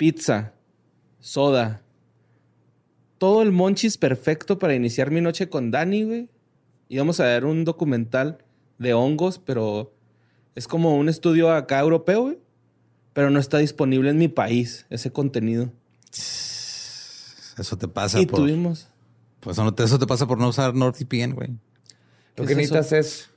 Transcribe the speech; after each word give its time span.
pizza, 0.00 0.54
soda. 1.18 1.82
Todo 3.18 3.42
el 3.42 3.52
monchis 3.52 3.98
perfecto 3.98 4.58
para 4.58 4.74
iniciar 4.74 5.10
mi 5.10 5.20
noche 5.20 5.50
con 5.50 5.70
Dani, 5.70 6.04
güey. 6.04 6.30
Íbamos 6.88 7.20
a 7.20 7.24
ver 7.24 7.44
un 7.44 7.66
documental 7.66 8.38
de 8.78 8.94
hongos, 8.94 9.38
pero 9.38 9.92
es 10.54 10.66
como 10.66 10.96
un 10.96 11.10
estudio 11.10 11.52
acá 11.52 11.80
europeo, 11.80 12.22
güey. 12.22 12.38
Pero 13.12 13.28
no 13.28 13.38
está 13.38 13.58
disponible 13.58 14.08
en 14.08 14.16
mi 14.16 14.28
país 14.28 14.86
ese 14.88 15.12
contenido. 15.12 15.70
Eso 16.14 17.76
te 17.78 17.86
pasa 17.86 18.22
y 18.22 18.24
por... 18.24 18.40
tuvimos. 18.40 18.88
Pues 19.40 19.58
eso 19.58 19.98
te 19.98 20.06
pasa 20.06 20.26
por 20.26 20.38
no 20.38 20.48
usar 20.48 20.74
NordVPN, 20.74 21.34
güey. 21.34 21.50
Lo 22.36 22.46
que 22.46 22.54
necesitas 22.54 22.92
es... 22.92 23.28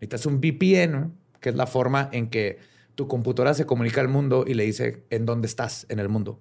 Necesitas 0.00 0.24
un 0.24 0.40
VPN, 0.40 1.12
que 1.38 1.50
es 1.50 1.54
la 1.54 1.66
forma 1.66 2.08
en 2.12 2.30
que 2.30 2.60
tu 2.98 3.06
computadora 3.06 3.54
se 3.54 3.64
comunica 3.64 4.00
al 4.00 4.08
mundo 4.08 4.44
y 4.44 4.54
le 4.54 4.64
dice 4.64 5.04
en 5.10 5.24
dónde 5.24 5.46
estás 5.46 5.86
en 5.88 6.00
el 6.00 6.08
mundo. 6.08 6.40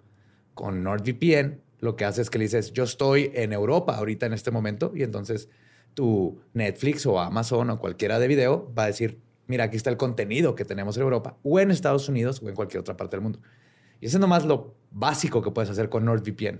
Con 0.55 0.81
NordVPN, 0.81 1.61
lo 1.81 1.95
que 1.95 2.03
hace 2.03 2.23
es 2.23 2.31
que 2.31 2.39
le 2.39 2.45
dices, 2.45 2.73
yo 2.73 2.83
estoy 2.83 3.29
en 3.35 3.53
Europa 3.53 3.95
ahorita 3.95 4.25
en 4.25 4.33
este 4.33 4.49
momento, 4.49 4.91
y 4.95 5.03
entonces 5.03 5.49
tu 5.93 6.39
Netflix 6.55 7.05
o 7.05 7.19
Amazon 7.19 7.69
o 7.69 7.77
cualquiera 7.77 8.17
de 8.17 8.27
video 8.27 8.73
va 8.75 8.85
a 8.85 8.87
decir, 8.87 9.19
mira, 9.45 9.65
aquí 9.65 9.77
está 9.77 9.91
el 9.91 9.97
contenido 9.97 10.55
que 10.55 10.65
tenemos 10.65 10.97
en 10.97 11.03
Europa, 11.03 11.37
o 11.43 11.59
en 11.59 11.69
Estados 11.69 12.09
Unidos, 12.09 12.41
o 12.43 12.49
en 12.49 12.55
cualquier 12.55 12.81
otra 12.81 12.97
parte 12.97 13.17
del 13.17 13.21
mundo. 13.21 13.39
Y 14.01 14.07
eso 14.07 14.17
es 14.17 14.21
nomás 14.21 14.43
lo 14.43 14.73
básico 14.89 15.43
que 15.43 15.51
puedes 15.51 15.69
hacer 15.69 15.89
con 15.89 16.05
NordVPN. 16.05 16.59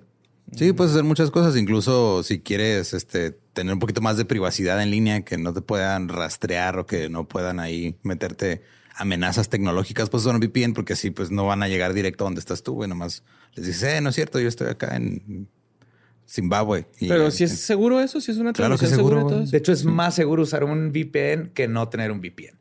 Sí, 0.52 0.74
puedes 0.74 0.94
hacer 0.94 1.06
muchas 1.06 1.32
cosas, 1.32 1.58
incluso 1.58 2.22
si 2.22 2.40
quieres 2.40 2.94
este, 2.94 3.32
tener 3.54 3.74
un 3.74 3.80
poquito 3.80 4.02
más 4.02 4.16
de 4.16 4.26
privacidad 4.26 4.80
en 4.80 4.92
línea, 4.92 5.22
que 5.26 5.40
no 5.40 5.56
te 5.56 5.62
puedan 5.62 6.08
rastrear 6.08 6.78
o 6.78 6.86
que 6.86 7.10
no 7.10 7.28
puedan 7.28 7.60
ahí 7.60 7.96
meterte 8.04 8.62
amenazas 8.98 9.50
tecnológicas, 9.50 10.10
pues 10.10 10.24
son 10.24 10.40
VPN, 10.40 10.74
porque 10.74 10.94
así 10.94 11.12
pues 11.12 11.32
no 11.32 11.46
van 11.46 11.64
a 11.64 11.68
llegar 11.68 11.94
directo 11.94 12.24
a 12.24 12.26
donde 12.26 12.40
estás 12.40 12.64
tú, 12.64 12.74
güey. 12.74 12.90
Nomás 12.90 13.24
les 13.56 13.68
dices, 13.68 13.84
eh, 13.84 14.02
no 14.02 14.10
es 14.10 14.16
cierto, 14.16 14.40
yo 14.40 14.48
estoy 14.48 14.68
acá 14.68 14.96
en 14.96 15.48
Zimbabue. 16.28 16.88
Pero 17.00 17.32
si 17.32 17.44
es 17.44 17.60
seguro 17.60 18.00
eso, 18.02 18.20
si 18.20 18.32
es 18.32 18.38
una 18.38 18.54
claro 18.54 18.78
que 18.78 18.88
seguro. 18.88 19.30
de 19.30 19.58
hecho, 19.58 19.72
es 19.72 19.86
más 19.86 20.16
seguro 20.16 20.44
usar 20.44 20.64
un 20.64 20.90
VPN 20.92 21.52
que 21.54 21.68
no 21.68 21.88
tener 21.90 22.12
un 22.12 22.20
VPN. 22.20 22.58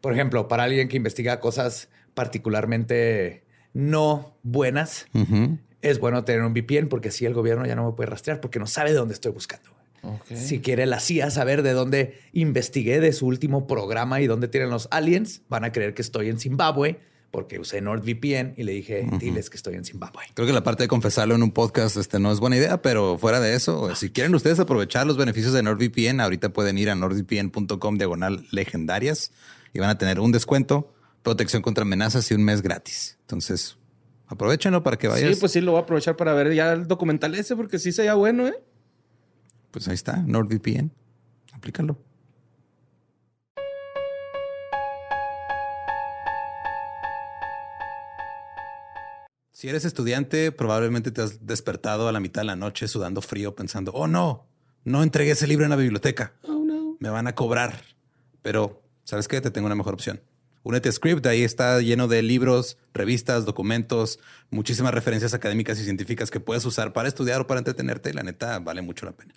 Por 0.00 0.12
ejemplo, 0.12 0.48
para 0.48 0.64
alguien 0.64 0.88
que 0.88 0.96
investiga 0.96 1.40
cosas 1.40 1.88
particularmente 2.14 3.44
no 3.72 4.36
buenas, 4.42 5.06
es 5.82 5.98
bueno 5.98 6.24
tener 6.24 6.42
un 6.42 6.52
VPN 6.52 6.88
porque 6.88 7.08
así 7.08 7.26
el 7.26 7.34
gobierno 7.34 7.66
ya 7.66 7.74
no 7.74 7.86
me 7.86 7.92
puede 7.96 8.10
rastrear 8.10 8.40
porque 8.40 8.58
no 8.58 8.66
sabe 8.66 8.90
de 8.90 8.96
dónde 8.96 9.14
estoy 9.14 9.32
buscando. 9.32 9.73
Si 10.34 10.60
quiere 10.60 10.86
la 10.86 11.00
CIA 11.00 11.30
saber 11.30 11.62
de 11.62 11.72
dónde 11.72 12.18
investigué 12.32 13.00
de 13.00 13.12
su 13.12 13.26
último 13.26 13.66
programa 13.66 14.20
y 14.20 14.26
dónde 14.26 14.48
tienen 14.48 14.70
los 14.70 14.88
aliens, 14.90 15.42
van 15.48 15.64
a 15.64 15.72
creer 15.72 15.94
que 15.94 16.02
estoy 16.02 16.28
en 16.28 16.38
Zimbabue 16.38 17.00
porque 17.34 17.58
usé 17.58 17.80
NordVPN 17.80 18.54
y 18.56 18.62
le 18.62 18.70
dije, 18.70 19.08
diles 19.18 19.50
que 19.50 19.56
estoy 19.56 19.74
en 19.74 19.84
Zimbabue. 19.84 20.22
Creo 20.34 20.46
que 20.46 20.52
la 20.52 20.62
parte 20.62 20.84
de 20.84 20.88
confesarlo 20.88 21.34
en 21.34 21.42
un 21.42 21.50
podcast 21.50 21.96
este, 21.96 22.20
no 22.20 22.30
es 22.30 22.38
buena 22.38 22.56
idea, 22.56 22.80
pero 22.80 23.18
fuera 23.18 23.40
de 23.40 23.56
eso, 23.56 23.92
si 23.96 24.10
quieren 24.10 24.32
ustedes 24.36 24.60
aprovechar 24.60 25.04
los 25.04 25.16
beneficios 25.16 25.52
de 25.52 25.60
NordVPN, 25.64 26.20
ahorita 26.20 26.50
pueden 26.50 26.78
ir 26.78 26.90
a 26.90 26.94
nordvpn.com 26.94 27.98
diagonal 27.98 28.46
legendarias 28.52 29.32
y 29.72 29.80
van 29.80 29.90
a 29.90 29.98
tener 29.98 30.20
un 30.20 30.30
descuento, 30.30 30.94
protección 31.24 31.60
contra 31.60 31.82
amenazas 31.82 32.30
y 32.30 32.34
un 32.34 32.44
mes 32.44 32.62
gratis. 32.62 33.18
Entonces, 33.22 33.78
aprovechenlo 34.28 34.84
para 34.84 34.96
que 34.96 35.08
vayan. 35.08 35.34
Sí, 35.34 35.40
pues 35.40 35.50
sí, 35.50 35.60
lo 35.60 35.72
voy 35.72 35.80
a 35.80 35.82
aprovechar 35.82 36.14
para 36.14 36.34
ver 36.34 36.54
ya 36.54 36.72
el 36.72 36.86
documental 36.86 37.34
ese 37.34 37.56
porque 37.56 37.80
sí 37.80 37.90
sería 37.90 38.14
bueno, 38.14 38.46
¿eh? 38.46 38.54
Pues 39.74 39.88
ahí 39.88 39.94
está, 39.94 40.18
NordVPN. 40.18 40.92
Aplícalo. 41.52 41.98
Si 49.50 49.68
eres 49.68 49.84
estudiante, 49.84 50.52
probablemente 50.52 51.10
te 51.10 51.22
has 51.22 51.44
despertado 51.44 52.06
a 52.06 52.12
la 52.12 52.20
mitad 52.20 52.42
de 52.42 52.46
la 52.46 52.54
noche 52.54 52.86
sudando 52.86 53.20
frío 53.20 53.56
pensando, 53.56 53.90
oh 53.90 54.06
no, 54.06 54.46
no 54.84 55.02
entregué 55.02 55.32
ese 55.32 55.48
libro 55.48 55.64
en 55.64 55.70
la 55.70 55.76
biblioteca. 55.76 56.34
Oh 56.44 56.64
no. 56.64 56.96
Me 57.00 57.08
van 57.08 57.26
a 57.26 57.34
cobrar. 57.34 57.82
Pero, 58.42 58.80
¿sabes 59.02 59.26
qué? 59.26 59.40
Te 59.40 59.50
tengo 59.50 59.66
una 59.66 59.74
mejor 59.74 59.94
opción. 59.94 60.20
Únete 60.64 60.88
a 60.88 60.92
Script, 60.92 61.26
ahí 61.26 61.42
está 61.42 61.78
lleno 61.82 62.08
de 62.08 62.22
libros, 62.22 62.78
revistas, 62.94 63.44
documentos, 63.44 64.18
muchísimas 64.48 64.94
referencias 64.94 65.34
académicas 65.34 65.78
y 65.78 65.84
científicas 65.84 66.30
que 66.30 66.40
puedes 66.40 66.64
usar 66.64 66.94
para 66.94 67.06
estudiar 67.06 67.42
o 67.42 67.46
para 67.46 67.60
entretenerte. 67.60 68.08
Y 68.08 68.12
la 68.14 68.22
neta, 68.22 68.58
vale 68.60 68.80
mucho 68.80 69.04
la 69.04 69.12
pena. 69.12 69.34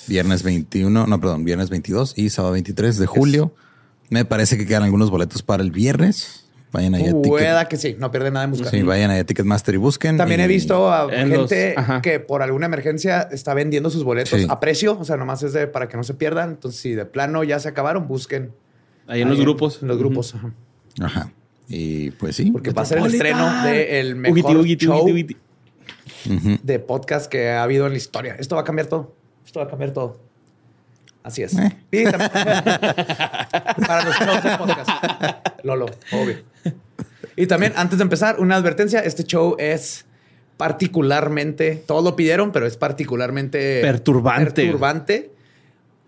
viernes 0.07 0.43
21, 0.43 1.07
no, 1.07 1.19
perdón, 1.19 1.45
viernes 1.45 1.69
22 1.69 2.17
y 2.17 2.29
sábado 2.29 2.53
23 2.53 2.97
de 2.97 3.05
julio. 3.05 3.55
Me 4.09 4.25
parece 4.25 4.57
que 4.57 4.65
quedan 4.65 4.83
algunos 4.83 5.09
boletos 5.09 5.43
para 5.43 5.63
el 5.63 5.71
viernes. 5.71 6.45
Vayan 6.73 6.95
ahí 6.95 7.07
a 7.07 7.13
Pueda 7.13 7.67
que 7.69 7.77
sí, 7.77 7.95
no 7.99 8.11
pierden 8.11 8.33
nada 8.33 8.45
en 8.45 8.51
buscar. 8.51 8.71
Sí, 8.71 8.81
vayan 8.81 9.11
ahí 9.11 9.19
a 9.19 9.25
Ticketmaster 9.25 9.75
y 9.75 9.77
busquen. 9.77 10.17
También 10.17 10.41
he 10.41 10.47
visto 10.47 10.91
a 10.91 11.07
gente 11.09 11.75
que 12.01 12.19
por 12.19 12.41
alguna 12.41 12.65
emergencia 12.65 13.21
está 13.31 13.53
vendiendo 13.53 13.89
sus 13.91 14.03
boletos 14.03 14.41
a 14.49 14.59
precio. 14.59 14.97
O 14.99 15.05
sea, 15.05 15.15
nomás 15.15 15.43
es 15.43 15.53
de 15.53 15.67
para 15.67 15.87
que 15.87 15.95
no 15.97 16.03
se 16.03 16.15
pierdan. 16.15 16.49
Entonces, 16.49 16.81
si 16.81 16.95
de 16.95 17.05
plano 17.05 17.43
ya 17.43 17.59
se 17.59 17.69
acabaron, 17.69 18.07
busquen. 18.07 18.53
Ahí 19.07 19.21
en 19.21 19.29
los 19.29 19.39
grupos. 19.39 19.79
En 19.83 19.87
los 19.87 19.97
grupos. 19.99 20.35
Ajá. 20.99 21.31
Y 21.75 22.11
pues 22.11 22.35
sí. 22.35 22.51
Porque 22.51 22.69
va 22.71 22.83
a 22.83 22.85
ser 22.85 22.99
el 22.99 23.07
estreno 23.07 23.63
del 23.63 24.15
mejor 24.15 24.63
show 24.77 25.07
de 26.61 26.79
podcast 26.79 27.25
que 27.31 27.49
ha 27.49 27.63
habido 27.63 27.87
en 27.87 27.93
la 27.93 27.97
historia. 27.97 28.35
Esto 28.37 28.55
va 28.55 28.61
a 28.61 28.63
cambiar 28.63 28.87
todo. 28.87 29.15
Esto 29.43 29.59
va 29.59 29.65
a 29.65 29.69
cambiar 29.69 29.91
todo. 29.91 30.19
Así 31.23 31.41
es. 31.41 31.57
Eh. 31.57 31.71
Para 32.11 34.05
los 34.05 34.15
shows 34.15 34.43
de 34.43 34.57
podcast. 34.57 34.89
Lolo, 35.63 35.87
obvio. 36.11 36.43
Y 37.35 37.47
también, 37.47 37.73
antes 37.75 37.97
de 37.97 38.03
empezar, 38.03 38.39
una 38.39 38.55
advertencia. 38.55 38.99
Este 38.99 39.23
show 39.23 39.55
es 39.57 40.05
particularmente, 40.57 41.83
todos 41.87 42.03
lo 42.03 42.15
pidieron, 42.15 42.51
pero 42.51 42.67
es 42.67 42.77
particularmente 42.77 43.81
Perturbante. 43.81 44.63
perturbante. 44.63 45.31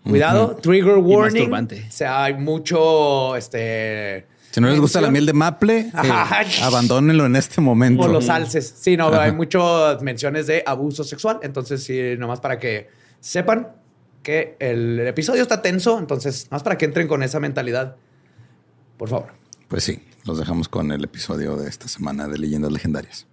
Cuidado, 0.04 0.54
trigger 0.62 0.98
warning. 0.98 1.52
O 1.52 1.66
sea, 1.90 2.22
hay 2.22 2.34
mucho, 2.34 3.34
este... 3.34 4.35
Si 4.50 4.60
no 4.60 4.68
les 4.68 4.80
gusta 4.80 5.00
la 5.02 5.10
miel 5.10 5.26
de 5.26 5.34
maple, 5.34 5.90
eh, 6.02 6.62
abandónenlo 6.62 7.26
en 7.26 7.36
este 7.36 7.60
momento. 7.60 8.04
O 8.04 8.08
los 8.08 8.30
alces. 8.30 8.74
Sí, 8.78 8.96
no, 8.96 9.08
Ajá. 9.08 9.24
hay 9.24 9.32
muchas 9.32 10.00
menciones 10.00 10.46
de 10.46 10.62
abuso 10.64 11.04
sexual. 11.04 11.40
Entonces, 11.42 11.84
sí, 11.84 12.16
nomás 12.18 12.40
para 12.40 12.58
que 12.58 12.88
sepan 13.20 13.68
que 14.22 14.56
el 14.58 14.98
episodio 15.00 15.42
está 15.42 15.60
tenso. 15.60 15.98
Entonces, 15.98 16.48
nomás 16.50 16.62
para 16.62 16.78
que 16.78 16.86
entren 16.86 17.06
con 17.06 17.22
esa 17.22 17.38
mentalidad. 17.38 17.96
Por 18.96 19.10
favor. 19.10 19.32
Pues 19.68 19.84
sí, 19.84 20.02
los 20.24 20.38
dejamos 20.38 20.68
con 20.68 20.90
el 20.90 21.04
episodio 21.04 21.56
de 21.56 21.68
esta 21.68 21.86
semana 21.88 22.26
de 22.26 22.38
Leyendas 22.38 22.72
Legendarias. 22.72 23.26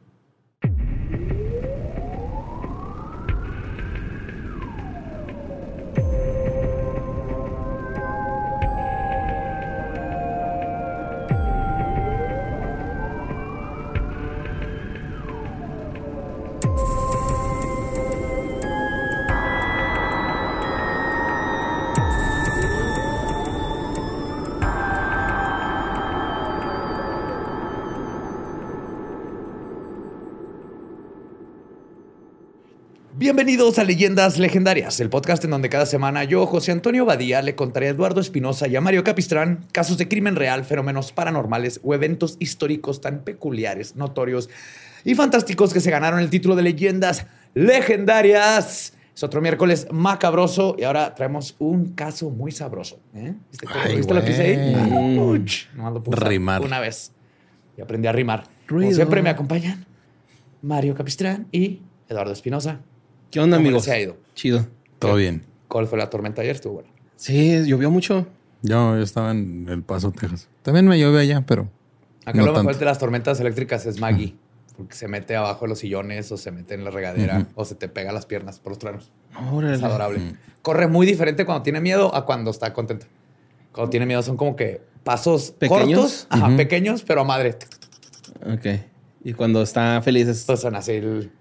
Bienvenidos 33.24 33.80
a 33.80 33.86
Leyendas 33.86 34.38
Legendarias, 34.38 35.00
el 35.00 35.10
podcast 35.10 35.46
en 35.46 35.52
donde 35.52 35.70
cada 35.70 35.86
semana 35.86 36.26
yo, 36.26 36.46
José 36.46 36.74
Antonio 36.74 37.06
Badía, 37.06 37.42
le 37.42 37.56
contaré 37.56 37.88
a 37.88 37.92
Eduardo 37.92 38.20
Espinosa 38.20 38.68
y 38.68 38.76
a 38.76 38.82
Mario 38.82 39.06
Capistrán 39.06 39.66
casos 39.72 39.98
de 39.98 40.10
crimen 40.10 40.36
real, 40.36 40.66
fenómenos 40.66 41.14
paranormales 41.14 41.80
o 41.86 41.94
eventos 41.94 42.36
históricos 42.42 43.00
tan 43.00 43.24
peculiares, 43.24 43.96
notorios 43.96 44.50
y 45.06 45.16
fantásticos 45.16 45.72
que 45.74 45.80
se 45.80 45.90
ganaron 45.90 46.20
el 46.20 46.30
título 46.30 46.58
de 46.58 46.64
Leyendas 46.64 47.26
Legendarias. 47.54 48.94
Es 49.16 49.24
otro 49.24 49.40
miércoles 49.40 49.88
macabroso 49.90 50.76
y 50.78 50.84
ahora 50.84 51.16
traemos 51.16 51.56
un 51.60 51.94
caso 51.94 52.30
muy 52.30 52.52
sabroso. 52.52 53.00
¿eh? 53.16 53.36
¿Viste, 53.52 53.68
cómo- 53.68 53.80
Ay, 53.86 53.96
¿viste 53.96 54.14
lo 54.14 54.22
que 54.22 54.32
hice 54.32 54.42
ahí? 54.42 54.74
güey. 54.90 55.40
Uch, 55.40 55.70
nomás 55.76 55.94
lo 55.94 56.04
puse 56.04 56.20
Rimar. 56.20 56.62
Una 56.62 56.82
vez. 56.82 57.14
Y 57.78 57.82
aprendí 57.82 58.06
a 58.06 58.12
rimar. 58.12 58.50
Como 58.68 58.92
siempre 58.92 59.22
me 59.22 59.30
acompañan 59.30 59.86
Mario 60.62 60.94
Capistrán 60.94 61.48
y 61.54 61.80
Eduardo 62.10 62.34
Espinosa. 62.34 62.82
¿Qué 63.34 63.40
onda, 63.40 63.58
¿Cómo 63.58 63.68
amigos? 63.70 63.88
les 63.88 63.96
ha 63.96 64.00
ido? 64.00 64.16
Chido. 64.36 64.68
Todo 65.00 65.16
bien. 65.16 65.44
¿Cuál 65.68 65.88
fue 65.88 65.98
la 65.98 66.08
tormenta 66.12 66.44
ayer? 66.44 66.54
Estuvo 66.56 66.74
bueno. 66.76 66.90
Sí, 67.16 67.66
llovió 67.66 67.90
mucho. 67.90 68.28
Yo, 68.62 68.96
yo 68.96 69.02
estaba 69.02 69.32
en 69.32 69.66
El 69.70 69.82
Paso, 69.82 70.12
Texas. 70.12 70.48
También 70.62 70.88
me 70.88 71.00
llueve 71.00 71.20
allá, 71.20 71.44
pero 71.48 71.68
Acá 72.26 72.38
No 72.38 72.46
lo 72.46 72.52
mejor 72.52 72.66
tanto. 72.68 72.80
de 72.80 72.86
las 72.86 73.00
tormentas 73.00 73.40
eléctricas 73.40 73.88
es 73.88 74.00
Maggie. 74.00 74.36
Porque 74.78 74.94
se 74.96 75.08
mete 75.08 75.36
abajo 75.36 75.66
de 75.66 75.70
los 75.70 75.80
sillones 75.80 76.32
o 76.32 76.38
se 76.38 76.52
mete 76.52 76.76
en 76.76 76.84
la 76.84 76.92
regadera 76.92 77.48
o 77.56 77.66
se 77.66 77.74
te 77.74 77.88
pega 77.90 78.12
las 78.12 78.28
piernas 78.28 78.60
por 78.60 78.74
los 78.74 78.78
truenos. 78.80 79.12
Órale. 79.52 79.76
Es 79.78 79.82
adorable. 79.84 80.36
Corre 80.62 80.88
muy 80.88 81.08
diferente 81.08 81.44
cuando 81.44 81.64
tiene 81.64 81.82
miedo 81.82 82.14
a 82.16 82.26
cuando 82.28 82.52
está 82.52 82.72
contento. 82.72 83.08
Cuando 83.72 83.90
tiene 83.90 84.06
miedo 84.06 84.22
son 84.22 84.38
como 84.38 84.56
que 84.56 84.82
pasos 85.04 85.50
¿Pequeños? 85.52 86.00
cortos, 86.00 86.28
ajá, 86.30 86.56
pequeños, 86.56 87.02
pero 87.04 87.22
a 87.22 87.24
madre. 87.24 87.58
Ok. 88.46 88.80
Y 89.24 89.34
cuando 89.34 89.64
está 89.64 90.00
feliz 90.04 90.28
es 90.28 90.44
Pues 90.46 90.60
son 90.60 90.76
así 90.76 90.92
el- 90.94 91.32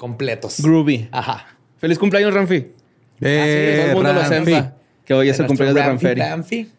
completos. 0.00 0.60
groovy. 0.62 1.08
Ajá. 1.12 1.46
Feliz 1.76 1.98
cumpleaños, 1.98 2.32
Ramfi. 2.32 2.72
Eh, 3.20 3.74
Todo 3.76 3.86
el 3.90 3.94
mundo 3.94 4.12
lo 4.14 4.20
Ramfi. 4.22 4.54
sepa. 4.54 4.72
Que 5.04 5.12
hoy 5.14 5.28
es 5.28 5.38
el 5.38 5.46
cumpleaños 5.46 5.74
de 5.74 5.82
Ramferi. 5.82 6.20
Ramfi. 6.22 6.70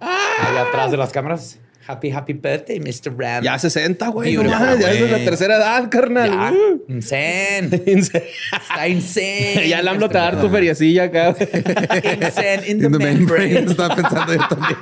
Ahí 0.00 0.56
atrás 0.56 0.90
de 0.90 0.96
las 0.96 1.12
cámaras. 1.12 1.58
Happy, 1.86 2.10
happy 2.10 2.32
birthday, 2.34 2.78
Mr. 2.80 3.16
Ram. 3.18 3.42
Ya 3.44 3.58
60, 3.58 4.08
güey. 4.08 4.34
No 4.36 4.44
ya 4.44 4.72
es 4.92 5.00
la 5.00 5.08
güey. 5.08 5.24
tercera 5.24 5.56
edad, 5.56 5.88
carnal. 5.90 6.30
Ya. 6.30 6.52
Uh. 6.52 6.82
Insane. 6.88 7.82
Insane. 7.86 8.24
Está 8.52 8.88
insane. 8.88 9.68
ya 9.68 9.80
el 9.80 9.88
AMLO 9.88 10.08
te 10.08 10.14
va 10.18 10.28
a 10.28 10.30
dar 10.30 10.40
tu 10.40 10.46
Insane 10.46 10.50
feriecilla 10.50 11.04
acá. 11.04 11.32
güey. 11.32 11.48
in 12.70 12.78
the, 12.78 12.86
In 12.86 12.92
the 12.92 12.98
membrane. 12.98 13.54
membrane. 13.54 13.70
Estaba 13.70 13.96
pensando 13.96 14.34
yo 14.34 14.48
también. 14.48 14.76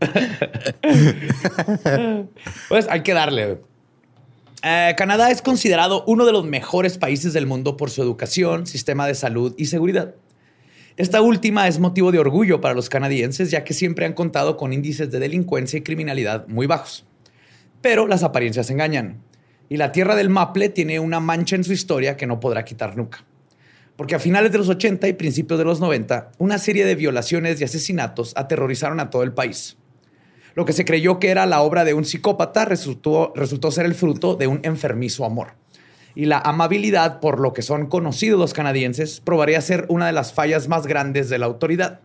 Pues 2.68 2.86
hay 2.90 3.02
que 3.02 3.14
darle. 3.14 3.58
Eh, 4.66 4.94
Canadá 4.96 5.30
es 5.30 5.42
considerado 5.42 6.04
uno 6.06 6.24
de 6.24 6.32
los 6.32 6.46
mejores 6.46 6.96
países 6.96 7.34
del 7.34 7.46
mundo 7.46 7.76
por 7.76 7.90
su 7.90 8.00
educación, 8.00 8.66
sistema 8.66 9.06
de 9.06 9.14
salud 9.14 9.54
y 9.58 9.66
seguridad. 9.66 10.14
Esta 10.96 11.20
última 11.20 11.68
es 11.68 11.78
motivo 11.78 12.12
de 12.12 12.18
orgullo 12.18 12.62
para 12.62 12.72
los 12.72 12.88
canadienses, 12.88 13.50
ya 13.50 13.62
que 13.62 13.74
siempre 13.74 14.06
han 14.06 14.14
contado 14.14 14.56
con 14.56 14.72
índices 14.72 15.10
de 15.10 15.18
delincuencia 15.18 15.78
y 15.78 15.82
criminalidad 15.82 16.48
muy 16.48 16.66
bajos. 16.66 17.04
Pero 17.82 18.06
las 18.06 18.22
apariencias 18.22 18.70
engañan. 18.70 19.20
Y 19.68 19.76
la 19.76 19.92
tierra 19.92 20.16
del 20.16 20.30
Maple 20.30 20.70
tiene 20.70 20.98
una 20.98 21.20
mancha 21.20 21.56
en 21.56 21.64
su 21.64 21.74
historia 21.74 22.16
que 22.16 22.26
no 22.26 22.40
podrá 22.40 22.64
quitar 22.64 22.96
nunca. 22.96 23.22
Porque 23.96 24.14
a 24.14 24.18
finales 24.18 24.50
de 24.50 24.58
los 24.58 24.70
80 24.70 25.08
y 25.08 25.12
principios 25.12 25.58
de 25.58 25.66
los 25.66 25.78
90, 25.78 26.32
una 26.38 26.56
serie 26.56 26.86
de 26.86 26.94
violaciones 26.94 27.60
y 27.60 27.64
asesinatos 27.64 28.32
aterrorizaron 28.34 28.98
a 28.98 29.10
todo 29.10 29.24
el 29.24 29.34
país. 29.34 29.76
Lo 30.54 30.64
que 30.64 30.72
se 30.72 30.84
creyó 30.84 31.18
que 31.18 31.30
era 31.30 31.46
la 31.46 31.62
obra 31.62 31.84
de 31.84 31.94
un 31.94 32.04
psicópata 32.04 32.64
resultó, 32.64 33.32
resultó 33.34 33.70
ser 33.70 33.86
el 33.86 33.94
fruto 33.94 34.36
de 34.36 34.46
un 34.46 34.60
enfermizo 34.62 35.24
amor. 35.24 35.54
Y 36.14 36.26
la 36.26 36.38
amabilidad, 36.38 37.18
por 37.18 37.40
lo 37.40 37.52
que 37.52 37.62
son 37.62 37.86
conocidos 37.86 38.38
los 38.38 38.54
canadienses, 38.54 39.20
probaría 39.20 39.60
ser 39.60 39.86
una 39.88 40.06
de 40.06 40.12
las 40.12 40.32
fallas 40.32 40.68
más 40.68 40.86
grandes 40.86 41.28
de 41.28 41.38
la 41.38 41.46
autoridad. 41.46 42.00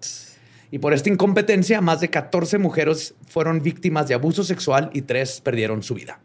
Y 0.72 0.80
por 0.80 0.94
esta 0.94 1.10
incompetencia, 1.10 1.81
más 1.81 2.00
de 2.00 2.10
14 2.10 2.57
mujeres 2.57 3.13
fueron 3.28 3.62
víctimas 3.62 4.07
de 4.07 4.16
abuso 4.16 4.44
sexual 4.44 4.90
y 4.94 5.04
tres 5.04 5.42
perdieron 5.42 5.84
su 5.84 5.94
vida. 5.94 6.19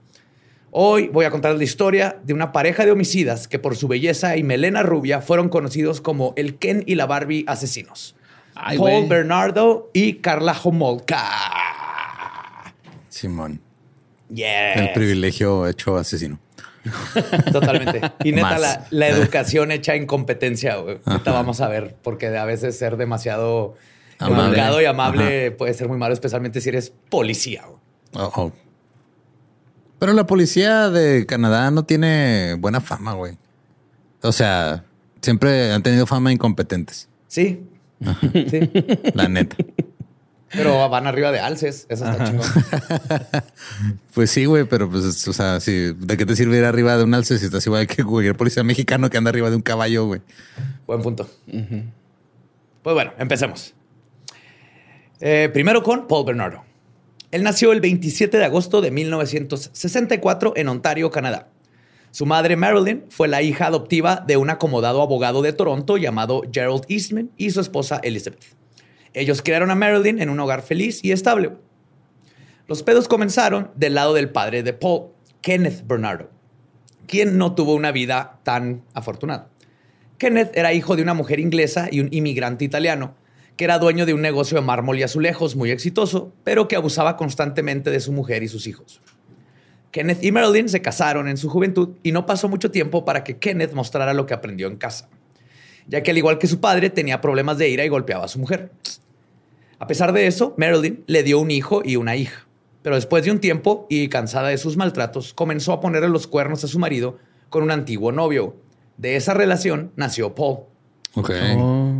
Hoy 0.70 1.08
voy 1.08 1.24
a 1.24 1.30
contar 1.30 1.54
la 1.54 1.64
historia 1.64 2.18
de 2.24 2.34
una 2.34 2.52
pareja 2.52 2.84
de 2.84 2.90
homicidas 2.90 3.48
que 3.48 3.58
por 3.58 3.76
su 3.76 3.86
belleza 3.86 4.36
y 4.36 4.42
melena 4.42 4.82
rubia 4.82 5.20
fueron 5.20 5.48
conocidos 5.48 6.00
como 6.00 6.32
el 6.36 6.56
Ken 6.56 6.82
y 6.86 6.94
la 6.94 7.06
Barbie 7.06 7.44
asesinos. 7.46 8.16
Ay, 8.54 8.78
Paul. 8.78 9.08
Bernardo 9.08 9.90
y 9.92 10.14
Carla 10.14 10.56
Homolka. 10.62 11.63
Simón. 13.24 13.60
Yes. 14.28 14.76
El 14.76 14.92
privilegio 14.92 15.66
hecho 15.66 15.96
asesino. 15.96 16.38
Totalmente. 17.52 18.02
Y 18.22 18.32
neta, 18.32 18.58
la, 18.58 18.86
la 18.90 19.08
educación 19.08 19.70
hecha 19.72 19.96
incompetencia, 19.96 20.76
güey. 20.76 20.98
Neta, 21.06 21.32
vamos 21.32 21.62
a 21.62 21.68
ver, 21.68 21.96
porque 22.02 22.26
a 22.36 22.44
veces 22.44 22.76
ser 22.76 22.98
demasiado 22.98 23.76
Amable. 24.18 24.82
y 24.82 24.84
amable 24.84 25.50
puede 25.52 25.72
ser 25.72 25.88
muy 25.88 25.96
malo, 25.96 26.12
especialmente 26.12 26.60
si 26.60 26.68
eres 26.68 26.92
policía. 27.08 27.64
güey. 27.66 27.78
Oh, 28.12 28.30
oh. 28.36 28.52
Pero 29.98 30.12
la 30.12 30.26
policía 30.26 30.90
de 30.90 31.24
Canadá 31.24 31.70
no 31.70 31.84
tiene 31.84 32.54
buena 32.58 32.82
fama, 32.82 33.14
güey. 33.14 33.38
O 34.22 34.32
sea, 34.32 34.84
siempre 35.22 35.72
han 35.72 35.82
tenido 35.82 36.04
fama 36.06 36.28
de 36.28 36.34
incompetentes. 36.34 37.08
Sí. 37.28 37.64
Sí. 38.50 38.70
La 39.14 39.28
neta. 39.28 39.56
Pero 40.54 40.88
van 40.88 41.06
arriba 41.06 41.32
de 41.32 41.40
alces. 41.40 41.86
Eso 41.88 42.04
está 42.04 42.24
chingón. 42.24 42.46
Pues 44.14 44.30
sí, 44.30 44.44
güey, 44.44 44.64
pero 44.64 44.88
pues, 44.88 45.26
o 45.26 45.32
sea, 45.32 45.58
¿de 45.58 46.16
qué 46.16 46.24
te 46.24 46.36
sirve 46.36 46.58
ir 46.58 46.64
arriba 46.64 46.96
de 46.96 47.02
un 47.02 47.14
alce 47.14 47.36
si 47.36 47.46
estás 47.46 47.66
igual 47.66 47.88
que 47.88 48.04
cualquier 48.04 48.36
policía 48.36 48.62
mexicano 48.62 49.10
que 49.10 49.18
anda 49.18 49.30
arriba 49.30 49.50
de 49.50 49.56
un 49.56 49.62
caballo, 49.62 50.06
güey? 50.06 50.20
Buen 50.86 51.02
punto. 51.02 51.28
Pues 51.46 52.94
bueno, 52.94 53.12
empecemos. 53.18 53.74
Eh, 55.20 55.50
primero 55.52 55.82
con 55.82 56.06
Paul 56.06 56.26
Bernardo. 56.26 56.62
Él 57.32 57.42
nació 57.42 57.72
el 57.72 57.80
27 57.80 58.38
de 58.38 58.44
agosto 58.44 58.80
de 58.80 58.92
1964 58.92 60.52
en 60.54 60.68
Ontario, 60.68 61.10
Canadá. 61.10 61.48
Su 62.12 62.26
madre 62.26 62.54
Marilyn 62.54 63.06
fue 63.08 63.26
la 63.26 63.42
hija 63.42 63.66
adoptiva 63.66 64.22
de 64.24 64.36
un 64.36 64.48
acomodado 64.48 65.02
abogado 65.02 65.42
de 65.42 65.52
Toronto 65.52 65.96
llamado 65.96 66.42
Gerald 66.52 66.84
Eastman 66.86 67.30
y 67.36 67.50
su 67.50 67.60
esposa 67.60 67.98
Elizabeth. 68.04 68.44
Ellos 69.14 69.42
criaron 69.42 69.70
a 69.70 69.76
Marilyn 69.76 70.20
en 70.20 70.28
un 70.28 70.40
hogar 70.40 70.62
feliz 70.62 70.98
y 71.04 71.12
estable. 71.12 71.52
Los 72.66 72.82
pedos 72.82 73.06
comenzaron 73.06 73.70
del 73.76 73.94
lado 73.94 74.12
del 74.12 74.30
padre 74.30 74.62
de 74.62 74.72
Paul, 74.72 75.10
Kenneth 75.40 75.86
Bernardo, 75.86 76.30
quien 77.06 77.38
no 77.38 77.54
tuvo 77.54 77.74
una 77.74 77.92
vida 77.92 78.40
tan 78.42 78.82
afortunada. 78.92 79.50
Kenneth 80.18 80.56
era 80.56 80.72
hijo 80.72 80.96
de 80.96 81.02
una 81.02 81.14
mujer 81.14 81.38
inglesa 81.38 81.88
y 81.90 82.00
un 82.00 82.08
inmigrante 82.10 82.64
italiano, 82.64 83.14
que 83.56 83.64
era 83.64 83.78
dueño 83.78 84.04
de 84.04 84.14
un 84.14 84.22
negocio 84.22 84.56
de 84.56 84.64
mármol 84.64 84.98
y 84.98 85.04
azulejos 85.04 85.54
muy 85.54 85.70
exitoso, 85.70 86.32
pero 86.42 86.66
que 86.66 86.76
abusaba 86.76 87.16
constantemente 87.16 87.90
de 87.90 88.00
su 88.00 88.12
mujer 88.12 88.42
y 88.42 88.48
sus 88.48 88.66
hijos. 88.66 89.00
Kenneth 89.92 90.24
y 90.24 90.32
Marilyn 90.32 90.68
se 90.68 90.82
casaron 90.82 91.28
en 91.28 91.36
su 91.36 91.48
juventud 91.48 91.90
y 92.02 92.10
no 92.10 92.26
pasó 92.26 92.48
mucho 92.48 92.72
tiempo 92.72 93.04
para 93.04 93.22
que 93.22 93.38
Kenneth 93.38 93.74
mostrara 93.74 94.12
lo 94.12 94.26
que 94.26 94.34
aprendió 94.34 94.66
en 94.66 94.76
casa, 94.76 95.08
ya 95.86 96.02
que 96.02 96.10
al 96.10 96.18
igual 96.18 96.38
que 96.38 96.48
su 96.48 96.58
padre 96.58 96.90
tenía 96.90 97.20
problemas 97.20 97.58
de 97.58 97.68
ira 97.68 97.84
y 97.84 97.88
golpeaba 97.88 98.24
a 98.24 98.28
su 98.28 98.40
mujer. 98.40 98.72
A 99.84 99.86
pesar 99.86 100.14
de 100.14 100.26
eso, 100.26 100.54
Marilyn 100.56 101.04
le 101.06 101.22
dio 101.22 101.38
un 101.38 101.50
hijo 101.50 101.82
y 101.84 101.96
una 101.96 102.16
hija, 102.16 102.46
pero 102.80 102.94
después 102.94 103.22
de 103.22 103.30
un 103.30 103.38
tiempo 103.38 103.86
y 103.90 104.08
cansada 104.08 104.48
de 104.48 104.56
sus 104.56 104.78
maltratos, 104.78 105.34
comenzó 105.34 105.74
a 105.74 105.80
ponerle 105.82 106.08
los 106.08 106.26
cuernos 106.26 106.64
a 106.64 106.68
su 106.68 106.78
marido 106.78 107.18
con 107.50 107.62
un 107.62 107.70
antiguo 107.70 108.10
novio. 108.10 108.56
De 108.96 109.16
esa 109.16 109.34
relación 109.34 109.92
nació 109.94 110.34
Paul. 110.34 110.60
Ok. 111.12 111.30
Oh, 111.58 111.90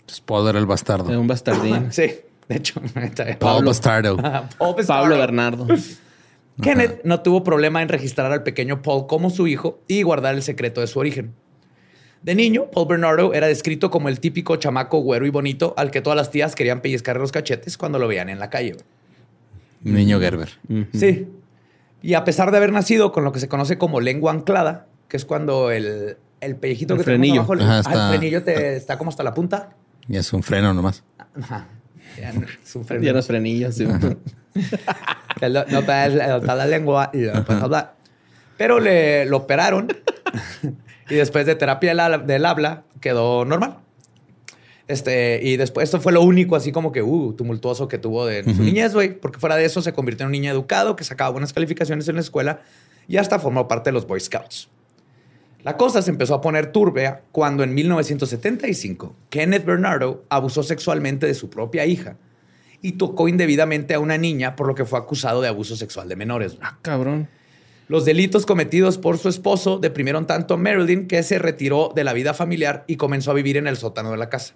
Entonces, 0.00 0.20
Paul 0.20 0.48
era 0.50 0.58
el 0.58 0.66
bastardo. 0.66 1.10
es 1.10 1.16
un 1.16 1.26
bastardín. 1.26 1.86
Sí, 1.92 2.12
de 2.46 2.56
hecho. 2.56 2.82
Paul 3.38 3.64
Bastardo. 3.64 4.16
Paul 4.58 4.74
Bastardo. 4.76 4.86
Pablo 4.86 5.16
Bernardo. 5.16 5.66
Kenneth 6.60 7.04
no 7.04 7.22
tuvo 7.22 7.42
problema 7.42 7.80
en 7.80 7.88
registrar 7.88 8.32
al 8.32 8.42
pequeño 8.42 8.82
Paul 8.82 9.06
como 9.06 9.30
su 9.30 9.46
hijo 9.46 9.80
y 9.88 10.02
guardar 10.02 10.34
el 10.34 10.42
secreto 10.42 10.82
de 10.82 10.88
su 10.88 10.98
origen. 10.98 11.34
De 12.24 12.34
niño, 12.34 12.70
Paul 12.72 12.88
Bernardo 12.88 13.34
era 13.34 13.46
descrito 13.46 13.90
como 13.90 14.08
el 14.08 14.18
típico 14.18 14.56
chamaco 14.56 14.98
güero 15.00 15.26
y 15.26 15.30
bonito 15.30 15.74
al 15.76 15.90
que 15.90 16.00
todas 16.00 16.16
las 16.16 16.30
tías 16.30 16.54
querían 16.54 16.80
pellizcar 16.80 17.18
los 17.18 17.30
cachetes 17.32 17.76
cuando 17.76 17.98
lo 17.98 18.08
veían 18.08 18.30
en 18.30 18.38
la 18.38 18.48
calle. 18.50 18.76
Niño 19.82 20.18
Gerber. 20.18 20.48
Sí. 20.94 21.28
Y 22.00 22.14
a 22.14 22.24
pesar 22.24 22.50
de 22.50 22.56
haber 22.56 22.72
nacido 22.72 23.12
con 23.12 23.24
lo 23.24 23.32
que 23.32 23.40
se 23.40 23.48
conoce 23.48 23.76
como 23.76 24.00
lengua 24.00 24.32
anclada, 24.32 24.86
que 25.08 25.18
es 25.18 25.26
cuando 25.26 25.70
el, 25.70 26.16
el 26.40 26.56
pellejito 26.56 26.94
El 26.94 26.98
que 27.00 27.04
frenillo. 27.04 27.40
abajo, 27.40 27.52
el- 27.54 27.60
Ajá, 27.60 27.76
ah, 27.76 27.80
está- 27.80 28.06
el 28.12 28.18
frenillo 28.18 28.42
te, 28.42 28.76
está 28.76 28.96
como 28.96 29.10
hasta 29.10 29.22
la 29.22 29.34
punta. 29.34 29.70
Y 30.08 30.16
es 30.16 30.32
un 30.32 30.42
freno 30.42 30.72
nomás. 30.72 31.04
Ajá. 31.38 31.68
Ya 32.18 32.32
no- 32.32 32.46
es 32.62 32.74
un 32.76 32.84
freno. 32.86 33.04
Ya 33.52 33.70
sí. 33.72 33.84
No 33.84 33.98
te 35.40 35.50
da 35.50 35.64
no 35.66 35.82
te 36.40 36.46
da 36.46 36.54
la 36.54 36.66
lengua 36.66 37.10
y 37.12 37.18
no 37.18 37.44
puedes 37.44 37.62
hablar. 37.62 37.96
Pero 38.56 38.80
le 38.80 39.26
lo 39.26 39.38
operaron 39.38 39.88
y 41.10 41.14
después 41.16 41.46
de 41.46 41.54
terapia 41.54 41.90
del, 41.90 42.00
habla- 42.00 42.18
del 42.18 42.44
habla 42.46 42.84
quedó 43.00 43.44
normal. 43.44 43.78
Este, 44.86 45.40
y 45.42 45.56
después 45.56 45.84
esto 45.84 45.98
fue 46.00 46.12
lo 46.12 46.20
único 46.22 46.56
así 46.56 46.70
como 46.70 46.92
que 46.92 47.02
uh, 47.02 47.32
tumultuoso 47.32 47.88
que 47.88 47.96
tuvo 47.96 48.26
de 48.26 48.44
su 48.44 48.62
niñez, 48.62 48.92
güey, 48.92 49.18
porque 49.18 49.38
fuera 49.38 49.56
de 49.56 49.64
eso 49.64 49.80
se 49.80 49.94
convirtió 49.94 50.24
en 50.24 50.28
un 50.28 50.32
niño 50.32 50.50
educado 50.50 50.94
que 50.94 51.04
sacaba 51.04 51.30
buenas 51.30 51.54
calificaciones 51.54 52.06
en 52.08 52.16
la 52.16 52.20
escuela 52.20 52.60
y 53.08 53.16
hasta 53.16 53.38
formó 53.38 53.66
parte 53.66 53.88
de 53.88 53.94
los 53.94 54.06
Boy 54.06 54.20
Scouts. 54.20 54.68
La 55.62 55.78
cosa 55.78 56.02
se 56.02 56.10
empezó 56.10 56.34
a 56.34 56.42
poner 56.42 56.70
turbia 56.72 57.22
cuando 57.32 57.62
en 57.64 57.72
1975 57.72 59.16
Kenneth 59.30 59.64
Bernardo 59.64 60.24
abusó 60.28 60.62
sexualmente 60.62 61.26
de 61.26 61.32
su 61.32 61.48
propia 61.48 61.86
hija 61.86 62.18
y 62.82 62.92
tocó 62.92 63.28
indebidamente 63.28 63.94
a 63.94 64.00
una 64.00 64.18
niña 64.18 64.54
por 64.56 64.66
lo 64.66 64.74
que 64.74 64.84
fue 64.84 64.98
acusado 64.98 65.40
de 65.40 65.48
abuso 65.48 65.76
sexual 65.76 66.10
de 66.10 66.16
menores. 66.16 66.58
Ah, 66.60 66.76
cabrón. 66.82 67.28
Los 67.88 68.04
delitos 68.04 68.46
cometidos 68.46 68.96
por 68.98 69.18
su 69.18 69.28
esposo 69.28 69.78
deprimieron 69.78 70.26
tanto 70.26 70.54
a 70.54 70.56
Marilyn 70.56 71.06
que 71.06 71.22
se 71.22 71.38
retiró 71.38 71.92
de 71.94 72.04
la 72.04 72.12
vida 72.12 72.32
familiar 72.34 72.84
y 72.86 72.96
comenzó 72.96 73.30
a 73.30 73.34
vivir 73.34 73.56
en 73.56 73.66
el 73.66 73.76
sótano 73.76 74.10
de 74.10 74.16
la 74.16 74.30
casa. 74.30 74.54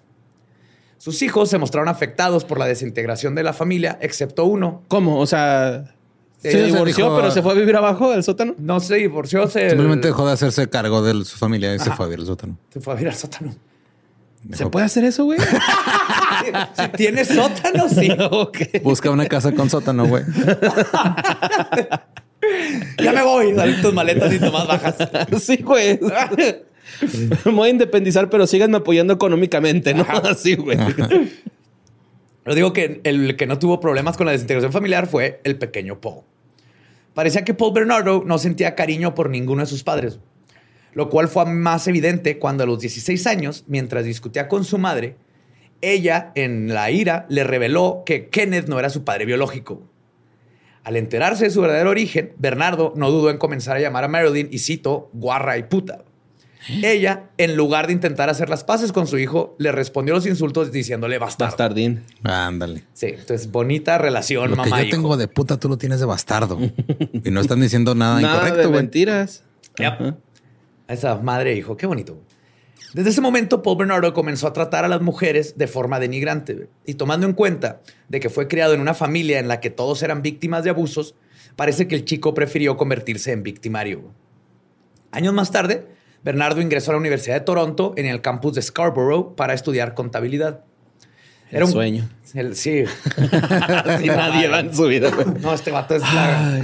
Sus 0.97 1.21
hijos 1.21 1.49
se 1.49 1.57
mostraron 1.57 1.87
afectados 1.89 2.43
por 2.43 2.57
la 2.59 2.65
desintegración 2.65 3.35
de 3.35 3.43
la 3.43 3.53
familia, 3.53 3.97
excepto 4.01 4.45
uno. 4.45 4.83
¿Cómo? 4.87 5.19
O 5.19 5.25
sea, 5.27 5.93
Sí, 6.41 6.51
se 6.51 6.63
divorció, 6.65 7.05
dijo- 7.05 7.17
pero 7.17 7.31
se 7.31 7.41
fue 7.41 7.51
a 7.51 7.55
vivir 7.55 7.75
abajo 7.75 8.11
del 8.11 8.23
sótano. 8.23 8.55
No 8.57 8.79
se 8.79 8.95
divorció, 8.95 9.47
se, 9.47 9.69
Simplemente 9.69 10.07
dejó 10.07 10.25
de 10.25 10.33
hacerse 10.33 10.69
cargo 10.69 11.01
de 11.01 11.25
su 11.25 11.37
familia 11.37 11.75
y 11.75 11.79
se 11.79 11.91
fue 11.91 12.05
a 12.05 12.07
vivir 12.09 12.21
al 12.21 12.27
sótano. 12.27 12.57
se 12.73 12.79
fue 12.79 12.93
a 12.93 12.95
vivir 12.95 13.09
al 13.09 13.15
sótano. 13.15 13.55
¿Se 14.53 14.65
puede 14.67 14.85
hacer 14.85 15.03
eso, 15.03 15.25
güey? 15.25 15.37
Si 16.73 16.87
tiene 16.95 17.25
sótano, 17.25 17.89
sí. 17.89 18.09
ok. 18.31 18.57
Busca 18.81 19.09
una 19.11 19.25
casa 19.27 19.51
con 19.51 19.69
sótano, 19.69 20.07
güey. 20.07 20.23
Ya 23.01 23.13
me 23.13 23.23
voy. 23.23 23.55
Salen 23.55 23.81
tus 23.81 23.93
maletas 23.93 24.33
y 24.33 24.39
tomas 24.39 24.67
bajas. 24.67 24.95
Sí, 25.41 25.57
güey. 25.57 25.99
Me 27.45 27.51
voy 27.51 27.67
a 27.67 27.71
independizar, 27.71 28.29
pero 28.29 28.47
síganme 28.47 28.77
apoyando 28.77 29.13
económicamente, 29.13 29.93
¿no? 29.93 30.05
Así, 30.09 30.55
güey. 30.55 30.77
Pero 32.43 32.55
digo 32.55 32.73
que 32.73 33.01
el 33.03 33.35
que 33.35 33.45
no 33.45 33.59
tuvo 33.59 33.79
problemas 33.79 34.17
con 34.17 34.25
la 34.25 34.31
desintegración 34.31 34.71
familiar 34.71 35.07
fue 35.07 35.39
el 35.43 35.57
pequeño 35.57 36.01
Paul. 36.01 36.23
Parecía 37.13 37.43
que 37.43 37.53
Paul 37.53 37.73
Bernardo 37.73 38.23
no 38.25 38.37
sentía 38.39 38.75
cariño 38.75 39.13
por 39.13 39.29
ninguno 39.29 39.61
de 39.61 39.67
sus 39.67 39.83
padres, 39.83 40.19
lo 40.93 41.09
cual 41.09 41.27
fue 41.27 41.45
más 41.45 41.87
evidente 41.87 42.39
cuando 42.39 42.63
a 42.63 42.65
los 42.65 42.79
16 42.79 43.27
años, 43.27 43.65
mientras 43.67 44.05
discutía 44.05 44.47
con 44.47 44.63
su 44.63 44.77
madre, 44.77 45.15
ella, 45.81 46.31
en 46.35 46.73
la 46.73 46.91
ira, 46.91 47.25
le 47.29 47.43
reveló 47.43 48.03
que 48.05 48.29
Kenneth 48.29 48.67
no 48.67 48.79
era 48.79 48.89
su 48.89 49.03
padre 49.03 49.25
biológico. 49.25 49.83
Al 50.83 50.95
enterarse 50.95 51.45
de 51.45 51.49
su 51.51 51.61
verdadero 51.61 51.89
origen, 51.89 52.33
Bernardo 52.37 52.93
no 52.95 53.11
dudó 53.11 53.29
en 53.29 53.37
comenzar 53.37 53.77
a 53.77 53.79
llamar 53.79 54.05
a 54.05 54.07
Marilyn, 54.07 54.47
y 54.51 54.59
cito, 54.59 55.09
guarra 55.13 55.57
y 55.57 55.63
puta. 55.63 56.03
Ella, 56.83 57.29
en 57.37 57.55
lugar 57.55 57.87
de 57.87 57.93
intentar 57.93 58.29
hacer 58.29 58.49
las 58.49 58.63
paces 58.63 58.91
con 58.91 59.07
su 59.07 59.17
hijo, 59.17 59.55
le 59.59 59.71
respondió 59.71 60.13
los 60.13 60.25
insultos 60.25 60.71
diciéndole 60.71 61.17
bastardo. 61.17 61.51
Bastardín. 61.51 62.03
Ándale. 62.23 62.83
Sí, 62.93 63.07
entonces 63.07 63.49
bonita 63.49 63.97
relación, 63.97 64.51
Lo 64.51 64.57
que 64.57 64.69
mamá. 64.69 64.83
yo 64.83 64.89
tengo 64.89 65.15
de 65.17 65.27
puta, 65.27 65.57
tú 65.57 65.69
lo 65.69 65.77
tienes 65.77 65.99
de 65.99 66.05
bastardo. 66.05 66.59
y 67.23 67.31
no 67.31 67.39
están 67.39 67.61
diciendo 67.61 67.95
nada, 67.95 68.19
Nada 68.19 68.41
de 68.43 68.47
incorrecto, 68.49 68.69
güey. 68.69 68.81
mentiras. 68.81 69.43
Yep. 69.77 70.15
Esa 70.89 71.15
madre 71.17 71.53
e 71.53 71.57
hijo, 71.57 71.77
qué 71.77 71.87
bonito. 71.87 72.19
Desde 72.93 73.11
ese 73.11 73.21
momento, 73.21 73.61
Paul 73.61 73.77
Bernardo 73.77 74.13
comenzó 74.13 74.47
a 74.47 74.53
tratar 74.53 74.83
a 74.83 74.87
las 74.87 75.01
mujeres 75.01 75.57
de 75.57 75.67
forma 75.67 75.99
denigrante. 75.99 76.69
Y 76.85 76.95
tomando 76.95 77.27
en 77.27 77.33
cuenta 77.33 77.81
de 78.07 78.19
que 78.19 78.29
fue 78.29 78.47
criado 78.47 78.73
en 78.73 78.81
una 78.81 78.93
familia 78.95 79.39
en 79.39 79.47
la 79.47 79.59
que 79.59 79.69
todos 79.69 80.01
eran 80.01 80.21
víctimas 80.23 80.63
de 80.63 80.71
abusos, 80.71 81.13
parece 81.55 81.87
que 81.87 81.95
el 81.95 82.05
chico 82.05 82.33
prefirió 82.33 82.77
convertirse 82.77 83.31
en 83.31 83.43
victimario. 83.43 84.01
Años 85.11 85.33
más 85.33 85.51
tarde, 85.51 85.85
Bernardo 86.23 86.61
ingresó 86.61 86.91
a 86.91 86.93
la 86.95 86.99
Universidad 86.99 87.35
de 87.35 87.41
Toronto 87.41 87.93
en 87.95 88.05
el 88.07 88.21
campus 88.21 88.55
de 88.55 88.61
Scarborough 88.61 89.35
para 89.35 89.53
estudiar 89.53 89.93
contabilidad. 89.93 90.61
El 91.51 91.67
sueño. 91.67 92.07
el- 92.35 92.55
sí. 92.55 92.83
Nadie 94.05 94.47
va 94.47 94.59
en 94.59 94.73
su 94.75 94.85
vida, 94.85 95.09
güey. 95.11 95.27
No, 95.41 95.53
este 95.53 95.71
vato 95.71 95.95
es 95.95 96.01
la 96.13 96.61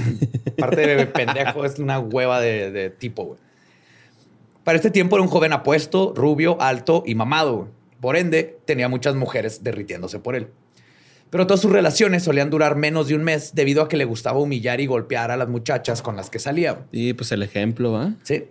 parte 0.58 0.86
de 0.86 1.06
pendejo, 1.06 1.64
es 1.64 1.78
una 1.78 1.98
hueva 1.98 2.40
de, 2.40 2.70
de 2.70 2.90
tipo, 2.90 3.24
güey. 3.24 3.38
Para 4.66 4.78
este 4.78 4.90
tiempo 4.90 5.14
era 5.14 5.22
un 5.22 5.28
joven 5.28 5.52
apuesto, 5.52 6.12
rubio, 6.16 6.60
alto 6.60 7.04
y 7.06 7.14
mamado. 7.14 7.68
Por 8.00 8.16
ende, 8.16 8.58
tenía 8.64 8.88
muchas 8.88 9.14
mujeres 9.14 9.62
derritiéndose 9.62 10.18
por 10.18 10.34
él. 10.34 10.48
Pero 11.30 11.46
todas 11.46 11.60
sus 11.60 11.70
relaciones 11.70 12.24
solían 12.24 12.50
durar 12.50 12.74
menos 12.74 13.06
de 13.06 13.14
un 13.14 13.22
mes 13.22 13.54
debido 13.54 13.80
a 13.80 13.88
que 13.88 13.96
le 13.96 14.04
gustaba 14.04 14.40
humillar 14.40 14.80
y 14.80 14.86
golpear 14.86 15.30
a 15.30 15.36
las 15.36 15.48
muchachas 15.48 16.02
con 16.02 16.16
las 16.16 16.30
que 16.30 16.40
salía. 16.40 16.84
Y 16.90 17.12
pues 17.12 17.30
el 17.30 17.44
ejemplo, 17.44 17.92
¿va? 17.92 18.14
Sí. 18.24 18.46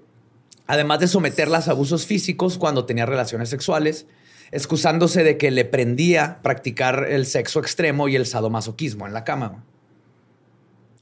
Además 0.67 1.01
de 1.01 1.09
someterlas 1.09 1.67
a 1.67 1.71
abusos 1.71 2.05
físicos 2.05 2.57
cuando 2.57 2.85
tenía 2.85 3.05
relaciones 3.05 3.49
sexuales, 3.49 4.07
excusándose 4.53 5.21
de 5.25 5.37
que 5.37 5.51
le 5.51 5.65
prendía 5.65 6.39
practicar 6.41 7.07
el 7.09 7.25
sexo 7.25 7.59
extremo 7.59 8.07
y 8.07 8.15
el 8.15 8.25
sadomasoquismo 8.25 9.05
en 9.05 9.11
la 9.11 9.25
cama. 9.25 9.65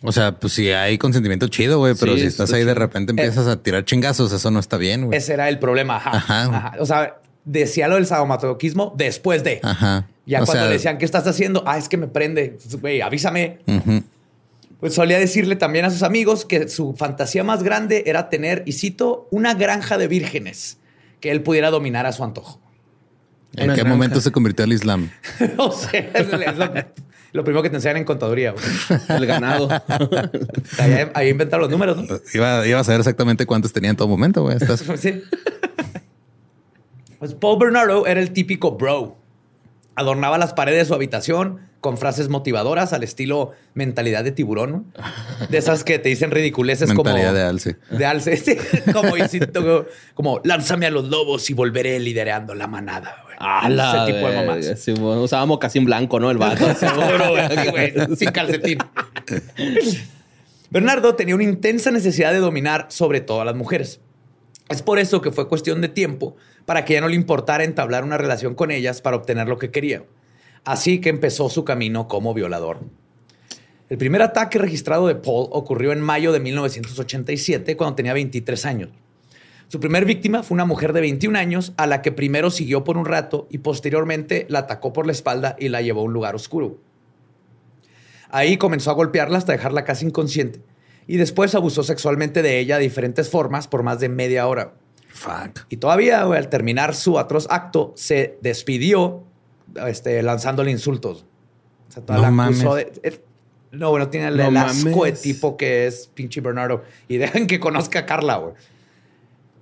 O 0.05 0.11
sea, 0.11 0.33
pues 0.37 0.53
si 0.53 0.69
hay 0.69 0.97
consentimiento 0.97 1.47
chido, 1.47 1.79
güey, 1.79 1.95
pero 1.97 2.13
Sí, 2.15 2.21
si 2.21 2.25
estás 2.27 2.49
está 2.49 2.57
ahí 2.57 2.65
de 2.65 2.73
repente 2.73 3.11
empiezas 3.13 3.47
a 3.47 3.63
tirar 3.63 3.85
chingazos, 3.85 4.31
eso 4.33 4.51
no 4.51 4.59
está 4.59 4.77
bien, 4.77 5.05
güey. 5.05 5.17
Ese 5.17 5.33
era 5.33 5.47
el 5.47 5.59
problema. 5.59 5.95
Ajá, 5.95 6.11
Ajá. 6.17 6.43
ajá. 6.43 6.73
O 6.79 6.85
sea, 6.85 7.17
decía 7.45 7.87
lo 7.87 7.95
del 7.95 8.05
sadomasoquismo 8.05 8.93
después 8.97 9.43
de. 9.43 9.61
Ajá. 9.63 10.07
Ya 10.25 10.41
O 10.41 10.45
cuando 10.45 10.63
sea, 10.63 10.71
decían, 10.71 10.97
¿qué 10.97 11.05
estás 11.05 11.25
haciendo? 11.25 11.63
Ah, 11.65 11.77
es 11.77 11.87
que 11.89 11.97
me 11.97 12.07
prende. 12.07 12.57
Güey, 12.81 13.01
avísame. 13.01 13.59
Pues 14.79 14.93
solía 14.93 15.17
decirle 15.17 15.55
también 15.55 15.85
a 15.85 15.89
sus 15.89 16.03
amigos 16.03 16.43
que 16.45 16.67
su 16.67 16.93
fantasía 16.93 17.45
más 17.45 17.63
grande 17.63 18.03
era 18.05 18.29
tener, 18.29 18.63
y 18.65 18.73
cito, 18.73 19.29
una 19.31 19.53
granja 19.53 19.97
de 19.97 20.07
vírgenes 20.09 20.77
que 21.21 21.31
él 21.31 21.41
pudiera 21.41 21.69
dominar 21.71 22.05
a 22.05 22.11
su 22.11 22.21
antojo. 22.25 22.59
¿En 23.55 23.65
Una 23.65 23.75
qué 23.75 23.81
granja. 23.81 23.95
momento 23.95 24.19
se 24.19 24.31
convirtió 24.33 24.65
al 24.65 24.73
Islam? 24.73 25.09
o 25.57 25.71
sea, 25.71 25.99
es 26.13 26.57
lo, 26.57 26.73
lo 27.33 27.43
primero 27.43 27.61
que 27.63 27.69
te 27.69 27.75
enseñan 27.75 27.97
en 27.97 28.05
contaduría. 28.05 28.51
güey. 28.53 28.63
El 29.09 29.25
ganado. 29.25 29.67
Ahí, 30.79 31.07
ahí 31.13 31.29
inventaron 31.29 31.61
los 31.63 31.69
números, 31.71 31.97
¿no? 31.97 32.03
Iba, 32.33 32.65
iba 32.65 32.79
a 32.79 32.83
saber 32.83 33.01
exactamente 33.01 33.45
cuántos 33.45 33.73
tenía 33.73 33.89
en 33.89 33.95
todo 33.97 34.07
momento, 34.07 34.41
güey. 34.43 34.55
Estás- 34.57 34.83
Sí. 34.99 35.21
Pues 37.19 37.33
Paul 37.35 37.59
Bernardo 37.59 38.05
era 38.05 38.19
el 38.19 38.31
típico 38.31 38.71
bro. 38.77 39.17
Adornaba 39.95 40.37
las 40.37 40.53
paredes 40.53 40.79
de 40.79 40.85
su 40.85 40.93
habitación 40.93 41.59
con 41.83 41.97
frases 41.97 42.29
motivadoras 42.29 42.93
al 42.93 43.03
estilo 43.03 43.51
mentalidad 43.73 44.23
de 44.23 44.31
tiburón. 44.31 44.71
¿no? 44.71 44.85
De 45.49 45.57
esas 45.57 45.83
que 45.83 45.99
te 45.99 46.07
dicen 46.07 46.31
ridiculeces 46.31 46.93
como... 46.93 47.03
Mentalidad 47.03 47.33
de 47.33 47.41
alce. 47.41 47.75
De 47.91 48.05
alce, 48.05 48.37
sí. 48.37 48.55
Como, 48.93 49.17
insisto, 49.17 49.85
como 50.13 50.39
lánzame 50.45 50.85
a 50.85 50.91
los 50.91 51.09
lobos 51.09 51.49
y 51.49 51.53
volveré 51.53 51.99
liderando 51.99 52.55
la 52.55 52.67
manada. 52.67 53.17
güey. 53.25 53.35
Ah, 53.37 53.67
la 53.67 54.05
Ese 54.05 54.13
tipo 54.13 54.29
de 54.29 54.35
mamás. 54.35 54.79
sí, 54.79 54.93
bueno, 54.93 55.23
usaba 55.23 55.45
mocasín 55.45 55.83
blanco, 55.83 56.21
¿no? 56.21 56.31
El 56.31 56.37
vato. 56.37 56.73
Seguro, 56.79 57.31
güey, 57.71 57.93
sin 58.15 58.31
calcetín. 58.31 58.77
Bernardo 60.69 61.15
tenía 61.15 61.35
una 61.35 61.43
intensa 61.43 61.91
necesidad 61.91 62.31
de 62.31 62.39
dominar 62.39 62.85
sobre 62.91 63.19
todo 63.19 63.41
a 63.41 63.45
las 63.45 63.55
mujeres. 63.55 63.99
Es 64.69 64.81
por 64.81 64.99
eso 64.99 65.21
que 65.21 65.33
fue 65.33 65.49
cuestión 65.49 65.81
de 65.81 65.89
tiempo 65.89 66.37
para 66.65 66.85
que 66.85 66.93
ya 66.93 67.01
no 67.01 67.09
le 67.09 67.15
importara 67.15 67.65
entablar 67.65 68.05
una 68.05 68.17
relación 68.17 68.55
con 68.55 68.71
ellas 68.71 69.01
para 69.01 69.17
obtener 69.17 69.49
lo 69.49 69.57
que 69.57 69.69
quería. 69.69 70.03
Así 70.65 71.01
que 71.01 71.09
empezó 71.09 71.49
su 71.49 71.65
camino 71.65 72.07
como 72.07 72.33
violador. 72.33 72.79
El 73.89 73.97
primer 73.97 74.21
ataque 74.21 74.57
registrado 74.57 75.07
de 75.07 75.15
Paul 75.15 75.49
ocurrió 75.51 75.91
en 75.91 76.01
mayo 76.01 76.31
de 76.31 76.39
1987, 76.39 77.75
cuando 77.77 77.95
tenía 77.95 78.13
23 78.13 78.65
años. 78.65 78.89
Su 79.67 79.79
primer 79.79 80.05
víctima 80.05 80.43
fue 80.43 80.55
una 80.55 80.65
mujer 80.65 80.93
de 80.93 81.01
21 81.01 81.37
años 81.37 81.73
a 81.77 81.87
la 81.87 82.01
que 82.01 82.11
primero 82.11 82.49
siguió 82.49 82.83
por 82.83 82.97
un 82.97 83.05
rato 83.05 83.47
y 83.49 83.57
posteriormente 83.57 84.45
la 84.49 84.59
atacó 84.59 84.93
por 84.93 85.05
la 85.05 85.11
espalda 85.11 85.55
y 85.59 85.69
la 85.69 85.81
llevó 85.81 86.01
a 86.01 86.03
un 86.03 86.13
lugar 86.13 86.35
oscuro. 86.35 86.79
Ahí 88.29 88.57
comenzó 88.57 88.91
a 88.91 88.95
golpearla 88.95 89.37
hasta 89.37 89.51
dejarla 89.51 89.83
casi 89.83 90.05
inconsciente 90.05 90.61
y 91.07 91.17
después 91.17 91.53
abusó 91.55 91.83
sexualmente 91.83 92.41
de 92.41 92.59
ella 92.59 92.77
de 92.77 92.83
diferentes 92.83 93.29
formas 93.29 93.67
por 93.67 93.83
más 93.83 93.99
de 93.99 94.09
media 94.09 94.47
hora. 94.47 94.73
Fuck. 95.09 95.65
Y 95.69 95.77
todavía, 95.77 96.21
al 96.21 96.49
terminar 96.49 96.95
su 96.95 97.19
atroz 97.19 97.47
acto, 97.49 97.93
se 97.95 98.37
despidió 98.41 99.23
este, 99.87 100.21
lanzándole 100.23 100.71
insultos. 100.71 101.25
O 101.89 101.91
sea, 101.91 102.03
no 102.07 102.31
mames. 102.31 102.59
De, 102.59 103.21
no, 103.73 103.89
bueno, 103.89 104.09
tiene 104.09 104.27
el, 104.27 104.57
asco 104.57 105.05
de 105.05 105.13
tipo 105.13 105.57
que 105.57 105.87
es 105.87 106.09
pinche 106.13 106.41
Bernardo. 106.41 106.83
Y 107.07 107.17
dejan 107.17 107.47
que 107.47 107.59
conozca 107.59 107.99
a 107.99 108.05
Carla, 108.05 108.37
güey. 108.37 108.53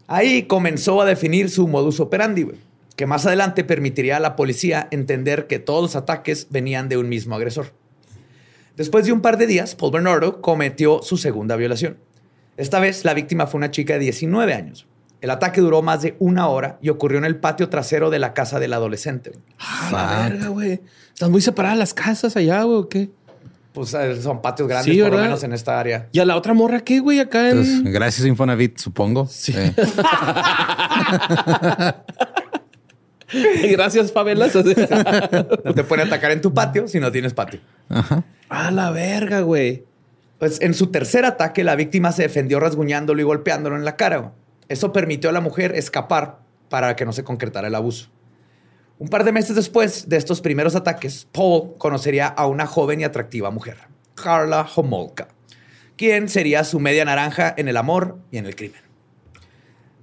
Ahí 0.08 0.44
comenzó 0.44 1.02
a 1.02 1.06
definir 1.06 1.50
su 1.50 1.70
modus 1.70 2.02
operandi, 2.02 2.44
güey, 2.44 2.58
que 2.98 3.06
más 3.06 3.26
adelante 3.26 3.64
permitiría 3.64 4.18
a 4.18 4.20
la 4.20 4.36
policía 4.36 4.90
entender 4.92 5.48
que 5.48 5.60
todos 5.60 5.82
los 5.82 5.96
ataques 5.96 6.48
venían 6.50 6.90
de 6.90 6.98
un 6.98 7.08
mismo 7.08 7.36
agresor. 7.36 7.72
Después 8.76 9.06
de 9.06 9.14
un 9.14 9.22
par 9.22 9.38
de 9.38 9.48
días, 9.48 9.76
Paul 9.76 9.94
Bernardo 9.94 10.42
cometió 10.42 11.02
su 11.02 11.16
segunda 11.16 11.56
violación. 11.56 11.98
Esta 12.58 12.82
vez 12.82 13.06
la 13.06 13.14
víctima 13.14 13.48
fue 13.48 13.60
una 13.60 13.72
chica 13.72 13.94
de 13.94 14.00
19 14.00 14.54
años. 14.54 14.86
El 15.22 15.30
ataque 15.30 15.62
duró 15.62 15.84
más 15.84 16.02
de 16.02 16.16
una 16.20 16.48
hora 16.48 16.80
y 16.82 16.90
ocurrió 16.90 17.20
en 17.20 17.26
el 17.26 17.38
patio 17.38 17.70
trasero 17.70 18.10
de 18.10 18.18
la 18.18 18.34
casa 18.34 18.60
del 18.60 18.74
adolescente. 18.74 19.34
Ah, 19.60 19.90
la 19.92 20.30
verga, 20.30 20.48
güey. 20.48 20.82
¿Están 21.14 21.30
muy 21.32 21.42
separadas 21.42 21.78
las 21.78 21.94
casas 21.94 22.36
allá, 22.36 22.64
güey, 22.64 22.80
o 22.80 22.90
qué? 22.90 23.12
Pues 23.72 23.94
eh, 23.94 24.20
son 24.22 24.42
patios 24.42 24.68
grandes, 24.68 24.98
por 24.98 25.12
lo 25.12 25.20
menos 25.20 25.44
en 25.44 25.54
esta 25.54 25.80
área. 25.80 26.10
¿Y 26.12 26.20
a 26.20 26.26
la 26.26 26.36
otra 26.36 26.56
morra 26.56 26.80
qué, 26.82 27.00
güey? 27.00 27.20
Acá 27.20 27.52
en... 27.52 27.58
Pues, 27.58 27.84
gracias, 27.84 28.26
Infonavit, 28.28 28.80
supongo. 28.80 29.28
Sí. 29.28 29.54
gracias, 33.72 34.12
favelas. 34.12 34.56
no 34.56 34.64
te 35.74 35.84
pueden 35.84 36.08
atacar 36.08 36.32
en 36.32 36.42
tu 36.42 36.52
patio 36.54 36.88
si 36.88 37.00
no 37.00 37.12
tienes 37.12 37.36
patio. 37.36 37.60
Ajá. 37.90 38.24
A 38.50 38.72
la 38.72 38.90
verga, 38.90 39.42
güey. 39.42 39.86
Pues 40.40 40.60
en 40.62 40.74
su 40.74 40.88
tercer 40.88 41.24
ataque, 41.24 41.64
la 41.64 41.76
víctima 41.76 42.12
se 42.12 42.24
defendió 42.24 42.60
rasguñándolo 42.60 43.22
y 43.22 43.24
golpeándolo 43.24 43.78
en 43.78 43.86
la 43.86 43.96
cara. 43.96 44.34
Eso 44.72 44.94
permitió 44.94 45.30
a 45.30 45.34
la 45.34 45.42
mujer 45.42 45.74
escapar 45.76 46.40
para 46.70 46.96
que 46.96 47.04
no 47.04 47.12
se 47.12 47.26
concretara 47.26 47.68
el 47.68 47.76
abuso. 47.76 48.10
Un 49.00 49.10
par 49.10 49.26
de 49.26 49.34
meses 49.34 49.54
después 49.54 50.08
de 50.08 50.16
estos 50.16 50.40
primeros 50.40 50.76
ataques, 50.76 51.28
Paul 51.34 51.76
conocería 51.78 52.28
a 52.28 52.48
una 52.48 52.66
joven 52.68 53.02
y 53.02 53.04
atractiva 53.04 53.52
mujer, 53.52 53.80
Carla 54.16 54.66
Homolka, 54.74 55.28
quien 55.98 56.30
sería 56.30 56.64
su 56.64 56.80
media 56.80 57.04
naranja 57.04 57.54
en 57.58 57.68
el 57.68 57.76
amor 57.76 58.20
y 58.32 58.38
en 58.38 58.46
el 58.46 58.56
crimen. 58.56 58.80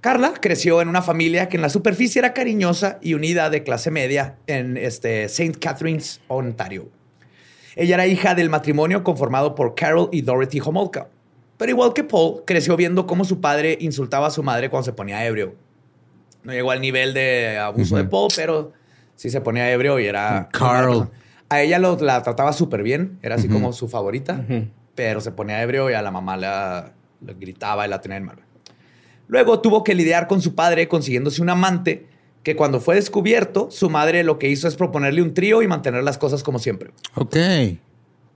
Carla 0.01 0.33
creció 0.39 0.83
en 0.83 0.87
una 0.87 1.01
familia 1.01 1.49
que 1.49 1.57
en 1.57 1.63
la 1.63 1.69
superficie 1.69 2.19
era 2.19 2.35
cariñosa 2.35 2.99
y 3.01 3.15
unida 3.15 3.49
de 3.49 3.63
clase 3.63 3.89
media 3.89 4.37
en 4.45 4.77
este 4.77 5.23
St. 5.23 5.57
Catharines, 5.59 6.21
Ontario. 6.27 6.91
Ella 7.75 7.95
era 7.95 8.05
hija 8.05 8.35
del 8.35 8.51
matrimonio 8.51 9.03
conformado 9.03 9.55
por 9.55 9.73
Carol 9.73 10.09
y 10.11 10.21
Dorothy 10.21 10.59
Homolka. 10.59 11.07
Pero 11.59 11.71
igual 11.71 11.93
que 11.93 12.05
Paul, 12.05 12.43
creció 12.45 12.77
viendo 12.77 13.05
cómo 13.05 13.25
su 13.25 13.41
padre 13.41 13.77
insultaba 13.81 14.27
a 14.27 14.31
su 14.31 14.41
madre 14.41 14.69
cuando 14.69 14.85
se 14.85 14.93
ponía 14.93 15.25
ebrio. 15.25 15.55
No 16.43 16.53
llegó 16.53 16.71
al 16.71 16.79
nivel 16.79 17.13
de 17.13 17.57
abuso 17.57 17.97
de 17.97 18.05
Paul, 18.05 18.29
pero 18.33 18.71
sí 19.17 19.29
se 19.29 19.41
ponía 19.41 19.69
ebrio 19.69 19.99
y 19.99 20.05
era... 20.05 20.47
Carl. 20.53 21.09
A 21.49 21.61
ella 21.61 21.77
la 21.77 22.23
trataba 22.23 22.53
súper 22.53 22.81
bien, 22.81 23.19
era 23.21 23.35
así 23.35 23.49
como 23.49 23.73
su 23.73 23.89
favorita, 23.89 24.45
pero 24.95 25.19
se 25.19 25.33
ponía 25.33 25.61
ebrio 25.61 25.89
y 25.89 25.95
a 25.95 26.01
la 26.01 26.11
mamá 26.11 26.37
la, 26.37 26.93
gritaba 27.19 27.85
y 27.85 27.89
la 27.89 27.99
tenía 27.99 28.19
en 28.19 28.23
mal. 28.23 28.37
Luego 29.27 29.59
tuvo 29.59 29.83
que 29.83 29.95
lidiar 29.95 30.27
con 30.27 30.41
su 30.41 30.55
padre 30.55 30.87
consiguiéndose 30.87 31.41
un 31.41 31.49
amante 31.49 32.07
que 32.41 32.55
cuando 32.55 32.79
fue 32.79 32.95
descubierto, 32.95 33.69
su 33.69 33.89
madre 33.89 34.23
lo 34.23 34.39
que 34.39 34.47
hizo 34.47 34.69
es 34.69 34.77
proponerle 34.77 35.21
un 35.21 35.33
trío 35.33 35.61
y 35.61 35.67
mantener 35.67 36.05
las 36.05 36.17
cosas 36.17 36.41
como 36.41 36.57
siempre. 36.57 36.91
Ok. 37.15 37.35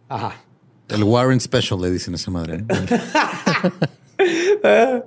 Ajá. 0.09 0.43
El 0.93 1.03
Warren 1.03 1.39
Special 1.39 1.81
le 1.81 1.89
dicen 1.89 2.13
a 2.13 2.17
esa 2.17 2.29
madre. 2.29 2.63
Pero 4.61 5.05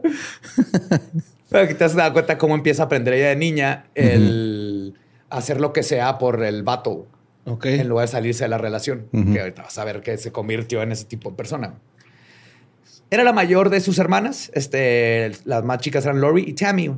que 1.69 1.75
te 1.75 1.85
has 1.85 1.95
dado 1.95 2.13
cuenta 2.13 2.37
cómo 2.39 2.55
empieza 2.55 2.83
a 2.83 2.87
aprender 2.87 3.15
ella 3.15 3.29
de 3.29 3.37
niña 3.37 3.87
el 3.95 4.95
hacer 5.31 5.61
lo 5.61 5.73
que 5.73 5.83
sea 5.83 6.19
por 6.19 6.43
el 6.43 6.65
vato. 6.65 7.07
Ok. 7.45 7.67
En 7.67 7.89
lugar 7.89 8.09
de 8.09 8.13
salirse 8.13 8.45
de 8.45 8.49
la 8.49 8.59
relación. 8.59 9.07
Que 9.33 9.41
ahorita 9.41 9.63
vas 9.63 9.79
a 9.79 9.85
ver 9.85 10.01
que 10.01 10.19
se 10.19 10.33
convirtió 10.33 10.83
en 10.83 10.91
ese 10.91 11.05
tipo 11.05 11.31
de 11.31 11.37
persona. 11.37 11.75
Era 13.09 13.23
la 13.23 13.33
mayor 13.33 13.71
de 13.71 13.81
sus 13.81 14.01
hermanas. 14.01 14.51
Este, 14.55 15.31
las 15.45 15.65
más 15.65 15.79
chicas 15.79 16.05
eran 16.05 16.21
Lori 16.21 16.45
y 16.47 16.55
Tammy. 16.55 16.93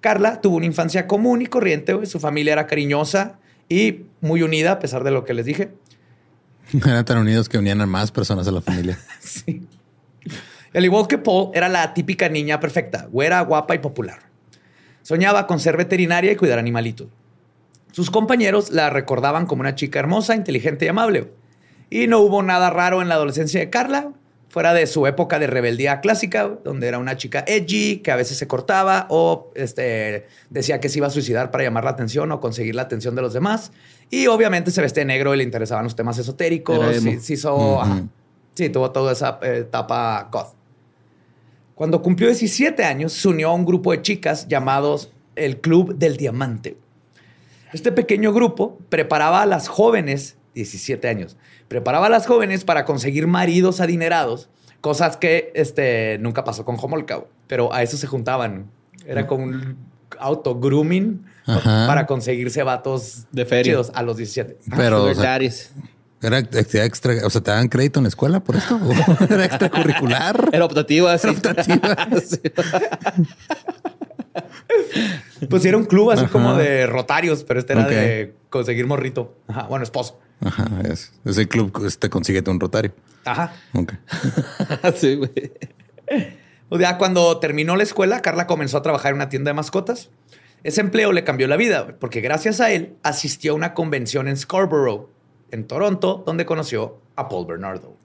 Carla 0.00 0.40
tuvo 0.40 0.56
una 0.56 0.66
infancia 0.66 1.06
común 1.06 1.42
y 1.42 1.46
corriente. 1.46 2.04
Su 2.06 2.18
familia 2.18 2.54
era 2.54 2.66
cariñosa 2.66 3.38
y 3.68 4.06
muy 4.20 4.42
unida, 4.42 4.72
a 4.72 4.78
pesar 4.80 5.04
de 5.04 5.12
lo 5.12 5.24
que 5.24 5.34
les 5.34 5.46
dije. 5.46 5.70
Eran 6.86 7.04
tan 7.04 7.18
unidos 7.18 7.48
que 7.48 7.58
unían 7.58 7.80
a 7.80 7.86
más 7.86 8.10
personas 8.10 8.46
a 8.48 8.52
la 8.52 8.60
familia. 8.60 8.98
sí. 9.20 9.66
Al 10.74 10.84
igual 10.84 11.06
que 11.06 11.18
Paul, 11.18 11.50
era 11.54 11.68
la 11.68 11.94
típica 11.94 12.28
niña 12.28 12.60
perfecta, 12.60 13.08
güera, 13.10 13.40
guapa 13.40 13.74
y 13.74 13.78
popular. 13.78 14.18
Soñaba 15.02 15.46
con 15.46 15.60
ser 15.60 15.76
veterinaria 15.76 16.32
y 16.32 16.36
cuidar 16.36 16.58
animalitos. 16.58 17.08
Sus 17.92 18.10
compañeros 18.10 18.70
la 18.72 18.90
recordaban 18.90 19.46
como 19.46 19.60
una 19.60 19.74
chica 19.74 19.98
hermosa, 19.98 20.34
inteligente 20.34 20.84
y 20.84 20.88
amable. 20.88 21.32
Y 21.88 22.08
no 22.08 22.18
hubo 22.18 22.42
nada 22.42 22.68
raro 22.68 23.00
en 23.00 23.08
la 23.08 23.14
adolescencia 23.14 23.60
de 23.60 23.70
Carla, 23.70 24.12
fuera 24.48 24.72
de 24.72 24.86
su 24.86 25.06
época 25.06 25.38
de 25.38 25.46
rebeldía 25.46 26.00
clásica, 26.00 26.58
donde 26.64 26.88
era 26.88 26.98
una 26.98 27.16
chica 27.16 27.44
edgy, 27.46 27.98
que 27.98 28.10
a 28.10 28.16
veces 28.16 28.38
se 28.38 28.46
cortaba 28.46 29.06
o 29.10 29.50
este, 29.54 30.26
decía 30.50 30.80
que 30.80 30.88
se 30.88 30.98
iba 30.98 31.08
a 31.08 31.10
suicidar 31.10 31.50
para 31.50 31.64
llamar 31.64 31.84
la 31.84 31.90
atención 31.90 32.30
o 32.32 32.40
conseguir 32.40 32.74
la 32.74 32.82
atención 32.82 33.14
de 33.14 33.22
los 33.22 33.32
demás. 33.32 33.72
Y 34.10 34.28
obviamente 34.28 34.70
se 34.70 34.80
vestía 34.80 35.04
negro 35.04 35.34
y 35.34 35.38
le 35.38 35.44
interesaban 35.44 35.84
los 35.84 35.96
temas 35.96 36.16
esotéricos. 36.18 36.96
Sí, 36.96 37.36
sí, 37.36 38.68
tuvo 38.70 38.90
toda 38.92 39.12
esa 39.12 39.38
eh, 39.42 39.58
etapa 39.58 40.28
goth. 40.30 40.54
Cuando 41.74 42.00
cumplió 42.00 42.28
17 42.28 42.82
años, 42.84 43.12
se 43.12 43.28
unió 43.28 43.50
a 43.50 43.52
un 43.52 43.66
grupo 43.66 43.92
de 43.92 44.00
chicas 44.00 44.48
llamados 44.48 45.12
el 45.34 45.60
Club 45.60 45.96
del 45.96 46.16
Diamante. 46.16 46.78
Este 47.72 47.92
pequeño 47.92 48.32
grupo 48.32 48.78
preparaba 48.88 49.42
a 49.42 49.46
las 49.46 49.68
jóvenes, 49.68 50.38
17 50.54 51.06
años, 51.08 51.36
preparaba 51.68 52.06
a 52.06 52.10
las 52.10 52.26
jóvenes 52.26 52.64
para 52.64 52.84
conseguir 52.84 53.26
maridos 53.26 53.80
adinerados, 53.80 54.48
cosas 54.80 55.16
que 55.16 55.52
este, 55.54 56.18
nunca 56.18 56.44
pasó 56.44 56.64
con 56.64 56.76
Homolka, 56.80 57.24
pero 57.46 57.72
a 57.72 57.82
eso 57.82 57.96
se 57.96 58.06
juntaban. 58.06 58.70
Era 59.06 59.26
como 59.26 59.44
un 59.44 59.76
auto 60.18 60.58
grooming 60.58 61.24
para 61.44 62.06
conseguirse 62.06 62.62
vatos 62.62 63.26
de 63.30 63.46
feria 63.46 63.80
a 63.94 64.02
los 64.02 64.16
17. 64.16 64.58
Pero 64.76 65.04
o 65.04 65.14
era 66.22 66.38
extra, 66.38 67.26
o 67.26 67.30
sea, 67.30 67.42
te 67.42 67.50
dan 67.50 67.68
crédito 67.68 68.00
en 68.00 68.04
la 68.04 68.08
escuela 68.08 68.40
por 68.40 68.56
esto. 68.56 68.80
Era 69.30 69.44
extracurricular. 69.44 70.48
Era 70.50 70.64
optativa. 70.64 71.14
Era 71.14 71.30
optativa. 71.30 72.08
pues 75.50 75.64
era 75.64 75.76
un 75.76 75.84
club 75.84 76.10
así 76.10 76.26
como 76.26 76.54
de 76.54 76.86
rotarios, 76.86 77.44
pero 77.44 77.60
este 77.60 77.74
era 77.74 77.86
de 77.86 78.34
conseguir 78.48 78.86
morrito. 78.86 79.36
Ajá. 79.46 79.64
Bueno, 79.64 79.84
esposo. 79.84 80.18
Ajá. 80.40 80.68
Es, 80.90 81.12
ese 81.24 81.48
club 81.48 81.84
este 81.86 82.10
consigue 82.10 82.42
un 82.48 82.60
rotario. 82.60 82.92
Ajá. 83.24 83.52
Ok. 83.72 83.94
sí, 84.96 85.16
güey. 85.16 85.52
O 86.68 86.78
sea, 86.78 86.98
cuando 86.98 87.38
terminó 87.38 87.76
la 87.76 87.82
escuela, 87.82 88.22
Carla 88.22 88.46
comenzó 88.46 88.78
a 88.78 88.82
trabajar 88.82 89.10
en 89.10 89.16
una 89.16 89.28
tienda 89.28 89.50
de 89.50 89.54
mascotas. 89.54 90.10
Ese 90.64 90.80
empleo 90.80 91.12
le 91.12 91.22
cambió 91.24 91.46
la 91.46 91.56
vida, 91.56 91.96
porque 92.00 92.20
gracias 92.20 92.60
a 92.60 92.72
él 92.72 92.96
asistió 93.02 93.52
a 93.52 93.54
una 93.54 93.74
convención 93.74 94.26
en 94.26 94.36
Scarborough, 94.36 95.08
en 95.50 95.66
Toronto, 95.66 96.24
donde 96.26 96.44
conoció 96.44 96.98
a 97.14 97.28
Paul 97.28 97.46
Bernardo. 97.46 97.96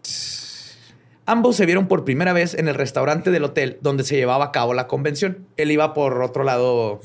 Ambos 1.26 1.56
se 1.56 1.66
vieron 1.66 1.88
por 1.88 2.04
primera 2.04 2.34
vez 2.34 2.54
en 2.54 2.68
el 2.68 2.76
restaurante 2.76 3.32
del 3.32 3.44
hotel 3.44 3.78
donde 3.82 4.04
se 4.04 4.16
llevaba 4.16 4.46
a 4.46 4.52
cabo 4.52 4.74
la 4.74 4.88
convención. 4.88 5.48
Él 5.58 5.72
iba 5.72 5.94
por 5.94 6.22
otro 6.22 6.44
lado, 6.44 7.00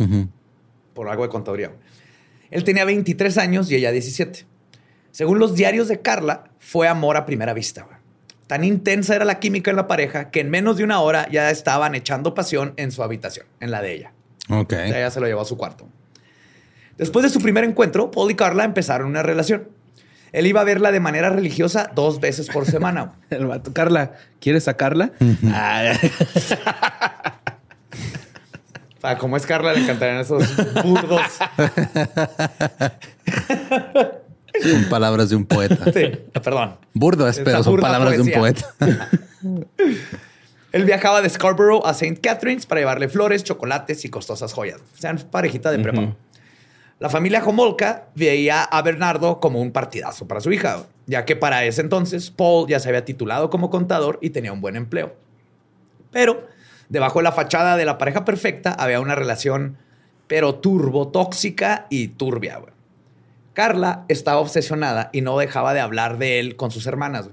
por 0.95 1.09
algo 1.09 1.23
de 1.23 1.29
contaduría. 1.29 1.73
Él 2.51 2.65
tenía 2.65 2.85
23 2.85 3.39
años 3.39 3.71
y 3.71 3.77
ella 3.77 3.93
17. 3.93 4.47
Según 5.16 5.38
los 5.38 5.55
diarios 5.55 5.88
de 5.88 6.02
Carla, 6.02 6.44
fue 6.59 6.88
amor 6.88 7.16
a 7.16 7.24
primera 7.24 7.55
vista. 7.55 7.87
Tan 8.48 8.64
intensa 8.64 9.16
era 9.16 9.24
la 9.24 9.40
química 9.40 9.70
en 9.70 9.79
la 9.79 9.87
pareja 9.87 10.31
que 10.31 10.40
en 10.40 10.50
menos 10.50 10.76
de 10.76 10.85
una 10.85 11.00
hora 11.00 11.26
ya 11.31 11.50
estaban 11.50 11.94
echando 11.94 12.35
pasión 12.35 12.74
en 12.76 12.92
su 12.92 13.02
habitación, 13.02 13.46
en 13.61 13.70
la 13.70 13.81
de 13.81 13.94
ella. 13.94 14.12
Ok. 14.50 14.74
ella 14.74 15.11
se 15.11 15.18
lo 15.18 15.26
llevó 15.26 15.40
a 15.40 15.46
su 15.46 15.57
cuarto. 15.57 15.88
Después 16.98 17.22
de 17.22 17.31
su 17.31 17.40
primer 17.40 17.64
encuentro, 17.64 18.11
Paul 18.11 18.31
y 18.31 18.35
Carla 18.35 18.64
empezaron 18.64 19.09
una 19.09 19.22
relación. 19.22 19.70
Él 20.33 20.46
iba 20.46 20.61
a 20.61 20.64
verla 20.64 20.92
de 20.92 21.00
manera 21.00 21.31
religiosa 21.31 21.90
dos 21.94 22.20
veces 22.20 22.50
por 22.50 22.66
semana. 22.66 23.14
El 23.31 23.46
vato, 23.46 23.72
Carla, 23.72 24.12
¿quieres 24.38 24.64
sacarla? 24.64 25.12
Para 29.00 29.16
como 29.16 29.38
es 29.38 29.46
Carla, 29.46 29.72
le 29.72 29.81
encantarían 29.81 30.18
esos 30.18 30.44
burdos. 30.85 31.22
Son 34.62 34.85
palabras 34.85 35.31
de 35.31 35.37
un 35.37 35.45
poeta. 35.45 35.92
Sí, 35.92 36.12
perdón. 36.33 36.77
Burdo 36.95 37.29
es, 37.29 37.40
pero 37.40 37.62
son 37.62 37.77
palabras 37.79 38.14
de 38.14 38.21
un 38.23 38.31
poeta. 38.31 38.66
Él 40.73 40.85
viajaba 40.85 41.23
de 41.23 41.31
Scarborough 41.31 41.87
a 41.87 41.92
St. 41.92 42.21
Catharines 42.21 42.66
para 42.66 42.81
llevarle 42.81 43.09
flores, 43.09 43.45
chocolates 43.45 44.05
y 44.05 44.11
costosas 44.11 44.53
joyas. 44.53 44.81
O 44.81 45.01
sea, 45.01 45.14
parejita 45.31 45.71
de 45.71 45.79
prepa. 45.79 46.14
La 46.99 47.09
familia 47.11 47.42
Homolka 47.45 48.09
veía 48.14 48.62
a 48.62 48.83
Bernardo 48.83 49.38
como 49.40 49.61
un 49.61 49.71
partidazo 49.71 50.27
para 50.27 50.40
su 50.40 50.53
hija. 50.53 50.85
ya 51.07 51.25
que 51.25 51.37
para 51.37 51.64
ese 51.64 51.83
entonces 51.83 52.31
Paul 52.31 52.69
ya 52.69 52.81
se 52.81 52.88
había 52.88 53.05
titulado 53.05 53.49
como 53.49 53.71
contador 53.71 54.19
y 54.21 54.31
tenía 54.31 54.53
un 54.53 54.61
buen 54.61 54.77
empleo. 54.77 55.14
Pero 56.11 56.47
debajo 56.88 57.21
de 57.21 57.25
la 57.25 57.33
fachada 57.33 57.77
de 57.77 57.85
la 57.85 57.99
pareja 57.99 58.25
perfecta 58.25 58.73
había 58.73 59.01
una 59.01 59.14
relación, 59.14 59.77
pero 60.27 60.57
turbo 60.57 61.09
tóxica 61.09 61.87
y 61.90 62.09
turbia. 62.09 62.61
Carla 63.57 64.05
estaba 64.09 64.38
obsesionada 64.40 65.09
y 65.14 65.23
no 65.23 65.38
dejaba 65.38 65.73
de 65.73 65.81
hablar 65.81 66.19
de 66.19 66.40
él 66.40 66.57
con 66.57 66.71
sus 66.71 66.87
hermanas. 66.87 67.31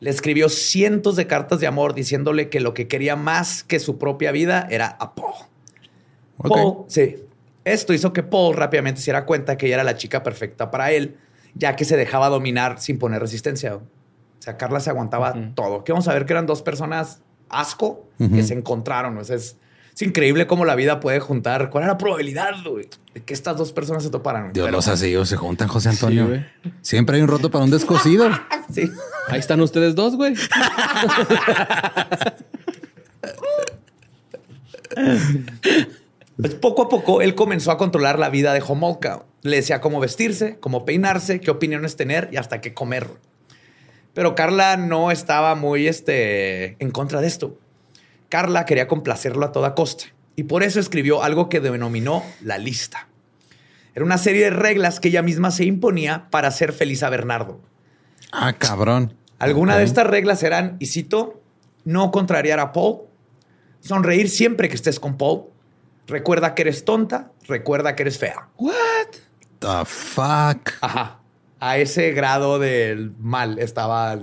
Le 0.00 0.10
escribió 0.10 0.48
cientos 0.48 1.14
de 1.14 1.28
cartas 1.28 1.60
de 1.60 1.68
amor 1.68 1.94
diciéndole 1.94 2.48
que 2.48 2.58
lo 2.58 2.74
que 2.74 2.88
quería 2.88 3.14
más 3.14 3.62
que 3.62 3.78
su 3.78 3.98
propia 3.98 4.32
vida 4.32 4.66
era 4.68 4.96
a 4.98 5.14
Paul. 5.14 5.34
Paul, 6.42 6.86
sí. 6.88 7.22
Esto 7.64 7.94
hizo 7.94 8.12
que 8.12 8.24
Paul 8.24 8.56
rápidamente 8.56 9.00
se 9.00 9.04
diera 9.04 9.26
cuenta 9.26 9.56
que 9.56 9.66
ella 9.66 9.76
era 9.76 9.84
la 9.84 9.96
chica 9.96 10.24
perfecta 10.24 10.72
para 10.72 10.90
él, 10.90 11.18
ya 11.54 11.76
que 11.76 11.84
se 11.84 11.96
dejaba 11.96 12.30
dominar 12.30 12.80
sin 12.80 12.98
poner 12.98 13.20
resistencia. 13.20 13.76
O 13.76 13.82
sea, 14.40 14.56
Carla 14.56 14.80
se 14.80 14.90
aguantaba 14.90 15.52
todo. 15.54 15.84
Que 15.84 15.92
vamos 15.92 16.08
a 16.08 16.14
ver 16.14 16.26
que 16.26 16.32
eran 16.32 16.46
dos 16.46 16.62
personas 16.62 17.22
asco 17.48 18.08
que 18.18 18.42
se 18.42 18.54
encontraron. 18.54 19.16
es, 19.18 19.56
es, 19.98 20.02
increíble 20.02 20.46
cómo 20.46 20.64
la 20.64 20.74
vida 20.74 21.00
puede 21.00 21.20
juntar. 21.20 21.70
¿Cuál 21.70 21.84
era 21.84 21.94
la 21.94 21.98
probabilidad 21.98 22.50
de 22.64 23.22
que 23.22 23.34
estas 23.34 23.56
dos 23.56 23.72
personas 23.72 24.02
se 24.02 24.10
toparan? 24.10 24.52
Dios 24.52 24.70
los 24.70 24.88
así 24.88 25.14
se 25.24 25.36
juntan, 25.36 25.68
José 25.68 25.88
Antonio. 25.88 26.28
Siempre 26.82 27.16
hay 27.16 27.22
un 27.22 27.28
roto 27.28 27.50
para 27.50 27.64
un 27.64 27.70
descosido. 27.70 28.28
sí. 28.72 28.90
Ahí 29.28 29.40
están 29.40 29.60
ustedes 29.60 29.94
dos, 29.94 30.16
güey. 30.16 30.34
Pues 36.40 36.54
poco 36.54 36.82
a 36.82 36.88
poco 36.88 37.20
él 37.20 37.34
comenzó 37.34 37.72
a 37.72 37.78
controlar 37.78 38.18
la 38.18 38.30
vida 38.30 38.52
de 38.54 38.62
Homolka. 38.66 39.24
Le 39.42 39.56
decía 39.56 39.80
cómo 39.80 39.98
vestirse, 39.98 40.58
cómo 40.60 40.84
peinarse, 40.84 41.40
qué 41.40 41.50
opiniones 41.50 41.96
tener 41.96 42.28
y 42.32 42.36
hasta 42.36 42.60
qué 42.60 42.74
comer. 42.74 43.08
Pero 44.14 44.34
Carla 44.34 44.76
no 44.76 45.10
estaba 45.10 45.54
muy 45.54 45.88
este, 45.88 46.76
en 46.78 46.90
contra 46.90 47.20
de 47.20 47.26
esto. 47.26 47.58
Carla 48.28 48.64
quería 48.64 48.88
complacerlo 48.88 49.46
a 49.46 49.52
toda 49.52 49.74
costa 49.74 50.04
y 50.36 50.44
por 50.44 50.62
eso 50.62 50.80
escribió 50.80 51.22
algo 51.22 51.48
que 51.48 51.60
denominó 51.60 52.22
la 52.42 52.58
lista. 52.58 53.08
Era 53.94 54.04
una 54.04 54.18
serie 54.18 54.44
de 54.44 54.50
reglas 54.50 55.00
que 55.00 55.08
ella 55.08 55.22
misma 55.22 55.50
se 55.50 55.64
imponía 55.64 56.28
para 56.30 56.48
hacer 56.48 56.72
feliz 56.72 57.02
a 57.02 57.10
Bernardo. 57.10 57.60
Ah, 58.32 58.52
cabrón. 58.52 59.14
Algunas 59.38 59.78
de 59.78 59.84
estas 59.84 60.06
reglas 60.06 60.42
eran, 60.42 60.76
y 60.78 60.86
cito, 60.86 61.40
no 61.84 62.10
contrariar 62.10 62.60
a 62.60 62.72
Paul, 62.72 63.02
sonreír 63.80 64.28
siempre 64.28 64.68
que 64.68 64.74
estés 64.74 65.00
con 65.00 65.16
Paul, 65.16 65.44
recuerda 66.06 66.54
que 66.54 66.62
eres 66.62 66.84
tonta, 66.84 67.32
recuerda 67.46 67.96
que 67.96 68.02
eres 68.02 68.18
fea. 68.18 68.48
What? 68.56 68.74
The 69.60 69.84
fuck. 69.84 70.72
Ajá 70.80 71.18
a 71.60 71.78
ese 71.78 72.12
grado 72.12 72.58
del 72.58 73.12
mal 73.18 73.58
estaba 73.58 74.18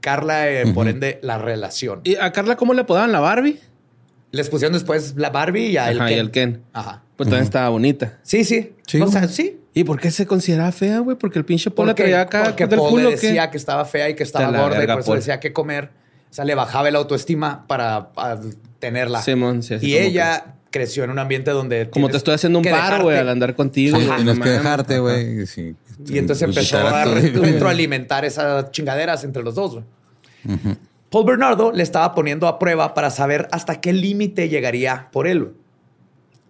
Carla, 0.00 0.50
eh, 0.50 0.72
por 0.72 0.88
ende, 0.88 1.18
la 1.22 1.38
relación. 1.38 2.00
¿Y 2.04 2.16
a 2.16 2.32
Carla 2.32 2.56
cómo 2.56 2.74
le 2.74 2.82
apodaban 2.82 3.12
la 3.12 3.20
Barbie? 3.20 3.58
Les 4.32 4.48
pusieron 4.48 4.72
después 4.72 5.14
la 5.16 5.30
Barbie 5.30 5.66
y 5.66 5.76
a 5.76 5.90
el 5.90 5.98
Ken. 5.98 6.08
Y 6.08 6.14
el 6.14 6.30
Ken. 6.30 6.62
Ajá. 6.72 7.02
Pues 7.16 7.28
también 7.28 7.44
estaba 7.44 7.68
bonita. 7.68 8.18
Sí, 8.22 8.44
sí. 8.44 8.72
Sí. 8.86 9.00
O 9.00 9.08
sea, 9.08 9.28
sí. 9.28 9.58
¿Y 9.74 9.84
por 9.84 10.00
qué 10.00 10.10
se 10.10 10.26
consideraba 10.26 10.72
fea, 10.72 10.98
güey? 11.00 11.16
Porque 11.16 11.38
el 11.38 11.44
pinche 11.44 11.70
Paul 11.70 11.88
la 11.88 11.94
traía 11.94 12.22
acá 12.22 12.44
porque 12.44 12.66
del 12.66 12.78
Paul 12.78 13.02
le 13.02 13.10
decía 13.10 13.50
que 13.50 13.56
estaba 13.56 13.84
fea 13.84 14.08
y 14.08 14.14
que 14.14 14.22
estaba 14.22 14.46
gorda 14.56 14.82
y 14.82 14.86
por 14.86 15.00
eso 15.00 15.14
decía 15.14 15.38
que 15.38 15.52
comer. 15.52 15.90
O 16.30 16.34
sea, 16.34 16.44
le 16.44 16.54
bajaba 16.54 16.88
el 16.88 16.96
autoestima 16.96 17.66
para, 17.66 18.10
tenerla. 18.78 19.20
Simón, 19.20 19.62
sí, 19.62 19.76
y 19.80 19.96
ella 19.96 20.54
creció 20.70 21.04
en 21.04 21.10
un 21.10 21.18
ambiente 21.18 21.50
donde. 21.50 21.90
Como 21.90 22.08
te 22.08 22.16
estoy 22.16 22.34
haciendo 22.34 22.58
un 22.60 22.64
paro, 22.64 23.04
güey, 23.04 23.18
al 23.18 23.28
andar 23.28 23.54
contigo. 23.54 23.98
Tienes 23.98 24.38
que 24.38 24.48
dejarte, 24.48 24.98
güey. 24.98 25.44
Y 26.08 26.18
entonces 26.18 26.48
empezó 26.48 26.78
a 26.78 27.04
retroalimentar 27.04 28.24
esas 28.24 28.70
chingaderas 28.70 29.24
entre 29.24 29.42
los 29.42 29.54
dos. 29.54 29.80
Paul 31.10 31.26
Bernardo 31.26 31.72
le 31.72 31.82
estaba 31.82 32.14
poniendo 32.14 32.46
a 32.46 32.58
prueba 32.58 32.94
para 32.94 33.10
saber 33.10 33.48
hasta 33.50 33.80
qué 33.80 33.92
límite 33.92 34.48
llegaría 34.48 35.08
por 35.12 35.26
él. 35.26 35.52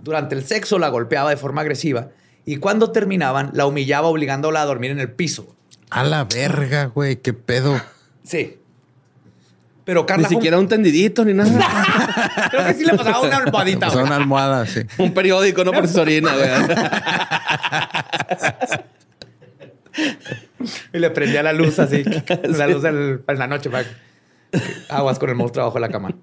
Durante 0.02 0.34
el 0.34 0.44
sexo 0.44 0.78
la 0.78 0.88
golpeaba 0.88 1.30
de 1.30 1.36
forma 1.36 1.62
agresiva 1.62 2.08
y 2.44 2.56
cuando 2.56 2.90
terminaban 2.90 3.50
la 3.54 3.66
humillaba 3.66 4.08
obligándola 4.08 4.62
a 4.62 4.66
dormir 4.66 4.90
en 4.90 5.00
el 5.00 5.10
piso. 5.10 5.54
A 5.90 6.04
la 6.04 6.24
verga, 6.24 6.86
güey, 6.86 7.16
qué 7.16 7.32
pedo. 7.32 7.80
Sí. 8.22 8.58
Pero 9.84 10.06
Carla. 10.06 10.28
Ni 10.28 10.34
siquiera 10.34 10.58
un 10.58 10.68
tendidito 10.68 11.24
ni 11.24 11.34
nada. 11.34 11.50
Creo 12.50 12.66
que 12.66 12.74
sí 12.74 12.84
le 12.84 12.96
pasaba 12.96 13.22
una 13.22 13.38
almohadita. 13.38 13.86
Pasaba 13.86 14.04
una 14.04 14.16
almohada, 14.16 14.66
sí. 14.66 14.82
un 14.98 15.12
periódico, 15.12 15.64
no 15.64 15.72
por 15.72 15.88
su 15.88 16.00
orina, 16.00 16.32
güey. 16.34 16.48
y 20.92 20.98
le 20.98 21.10
prendía 21.10 21.42
la 21.42 21.52
luz 21.52 21.78
así, 21.78 22.04
la 22.44 22.66
luz 22.66 22.84
en 22.84 23.22
la 23.26 23.46
noche 23.46 23.70
para 23.70 23.86
aguas 24.88 25.18
con 25.18 25.30
el 25.30 25.36
monstruo 25.36 25.64
abajo 25.64 25.76
de 25.76 25.80
la 25.80 25.88
cama. 25.88 26.14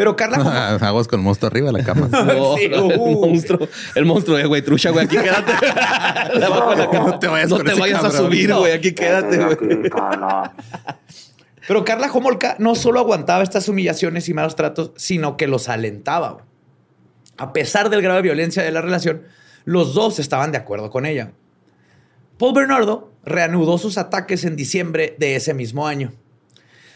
Pero 0.00 0.16
Carla. 0.16 0.76
aguas 0.80 1.08
con 1.08 1.20
el 1.20 1.24
monstruo 1.24 1.50
arriba 1.50 1.66
de 1.66 1.78
la 1.78 1.84
cama. 1.84 2.08
el 2.60 2.80
monstruo, 2.80 3.68
el 3.94 4.04
monstruo, 4.06 4.38
eh, 4.38 4.46
güey, 4.46 4.62
trucha, 4.62 4.90
güey, 4.90 5.04
aquí 5.04 5.18
quédate. 5.18 5.52
No 6.38 7.18
te 7.18 7.28
vayas, 7.28 7.50
no 7.50 7.58
te 7.58 7.74
vayas 7.74 8.02
a 8.02 8.10
subir, 8.10 8.54
güey, 8.54 8.72
aquí 8.72 8.94
quédate, 8.94 9.36
güey. 9.36 9.56
Pero 11.68 11.84
Carla 11.84 12.10
Homolka 12.10 12.56
no 12.58 12.74
solo 12.74 12.98
aguantaba 12.98 13.42
estas 13.42 13.68
humillaciones 13.68 14.28
y 14.28 14.34
malos 14.34 14.56
tratos, 14.56 14.92
sino 14.96 15.36
que 15.36 15.46
los 15.46 15.68
alentaba. 15.68 16.46
A 17.36 17.52
pesar 17.52 17.90
del 17.90 18.02
grado 18.02 18.16
de 18.16 18.22
violencia 18.22 18.62
de 18.62 18.72
la 18.72 18.80
relación, 18.80 19.22
los 19.64 19.94
dos 19.94 20.18
estaban 20.18 20.50
de 20.50 20.58
acuerdo 20.58 20.90
con 20.90 21.06
ella. 21.06 21.32
Paul 22.40 22.54
Bernardo 22.54 23.12
reanudó 23.22 23.76
sus 23.76 23.98
ataques 23.98 24.44
en 24.44 24.56
diciembre 24.56 25.14
de 25.18 25.36
ese 25.36 25.52
mismo 25.52 25.86
año. 25.86 26.14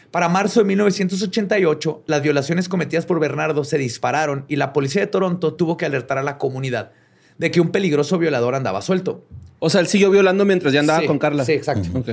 Para 0.09 0.27
marzo 0.27 0.61
de 0.61 0.65
1988, 0.65 2.01
las 2.07 2.23
violaciones 2.23 2.67
cometidas 2.67 3.05
por 3.05 3.19
Bernardo 3.19 3.63
se 3.63 3.77
dispararon 3.77 4.45
y 4.47 4.55
la 4.55 4.73
policía 4.73 5.01
de 5.01 5.07
Toronto 5.07 5.53
tuvo 5.53 5.77
que 5.77 5.85
alertar 5.85 6.17
a 6.17 6.23
la 6.23 6.39
comunidad 6.39 6.93
de 7.37 7.51
que 7.51 7.61
un 7.61 7.69
peligroso 7.69 8.17
violador 8.17 8.55
andaba 8.55 8.81
suelto. 8.81 9.23
O 9.59 9.69
sea, 9.69 9.81
él 9.81 9.87
siguió 9.87 10.09
violando 10.09 10.45
mientras 10.45 10.73
ya 10.73 10.79
andaba 10.79 11.05
con 11.05 11.19
Carla. 11.19 11.45
Sí, 11.45 11.53
exacto. 11.53 11.89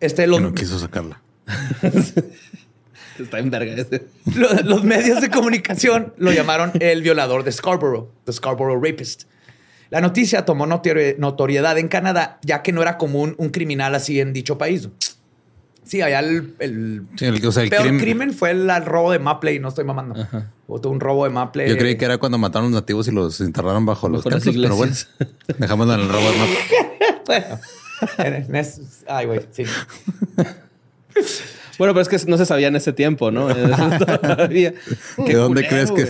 Este, 0.00 0.28
no 0.28 0.54
quiso 0.54 0.78
sacarla. 0.78 1.20
Está 3.18 3.40
en 3.40 3.50
verga 3.50 3.74
ese. 3.74 4.06
Los, 4.64 4.84
medios 4.84 5.20
de 5.20 5.28
comunicación 5.28 6.14
lo 6.18 6.30
llamaron 6.30 6.70
el 6.78 7.02
violador 7.02 7.42
de 7.42 7.50
Scarborough, 7.50 8.08
the 8.24 8.32
Scarborough 8.32 8.80
Rapist. 8.80 9.24
La 9.90 10.00
noticia 10.00 10.44
tomó 10.44 10.66
notoriedad 10.66 11.78
en 11.78 11.88
Canadá, 11.88 12.38
ya 12.42 12.62
que 12.62 12.72
no 12.72 12.82
era 12.82 12.98
común 12.98 13.34
un 13.38 13.48
criminal 13.50 13.94
así 13.94 14.20
en 14.20 14.32
dicho 14.32 14.58
país. 14.58 14.88
Sí, 15.88 16.02
allá 16.02 16.20
el, 16.20 16.54
el, 16.58 17.06
peor 17.70 17.96
crimen... 17.98 18.34
fue 18.34 18.50
el, 18.50 18.68
robo 18.84 19.10
de 19.10 19.18
Maple, 19.18 19.58
no 19.58 19.68
estoy 19.68 19.84
mamando. 19.84 20.28
O 20.66 20.86
un 20.86 21.00
robo 21.00 21.24
de 21.24 21.30
Maple. 21.30 21.66
Yo 21.66 21.78
creí 21.78 21.96
que 21.96 22.04
era 22.04 22.18
cuando 22.18 22.36
mataron 22.36 22.66
a 22.66 22.70
los 22.70 22.82
nativos 22.82 23.08
y 23.08 23.12
los 23.12 23.40
enterraron 23.40 23.86
bajo 23.86 24.06
los 24.10 24.22
templos, 24.22 24.54
pero 24.54 24.76
bueno, 24.76 24.94
dejamos 25.56 25.88
en 25.88 26.00
el 26.00 26.08
robo 26.08 26.30
de 26.30 26.38
Maple. 26.38 26.58
bueno, 28.18 28.46
ay, 29.08 29.26
güey, 29.26 29.40
sí. 29.50 29.64
Bueno, 31.78 31.94
pero 31.94 32.00
es 32.00 32.08
que 32.08 32.18
no 32.28 32.36
se 32.36 32.44
sabía 32.44 32.68
en 32.68 32.76
ese 32.76 32.92
tiempo, 32.92 33.30
¿no? 33.30 33.46
¿De 33.48 34.74
dónde 35.34 35.66
crees 35.66 35.92
que, 35.92 36.04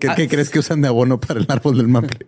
¿qué, 0.00 0.08
¿qué, 0.16 0.28
crees 0.28 0.48
que 0.48 0.60
usan 0.60 0.80
de 0.80 0.88
abono 0.88 1.20
para 1.20 1.40
el 1.40 1.46
árbol 1.48 1.76
del 1.76 1.88
maple? 1.88 2.26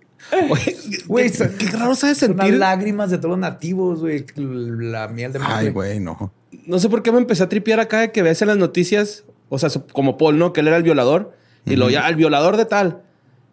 Güey, 1.06 1.30
qué, 1.30 1.66
raro 1.72 1.94
sabes 1.94 2.18
sentir. 2.18 2.50
Las 2.50 2.58
lágrimas 2.58 3.10
de 3.10 3.18
todos 3.18 3.30
los 3.30 3.38
nativos, 3.38 4.00
güey. 4.00 4.24
La 4.36 5.08
miel 5.08 5.32
de 5.32 5.38
maple. 5.38 5.54
Ay, 5.56 5.70
güey, 5.70 6.00
no. 6.00 6.32
No 6.66 6.78
sé 6.78 6.88
por 6.88 7.02
qué 7.02 7.12
me 7.12 7.18
empecé 7.18 7.42
a 7.42 7.48
tripear 7.48 7.80
acá 7.80 8.00
de 8.00 8.12
que 8.12 8.22
ves 8.22 8.42
en 8.42 8.48
las 8.48 8.56
noticias, 8.56 9.24
o 9.48 9.58
sea, 9.58 9.70
como 9.92 10.18
Paul, 10.18 10.38
¿no? 10.38 10.52
Que 10.52 10.60
él 10.60 10.68
era 10.68 10.76
el 10.76 10.82
violador. 10.82 11.34
Y 11.66 11.76
lo 11.76 11.90
ya, 11.90 12.08
el 12.08 12.16
violador 12.16 12.56
de 12.56 12.64
tal. 12.64 13.02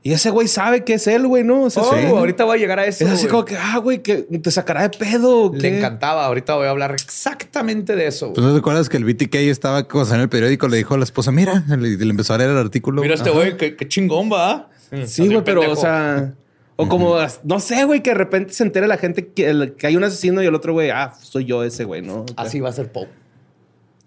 Y 0.04 0.14
ese 0.14 0.30
güey 0.30 0.48
sabe 0.48 0.86
que 0.86 0.94
es 0.94 1.08
él, 1.08 1.28
güey, 1.28 1.44
¿no? 1.44 1.64
O 1.64 1.70
sea, 1.70 1.84
oh, 1.84 2.18
ahorita 2.18 2.46
voy 2.46 2.58
a 2.58 2.62
llegar 2.62 2.80
a 2.80 2.86
eso. 2.86 3.04
Es 3.04 3.12
así 3.12 3.28
como 3.28 3.44
que, 3.44 3.58
ah, 3.58 3.78
güey, 3.78 4.02
que 4.02 4.16
te 4.22 4.52
sacará 4.52 4.88
de 4.88 4.98
pedo. 4.98 5.52
Le 5.54 5.80
encantaba. 5.80 6.26
Ahorita 6.26 6.56
voy 6.56 6.68
a 6.68 6.70
hablar 6.70 6.92
exactamente 6.92 7.96
de 7.96 8.08
eso. 8.08 8.32
Pues 8.34 8.46
no 8.46 8.54
te 8.54 8.60
acuerdas 8.60 8.88
que 8.88 8.98
el 8.98 9.04
BTK 9.04 9.36
estaba 9.36 9.80
en 9.80 10.20
el 10.22 10.30
periódico, 10.30 10.68
le 10.68 10.78
dijo 10.78 10.94
a 10.94 10.98
la 10.98 11.04
esposa, 11.04 11.32
mira, 11.32 11.64
le, 11.68 11.94
empezó 12.02 12.34
a 12.34 12.38
leer 12.38 12.52
el 12.52 12.58
artículo. 12.58 13.02
Mira 13.02 13.16
este 13.16 13.32
güey, 13.32 13.58
qué, 13.58 13.76
chingón 13.88 14.32
va. 14.32 14.70
Sí, 15.06 15.28
güey, 15.28 15.44
pero, 15.44 15.70
o 15.70 15.76
sea, 15.76 16.34
o 16.78 16.88
como, 16.88 17.18
no 17.44 17.60
sé, 17.60 17.84
güey, 17.86 18.04
que 18.04 18.12
de 18.12 18.16
repente 18.16 18.54
se 18.54 18.64
entere 18.64 18.88
la 18.88 18.98
gente 18.98 19.30
que, 19.30 19.74
hay 19.84 19.96
un 19.98 20.04
asesino 20.04 20.44
y 20.44 20.46
el 20.46 20.54
otro 20.54 20.74
güey, 20.74 20.92
ah, 20.92 21.14
soy 21.20 21.46
yo 21.46 21.64
ese 21.64 21.84
güey, 21.84 22.04
¿no? 22.04 22.26
Así 22.38 22.60
va 22.60 22.70
a 22.70 22.72
ser 22.72 22.92
Pope. 22.92 23.12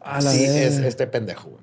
Así 0.00 0.44
es 0.44 0.78
este 0.78 1.06
pendejo, 1.08 1.50
güey. 1.50 1.62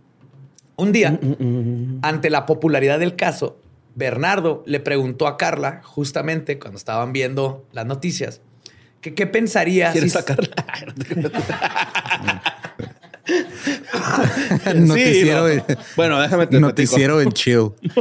Un 0.76 0.92
día, 0.92 1.12
mm, 1.12 1.26
mm, 1.26 1.46
mm, 1.48 2.00
ante 2.04 2.30
la 2.30 2.46
popularidad 2.46 3.00
del 3.00 3.16
caso, 3.16 3.58
Bernardo 3.98 4.64
le 4.68 4.80
preguntó 4.80 5.26
a 5.26 5.38
Carla, 5.38 5.82
justamente 5.84 6.60
cuando 6.60 6.78
estaban 6.78 7.14
viendo 7.14 7.66
las 7.72 7.88
noticias, 7.88 8.42
que 9.02 9.16
qué 9.16 9.26
pensaría 9.26 9.92
¿Quieres 9.92 10.12
si... 10.12 10.18
sacarla? 10.20 10.54
Noticiero 14.76 15.48
Bueno, 15.96 16.22
déjame 16.22 16.46
te 16.46 16.60
Noticiero 16.60 17.22
en 17.22 17.32
chill. 17.32 17.72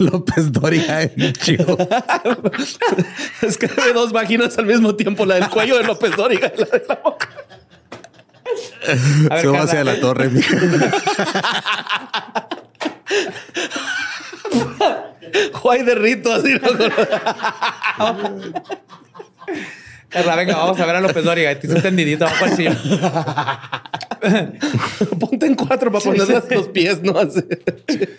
López 0.00 0.50
Dóriga 0.52 1.02
en 1.02 1.32
chivo. 1.32 1.78
es 3.42 3.56
que 3.56 3.66
hay 3.66 3.92
dos 3.94 4.12
vaginas 4.12 4.58
al 4.58 4.66
mismo 4.66 4.96
tiempo, 4.96 5.24
la 5.24 5.36
del 5.36 5.48
cuello 5.48 5.78
de 5.78 5.84
López 5.84 6.14
Dóriga 6.16 6.52
y 6.54 6.58
la 6.58 6.66
de 6.66 6.82
la 6.88 6.96
boca. 6.96 7.28
Se 9.40 9.46
va 9.46 9.62
hacia 9.62 9.84
la 9.84 10.00
torre. 10.00 10.28
Juay 15.52 15.82
de 15.84 15.94
rito, 15.94 16.32
así. 16.32 16.54
¿no? 16.54 16.60
Carla, 20.08 20.34
venga, 20.36 20.56
vamos 20.56 20.80
a 20.80 20.86
ver 20.86 20.96
a 20.96 21.00
López 21.00 21.22
Dóriga. 21.24 21.54
Te 21.58 21.66
hizo 21.68 21.76
un 21.76 21.82
tendidito 21.82 22.26
abajo 22.26 22.44
al 22.46 22.56
sillón. 22.56 22.76
Ponte 25.20 25.46
en 25.46 25.54
cuatro 25.54 25.92
para 25.92 26.04
ponerle 26.04 26.42
los 26.50 26.68
pies, 26.68 27.00
¿no? 27.02 27.16
Así. 27.18 27.42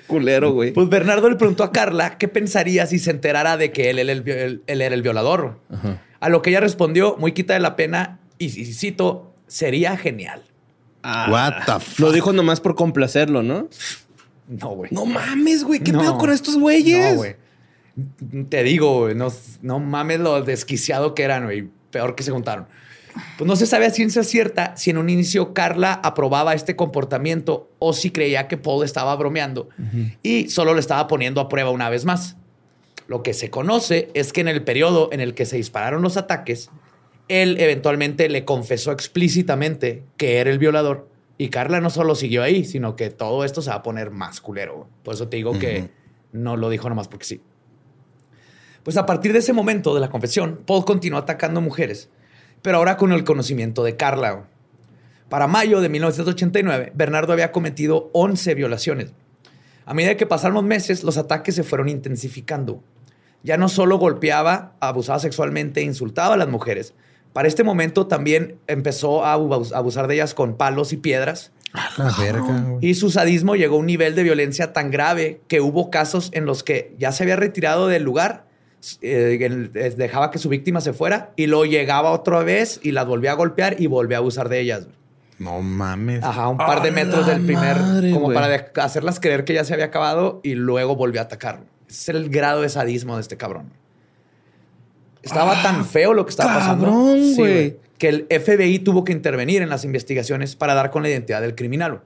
Culero, 0.07 0.51
güey. 0.53 0.71
Pues 0.71 0.87
Bernardo 0.89 1.29
le 1.29 1.35
preguntó 1.35 1.63
a 1.63 1.71
Carla 1.71 2.17
qué 2.17 2.27
pensaría 2.29 2.85
si 2.85 2.97
se 2.97 3.11
enterara 3.11 3.57
de 3.57 3.71
que 3.73 3.89
él, 3.89 3.99
él- 3.99 4.09
él- 4.09 4.23
él- 4.25 4.61
él 4.65 4.81
era 4.81 4.95
el 4.95 5.01
violador. 5.01 5.59
A 6.21 6.29
lo 6.29 6.41
que 6.41 6.51
ella 6.51 6.59
respondió, 6.61 7.17
muy 7.19 7.33
quita 7.33 7.53
de 7.55 7.59
la 7.59 7.75
pena, 7.75 8.19
y, 8.37 8.45
y 8.45 8.73
cito, 8.73 9.33
sería 9.47 9.97
genial. 9.97 10.41
What 11.03 11.65
the 11.65 11.79
fuck? 11.79 11.99
Lo 11.99 12.11
dijo 12.11 12.31
nomás 12.31 12.61
por 12.61 12.75
complacerlo, 12.75 13.41
¿no? 13.43 13.67
No, 14.59 14.69
güey. 14.69 14.91
No 14.93 15.05
mames, 15.05 15.63
güey. 15.63 15.79
¿Qué 15.79 15.91
No. 15.91 15.99
pedo 15.99 16.17
con 16.17 16.29
estos 16.31 16.57
güeyes? 16.57 17.11
No, 17.13 17.17
güey. 17.17 17.35
Te 18.49 18.63
digo, 18.63 19.01
güey, 19.01 19.15
no, 19.15 19.31
no 19.61 19.79
mames 19.79 20.19
lo 20.19 20.41
desquiciado 20.43 21.15
que 21.15 21.23
eran, 21.23 21.45
güey. 21.45 21.69
Peor 21.89 22.15
que 22.15 22.23
se 22.23 22.31
juntaron. 22.31 22.67
Pues 23.37 23.45
no 23.47 23.55
se 23.57 23.65
sabe 23.65 23.85
a 23.85 23.89
ciencia 23.89 24.23
cierta 24.23 24.75
si 24.77 24.89
en 24.89 24.97
un 24.97 25.09
inicio 25.09 25.53
Carla 25.53 25.99
aprobaba 26.03 26.53
este 26.53 26.75
comportamiento 26.77 27.69
o 27.79 27.91
si 27.93 28.09
creía 28.11 28.47
que 28.47 28.57
Paul 28.57 28.85
estaba 28.85 29.13
bromeando 29.17 29.67
y 30.23 30.47
solo 30.49 30.73
le 30.73 30.79
estaba 30.79 31.07
poniendo 31.07 31.41
a 31.41 31.49
prueba 31.49 31.71
una 31.71 31.89
vez 31.89 32.05
más. 32.05 32.37
Lo 33.07 33.21
que 33.23 33.33
se 33.33 33.49
conoce 33.49 34.09
es 34.13 34.31
que 34.31 34.39
en 34.39 34.47
el 34.47 34.63
periodo 34.63 35.09
en 35.11 35.19
el 35.19 35.33
que 35.33 35.45
se 35.45 35.57
dispararon 35.57 36.01
los 36.01 36.15
ataques, 36.15 36.69
él 37.27 37.57
eventualmente 37.59 38.29
le 38.29 38.45
confesó 38.45 38.93
explícitamente 38.93 40.03
que 40.15 40.37
era 40.37 40.49
el 40.49 40.57
violador 40.59 41.09
y 41.41 41.49
Carla 41.49 41.81
no 41.81 41.89
solo 41.89 42.13
siguió 42.13 42.43
ahí, 42.43 42.65
sino 42.65 42.95
que 42.95 43.09
todo 43.09 43.43
esto 43.43 43.63
se 43.63 43.71
va 43.71 43.77
a 43.77 43.81
poner 43.81 44.11
más 44.11 44.41
culero. 44.41 44.87
Por 45.01 45.15
eso 45.15 45.27
te 45.27 45.37
digo 45.37 45.57
que 45.57 45.89
no 46.31 46.55
lo 46.55 46.69
dijo 46.69 46.87
nomás 46.87 47.07
porque 47.07 47.25
sí. 47.25 47.41
Pues 48.83 48.95
a 48.95 49.07
partir 49.07 49.33
de 49.33 49.39
ese 49.39 49.51
momento 49.51 49.95
de 49.95 50.01
la 50.01 50.11
confesión, 50.11 50.61
Paul 50.67 50.85
continuó 50.85 51.17
atacando 51.17 51.59
mujeres, 51.59 52.11
pero 52.61 52.77
ahora 52.77 52.95
con 52.95 53.11
el 53.11 53.23
conocimiento 53.23 53.83
de 53.83 53.95
Carla. 53.95 54.49
Para 55.29 55.47
mayo 55.47 55.81
de 55.81 55.89
1989, 55.89 56.91
Bernardo 56.93 57.33
había 57.33 57.51
cometido 57.51 58.11
11 58.13 58.53
violaciones. 58.53 59.11
A 59.87 59.95
medida 59.95 60.17
que 60.17 60.27
pasaron 60.27 60.53
los 60.53 60.63
meses, 60.63 61.03
los 61.03 61.17
ataques 61.17 61.55
se 61.55 61.63
fueron 61.63 61.89
intensificando. 61.89 62.83
Ya 63.41 63.57
no 63.57 63.67
solo 63.67 63.97
golpeaba, 63.97 64.75
abusaba 64.79 65.17
sexualmente 65.17 65.79
e 65.79 65.85
insultaba 65.85 66.35
a 66.35 66.37
las 66.37 66.49
mujeres. 66.49 66.93
Para 67.33 67.47
este 67.47 67.63
momento 67.63 68.07
también 68.07 68.57
empezó 68.67 69.23
a 69.25 69.35
abus- 69.37 69.73
abusar 69.73 70.07
de 70.07 70.15
ellas 70.15 70.33
con 70.33 70.55
palos 70.57 70.91
y 70.93 70.97
piedras. 70.97 71.51
La 71.97 72.11
verga, 72.19 72.61
güey. 72.67 72.85
Y 72.85 72.95
su 72.95 73.09
sadismo 73.09 73.55
llegó 73.55 73.77
a 73.77 73.79
un 73.79 73.85
nivel 73.85 74.13
de 74.15 74.23
violencia 74.23 74.73
tan 74.73 74.91
grave 74.91 75.41
que 75.47 75.61
hubo 75.61 75.89
casos 75.89 76.29
en 76.33 76.45
los 76.45 76.63
que 76.63 76.93
ya 76.99 77.13
se 77.13 77.23
había 77.23 77.37
retirado 77.37 77.87
del 77.87 78.03
lugar, 78.03 78.45
eh, 79.01 79.93
dejaba 79.95 80.31
que 80.31 80.39
su 80.39 80.49
víctima 80.49 80.81
se 80.81 80.91
fuera 80.91 81.31
y 81.37 81.47
luego 81.47 81.65
llegaba 81.65 82.11
otra 82.11 82.39
vez 82.43 82.79
y 82.83 82.91
las 82.91 83.05
volvía 83.07 83.31
a 83.31 83.35
golpear 83.35 83.79
y 83.79 83.87
volvía 83.87 84.17
a 84.17 84.19
abusar 84.19 84.49
de 84.49 84.59
ellas. 84.59 84.87
No 85.39 85.61
mames. 85.61 86.23
Ajá, 86.23 86.49
un 86.49 86.57
par 86.57 86.81
de 86.81 86.89
¡A 86.89 86.91
metros 86.91 87.25
del 87.25 87.41
primer, 87.45 87.77
madre, 87.79 88.11
como 88.11 88.33
para 88.33 88.71
hacerlas 88.83 89.19
creer 89.19 89.45
que 89.45 89.53
ya 89.53 89.63
se 89.63 89.73
había 89.73 89.85
acabado 89.85 90.39
y 90.43 90.55
luego 90.55 90.95
volvió 90.95 91.21
a 91.21 91.23
atacar. 91.23 91.61
Ese 91.89 92.11
es 92.11 92.17
el 92.17 92.29
grado 92.29 92.61
de 92.61 92.69
sadismo 92.69 93.15
de 93.15 93.21
este 93.21 93.37
cabrón. 93.37 93.71
Estaba 95.23 95.61
tan 95.61 95.85
feo 95.85 96.13
lo 96.13 96.25
que 96.25 96.31
estaba 96.31 96.55
pasando. 96.55 96.87
Ah, 96.87 97.15
Sí, 97.17 97.35
güey. 97.37 97.77
que 97.97 98.09
el 98.09 98.25
FBI 98.29 98.79
tuvo 98.79 99.03
que 99.03 99.11
intervenir 99.11 99.61
en 99.61 99.69
las 99.69 99.85
investigaciones 99.85 100.55
para 100.55 100.73
dar 100.73 100.89
con 100.89 101.03
la 101.03 101.09
identidad 101.09 101.41
del 101.41 101.53
criminal. 101.53 102.01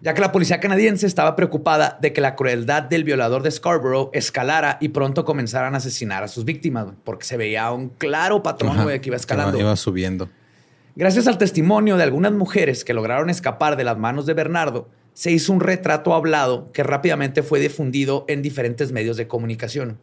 Ya 0.00 0.12
que 0.14 0.20
la 0.20 0.32
policía 0.32 0.60
canadiense 0.60 1.06
estaba 1.06 1.34
preocupada 1.36 1.98
de 2.00 2.12
que 2.12 2.20
la 2.20 2.34
crueldad 2.34 2.82
del 2.82 3.04
violador 3.04 3.42
de 3.42 3.50
Scarborough 3.50 4.10
escalara 4.12 4.76
y 4.80 4.88
pronto 4.88 5.24
comenzaran 5.24 5.74
a 5.74 5.78
asesinar 5.78 6.22
a 6.22 6.28
sus 6.28 6.44
víctimas, 6.44 6.88
porque 7.04 7.24
se 7.24 7.36
veía 7.36 7.70
un 7.72 7.88
claro 7.88 8.42
patrón 8.42 8.82
güey, 8.82 9.00
que 9.00 9.08
iba 9.08 9.16
escalando. 9.16 9.58
Iba 9.58 9.76
subiendo. 9.76 10.28
Gracias 10.96 11.26
al 11.26 11.38
testimonio 11.38 11.96
de 11.96 12.02
algunas 12.02 12.32
mujeres 12.32 12.84
que 12.84 12.94
lograron 12.94 13.30
escapar 13.30 13.76
de 13.76 13.84
las 13.84 13.98
manos 13.98 14.26
de 14.26 14.34
Bernardo, 14.34 14.88
se 15.14 15.30
hizo 15.30 15.52
un 15.52 15.60
retrato 15.60 16.12
hablado 16.14 16.70
que 16.72 16.82
rápidamente 16.82 17.42
fue 17.42 17.60
difundido 17.60 18.24
en 18.28 18.42
diferentes 18.42 18.92
medios 18.92 19.16
de 19.16 19.26
comunicación. 19.26 19.98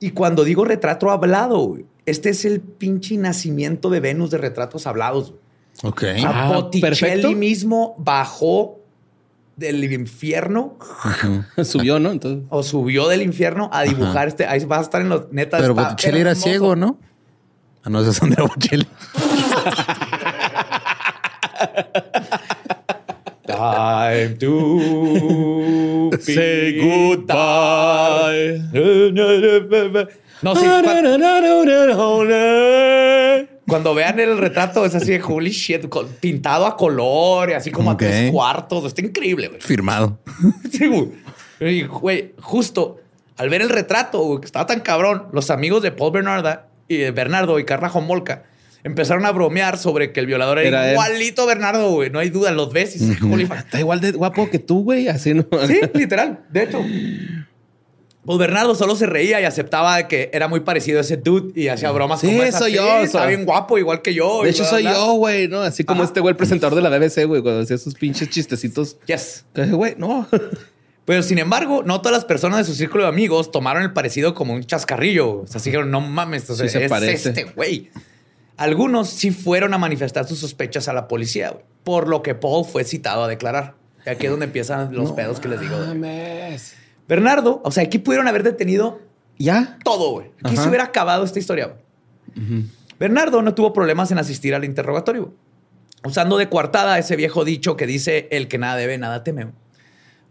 Y 0.00 0.10
cuando 0.12 0.44
digo 0.44 0.64
retrato 0.64 1.10
hablado, 1.10 1.58
güey, 1.58 1.84
este 2.06 2.30
es 2.30 2.44
el 2.44 2.60
pinche 2.60 3.16
nacimiento 3.18 3.90
de 3.90 4.00
Venus 4.00 4.30
de 4.30 4.38
retratos 4.38 4.86
hablados. 4.86 5.32
güey. 5.32 5.40
Ok. 5.92 6.00
Sea, 6.00 6.48
Ah, 6.48 6.52
Botticelli 6.54 6.80
perfecto. 6.88 7.32
mismo 7.32 7.94
bajó 7.98 8.78
del 9.56 9.92
infierno 9.92 10.78
Subió, 11.64 11.98
¿no? 12.00 12.10
Entonces. 12.12 12.44
o 12.48 12.62
subió 12.62 13.08
del 13.08 13.20
infierno 13.22 13.68
a 13.72 13.82
dibujar 13.82 14.28
este. 14.28 14.46
Ahí 14.46 14.64
vas 14.64 14.80
a 14.80 14.82
estar 14.84 15.02
en 15.02 15.10
los 15.10 15.30
netas. 15.32 15.60
Pero 15.60 15.74
Botticelli 15.74 16.20
era 16.20 16.30
hermoso. 16.30 16.48
ciego, 16.48 16.76
¿no? 16.76 16.96
Ah, 17.84 17.90
no, 17.90 18.00
ese 18.00 18.10
es 18.10 18.16
Sandra 18.16 18.44
Bocelli. 18.44 18.86
Time 23.60 24.36
to 24.38 26.10
Say 26.20 26.80
goodbye. 26.80 28.62
No, 30.42 30.56
sí, 30.56 30.64
cua- 30.64 30.84
cuando 33.68 33.94
vean 33.94 34.18
el 34.18 34.38
retrato 34.38 34.84
es 34.86 34.94
así 34.94 35.12
de 35.12 35.22
holy 35.22 35.50
shit, 35.50 35.84
pintado 36.20 36.64
a 36.66 36.76
color 36.76 37.50
y 37.50 37.52
así 37.52 37.70
como 37.70 37.90
a 37.90 37.96
tres 37.96 38.30
cuartos. 38.32 38.84
Está 38.86 39.02
increíble, 39.02 39.48
güey. 39.48 39.60
Firmado. 39.60 40.18
Sí, 40.72 40.86
güey. 40.86 41.10
Y, 41.60 41.82
güey, 41.84 42.32
justo 42.40 42.96
al 43.36 43.50
ver 43.50 43.60
el 43.60 43.68
retrato, 43.68 44.20
güey, 44.20 44.40
que 44.40 44.46
estaba 44.46 44.64
tan 44.66 44.80
cabrón, 44.80 45.26
los 45.32 45.50
amigos 45.50 45.82
de 45.82 45.92
Paul 45.92 46.12
Bernarda 46.12 46.68
y 46.88 46.96
de 46.96 47.10
Bernardo 47.10 47.58
y 47.58 47.64
Carla 47.64 47.90
Homolka 47.92 48.44
empezaron 48.84 49.26
a 49.26 49.32
bromear 49.32 49.78
sobre 49.78 50.12
que 50.12 50.20
el 50.20 50.26
violador 50.26 50.58
era, 50.58 50.68
Era 50.68 50.86
él. 50.88 50.92
igualito 50.92 51.42
a 51.42 51.46
Bernardo, 51.46 51.90
güey. 51.92 52.10
No 52.10 52.18
hay 52.18 52.30
duda, 52.30 52.50
los 52.52 52.72
ves 52.72 52.96
y 53.00 53.16
holy 53.24 53.46
fuck. 53.46 53.58
Está 53.58 53.80
igual 53.80 54.00
de 54.00 54.12
guapo 54.12 54.48
que 54.50 54.58
tú, 54.58 54.82
güey. 54.84 55.08
Así 55.08 55.34
no. 55.34 55.46
Sí, 55.66 55.80
literal. 55.94 56.44
De 56.50 56.62
hecho. 56.64 56.82
Pues 58.22 58.38
Bernardo 58.38 58.74
solo 58.74 58.96
se 58.96 59.06
reía 59.06 59.40
y 59.40 59.44
aceptaba 59.44 60.06
que 60.06 60.28
era 60.34 60.46
muy 60.46 60.60
parecido 60.60 60.98
a 60.98 61.00
ese 61.00 61.16
dude 61.16 61.58
y 61.58 61.68
hacía 61.68 61.90
bromas 61.90 62.20
Sí, 62.20 62.26
como 62.28 62.42
esas. 62.42 62.60
soy 62.60 62.72
Sí, 62.72 62.76
yo, 62.76 63.00
Está 63.00 63.24
bien 63.26 63.46
guapo, 63.46 63.78
igual 63.78 64.02
que 64.02 64.12
yo. 64.12 64.42
De 64.42 64.50
hecho, 64.50 64.64
soy 64.64 64.82
bla, 64.82 64.92
yo, 64.92 65.12
güey, 65.14 65.48
¿no? 65.48 65.62
Así 65.62 65.84
como 65.84 66.04
este 66.04 66.20
güey, 66.20 66.32
el 66.32 66.36
presentador 66.36 66.74
de 66.74 66.82
la 66.82 66.90
BBC, 66.96 67.24
güey, 67.24 67.40
cuando 67.40 67.62
hacía 67.62 67.76
esos 67.76 67.94
pinches 67.94 68.28
chistecitos. 68.30 68.98
Yes. 69.06 69.46
Güey, 69.54 69.94
no. 69.96 70.28
Pero 71.06 71.22
sin 71.22 71.38
embargo, 71.38 71.82
no 71.84 72.02
todas 72.02 72.12
las 72.18 72.24
personas 72.26 72.58
de 72.58 72.64
su 72.64 72.74
círculo 72.74 73.04
de 73.04 73.08
amigos 73.08 73.50
tomaron 73.50 73.82
el 73.82 73.92
parecido 73.94 74.34
como 74.34 74.52
un 74.52 74.64
chascarrillo. 74.64 75.40
O 75.40 75.46
sea, 75.46 75.56
así 75.56 75.70
dijeron, 75.70 75.90
no 75.90 76.02
mames, 76.02 76.48
o 76.50 76.54
sea, 76.54 76.68
Sí 76.68 76.72
se 76.78 76.84
es 76.84 76.90
parece. 76.90 77.30
este 77.30 77.44
güey. 77.44 77.90
Algunos 78.60 79.08
sí 79.08 79.30
fueron 79.30 79.72
a 79.72 79.78
manifestar 79.78 80.26
sus 80.26 80.38
sospechas 80.38 80.86
a 80.86 80.92
la 80.92 81.08
policía, 81.08 81.50
güey, 81.50 81.64
por 81.82 82.08
lo 82.08 82.22
que 82.22 82.34
Paul 82.34 82.66
fue 82.66 82.84
citado 82.84 83.24
a 83.24 83.28
declarar. 83.28 83.74
Y 84.06 84.10
aquí 84.10 84.26
es 84.26 84.30
donde 84.30 84.44
empiezan 84.46 84.94
los 84.94 85.12
pedos 85.12 85.40
que 85.40 85.48
les 85.48 85.60
digo. 85.60 85.76
güey. 85.76 86.56
Bernardo, 87.08 87.60
o 87.64 87.70
sea, 87.72 87.82
aquí 87.84 87.98
pudieron 87.98 88.28
haber 88.28 88.42
detenido 88.42 89.00
¿Ya? 89.38 89.78
todo, 89.82 90.10
güey. 90.12 90.26
Aquí 90.44 90.54
Ajá. 90.54 90.62
se 90.64 90.68
hubiera 90.68 90.84
acabado 90.84 91.24
esta 91.24 91.38
historia, 91.38 91.66
güey. 92.36 92.64
Bernardo 92.98 93.40
no 93.42 93.54
tuvo 93.54 93.72
problemas 93.72 94.10
en 94.10 94.18
asistir 94.18 94.54
al 94.54 94.64
interrogatorio, 94.64 95.22
güey. 95.24 95.34
usando 96.04 96.36
de 96.36 96.48
coartada 96.50 96.98
ese 96.98 97.16
viejo 97.16 97.44
dicho 97.44 97.76
que 97.76 97.86
dice 97.86 98.28
el 98.30 98.46
que 98.48 98.58
nada 98.58 98.76
debe, 98.76 98.98
nada 98.98 99.24
teme. 99.24 99.44
güey. 99.44 99.54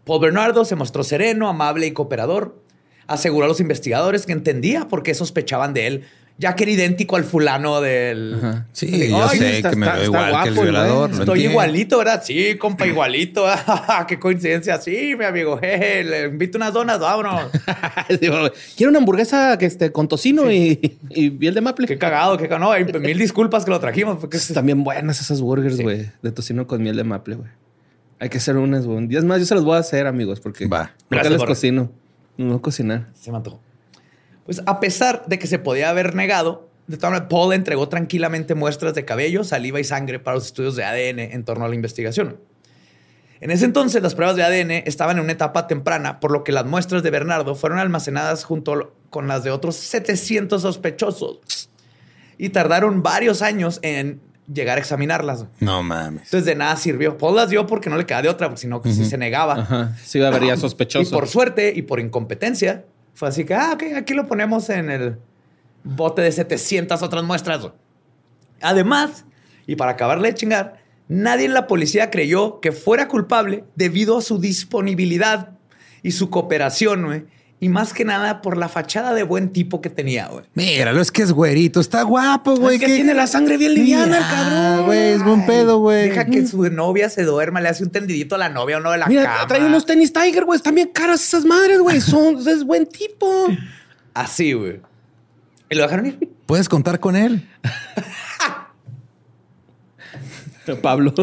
Paul 0.04 0.20
Bernardo 0.20 0.64
se 0.64 0.76
mostró 0.76 1.02
sereno, 1.04 1.48
amable 1.48 1.86
y 1.86 1.92
cooperador. 1.92 2.62
Aseguró 3.06 3.46
a 3.46 3.48
los 3.48 3.60
investigadores 3.60 4.24
que 4.24 4.32
entendía 4.32 4.86
por 4.88 5.02
qué 5.02 5.14
sospechaban 5.14 5.74
de 5.74 5.86
él, 5.88 6.04
ya 6.40 6.56
que 6.56 6.64
era 6.64 6.72
idéntico 6.72 7.16
al 7.16 7.24
fulano 7.24 7.82
del... 7.82 8.34
Ajá. 8.38 8.66
Sí, 8.72 8.88
Ay, 8.90 9.10
yo 9.10 9.28
sé 9.28 9.56
está- 9.58 9.70
que 9.70 9.76
me 9.76 9.86
veo 9.86 9.96
que 9.98 10.04
el 10.04 10.10
guapo 10.10 10.62
violador. 10.62 11.10
Estoy 11.10 11.22
entiendo. 11.26 11.50
igualito, 11.50 11.98
¿verdad? 11.98 12.22
Sí, 12.24 12.56
compa, 12.56 12.86
igualito. 12.86 13.44
Qué 14.08 14.18
coincidencia. 14.18 14.78
Sí, 14.80 15.14
mi 15.18 15.26
amigo. 15.26 15.58
Jeje, 15.58 16.02
le 16.02 16.24
invito 16.28 16.56
unas 16.56 16.72
donas, 16.72 16.98
vámonos. 16.98 17.50
Quiero 18.76 18.90
una 18.90 18.98
hamburguesa 18.98 19.58
que 19.58 19.66
esté 19.66 19.92
con 19.92 20.08
tocino 20.08 20.50
y, 20.50 20.98
y 21.10 21.30
miel 21.30 21.52
de 21.54 21.60
maple. 21.60 21.86
Qué 21.86 21.98
cagado, 21.98 22.38
qué 22.38 22.48
cagado. 22.48 22.74
No, 22.78 23.00
mil 23.00 23.18
disculpas 23.18 23.64
que 23.66 23.70
lo 23.70 23.78
trajimos. 23.78 24.16
Porque 24.18 24.38
bien 24.62 24.82
buenas 24.82 25.20
esas 25.20 25.40
burgers, 25.42 25.76
Sí. 25.76 25.82
güey. 25.82 26.10
De 26.22 26.32
tocino 26.32 26.66
con 26.66 26.82
miel 26.82 26.96
de 26.96 27.04
maple, 27.04 27.34
güey. 27.34 27.50
Hay 28.18 28.30
que 28.30 28.38
hacer 28.38 28.56
unas, 28.56 28.86
güey. 28.86 28.96
Un 28.98 29.08
día 29.08 29.20
más 29.22 29.40
yo 29.40 29.44
se 29.46 29.54
las 29.54 29.64
voy 29.64 29.76
a 29.76 29.80
hacer, 29.80 30.06
amigos, 30.06 30.40
porque 30.40 30.66
Va. 30.66 30.78
nunca 30.84 30.94
Gracias, 31.10 31.32
les 31.32 31.38
Borre. 31.38 31.48
cocino. 31.50 31.92
No 32.38 32.46
voy 32.46 32.56
a 32.56 32.62
cocinar. 32.62 33.08
se 33.14 33.30
mató. 33.30 33.60
Pues 34.50 34.62
a 34.66 34.80
pesar 34.80 35.22
de 35.28 35.38
que 35.38 35.46
se 35.46 35.60
podía 35.60 35.90
haber 35.90 36.16
negado, 36.16 36.68
de 36.88 36.96
todas 36.96 37.12
maneras, 37.12 37.28
Paul 37.30 37.52
entregó 37.52 37.88
tranquilamente 37.88 38.56
muestras 38.56 38.94
de 38.94 39.04
cabello, 39.04 39.44
saliva 39.44 39.78
y 39.78 39.84
sangre 39.84 40.18
para 40.18 40.34
los 40.34 40.46
estudios 40.46 40.74
de 40.74 40.82
ADN 40.82 41.20
en 41.20 41.44
torno 41.44 41.66
a 41.66 41.68
la 41.68 41.76
investigación. 41.76 42.36
En 43.40 43.52
ese 43.52 43.64
entonces 43.64 44.02
las 44.02 44.16
pruebas 44.16 44.34
de 44.34 44.42
ADN 44.42 44.72
estaban 44.88 45.18
en 45.18 45.22
una 45.22 45.30
etapa 45.30 45.68
temprana, 45.68 46.18
por 46.18 46.32
lo 46.32 46.42
que 46.42 46.50
las 46.50 46.66
muestras 46.66 47.04
de 47.04 47.10
Bernardo 47.12 47.54
fueron 47.54 47.78
almacenadas 47.78 48.42
junto 48.42 48.92
con 49.08 49.28
las 49.28 49.44
de 49.44 49.52
otros 49.52 49.76
700 49.76 50.60
sospechosos. 50.60 51.70
Y 52.36 52.48
tardaron 52.48 53.04
varios 53.04 53.42
años 53.42 53.78
en 53.82 54.20
llegar 54.52 54.78
a 54.78 54.80
examinarlas. 54.80 55.44
No 55.60 55.84
mames. 55.84 56.24
Entonces 56.24 56.44
de 56.44 56.56
nada 56.56 56.74
sirvió. 56.74 57.16
Paul 57.18 57.36
las 57.36 57.50
dio 57.50 57.68
porque 57.68 57.88
no 57.88 57.96
le 57.96 58.04
quedaba 58.04 58.22
de 58.22 58.30
otra, 58.30 58.56
sino 58.56 58.82
que 58.82 58.92
si 58.92 59.04
se 59.04 59.16
negaba. 59.16 59.60
Ajá. 59.60 59.96
Sí, 60.04 60.18
iba 60.18 60.26
a 60.26 60.30
haber 60.32 60.44
ya 60.44 60.54
Y 60.54 60.56
sospechoso. 60.56 61.14
por 61.14 61.28
suerte 61.28 61.72
y 61.72 61.82
por 61.82 62.00
incompetencia, 62.00 62.84
fue 63.14 63.28
así 63.28 63.44
que, 63.44 63.54
ah, 63.54 63.72
ok, 63.74 63.82
aquí 63.96 64.14
lo 64.14 64.26
ponemos 64.26 64.68
en 64.70 64.90
el 64.90 65.18
bote 65.84 66.22
de 66.22 66.32
700 66.32 67.02
otras 67.02 67.24
muestras. 67.24 67.68
Además, 68.60 69.24
y 69.66 69.76
para 69.76 69.92
acabarle 69.92 70.28
de 70.28 70.34
chingar, 70.34 70.82
nadie 71.08 71.46
en 71.46 71.54
la 71.54 71.66
policía 71.66 72.10
creyó 72.10 72.60
que 72.60 72.72
fuera 72.72 73.08
culpable 73.08 73.64
debido 73.74 74.18
a 74.18 74.22
su 74.22 74.38
disponibilidad 74.38 75.58
y 76.02 76.12
su 76.12 76.30
cooperación, 76.30 77.04
güey. 77.04 77.24
Y 77.62 77.68
más 77.68 77.92
que 77.92 78.06
nada 78.06 78.40
por 78.40 78.56
la 78.56 78.70
fachada 78.70 79.12
de 79.12 79.22
buen 79.22 79.50
tipo 79.50 79.82
que 79.82 79.90
tenía, 79.90 80.28
güey. 80.28 80.46
Míralo, 80.54 81.02
es 81.02 81.12
que 81.12 81.22
es 81.22 81.30
güerito, 81.30 81.78
está 81.78 82.02
guapo, 82.02 82.56
güey. 82.56 82.78
que 82.78 82.86
tiene 82.86 83.12
la 83.12 83.26
sangre 83.26 83.58
bien 83.58 83.74
liviana, 83.74 84.16
el 84.16 84.24
cabrón. 84.24 84.86
güey, 84.86 84.98
es 85.12 85.22
buen 85.22 85.44
pedo, 85.44 85.78
güey. 85.78 86.08
Deja 86.08 86.24
que 86.24 86.46
su 86.46 86.62
novia 86.70 87.10
se 87.10 87.22
duerma, 87.24 87.60
le 87.60 87.68
hace 87.68 87.84
un 87.84 87.90
tendidito 87.90 88.34
a 88.34 88.38
la 88.38 88.48
novia 88.48 88.78
o 88.78 88.80
no 88.80 88.90
de 88.90 88.98
la 88.98 89.06
Mira, 89.06 89.24
cama. 89.24 89.46
trae 89.46 89.64
unos 89.64 89.84
tenis 89.84 90.10
Tiger, 90.10 90.46
güey. 90.46 90.56
Están 90.56 90.74
bien 90.74 90.88
caras 90.88 91.22
esas 91.22 91.44
madres, 91.44 91.80
güey. 91.80 92.00
Son, 92.10 92.36
es 92.48 92.64
buen 92.64 92.86
tipo. 92.86 93.48
Así, 94.14 94.54
güey. 94.54 94.80
Y 95.68 95.74
lo 95.74 95.82
dejaron 95.82 96.06
ir. 96.06 96.30
Puedes 96.46 96.68
contar 96.68 96.98
con 96.98 97.14
él. 97.14 97.46
Pablo. 100.82 101.12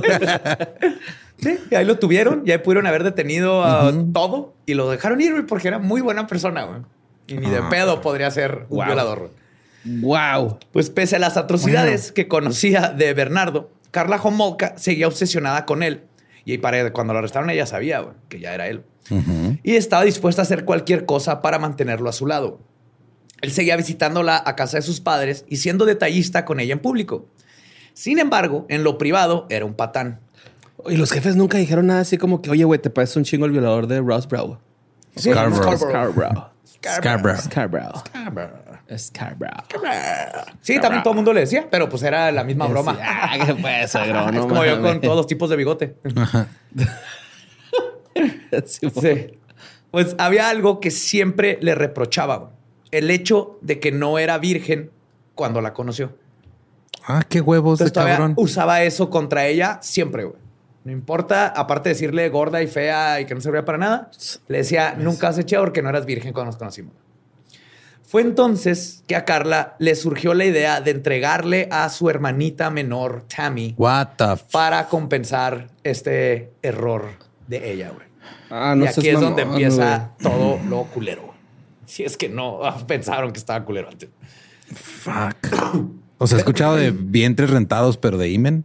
Sí, 1.39 1.58
y 1.69 1.76
ahí 1.76 1.86
lo 1.86 2.00
tuvieron, 2.00 2.43
ya 2.45 2.62
pudieron 2.63 2.88
haber 2.88 3.04
detenido 3.04 3.63
a 3.63 3.93
todo 4.13 4.56
y 4.65 4.73
lo 4.73 4.89
dejaron 4.89 5.21
ir, 5.21 5.45
porque 5.45 5.67
era 5.67 5.78
muy 5.80 6.02
buena 6.02 6.26
persona, 6.28 6.63
güey. 6.63 6.80
Y 7.28 7.36
ni 7.36 7.50
de 7.50 7.58
Ah, 7.58 7.69
pedo 7.69 8.02
podría 8.02 8.32
ser 8.32 8.65
un 8.69 8.78
Wow. 8.78 8.86
violador, 8.86 9.32
wow. 9.86 10.58
Pues 10.71 10.89
pese 10.89 11.17
a 11.17 11.19
las 11.19 11.38
atrocidades 11.38 12.12
que 12.12 12.28
conocía 12.28 12.89
de 12.89 13.13
Bernardo, 13.13 13.69
Carla 13.91 14.19
Homolka 14.21 14.78
seguía 14.78 15.08
obsesionada 15.08 15.65
con 15.65 15.84
él. 15.84 16.04
Y 16.45 16.58
para 16.60 16.91
cuando 16.93 17.13
lo 17.13 17.19
arrestaron 17.19 17.50
ella 17.50 17.65
sabía 17.65 18.00
güey, 18.00 18.15
que 18.30 18.39
ya 18.39 18.54
era 18.54 18.67
él. 18.67 18.84
Y 19.63 19.76
estaba 19.76 20.04
dispuesta 20.04 20.41
a 20.41 20.43
hacer 20.43 20.65
cualquier 20.65 21.06
cosa 21.06 21.41
para 21.41 21.60
mantenerlo 21.60 22.10
a 22.10 22.13
su 22.13 22.28
lado. 22.28 22.60
Él 23.41 23.52
seguía 23.52 23.78
visitándola 23.78 24.41
a 24.45 24.56
casa 24.56 24.78
de 24.78 24.82
sus 24.82 25.00
padres 25.00 25.45
y 25.47 25.58
siendo 25.58 25.86
detallista 25.86 26.43
con 26.45 26.60
ella 26.60 26.73
en 26.73 26.80
público. 26.80 27.28
Sin 27.93 28.19
embargo, 28.19 28.65
en 28.69 28.84
lo 28.84 28.97
privado 28.97 29.45
era 29.50 29.65
un 29.65 29.76
patán. 29.76 30.19
Y 30.87 30.97
los 30.97 31.11
jefes 31.11 31.35
nunca 31.35 31.57
dijeron 31.57 31.87
nada 31.87 32.01
así 32.01 32.17
como 32.17 32.41
que, 32.41 32.49
oye, 32.49 32.63
güey, 32.63 32.79
te 32.79 32.89
parece 32.89 33.17
un 33.19 33.25
chingo 33.25 33.45
el 33.45 33.51
violador 33.51 33.87
de 33.87 33.99
Ross 33.99 34.27
Brown. 34.27 34.59
Sí, 35.15 35.31
Scarborough. 35.31 35.77
Scarborough. 35.77 36.51
Scarborough. 36.85 37.39
Scarborough. 37.39 38.03
Scarborough. 38.97 39.63
Sí, 40.61 40.79
también 40.79 41.03
todo 41.03 41.11
el 41.13 41.15
mundo 41.15 41.33
le 41.33 41.41
decía, 41.41 41.67
pero 41.69 41.89
pues 41.89 42.03
era 42.03 42.31
la 42.31 42.43
misma 42.43 42.67
broma. 42.67 42.97
Ah, 43.01 43.37
qué 43.45 43.55
pues, 43.55 43.95
es 43.95 44.33
no 44.33 44.47
como 44.47 44.63
yo 44.63 44.81
con 44.81 45.01
todos 45.01 45.17
los 45.17 45.27
tipos 45.27 45.49
de 45.49 45.55
bigote. 45.55 45.95
Sí, 48.65 48.89
Sí. 48.89 49.39
Pues 49.91 50.15
había 50.17 50.49
algo 50.49 50.79
que 50.79 50.89
siempre 50.89 51.59
le 51.61 51.75
reprochaba. 51.75 52.51
El 52.89 53.11
hecho 53.11 53.59
de 53.61 53.79
que 53.79 53.91
no 53.91 54.17
era 54.17 54.37
virgen 54.39 54.91
cuando 55.35 55.61
la 55.61 55.73
conoció. 55.73 56.17
Ah, 57.05 57.23
qué 57.27 57.39
huevos 57.41 57.77
de 57.79 57.83
Entonces 57.85 57.93
todavía 57.93 58.15
cabrón. 58.17 58.33
usaba 58.37 58.81
eso 58.83 59.09
contra 59.09 59.45
ella 59.45 59.79
siempre, 59.81 60.23
güey. 60.25 60.46
No 60.88 60.93
importa, 60.93 61.47
aparte 61.47 61.89
de 61.89 61.95
decirle 61.95 62.30
gorda 62.30 62.63
y 62.63 62.67
fea 62.67 63.19
y 63.19 63.26
que 63.26 63.36
no 63.36 63.41
servía 63.41 63.65
para 63.65 63.78
nada, 63.78 64.10
le 64.47 64.60
decía, 64.60 64.95
nunca 64.97 65.28
has 65.28 65.38
echado 65.38 65.65
porque 65.65 65.82
no 65.82 65.89
eras 65.89 66.06
virgen 66.06 66.32
cuando 66.32 66.52
nos 66.52 66.56
conocimos. 66.58 66.93
Fue 68.04 68.21
entonces 68.21 69.04
que 69.06 69.17
a 69.17 69.26
Carla 69.26 69.76
le 69.80 69.95
surgió 69.95 70.34
la 70.34 70.45
idea 70.45 70.80
de 70.80 70.91
entregarle 70.91 71.67
a 71.73 71.89
su 71.89 72.10
hermanita 72.10 72.69
menor, 72.69 73.26
Tammy, 73.28 73.76
What 73.78 74.12
the 74.15 74.32
f 74.32 74.45
para 74.50 74.88
compensar 74.88 75.67
este 75.84 76.54
error 76.62 77.04
de 77.47 77.69
ella, 77.69 77.89
güey. 77.89 78.08
Ah, 78.50 78.73
no 78.73 78.86
y 78.86 78.88
aquí 78.88 79.02
seas 79.02 79.15
es 79.15 79.19
donde 79.19 79.41
empieza 79.41 80.12
todo 80.23 80.58
lo 80.69 80.84
culero. 80.86 81.23
güey. 81.23 81.38
Si 81.86 82.06
es 82.06 82.15
que 82.15 82.30
no 82.30 82.63
ah, 82.63 82.78
pensaron 82.88 83.34
que 83.34 83.39
estaba 83.39 83.65
culero 83.65 83.89
antes. 83.89 84.08
fuck. 84.73 85.36
O 86.17 86.28
sea, 86.28 86.38
he 86.38 86.39
escuchado 86.39 86.78
de 86.78 86.91
vientres 86.91 87.50
rentados, 87.50 87.97
pero 87.97 88.17
de 88.17 88.30
imen. 88.30 88.63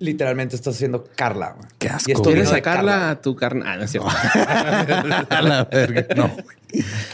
Literalmente 0.00 0.56
estás 0.56 0.74
haciendo 0.74 1.04
Carla. 1.16 1.56
Qué 1.78 1.88
asco, 1.88 2.10
Y 2.10 2.12
esto. 2.12 2.24
¿Quieres 2.30 2.48
sacarla 2.48 2.92
Carla. 2.92 3.10
a 3.10 3.20
tu 3.22 3.36
carne? 3.36 3.62
Ah, 3.64 3.76
no 3.76 3.84
es 3.84 3.90
cierto. 3.92 4.08
A 5.30 5.42
la 5.42 5.64
verga. 5.64 6.06
No. 6.16 6.34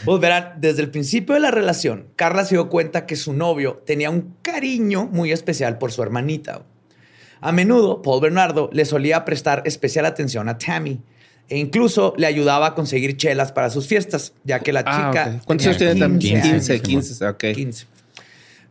Pues 0.03 0.19
verán, 0.19 0.53
desde 0.57 0.81
el 0.81 0.89
principio 0.89 1.35
de 1.35 1.41
la 1.41 1.51
relación, 1.51 2.07
Carla 2.15 2.43
se 2.45 2.55
dio 2.55 2.69
cuenta 2.69 3.05
que 3.05 3.15
su 3.15 3.33
novio 3.33 3.83
tenía 3.85 4.09
un 4.09 4.35
cariño 4.41 5.05
muy 5.05 5.31
especial 5.31 5.77
por 5.77 5.91
su 5.91 6.01
hermanita. 6.01 6.63
A 7.39 7.51
menudo, 7.51 8.01
Paul 8.01 8.21
Bernardo 8.21 8.69
le 8.73 8.85
solía 8.85 9.23
prestar 9.25 9.61
especial 9.65 10.05
atención 10.07 10.49
a 10.49 10.57
Tammy 10.57 10.99
e 11.49 11.57
incluso 11.59 12.13
le 12.17 12.25
ayudaba 12.27 12.67
a 12.67 12.75
conseguir 12.75 13.17
chelas 13.17 13.51
para 13.51 13.69
sus 13.69 13.87
fiestas, 13.87 14.33
ya 14.43 14.59
que 14.59 14.73
la 14.73 14.83
Ah, 14.85 15.09
chica. 15.11 15.39
¿Cuántos 15.45 15.67
años 15.67 15.77
tiene 15.77 15.95
también? 15.95 16.41
15 16.41 16.81
15, 16.81 16.81
15, 16.81 17.27
ok. 17.27 17.43
15. 17.55 17.85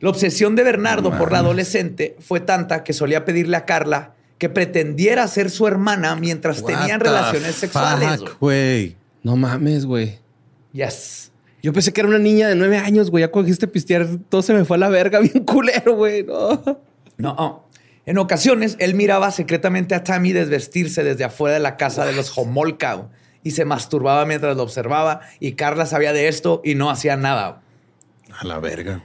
La 0.00 0.08
obsesión 0.10 0.56
de 0.56 0.64
Bernardo 0.64 1.16
por 1.16 1.30
la 1.30 1.38
adolescente 1.38 2.16
fue 2.20 2.40
tanta 2.40 2.82
que 2.82 2.92
solía 2.92 3.24
pedirle 3.24 3.56
a 3.56 3.66
Carla 3.66 4.14
que 4.38 4.48
pretendiera 4.48 5.28
ser 5.28 5.50
su 5.50 5.66
hermana 5.66 6.16
mientras 6.16 6.64
tenían 6.64 7.00
What 7.00 7.06
relaciones 7.06 7.56
sexuales. 7.56 8.22
güey. 8.40 8.96
No 9.22 9.36
mames, 9.36 9.84
güey. 9.84 10.18
Yes. 10.72 11.30
Yo 11.62 11.74
pensé 11.74 11.92
que 11.92 12.00
era 12.00 12.08
una 12.08 12.18
niña 12.18 12.48
de 12.48 12.54
nueve 12.54 12.78
años, 12.78 13.10
güey. 13.10 13.20
Ya 13.20 13.30
cogiste 13.30 13.66
pistear, 13.66 14.08
todo 14.30 14.40
se 14.40 14.54
me 14.54 14.64
fue 14.64 14.78
a 14.78 14.80
la 14.80 14.88
verga, 14.88 15.18
bien 15.20 15.44
culero, 15.44 15.94
güey. 15.94 16.24
No. 16.24 16.62
No. 17.18 17.66
En 18.06 18.16
ocasiones, 18.16 18.76
él 18.78 18.94
miraba 18.94 19.30
secretamente 19.30 19.94
a 19.94 20.02
Tammy 20.02 20.32
desvestirse 20.32 21.04
desde 21.04 21.24
afuera 21.24 21.54
de 21.54 21.60
la 21.60 21.76
casa 21.76 22.06
de 22.06 22.14
los 22.14 22.36
Homolka 22.36 23.10
y 23.42 23.50
se 23.50 23.66
masturbaba 23.66 24.24
mientras 24.24 24.56
lo 24.56 24.62
observaba. 24.62 25.20
Y 25.38 25.52
Carla 25.52 25.84
sabía 25.84 26.14
de 26.14 26.28
esto 26.28 26.62
y 26.64 26.76
no 26.76 26.88
hacía 26.88 27.18
nada. 27.18 27.60
A 28.32 28.46
la 28.46 28.58
verga. 28.58 29.04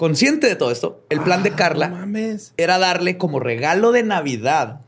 Consciente 0.00 0.46
de 0.46 0.56
todo 0.56 0.70
esto, 0.70 1.04
el 1.10 1.20
plan 1.20 1.42
de 1.42 1.50
No 1.50 1.56
Carla 1.56 1.88
mames. 1.90 2.54
era 2.56 2.78
darle 2.78 3.18
como 3.18 3.38
regalo 3.38 3.92
de 3.92 4.02
Navidad 4.02 4.80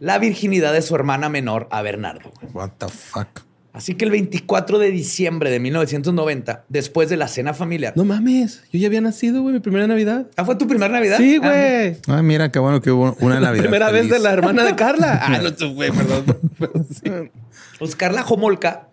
la 0.00 0.18
virginidad 0.18 0.72
de 0.72 0.82
su 0.82 0.96
hermana 0.96 1.28
menor 1.28 1.68
a 1.70 1.82
Bernardo. 1.82 2.32
What 2.52 2.70
the 2.78 2.88
fuck. 2.88 3.28
Así 3.72 3.94
que 3.94 4.04
el 4.04 4.10
24 4.10 4.80
de 4.80 4.90
diciembre 4.90 5.50
de 5.52 5.60
1990, 5.60 6.64
después 6.68 7.08
de 7.08 7.16
la 7.16 7.28
cena 7.28 7.54
familiar. 7.54 7.92
No 7.94 8.04
mames. 8.04 8.64
Yo 8.72 8.80
ya 8.80 8.88
había 8.88 9.00
nacido, 9.00 9.40
güey, 9.42 9.54
mi 9.54 9.60
primera 9.60 9.86
Navidad. 9.86 10.26
¿Ah, 10.36 10.44
fue 10.44 10.56
tu 10.56 10.66
primera 10.66 10.92
Navidad? 10.92 11.18
Sí, 11.18 11.38
Ah, 11.40 11.46
güey. 11.48 11.96
Ah, 12.08 12.20
mira, 12.20 12.50
qué 12.50 12.58
bueno 12.58 12.80
que 12.80 12.90
hubo 12.90 13.16
una 13.20 13.38
Navidad. 13.38 13.62
Primera 13.66 13.92
vez 13.92 14.10
de 14.10 14.18
la 14.18 14.32
hermana 14.32 14.64
de 14.64 14.74
Carla. 14.74 15.20
Ah, 15.22 15.38
no, 15.40 15.54
tú, 15.54 15.74
güey, 15.74 15.92
perdón. 15.92 16.24
Sí. 16.90 17.08
Pues 17.78 17.94
Carla 17.94 18.24
Homolka 18.26 18.88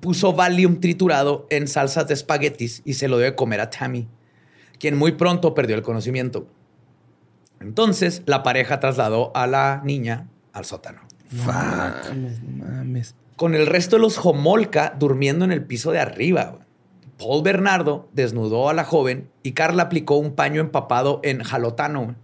puso 0.00 0.32
Valium 0.32 0.80
triturado 0.80 1.46
en 1.50 1.68
salsas 1.68 2.08
de 2.08 2.14
espaguetis 2.14 2.82
y 2.84 2.94
se 2.94 3.06
lo 3.06 3.18
dio 3.18 3.26
de 3.26 3.36
comer 3.36 3.60
a 3.60 3.70
Tammy, 3.70 4.08
quien 4.78 4.96
muy 4.96 5.12
pronto 5.12 5.54
perdió 5.54 5.76
el 5.76 5.82
conocimiento. 5.82 6.46
Entonces, 7.60 8.22
la 8.26 8.42
pareja 8.42 8.80
trasladó 8.80 9.32
a 9.34 9.46
la 9.46 9.80
niña 9.84 10.28
al 10.52 10.64
sótano. 10.64 11.00
Fuck. 11.28 11.46
Mames, 11.46 12.42
no 12.42 12.64
mames. 12.64 13.14
Con 13.36 13.54
el 13.54 13.66
resto 13.66 13.96
de 13.96 14.02
los 14.02 14.24
Homolka 14.24 14.94
durmiendo 14.98 15.44
en 15.44 15.52
el 15.52 15.64
piso 15.64 15.90
de 15.90 15.98
arriba. 15.98 16.58
Paul 17.18 17.42
Bernardo 17.42 18.08
desnudó 18.12 18.68
a 18.68 18.74
la 18.74 18.84
joven 18.84 19.30
y 19.42 19.52
Carla 19.52 19.84
aplicó 19.84 20.16
un 20.16 20.34
paño 20.34 20.60
empapado 20.60 21.20
en 21.22 21.42
jalotano, 21.42 22.16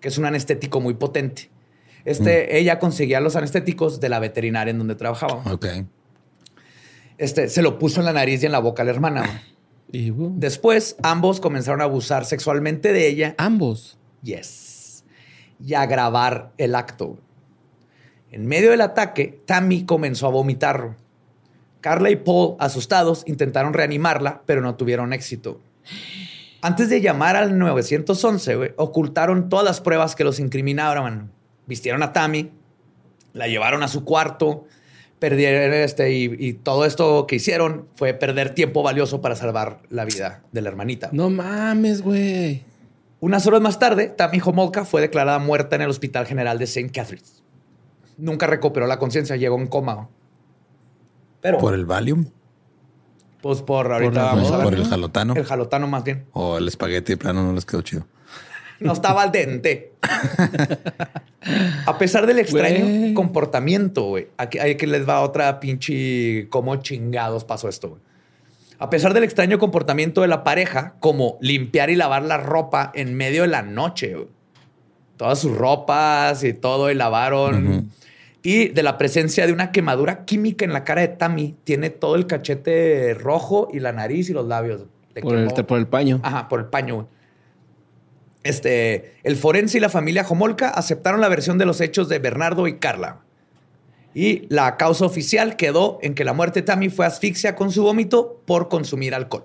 que 0.00 0.08
es 0.08 0.18
un 0.18 0.24
anestético 0.24 0.80
muy 0.80 0.94
potente. 0.94 1.50
Este, 2.04 2.58
Ella 2.58 2.78
conseguía 2.78 3.20
los 3.20 3.36
anestéticos 3.36 4.00
de 4.00 4.08
la 4.08 4.18
veterinaria 4.18 4.70
en 4.70 4.78
donde 4.78 4.94
trabajaba. 4.94 5.42
Ok. 5.52 5.66
Este, 7.18 7.48
se 7.48 7.60
lo 7.62 7.78
puso 7.78 8.00
en 8.00 8.06
la 8.06 8.12
nariz 8.14 8.42
y 8.42 8.46
en 8.46 8.52
la 8.52 8.60
boca 8.60 8.82
a 8.82 8.84
la 8.86 8.92
hermana. 8.92 9.42
Y, 9.92 10.10
uh, 10.10 10.32
Después, 10.36 10.96
ambos 11.02 11.40
comenzaron 11.40 11.80
a 11.80 11.84
abusar 11.84 12.24
sexualmente 12.24 12.92
de 12.92 13.08
ella. 13.08 13.34
ambos. 13.38 13.98
Yes. 14.22 15.04
Y 15.64 15.74
a 15.74 15.86
grabar 15.86 16.52
el 16.58 16.74
acto. 16.74 17.18
En 18.30 18.46
medio 18.46 18.70
del 18.70 18.80
ataque, 18.80 19.40
Tammy 19.46 19.84
comenzó 19.84 20.26
a 20.26 20.30
vomitar. 20.30 20.96
Carla 21.80 22.10
y 22.10 22.16
Paul, 22.16 22.56
asustados, 22.60 23.24
intentaron 23.26 23.72
reanimarla, 23.72 24.42
pero 24.46 24.60
no 24.60 24.76
tuvieron 24.76 25.12
éxito. 25.12 25.60
Antes 26.62 26.90
de 26.90 27.00
llamar 27.00 27.36
al 27.36 27.58
911, 27.58 28.54
güey, 28.56 28.70
ocultaron 28.76 29.48
todas 29.48 29.64
las 29.64 29.80
pruebas 29.80 30.14
que 30.14 30.24
los 30.24 30.38
incriminaban. 30.38 31.32
Vistieron 31.66 32.02
a 32.02 32.12
Tammy, 32.12 32.50
la 33.32 33.48
llevaron 33.48 33.82
a 33.82 33.88
su 33.88 34.04
cuarto, 34.04 34.66
perdieron 35.20 35.72
este 35.72 36.12
y, 36.12 36.34
y 36.38 36.54
todo 36.54 36.84
esto 36.84 37.26
que 37.28 37.36
hicieron 37.36 37.86
fue 37.94 38.14
perder 38.14 38.54
tiempo 38.54 38.82
valioso 38.82 39.20
para 39.20 39.36
salvar 39.36 39.82
la 39.90 40.04
vida 40.04 40.42
de 40.50 40.62
la 40.62 40.70
hermanita. 40.70 41.10
No 41.12 41.30
mames, 41.30 42.02
güey. 42.02 42.64
Unas 43.20 43.46
horas 43.46 43.60
más 43.60 43.78
tarde, 43.78 44.08
Tammy 44.08 44.40
Homolka 44.42 44.84
fue 44.84 45.02
declarada 45.02 45.38
muerta 45.38 45.76
en 45.76 45.82
el 45.82 45.90
Hospital 45.90 46.26
General 46.26 46.58
de 46.58 46.64
St. 46.64 46.90
Catharines. 46.90 47.42
nunca 48.16 48.46
recuperó 48.46 48.86
la 48.86 48.98
conciencia, 48.98 49.36
llegó 49.36 49.58
en 49.58 49.66
coma. 49.66 50.08
Pero, 51.42 51.58
¿Por 51.58 51.74
el 51.74 51.84
Valium? 51.84 52.26
Pues 53.42 53.62
por 53.62 53.92
ahorita 53.92 54.22
vamos 54.24 54.50
a 54.50 54.56
ver. 54.56 54.64
Por 54.64 54.74
el 54.74 54.84
jalotano. 54.84 55.34
El 55.34 55.44
jalotano 55.44 55.86
más 55.86 56.04
bien. 56.04 56.26
O 56.32 56.58
el 56.58 56.68
espagueti 56.68 57.12
de 57.12 57.16
plano 57.16 57.42
no 57.42 57.52
les 57.52 57.64
quedó 57.64 57.82
chido. 57.82 58.06
No 58.80 58.92
estaba 58.92 59.22
al 59.22 59.30
dente. 59.30 59.92
a 61.86 61.98
pesar 61.98 62.26
del 62.26 62.38
extraño 62.38 63.14
comportamiento, 63.14 64.04
güey. 64.04 64.28
Aquí, 64.36 64.58
que 64.76 64.86
les 64.86 65.08
va 65.08 65.20
otra 65.20 65.60
pinche 65.60 66.48
cómo 66.48 66.76
chingados 66.76 67.44
pasó 67.44 67.68
esto, 67.68 67.90
güey. 67.90 68.00
A 68.78 68.88
pesar 68.88 69.12
del 69.12 69.24
extraño 69.24 69.58
comportamiento 69.58 70.22
de 70.22 70.28
la 70.28 70.42
pareja, 70.42 70.94
como 71.00 71.36
limpiar 71.42 71.90
y 71.90 71.96
lavar 71.96 72.22
la 72.22 72.38
ropa 72.38 72.90
en 72.94 73.14
medio 73.14 73.42
de 73.42 73.48
la 73.48 73.62
noche, 73.62 74.14
güey. 74.14 74.28
Todas 75.18 75.38
sus 75.38 75.54
ropas 75.54 76.42
y 76.44 76.54
todo 76.54 76.90
y 76.90 76.94
lavaron. 76.94 77.90
Y 78.42 78.68
de 78.68 78.82
la 78.82 78.96
presencia 78.96 79.46
de 79.46 79.52
una 79.52 79.70
quemadura 79.70 80.24
química 80.24 80.64
en 80.64 80.72
la 80.72 80.82
cara 80.82 81.02
de 81.02 81.08
Tammy, 81.08 81.56
tiene 81.64 81.90
todo 81.90 82.14
el 82.14 82.26
cachete 82.26 83.12
rojo 83.12 83.68
y 83.70 83.80
la 83.80 83.92
nariz 83.92 84.30
y 84.30 84.32
los 84.32 84.46
labios. 84.46 84.86
Por 85.20 85.36
el, 85.36 85.52
por 85.66 85.78
el, 85.78 85.86
paño. 85.86 86.20
Ajá, 86.22 86.48
por 86.48 86.60
el 86.60 86.66
paño. 86.66 87.06
Este, 88.42 89.16
el 89.22 89.36
forense 89.36 89.78
y 89.78 89.80
la 89.80 89.88
familia 89.88 90.24
Jomolka 90.24 90.68
aceptaron 90.68 91.20
la 91.20 91.28
versión 91.28 91.58
de 91.58 91.66
los 91.66 91.80
hechos 91.80 92.08
de 92.08 92.18
Bernardo 92.18 92.66
y 92.66 92.78
Carla. 92.78 93.20
Y 94.14 94.46
la 94.48 94.76
causa 94.76 95.04
oficial 95.04 95.56
quedó 95.56 95.98
en 96.02 96.14
que 96.14 96.24
la 96.24 96.32
muerte 96.32 96.60
de 96.60 96.66
Tammy 96.66 96.88
fue 96.88 97.06
asfixia 97.06 97.54
con 97.54 97.70
su 97.70 97.82
vómito 97.82 98.42
por 98.46 98.68
consumir 98.68 99.14
alcohol. 99.14 99.44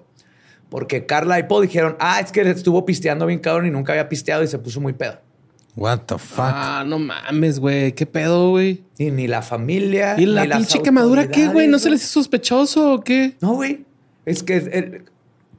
Porque 0.69 1.05
Carla 1.05 1.37
y 1.39 1.43
Paul 1.43 1.63
dijeron, 1.63 1.95
ah, 1.99 2.19
es 2.19 2.31
que 2.31 2.41
estuvo 2.41 2.85
pisteando 2.85 3.25
bien 3.25 3.39
cabrón 3.39 3.67
y 3.67 3.71
nunca 3.71 3.93
había 3.93 4.09
pisteado 4.09 4.43
y 4.43 4.47
se 4.47 4.57
puso 4.57 4.81
muy 4.81 4.93
pedo. 4.93 5.19
What 5.75 6.01
the 6.07 6.17
fuck? 6.17 6.39
Ah, 6.39 6.83
no 6.87 6.97
mames, 6.97 7.59
güey. 7.59 7.91
¿Qué 7.91 8.05
pedo, 8.05 8.51
güey? 8.51 8.83
Y 8.97 9.11
ni 9.11 9.27
la 9.27 9.41
familia. 9.41 10.15
¿Y 10.17 10.25
la 10.25 10.47
pinche 10.47 10.81
quemadura 10.81 11.27
qué, 11.27 11.49
güey? 11.49 11.67
¿No 11.67 11.79
se 11.79 11.89
les 11.89 12.01
hizo 12.01 12.13
sospechoso 12.13 12.93
o 12.93 13.01
qué? 13.01 13.35
No, 13.41 13.55
güey. 13.55 13.85
Es 14.25 14.41
que 14.41 14.57
eh, 14.57 15.01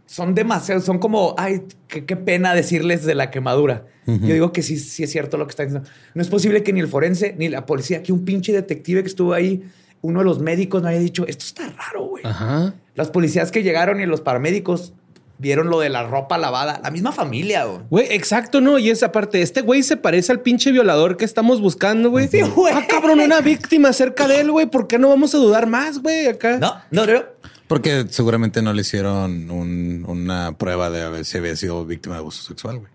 son 0.06 0.34
demasiados, 0.34 0.84
son 0.84 0.98
como, 0.98 1.34
ay, 1.36 1.62
qué, 1.88 2.16
pena 2.16 2.54
decirles 2.54 3.04
de 3.04 3.14
la 3.14 3.30
quemadura. 3.30 3.86
Yo 4.06 4.34
digo 4.34 4.52
que 4.52 4.62
sí, 4.62 4.78
sí 4.78 5.02
es 5.02 5.10
cierto 5.10 5.36
lo 5.36 5.46
que 5.46 5.50
está 5.50 5.64
diciendo. 5.64 5.88
No 6.14 6.22
es 6.22 6.28
posible 6.28 6.62
que 6.62 6.72
ni 6.72 6.78
el 6.78 6.86
forense, 6.86 7.34
ni 7.36 7.48
la 7.48 7.66
policía, 7.66 8.04
que 8.04 8.12
un 8.12 8.24
pinche 8.24 8.52
detective 8.52 9.02
que 9.02 9.08
estuvo 9.08 9.32
ahí, 9.32 9.64
uno 10.00 10.20
de 10.20 10.24
los 10.24 10.38
médicos 10.38 10.80
no 10.80 10.88
haya 10.88 11.00
dicho, 11.00 11.26
esto 11.26 11.44
está 11.44 11.68
raro, 11.70 12.04
güey. 12.04 12.24
Ajá. 12.24 12.74
Las 12.94 13.10
policías 13.10 13.50
que 13.50 13.64
llegaron 13.64 14.00
y 14.00 14.06
los 14.06 14.20
paramédicos 14.20 14.94
vieron 15.38 15.68
lo 15.68 15.80
de 15.80 15.88
la 15.88 16.04
ropa 16.04 16.38
lavada. 16.38 16.80
La 16.82 16.90
misma 16.90 17.12
familia, 17.12 17.64
güey. 17.64 17.80
Güey, 17.90 18.06
exacto, 18.10 18.60
¿no? 18.60 18.78
Y 18.78 18.90
esa 18.90 19.12
parte, 19.12 19.42
este 19.42 19.60
güey 19.60 19.82
se 19.82 19.96
parece 19.96 20.32
al 20.32 20.40
pinche 20.40 20.72
violador 20.72 21.16
que 21.16 21.24
estamos 21.24 21.60
buscando, 21.60 22.10
güey. 22.10 22.28
Sí, 22.28 22.40
güey. 22.42 22.72
Ah, 22.74 22.84
cabrón, 22.88 23.20
una 23.20 23.40
víctima 23.40 23.92
cerca 23.92 24.26
de 24.26 24.40
él, 24.40 24.50
güey. 24.50 24.66
¿Por 24.66 24.86
qué 24.86 24.98
no 24.98 25.08
vamos 25.08 25.34
a 25.34 25.38
dudar 25.38 25.66
más, 25.66 26.00
güey, 26.00 26.26
acá? 26.26 26.58
No, 26.58 26.74
no, 26.90 27.06
no. 27.06 27.24
Porque 27.68 28.06
seguramente 28.10 28.62
no 28.62 28.72
le 28.72 28.82
hicieron 28.82 29.50
una 29.50 30.56
prueba 30.56 30.90
de 30.90 31.08
ver 31.08 31.24
si 31.24 31.38
había 31.38 31.56
sido 31.56 31.84
víctima 31.84 32.14
de 32.16 32.20
abuso 32.20 32.42
sexual, 32.42 32.78
güey. 32.78 32.92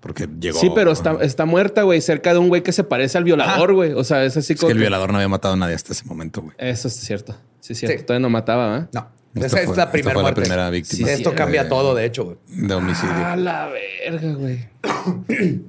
Porque 0.00 0.28
llegó. 0.38 0.60
Sí, 0.60 0.70
pero 0.74 0.92
está, 0.92 1.16
está 1.22 1.46
muerta, 1.46 1.82
güey, 1.82 2.02
cerca 2.02 2.34
de 2.34 2.38
un 2.38 2.48
güey 2.48 2.62
que 2.62 2.72
se 2.72 2.84
parece 2.84 3.16
al 3.16 3.24
violador, 3.24 3.72
güey. 3.72 3.92
O 3.92 4.04
sea, 4.04 4.22
es 4.24 4.36
así 4.36 4.54
como. 4.54 4.68
Es 4.68 4.72
que 4.74 4.76
el 4.76 4.78
violador 4.78 5.10
no 5.10 5.16
había 5.16 5.28
matado 5.28 5.54
a 5.54 5.56
nadie 5.56 5.74
hasta 5.74 5.94
ese 5.94 6.04
momento, 6.04 6.42
güey. 6.42 6.54
Eso 6.58 6.88
es 6.88 6.94
cierto. 6.94 7.34
Sí, 7.60 7.72
es 7.72 7.78
cierto. 7.78 8.04
Todavía 8.04 8.20
no 8.20 8.28
mataba, 8.28 8.80
¿eh? 8.80 8.86
No. 8.92 9.08
Esa 9.34 9.62
es 9.62 9.76
la 9.76 9.90
primera 9.90 10.20
muerte. 10.20 10.42
primera 10.42 10.68
víctima. 10.68 11.10
esto 11.10 11.34
cambia 11.34 11.68
todo, 11.70 11.94
de 11.94 12.04
hecho, 12.04 12.24
güey. 12.24 12.36
De 12.46 12.74
homicidio. 12.74 13.14
A 13.14 13.36
la 13.36 13.68
verga, 13.68 14.34
güey. 14.34 14.68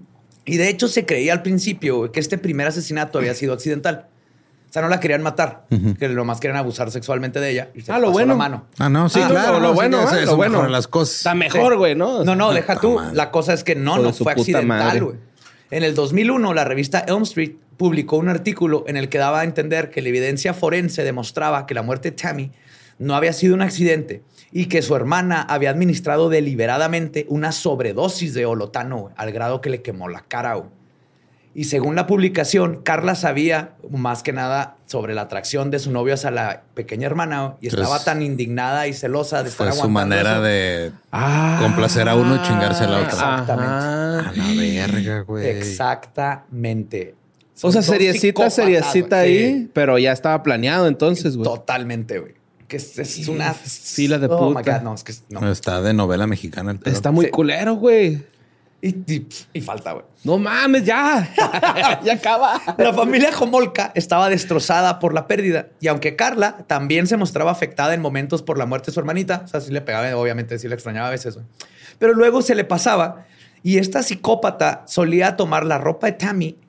y 0.46 0.58
de 0.58 0.70
hecho 0.70 0.90
se 0.90 1.06
creía 1.06 1.32
al 1.32 1.42
principio 1.42 2.12
que 2.12 2.20
este 2.20 2.38
primer 2.38 2.68
asesinato 2.68 3.18
había 3.18 3.34
sido 3.34 3.54
accidental. 3.54 4.08
O 4.76 4.78
sea, 4.78 4.82
no 4.82 4.90
la 4.90 5.00
querían 5.00 5.24
matar, 5.24 5.68
que 5.98 6.10
lo 6.10 6.26
más 6.26 6.42
querían 6.42 6.58
abusar 6.58 6.92
sexualmente 6.92 7.40
de 7.40 7.50
ella. 7.50 7.70
ah, 7.88 7.98
lo 7.98 8.12
bueno. 8.12 8.36
mano. 8.36 8.66
Ah, 8.78 8.90
no, 8.90 9.08
sí, 9.08 9.22
claro. 9.22 9.62
Lo, 9.62 9.74
bueno, 9.74 10.06
sí, 10.10 10.26
lo 10.26 10.36
bueno. 10.36 10.68
las 10.68 10.90
cosas. 10.90 11.16
Está 11.16 11.34
mejor, 11.34 11.78
güey, 11.78 11.96
¿no? 11.96 12.26
No, 12.26 12.36
no, 12.36 12.52
deja 12.52 12.78
tú. 12.78 13.00
La 13.14 13.32
cosa 13.32 13.54
es 13.54 13.64
que 13.64 13.76
no, 13.76 13.98
no 14.00 14.12
fue 14.12 14.34
accidental, 14.34 15.02
güey. 15.02 15.16
En 15.72 15.84
el 15.84 15.96
2001, 15.96 16.54
la 16.54 16.66
revista 16.66 17.06
Elm 17.08 17.24
Street 17.24 17.54
publicó 17.78 18.18
un 18.18 18.28
artículo 18.28 18.84
en 18.86 18.98
el 18.98 19.08
que 19.08 19.18
daba 19.18 19.40
a 19.40 19.44
entender 19.46 19.92
que 19.92 20.02
la 20.02 20.10
evidencia 20.10 20.54
forense 20.54 21.06
demostraba 21.06 21.66
que 21.68 21.74
la 21.74 21.82
muerte 21.82 22.12
de 22.12 22.18
Tammy 22.18 22.52
no 23.00 23.16
había 23.16 23.32
sido 23.32 23.56
un 23.56 23.62
accidente 23.62 24.24
y 24.52 24.66
que 24.66 24.82
su 24.82 24.94
hermana 24.94 25.42
había 25.42 25.70
administrado 25.70 26.28
deliberadamente 26.28 27.26
una 27.30 27.54
sobredosis 27.54 28.34
de 28.34 28.46
holotano 28.46 29.12
al 29.16 29.32
grado 29.32 29.62
que 29.62 29.70
le 29.70 29.82
quemó 29.82 30.10
la 30.10 30.20
cara. 30.20 30.62
Y 31.58 31.64
según 31.64 31.96
la 31.96 32.06
publicación, 32.06 32.82
Carla 32.84 33.16
sabía 33.16 33.76
más 33.90 34.24
que 34.24 34.34
nada 34.34 34.76
sobre 34.88 35.16
la 35.16 35.22
atracción 35.22 35.72
de 35.72 35.80
su 35.80 35.90
novio 35.90 36.16
hacia 36.16 36.30
la 36.30 36.64
pequeña 36.74 37.08
hermana 37.08 37.56
y 37.62 37.68
estaba 37.68 38.04
tan 38.04 38.22
indignada 38.22 38.88
y 38.88 38.94
celosa 38.94 39.42
de 39.42 39.48
estar 39.48 39.70
Fue 39.70 39.82
su 39.84 39.90
manera 39.90 40.42
de 40.42 40.92
ah. 41.14 41.58
complacer 41.62 42.10
a 42.10 42.16
uno 42.16 42.36
y 42.36 42.42
chingarse 42.42 42.84
a 42.84 42.88
la 42.88 42.98
otra. 42.98 43.10
Exactamente. 43.10 43.66
A 43.66 44.34
la 44.36 44.94
verga, 44.94 45.22
güey. 45.22 45.48
Exactamente. 45.48 47.16
o 47.62 47.72
sea, 47.72 47.82
seriecita, 47.82 48.50
seriecita 48.50 49.20
ahí, 49.20 49.70
pero 49.72 49.98
ya 49.98 50.12
estaba 50.12 50.44
planeado 50.44 50.88
entonces, 50.88 51.38
güey. 51.38 51.46
Totalmente, 51.46 52.20
güey 52.20 52.36
que 52.68 52.78
es, 52.78 53.28
una 53.28 53.54
fila 53.54 54.18
de 54.18 54.26
oh 54.26 54.54
puta. 54.54 54.80
no, 54.80 54.96
es 54.96 55.04
que 55.04 55.14
no. 55.30 55.52
Está 55.52 55.82
de 55.84 55.94
novela 55.94 56.26
mexicana. 56.26 56.78
Está 56.84 57.12
muy 57.12 57.30
culero, 57.30 57.76
güey. 57.76 58.24
Y, 59.54 59.62
falta, 59.62 59.94
güey. 59.94 60.06
No 60.24 60.38
mames, 60.38 60.86
ya. 60.86 61.28
ya 62.04 62.14
acaba. 62.14 62.62
La 62.78 62.94
familia 62.94 63.32
Jomolka 63.32 63.92
estaba 63.96 64.30
destrozada 64.30 65.00
por 65.00 65.14
la 65.14 65.28
pérdida. 65.28 65.70
Y 65.80 65.88
aunque 65.88 66.16
Carla 66.16 66.58
también 66.68 67.08
se 67.08 67.18
mostraba 67.18 67.52
afectada 67.52 67.96
en 67.96 68.02
momentos 68.02 68.44
por 68.44 68.60
la 68.60 68.68
muerte 68.68 68.88
de 68.88 68.94
su 68.94 69.00
hermanita, 69.00 69.42
o 69.46 69.48
sea, 69.48 69.62
sí 69.62 69.72
le 69.72 69.82
pegaba, 69.82 70.16
obviamente, 70.16 70.60
sí 70.60 70.68
le 70.68 70.76
extrañaba 70.76 71.08
a 71.08 71.12
veces, 71.12 71.36
güey. 71.36 71.48
Pero 71.98 72.14
luego 72.14 72.44
se 72.44 72.54
le 72.54 72.64
pasaba. 72.64 73.26
Y 73.64 73.80
esta 73.80 74.04
psicópata 74.04 74.84
solía 74.86 75.36
tomar 75.36 75.66
la 75.66 75.80
ropa 75.80 76.06
de 76.06 76.14
Tammy, 76.14 76.60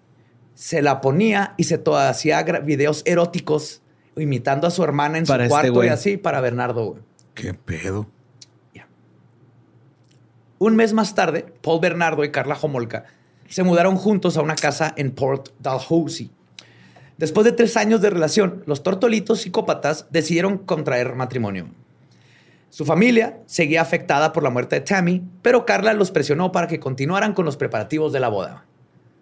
se 0.54 0.80
la 0.80 1.02
ponía 1.02 1.52
y 1.58 1.64
se 1.64 1.82
hacía 1.84 2.42
videos 2.42 3.02
eróticos 3.04 3.82
imitando 4.16 4.66
a 4.66 4.70
su 4.70 4.82
hermana 4.82 5.18
en 5.18 5.26
su 5.26 5.34
este 5.34 5.48
cuarto 5.48 5.84
y 5.84 5.88
así 5.88 6.16
para 6.16 6.40
Bernardo. 6.40 6.86
Güey. 6.86 7.02
¿Qué 7.34 7.52
pedo? 7.52 8.06
Un 10.58 10.76
mes 10.76 10.92
más 10.92 11.14
tarde, 11.14 11.46
Paul 11.62 11.80
Bernardo 11.80 12.24
y 12.24 12.30
Carla 12.30 12.58
Homolka 12.60 13.04
se 13.48 13.62
mudaron 13.62 13.96
juntos 13.96 14.36
a 14.36 14.42
una 14.42 14.56
casa 14.56 14.92
en 14.96 15.12
Port 15.12 15.50
Dalhousie. 15.60 16.30
Después 17.18 17.44
de 17.44 17.52
tres 17.52 17.76
años 17.76 18.00
de 18.00 18.10
relación, 18.10 18.62
los 18.66 18.82
tortolitos 18.82 19.40
psicópatas 19.40 20.06
decidieron 20.10 20.58
contraer 20.58 21.14
matrimonio. 21.14 21.68
Su 22.68 22.84
familia 22.84 23.38
seguía 23.46 23.80
afectada 23.80 24.32
por 24.32 24.42
la 24.42 24.50
muerte 24.50 24.76
de 24.76 24.80
Tammy, 24.82 25.22
pero 25.40 25.64
Carla 25.64 25.94
los 25.94 26.10
presionó 26.10 26.52
para 26.52 26.66
que 26.66 26.78
continuaran 26.78 27.32
con 27.32 27.44
los 27.46 27.56
preparativos 27.56 28.12
de 28.12 28.20
la 28.20 28.28
boda. 28.28 28.64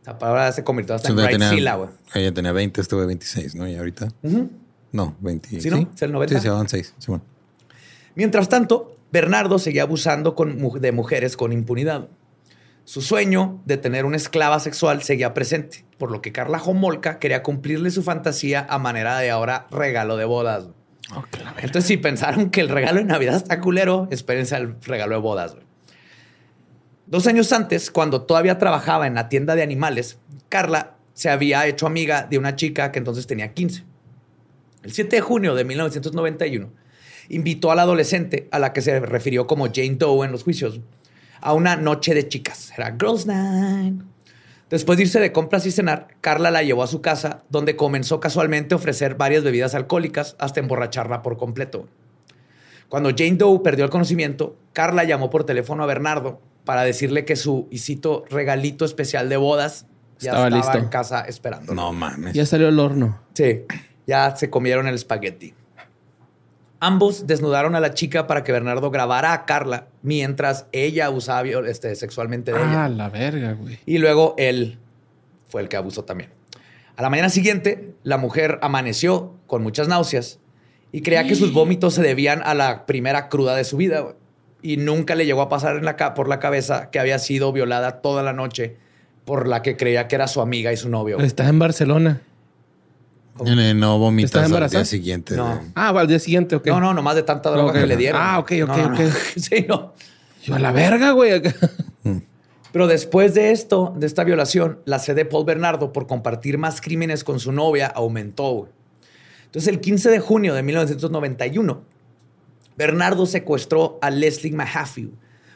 La 0.05 0.19
palabra 0.19 0.51
se 0.53 0.65
convirtió 0.65 0.95
hasta 0.95 1.09
en 1.09 1.17
Bright 1.17 1.43
Sila, 1.43 1.89
Ella 2.15 2.35
tenía 2.35 2.53
20, 2.53 2.81
estuve 2.81 3.07
26, 3.07 3.55
¿no? 3.55 3.69
Y 3.69 3.77
ahorita. 3.77 4.09
No, 4.93 5.17
20. 5.21 5.61
¿Sí, 5.61 5.71
no? 5.71 5.89
¿Es 5.95 6.03
el 6.03 6.13
90? 6.13 6.35
Sí, 6.35 6.41
se 6.41 6.51
van 6.51 6.69
6. 6.69 6.95
Mientras 8.17 8.49
tanto, 8.49 8.97
Bernardo 9.15 9.61
seguía 9.61 9.83
abusando 9.83 10.35
de 10.81 10.91
mujeres 10.91 11.37
con 11.37 11.53
impunidad. 11.53 12.09
Su 12.83 13.01
sueño 13.01 13.63
de 13.65 13.77
tener 13.77 14.07
una 14.07 14.17
esclava 14.17 14.59
sexual 14.59 15.05
seguía 15.05 15.35
presente, 15.35 15.85
por 15.99 16.11
lo 16.11 16.21
que 16.21 16.33
Carla 16.33 16.61
Homolka 16.61 17.21
quería 17.21 17.45
cumplirle 17.45 17.93
su 17.93 18.03
fantasía 18.03 18.67
a 18.69 18.81
manera 18.81 19.17
de 19.21 19.31
ahora 19.31 19.69
regalo 19.71 20.17
de 20.17 20.25
bodas. 20.25 20.67
Entonces, 21.59 21.85
si 21.85 21.97
pensaron 21.97 22.51
que 22.51 22.61
el 22.61 22.69
regalo 22.69 22.99
de 22.99 23.05
Navidad 23.05 23.37
está 23.37 23.61
culero, 23.61 24.09
espérense 24.11 24.57
al 24.57 24.83
regalo 24.83 25.15
de 25.15 25.21
bodas. 25.21 25.57
Dos 27.07 27.29
años 27.29 27.53
antes, 27.53 27.93
cuando 27.93 28.23
todavía 28.23 28.59
trabajaba 28.59 29.07
en 29.07 29.15
la 29.15 29.29
tienda 29.29 29.55
de 29.55 29.63
animales, 29.63 30.19
Carla 30.49 30.97
se 31.13 31.31
había 31.31 31.65
hecho 31.69 31.87
amiga 31.87 32.27
de 32.29 32.37
una 32.37 32.57
chica 32.57 32.91
que 32.91 32.99
entonces 32.99 33.29
tenía 33.29 33.55
15. 33.55 33.85
El 34.83 34.93
7 34.93 35.15
de 35.15 35.23
junio 35.23 35.55
de 35.55 35.65
1991, 35.65 36.73
invitó 37.29 37.71
al 37.71 37.79
adolescente, 37.79 38.49
a 38.51 38.59
la 38.59 38.73
que 38.73 38.83
se 38.83 39.01
refirió 39.01 39.47
como 39.47 39.67
Jane 39.67 39.97
Doe 39.97 40.25
en 40.25 40.33
los 40.33 40.45
juicios, 40.45 40.81
a 41.41 41.53
una 41.53 41.77
noche 41.77 42.15
de 42.15 42.29
chicas. 42.29 42.73
Era 42.77 42.97
Girls 42.99 43.27
Night. 43.27 44.03
Después 44.71 44.97
de 44.97 45.05
irse 45.05 45.21
de 45.21 45.33
compras 45.33 45.67
y 45.67 45.71
cenar, 45.71 46.09
Carla 46.21 46.51
la 46.51 46.63
llevó 46.63 46.83
a 46.83 46.87
su 46.87 47.01
casa, 47.01 47.43
donde 47.51 47.77
comenzó 47.77 48.19
casualmente 48.19 48.75
a 48.75 48.79
ofrecer 48.79 49.15
varias 49.15 49.45
bebidas 49.45 49.75
alcohólicas 49.75 50.37
hasta 50.39 50.61
emborracharla 50.61 51.23
por 51.23 51.37
completo. 51.37 51.87
Cuando 52.89 53.11
Jane 53.11 53.37
Doe 53.37 53.61
perdió 53.61 53.85
el 53.85 53.91
conocimiento, 53.91 54.57
Carla 54.73 55.05
llamó 55.05 55.31
por 55.31 55.45
teléfono 55.45 55.83
a 55.83 55.87
Bernardo 55.87 56.41
para 56.65 56.83
decirle 56.83 57.25
que 57.25 57.37
su, 57.37 57.69
y 57.71 57.81
regalito 58.31 58.85
especial 58.85 59.29
de 59.29 59.37
bodas 59.37 59.87
ya 60.19 60.31
estaba, 60.31 60.51
listo. 60.51 60.79
en 60.79 60.89
casa 60.89 61.23
esperando. 61.23 61.75
No 61.75 61.93
mames. 61.93 62.35
Ya 62.35 62.47
salió 62.47 62.69
el 62.69 62.79
horno. 62.79 63.21
Sí 63.35 63.65
ya 64.07 64.35
se 64.37 64.51
comieron 64.51 64.87
el 64.87 64.95
espagueti. 64.95 65.55
Ambos 66.85 67.27
desnudaron 67.27 67.75
a 67.77 67.81
la 67.81 67.95
chica 67.95 68.27
para 68.27 68.45
que 68.45 68.53
Bernardo 68.53 68.91
grabara 68.91 69.33
a 69.33 69.47
Carla 69.47 69.87
mientras 70.03 70.67
ella 70.71 71.07
abusaba 71.07 71.49
este, 71.67 71.95
sexualmente 71.95 72.53
de 72.53 72.59
ella. 72.59 72.85
Ah, 72.85 72.89
la 72.91 73.09
verga, 73.09 73.55
güey. 73.55 73.79
Y 73.87 73.97
luego 73.97 74.35
él 74.37 74.77
fue 75.49 75.63
el 75.63 75.71
que 75.71 75.79
abusó 75.79 76.05
también. 76.05 76.29
A 76.97 77.01
la 77.01 77.09
mañana 77.09 77.31
siguiente, 77.31 77.95
la 78.03 78.19
mujer 78.19 78.59
amaneció 78.61 79.33
con 79.47 79.63
muchas 79.63 79.89
náuseas 79.89 80.41
y 80.93 81.01
creía 81.01 81.27
que 81.27 81.35
sus 81.37 81.55
vómitos 81.55 81.95
se 81.95 82.03
debían 82.03 82.43
a 82.45 82.53
la 82.53 82.85
primera 82.85 83.31
cruda 83.31 83.57
de 83.57 83.65
su 83.65 83.79
vida. 83.79 84.01
güey. 84.01 84.15
Y 84.61 84.77
nunca 84.77 85.15
le 85.15 85.25
llegó 85.25 85.41
a 85.41 85.49
pasar 85.49 85.77
en 85.77 85.87
la 85.87 85.97
por 86.13 86.29
la 86.29 86.39
cabeza 86.39 86.91
que 86.91 86.99
había 86.99 87.19
sido 87.19 87.51
violada 87.51 88.03
toda 88.03 88.23
la 88.23 88.35
noche 88.35 88.77
por 89.25 89.49
la 89.49 89.63
que 89.63 89.79
creía 89.79 90.07
que 90.07 90.17
era 90.17 90.29
su 90.29 90.43
amiga 90.43 90.71
y 90.71 90.77
su 90.77 90.91
novio. 90.91 91.19
Está 91.21 91.49
en 91.49 91.59
Barcelona. 91.59 92.21
Eh, 93.47 93.75
No 93.75 93.99
vomitas 93.99 94.29
¿Estás 94.31 94.43
al 94.45 94.47
embarazada? 94.51 94.81
día 94.81 94.85
siguiente. 94.87 95.37
No. 95.37 95.55
de- 95.57 95.61
Ah, 95.75 95.93
va 95.93 96.03
al 96.03 96.07
día 96.09 96.19
siguiente, 96.19 96.57
ok. 96.57 96.67
No, 96.69 96.81
no, 96.81 96.95
nomás 96.95 97.17
de 97.17 97.23
tanta 97.25 97.51
droga 97.51 97.73
que 97.73 97.87
le 97.87 97.97
dieron. 97.97 98.21
Ah, 98.23 98.39
ok, 98.39 98.53
ok, 98.63 98.69
No, 98.69 98.77
no, 98.77 98.89
no. 98.91 98.95
ok. 98.95 99.01
sí, 99.37 99.67
no. 99.69 99.95
Yo 100.43 100.55
a 100.55 100.59
la 100.59 100.73
verga, 100.73 101.11
güey. 101.13 101.33
acá. 101.33 101.55
Pero 102.73 102.87
después 102.89 103.35
de 103.35 103.53
esto, 103.53 103.95
de 103.97 104.07
esta 104.07 104.25
violación, 104.25 104.81
la 104.85 104.99
sed 104.99 105.15
de 105.17 105.25
Paul 105.25 105.45
Bernardo 105.45 105.93
por 105.93 106.07
compartir 106.09 106.59
más 106.59 106.81
crímenes 106.81 107.23
con 107.25 107.39
su 107.41 107.53
novia 107.53 107.87
aumentó. 107.87 108.51
güey. 108.51 108.71
Entonces, 109.47 109.69
el 109.73 109.81
15 109.81 110.11
de 110.11 110.19
junio 110.19 110.55
de 110.55 110.63
1991, 110.65 111.83
Bernardo 112.77 113.27
secuestró 113.27 113.99
a 114.03 114.11
Leslie 114.11 114.53
Mahaffey, 114.53 115.13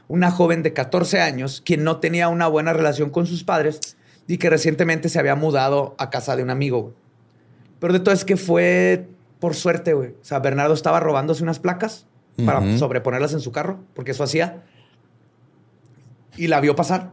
una 0.07 0.31
joven 0.31 0.63
de 0.63 0.73
14 0.73 1.21
años 1.21 1.61
quien 1.65 1.83
no 1.83 1.99
tenía 1.99 2.29
una 2.29 2.47
buena 2.47 2.73
relación 2.73 3.11
con 3.11 3.27
sus 3.27 3.43
padres 3.43 3.81
y 4.29 4.39
que 4.39 4.49
recientemente 4.51 5.09
se 5.09 5.19
había 5.19 5.35
mudado 5.35 5.97
a 5.99 6.11
casa 6.11 6.37
de 6.37 6.45
un 6.45 6.51
amigo. 6.51 6.81
güey. 6.83 6.95
Pero 7.79 7.93
de 7.93 8.01
todo 8.01 8.15
es 8.15 8.25
que 8.25 8.37
fue 8.37 9.09
por 9.41 9.55
suerte, 9.55 9.93
güey. 9.93 10.11
O 10.11 10.25
sea, 10.25 10.41
Bernardo 10.41 10.75
estaba 10.75 11.01
robándose 11.01 11.43
unas 11.43 11.59
placas 11.59 12.07
para 12.45 12.79
sobreponerlas 12.79 13.33
en 13.33 13.41
su 13.41 13.51
carro, 13.51 13.81
porque 13.95 14.13
eso 14.13 14.23
hacía. 14.23 14.63
Y 16.37 16.47
la 16.47 16.61
vio 16.61 16.77
pasar. 16.77 17.13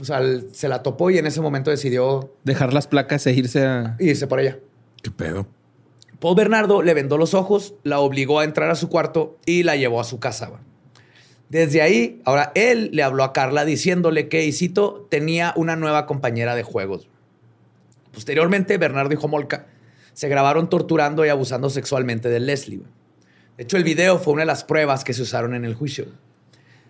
O 0.00 0.04
sea, 0.04 0.18
él 0.18 0.48
se 0.52 0.68
la 0.68 0.82
topó 0.82 1.10
y 1.10 1.18
en 1.18 1.26
ese 1.26 1.40
momento 1.40 1.70
decidió 1.70 2.32
Dejar 2.42 2.72
las 2.72 2.86
placas 2.86 3.26
e 3.26 3.32
irse 3.32 3.64
a. 3.64 3.96
irse 4.00 4.26
por 4.26 4.40
ella. 4.40 4.58
¿Qué 5.02 5.10
pedo? 5.10 5.46
Paul 6.18 6.36
Bernardo 6.36 6.82
le 6.82 6.92
vendó 6.94 7.18
los 7.18 7.34
ojos, 7.34 7.74
la 7.82 8.00
obligó 8.00 8.40
a 8.40 8.44
entrar 8.44 8.70
a 8.70 8.74
su 8.74 8.88
cuarto 8.88 9.38
y 9.46 9.62
la 9.62 9.76
llevó 9.76 10.00
a 10.00 10.04
su 10.04 10.18
casa. 10.18 10.46
güey. 10.48 10.60
Desde 11.50 11.82
ahí, 11.82 12.20
ahora 12.24 12.52
él 12.54 12.90
le 12.92 13.02
habló 13.02 13.24
a 13.24 13.32
Carla 13.32 13.64
diciéndole 13.64 14.28
que, 14.28 14.44
y 14.44 14.52
cito, 14.52 15.06
tenía 15.10 15.52
una 15.56 15.76
nueva 15.76 16.06
compañera 16.06 16.54
de 16.54 16.62
juegos. 16.62 17.09
Posteriormente, 18.12 18.76
Bernardo 18.78 19.12
y 19.14 19.18
Homolka 19.20 19.66
se 20.12 20.28
grabaron 20.28 20.68
torturando 20.68 21.24
y 21.24 21.28
abusando 21.28 21.70
sexualmente 21.70 22.28
de 22.28 22.40
Leslie. 22.40 22.82
De 23.56 23.64
hecho, 23.64 23.76
el 23.76 23.84
video 23.84 24.18
fue 24.18 24.34
una 24.34 24.42
de 24.42 24.46
las 24.46 24.64
pruebas 24.64 25.04
que 25.04 25.12
se 25.12 25.22
usaron 25.22 25.54
en 25.54 25.64
el 25.64 25.74
juicio. 25.74 26.06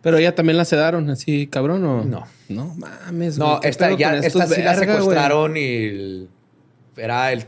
Pero 0.02 0.16
ella 0.16 0.34
también 0.34 0.56
la 0.56 0.64
sedaron, 0.64 1.10
así, 1.10 1.46
cabrón, 1.46 1.84
¿o? 1.84 2.04
No. 2.04 2.26
No 2.48 2.74
mames, 2.76 3.36
No, 3.36 3.48
güey, 3.48 3.60
¿qué 3.60 3.68
esta, 3.68 3.90
ya, 3.96 4.16
esta 4.16 4.46
sí 4.46 4.62
la 4.62 4.74
güey? 4.76 4.86
secuestraron 4.88 5.56
y 5.56 5.60
el- 5.60 6.28
era 6.96 7.32
el, 7.32 7.44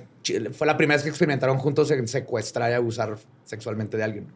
fue 0.53 0.67
la 0.67 0.77
primera 0.77 0.97
vez 0.97 1.03
que 1.03 1.09
experimentaron 1.09 1.59
juntos 1.59 1.91
en 1.91 2.07
secuestrar 2.09 2.71
y 2.71 2.75
abusar 2.75 3.17
sexualmente 3.45 3.97
de 3.97 4.03
alguien. 4.03 4.27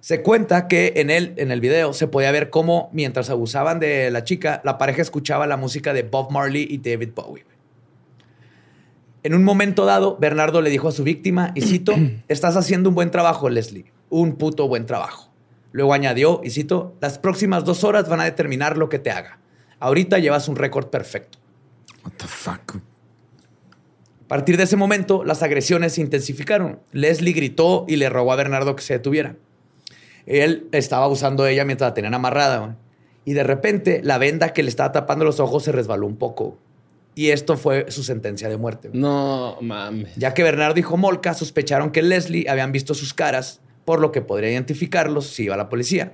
Se 0.00 0.22
cuenta 0.22 0.68
que 0.68 0.94
en 0.96 1.10
el, 1.10 1.34
en 1.36 1.50
el 1.50 1.60
video 1.60 1.92
se 1.92 2.06
podía 2.06 2.30
ver 2.30 2.48
cómo 2.50 2.88
mientras 2.92 3.28
abusaban 3.30 3.80
de 3.80 4.10
la 4.10 4.24
chica, 4.24 4.60
la 4.64 4.78
pareja 4.78 5.02
escuchaba 5.02 5.46
la 5.46 5.56
música 5.56 5.92
de 5.92 6.02
Bob 6.04 6.30
Marley 6.30 6.66
y 6.70 6.78
David 6.78 7.10
Bowie. 7.14 7.44
En 9.22 9.34
un 9.34 9.44
momento 9.44 9.84
dado, 9.84 10.16
Bernardo 10.18 10.62
le 10.62 10.70
dijo 10.70 10.88
a 10.88 10.92
su 10.92 11.04
víctima, 11.04 11.52
y 11.54 11.62
cito, 11.62 11.94
estás 12.28 12.56
haciendo 12.56 12.88
un 12.88 12.94
buen 12.94 13.10
trabajo, 13.10 13.48
Leslie, 13.48 13.92
un 14.08 14.36
puto 14.36 14.66
buen 14.68 14.86
trabajo. 14.86 15.30
Luego 15.72 15.92
añadió, 15.92 16.40
y 16.42 16.50
cito, 16.50 16.96
las 17.00 17.18
próximas 17.18 17.64
dos 17.64 17.84
horas 17.84 18.08
van 18.08 18.20
a 18.20 18.24
determinar 18.24 18.76
lo 18.76 18.88
que 18.88 18.98
te 18.98 19.10
haga. 19.10 19.38
Ahorita 19.78 20.18
llevas 20.18 20.48
un 20.48 20.56
récord 20.56 20.86
perfecto. 20.86 21.38
What 22.04 22.12
the 22.16 22.26
fuck? 22.26 22.76
A 22.76 24.28
partir 24.28 24.56
de 24.56 24.62
ese 24.62 24.76
momento, 24.76 25.24
las 25.24 25.42
agresiones 25.42 25.94
se 25.94 26.00
intensificaron. 26.00 26.80
Leslie 26.92 27.32
gritó 27.32 27.84
y 27.88 27.96
le 27.96 28.08
rogó 28.08 28.32
a 28.32 28.36
Bernardo 28.36 28.76
que 28.76 28.82
se 28.82 28.94
detuviera. 28.94 29.36
Él 30.26 30.68
estaba 30.72 31.04
abusando 31.04 31.42
de 31.42 31.52
ella 31.52 31.64
mientras 31.64 31.90
la 31.90 31.94
tenían 31.94 32.14
amarrada. 32.14 32.76
Y 33.24 33.32
de 33.32 33.42
repente, 33.42 34.00
la 34.04 34.18
venda 34.18 34.52
que 34.52 34.62
le 34.62 34.68
estaba 34.68 34.92
tapando 34.92 35.24
los 35.24 35.40
ojos 35.40 35.64
se 35.64 35.72
resbaló 35.72 36.06
un 36.06 36.16
poco. 36.16 36.58
Y 37.14 37.30
esto 37.30 37.56
fue 37.56 37.90
su 37.90 38.02
sentencia 38.02 38.48
de 38.48 38.56
muerte. 38.56 38.88
güey. 38.88 39.00
No 39.00 39.58
mames. 39.60 40.14
Ya 40.16 40.32
que 40.32 40.42
Bernardo 40.42 40.78
y 40.78 40.84
Homolka 40.84 41.34
sospecharon 41.34 41.90
que 41.90 42.02
Leslie 42.02 42.48
habían 42.48 42.72
visto 42.72 42.94
sus 42.94 43.12
caras, 43.14 43.60
por 43.84 44.00
lo 44.00 44.12
que 44.12 44.22
podría 44.22 44.50
identificarlos 44.50 45.26
si 45.26 45.44
iba 45.44 45.54
a 45.54 45.58
la 45.58 45.68
policía. 45.68 46.12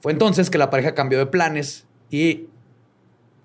Fue 0.00 0.12
entonces 0.12 0.50
que 0.50 0.58
la 0.58 0.68
pareja 0.70 0.94
cambió 0.94 1.18
de 1.18 1.26
planes 1.26 1.86
y 2.10 2.44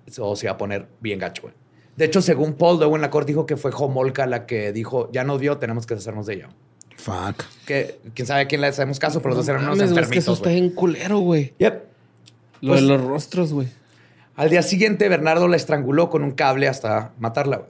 eso 0.05 0.35
se 0.35 0.45
iba 0.47 0.53
a 0.53 0.57
poner 0.57 0.87
bien 0.99 1.17
gacho. 1.19 1.43
güey. 1.43 1.53
De 1.95 2.05
hecho, 2.05 2.21
según 2.21 2.53
Paul, 2.53 2.77
luego 2.77 2.95
en 2.95 3.01
la 3.01 3.09
corte 3.09 3.31
dijo 3.31 3.45
que 3.45 3.57
fue 3.57 3.71
Homolka 3.73 4.25
la 4.27 4.45
que 4.45 4.71
dijo, 4.73 5.09
ya 5.11 5.23
nos 5.23 5.39
vio, 5.39 5.57
tenemos 5.57 5.85
que 5.85 5.93
deshacernos 5.95 6.25
de 6.25 6.33
ella. 6.35 6.49
Fuck. 6.97 7.43
Que 7.65 7.99
quién 8.13 8.27
sabe 8.27 8.41
a 8.41 8.47
quién 8.47 8.61
le 8.61 8.67
hacemos 8.67 8.99
caso, 8.99 9.21
pero 9.21 9.29
los 9.35 9.37
dos 9.45 9.49
eran 9.49 9.63
unos 9.63 9.77
güey, 9.77 9.87
es 9.87 9.93
que 9.93 9.99
eso 10.19 10.33
enfermitos. 10.33 10.37
está 10.37 10.49
bien 10.49 10.69
culero, 10.71 11.19
güey. 11.19 11.53
Yep. 11.57 11.83
Lo 12.61 12.69
Pues- 12.73 12.81
de 12.81 12.87
los 12.87 13.01
rostros, 13.01 13.53
güey. 13.53 13.67
Al 14.41 14.49
día 14.49 14.63
siguiente, 14.63 15.07
Bernardo 15.07 15.47
la 15.47 15.55
estranguló 15.55 16.09
con 16.09 16.23
un 16.23 16.31
cable 16.31 16.67
hasta 16.67 17.11
matarla. 17.19 17.57
güey. 17.57 17.69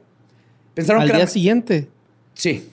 Pensaron 0.74 1.02
Al 1.02 1.08
que 1.10 1.14
día 1.16 1.24
era... 1.24 1.30
siguiente. 1.30 1.90
Sí. 2.34 2.70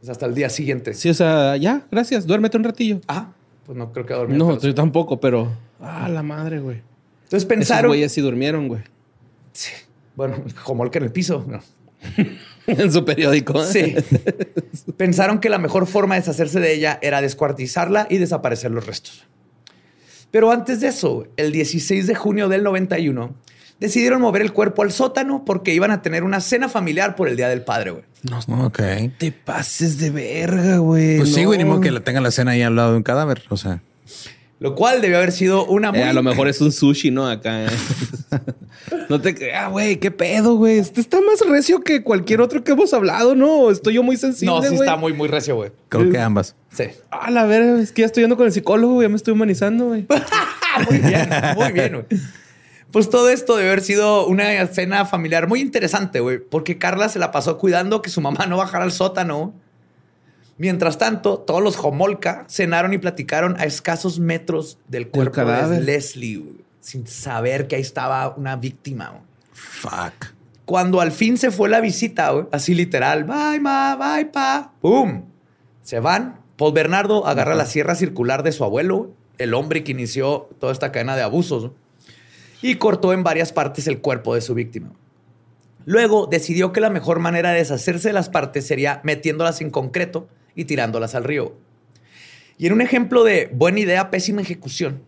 Es 0.00 0.08
hasta 0.08 0.26
el 0.26 0.34
día 0.36 0.48
siguiente. 0.48 0.94
Sí, 0.94 1.08
o 1.08 1.14
sea, 1.14 1.56
ya, 1.56 1.88
gracias. 1.90 2.24
Duérmete 2.24 2.56
un 2.56 2.62
ratillo. 2.62 3.00
Ajá. 3.08 3.32
Pues 3.66 3.76
no 3.76 3.92
creo 3.92 4.06
que 4.06 4.14
dormir. 4.14 4.38
No, 4.38 4.60
sí. 4.60 4.68
yo 4.68 4.74
tampoco, 4.76 5.18
pero. 5.18 5.50
Ah, 5.80 6.08
la 6.08 6.22
madre, 6.22 6.60
güey. 6.60 6.76
Entonces 6.76 7.38
Esos 7.38 7.44
pensaron... 7.46 7.88
güeyes 7.88 8.12
sí 8.12 8.20
durmieron, 8.20 8.68
güey. 8.68 8.82
Sí. 9.52 9.72
Bueno, 10.14 10.36
Homolka 10.64 11.00
en 11.00 11.06
el 11.06 11.10
piso. 11.10 11.44
No. 11.48 11.58
en 12.68 12.92
su 12.92 13.04
periódico. 13.04 13.60
Sí. 13.64 13.96
Pensaron 14.96 15.40
que 15.40 15.48
la 15.50 15.58
mejor 15.58 15.88
forma 15.88 16.14
de 16.14 16.20
deshacerse 16.20 16.60
de 16.60 16.74
ella 16.74 17.00
era 17.02 17.20
descuartizarla 17.20 18.06
y 18.08 18.18
desaparecer 18.18 18.70
los 18.70 18.86
restos. 18.86 19.26
Pero 20.30 20.50
antes 20.50 20.80
de 20.80 20.88
eso, 20.88 21.26
el 21.36 21.52
16 21.52 22.06
de 22.06 22.14
junio 22.14 22.48
del 22.48 22.62
91, 22.62 23.34
decidieron 23.80 24.20
mover 24.20 24.42
el 24.42 24.52
cuerpo 24.52 24.82
al 24.82 24.92
sótano 24.92 25.44
porque 25.44 25.72
iban 25.72 25.90
a 25.90 26.02
tener 26.02 26.24
una 26.24 26.40
cena 26.40 26.68
familiar 26.68 27.14
por 27.16 27.28
el 27.28 27.36
Día 27.36 27.48
del 27.48 27.62
Padre, 27.62 27.92
güey. 27.92 28.04
Ok. 28.64 28.80
te 29.18 29.32
pases 29.32 29.98
de 29.98 30.10
verga, 30.10 30.78
güey. 30.78 31.18
Pues 31.18 31.32
sí, 31.34 31.42
No. 31.42 31.46
güey, 31.48 31.58
ni 31.58 31.64
modo 31.64 31.80
que 31.80 31.90
la 31.90 32.00
tengan 32.00 32.22
la 32.24 32.30
cena 32.30 32.50
ahí 32.52 32.62
al 32.62 32.74
lado 32.76 32.90
de 32.92 32.96
un 32.98 33.02
cadáver. 33.04 33.42
O 33.48 33.56
sea, 33.56 33.80
Lo 34.60 34.74
cual 34.74 35.00
debió 35.00 35.18
haber 35.18 35.30
sido 35.30 35.64
una 35.66 35.92
muy... 35.92 36.00
Eh, 36.00 36.04
a 36.04 36.12
lo 36.12 36.22
mejor 36.22 36.48
es 36.48 36.60
un 36.60 36.72
sushi, 36.72 37.12
¿no? 37.12 37.28
Acá. 37.28 37.66
eh. 37.66 37.68
no 39.08 39.20
te 39.20 39.34
creas, 39.34 39.70
güey. 39.70 39.98
¿Qué 40.00 40.10
pedo, 40.10 40.56
güey? 40.56 40.78
Este 40.78 41.00
está 41.00 41.20
más 41.20 41.40
recio 41.48 41.80
que 41.82 42.02
cualquier 42.02 42.40
otro 42.40 42.64
que 42.64 42.72
hemos 42.72 42.92
hablado, 42.92 43.36
¿no? 43.36 43.70
Estoy 43.70 43.94
yo 43.94 44.02
muy 44.02 44.16
sensible, 44.16 44.54
No, 44.54 44.62
sí 44.62 44.74
está 44.74 44.96
muy, 44.96 45.12
muy 45.12 45.28
recio, 45.28 45.54
güey. 45.54 45.70
creo 45.88 46.10
que 46.10 46.18
ambas. 46.18 46.56
Sí. 46.72 46.84
Ah, 47.10 47.30
la 47.30 47.44
verga. 47.44 47.80
Es 47.80 47.92
que 47.92 48.02
ya 48.02 48.06
estoy 48.06 48.24
yendo 48.24 48.36
con 48.36 48.46
el 48.46 48.52
psicólogo, 48.52 49.00
ya 49.00 49.08
me 49.08 49.16
estoy 49.16 49.32
humanizando, 49.32 49.86
güey. 49.86 50.06
muy 50.90 50.98
bien, 50.98 51.28
muy 51.56 51.72
bien, 51.72 51.92
güey. 51.92 52.20
Pues 52.90 53.10
todo 53.10 53.28
esto 53.28 53.56
debe 53.56 53.68
haber 53.68 53.82
sido 53.82 54.26
una 54.26 54.66
cena 54.66 55.04
familiar 55.04 55.46
muy 55.46 55.60
interesante, 55.60 56.20
güey, 56.20 56.38
porque 56.38 56.78
Carla 56.78 57.08
se 57.08 57.18
la 57.18 57.30
pasó 57.30 57.58
cuidando 57.58 58.00
que 58.02 58.10
su 58.10 58.20
mamá 58.20 58.46
no 58.46 58.56
bajara 58.56 58.84
al 58.84 58.92
sótano. 58.92 59.54
Mientras 60.58 60.98
tanto, 60.98 61.38
todos 61.38 61.62
los 61.62 61.76
Homolka 61.78 62.44
cenaron 62.48 62.92
y 62.92 62.98
platicaron 62.98 63.56
a 63.60 63.64
escasos 63.64 64.18
metros 64.18 64.78
del 64.88 65.08
cuerpo 65.08 65.44
de. 65.44 65.80
Leslie, 65.80 66.38
güey, 66.38 66.56
sin 66.80 67.06
saber 67.06 67.68
que 67.68 67.76
ahí 67.76 67.82
estaba 67.82 68.34
una 68.36 68.56
víctima. 68.56 69.10
güey. 69.10 69.22
Fuck. 69.52 70.34
Cuando 70.64 71.00
al 71.00 71.12
fin 71.12 71.38
se 71.38 71.50
fue 71.52 71.68
la 71.68 71.80
visita, 71.80 72.30
güey, 72.32 72.46
así 72.52 72.74
literal, 72.74 73.24
bye, 73.24 73.60
ma, 73.60 73.96
bye, 73.96 74.26
pa, 74.26 74.72
¡pum! 74.80 75.22
Se 75.82 76.00
van. 76.00 76.40
Paul 76.56 76.72
Bernardo 76.72 77.26
agarra 77.26 77.54
la 77.54 77.64
sierra 77.66 77.94
circular 77.94 78.42
de 78.42 78.50
su 78.50 78.64
abuelo, 78.64 79.12
el 79.38 79.54
hombre 79.54 79.84
que 79.84 79.92
inició 79.92 80.48
toda 80.58 80.72
esta 80.72 80.90
cadena 80.90 81.14
de 81.14 81.22
abusos, 81.22 81.70
y 82.60 82.74
cortó 82.74 83.12
en 83.12 83.22
varias 83.22 83.52
partes 83.52 83.86
el 83.86 84.00
cuerpo 84.00 84.34
de 84.34 84.40
su 84.40 84.54
víctima. 84.54 84.90
Luego 85.84 86.26
decidió 86.26 86.72
que 86.72 86.80
la 86.80 86.90
mejor 86.90 87.20
manera 87.20 87.52
de 87.52 87.58
deshacerse 87.58 88.08
de 88.08 88.12
las 88.12 88.28
partes 88.28 88.66
sería 88.66 89.00
metiéndolas 89.04 89.60
en 89.60 89.70
concreto 89.70 90.28
y 90.58 90.64
tirándolas 90.64 91.14
al 91.14 91.22
río. 91.24 91.54
Y 92.58 92.66
en 92.66 92.72
un 92.72 92.80
ejemplo 92.82 93.22
de 93.22 93.48
buena 93.52 93.78
idea, 93.80 94.10
pésima 94.10 94.42
ejecución, 94.42 95.00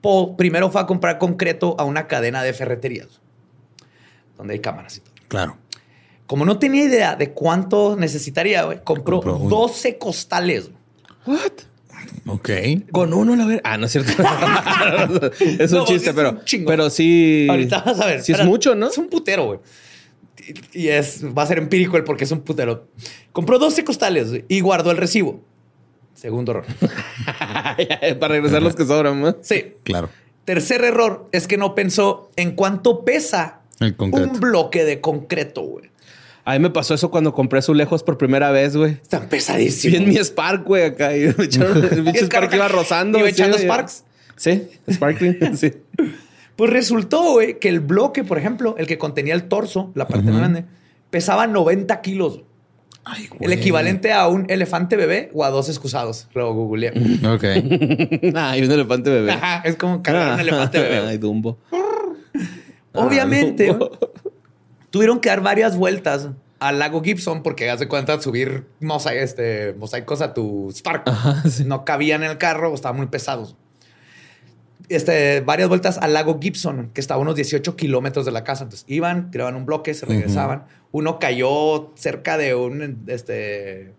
Paul 0.00 0.34
primero 0.36 0.68
fue 0.70 0.80
a 0.80 0.86
comprar 0.86 1.18
concreto 1.18 1.76
a 1.78 1.84
una 1.84 2.08
cadena 2.08 2.42
de 2.42 2.52
ferreterías, 2.52 3.20
donde 4.36 4.54
hay 4.54 4.58
cámaras 4.60 4.96
y 4.96 5.00
todo. 5.00 5.14
Claro. 5.28 5.56
Como 6.26 6.44
no 6.44 6.58
tenía 6.58 6.82
idea 6.84 7.14
de 7.14 7.30
cuánto 7.30 7.94
necesitaría, 7.96 8.64
güey, 8.64 8.80
compró, 8.82 9.20
Compró 9.20 9.36
un- 9.36 9.48
12 9.48 9.98
costales. 9.98 10.70
What? 11.26 11.52
Ok. 12.26 12.50
Con 12.90 13.12
uno, 13.14 13.36
la 13.36 13.46
verga. 13.46 13.60
Ah, 13.64 13.76
no 13.78 13.86
es 13.86 13.92
cierto. 13.92 14.10
es 15.40 15.70
un 15.72 15.78
No, 15.78 15.84
chiste, 15.84 16.12
pero, 16.12 16.30
un 16.30 16.44
chingo. 16.44 16.66
pero 16.68 16.90
sí. 16.90 17.46
Ahorita 17.48 17.82
vas 17.82 18.00
a 18.00 18.06
ver. 18.06 18.22
Sí 18.22 18.32
es 18.32 18.44
mucho, 18.44 18.74
¿no? 18.74 18.88
Es 18.88 18.98
un 18.98 19.08
putero, 19.08 19.44
güey. 19.46 19.60
Y 20.72 20.88
es, 20.88 21.24
va 21.26 21.42
a 21.42 21.46
ser 21.46 21.58
empírico 21.58 21.96
el 21.96 22.04
porque 22.04 22.24
es 22.24 22.30
un 22.32 22.40
putero. 22.40 22.88
Compró 23.32 23.58
12 23.58 23.84
costales 23.84 24.28
y 24.48 24.60
guardó 24.60 24.90
el 24.90 24.96
recibo. 24.96 25.40
Segundo 26.14 26.52
error. 26.52 26.66
Para 28.20 28.34
regresar 28.34 28.62
los 28.62 28.74
que 28.74 28.84
sobran, 28.84 29.20
¿no? 29.20 29.36
Sí. 29.42 29.74
Claro. 29.82 30.08
Tercer 30.44 30.84
error 30.84 31.26
es 31.32 31.46
que 31.46 31.56
no 31.56 31.74
pensó 31.74 32.30
en 32.36 32.52
cuánto 32.52 33.04
pesa 33.04 33.60
El 33.80 33.96
concreto. 33.96 34.30
un 34.32 34.40
bloque 34.40 34.84
de 34.84 35.00
concreto, 35.00 35.62
güey. 35.62 35.92
A 36.44 36.54
mí 36.54 36.58
me 36.58 36.70
pasó 36.70 36.94
eso 36.94 37.10
cuando 37.10 37.32
compré 37.32 37.60
lejos 37.72 38.02
por 38.02 38.18
primera 38.18 38.50
vez, 38.50 38.76
güey. 38.76 38.92
Están 38.92 39.28
pesadísimos. 39.28 39.98
Vi 39.98 40.04
en 40.04 40.08
mi 40.08 40.16
Spark, 40.16 40.64
güey, 40.64 40.84
acá. 40.84 41.16
Y 41.16 41.32
me 41.38 41.44
echaron, 41.44 41.76
el 41.92 42.04
pinche 42.04 42.26
Spark 42.26 42.52
iba 42.52 42.66
rozando. 42.66 43.18
¿Iba 43.18 43.28
echando. 43.28 43.56
Sparks? 43.56 44.04
Sí, 44.36 44.68
Sparkling, 44.90 45.56
sí. 45.56 45.72
Pues 46.62 46.72
resultó, 46.74 47.32
güey, 47.32 47.58
que 47.58 47.68
el 47.68 47.80
bloque, 47.80 48.22
por 48.22 48.38
ejemplo, 48.38 48.76
el 48.78 48.86
que 48.86 48.96
contenía 48.96 49.34
el 49.34 49.48
torso, 49.48 49.90
la 49.96 50.06
parte 50.06 50.30
más 50.30 50.38
grande, 50.38 50.64
pesaba 51.10 51.48
90 51.48 52.00
kilos. 52.02 52.42
Ay, 53.04 53.26
güey. 53.26 53.40
El 53.46 53.52
equivalente 53.58 54.12
a 54.12 54.28
un 54.28 54.46
elefante 54.48 54.94
bebé 54.94 55.28
o 55.34 55.44
a 55.44 55.50
dos 55.50 55.68
excusados. 55.68 56.28
Lo 56.34 56.54
googleé. 56.54 56.90
Ok. 57.26 57.42
Ay, 58.36 58.62
un 58.62 58.70
elefante 58.70 59.10
bebé. 59.10 59.32
Ajá, 59.32 59.62
es 59.64 59.74
como 59.74 60.04
cargar 60.04 60.34
un 60.34 60.40
elefante 60.40 60.78
bebé. 60.78 60.98
Ay, 60.98 61.18
Dumbo. 61.18 61.58
Obviamente, 62.92 63.70
Ah, 63.70 63.72
Dumbo. 63.72 63.90
tuvieron 64.90 65.18
que 65.18 65.30
dar 65.30 65.40
varias 65.40 65.76
vueltas 65.76 66.28
al 66.60 66.78
lago 66.78 67.02
Gibson 67.02 67.42
porque 67.42 67.70
hace 67.70 67.88
cuenta 67.88 68.20
subir 68.20 68.66
mosa- 68.80 69.14
este, 69.14 69.74
mosaicos 69.80 70.20
a 70.20 70.32
tu 70.32 70.70
Spark. 70.72 71.10
No 71.66 71.84
cabían 71.84 72.22
en 72.22 72.30
el 72.30 72.38
carro 72.38 72.70
o 72.70 72.74
estaban 72.74 72.98
muy 72.98 73.06
pesados. 73.06 73.56
Este, 74.88 75.40
varias 75.40 75.68
vueltas 75.68 75.98
al 75.98 76.12
lago 76.12 76.38
Gibson, 76.40 76.90
que 76.92 77.00
estaba 77.00 77.18
a 77.18 77.22
unos 77.22 77.36
18 77.36 77.76
kilómetros 77.76 78.24
de 78.24 78.32
la 78.32 78.44
casa. 78.44 78.64
Entonces 78.64 78.84
iban, 78.88 79.30
tiraban 79.30 79.54
un 79.54 79.66
bloque, 79.66 79.94
se 79.94 80.06
regresaban. 80.06 80.64
Uno 80.90 81.18
cayó 81.18 81.92
cerca 81.94 82.36
de 82.36 82.54
un, 82.54 83.04
este, 83.06 83.92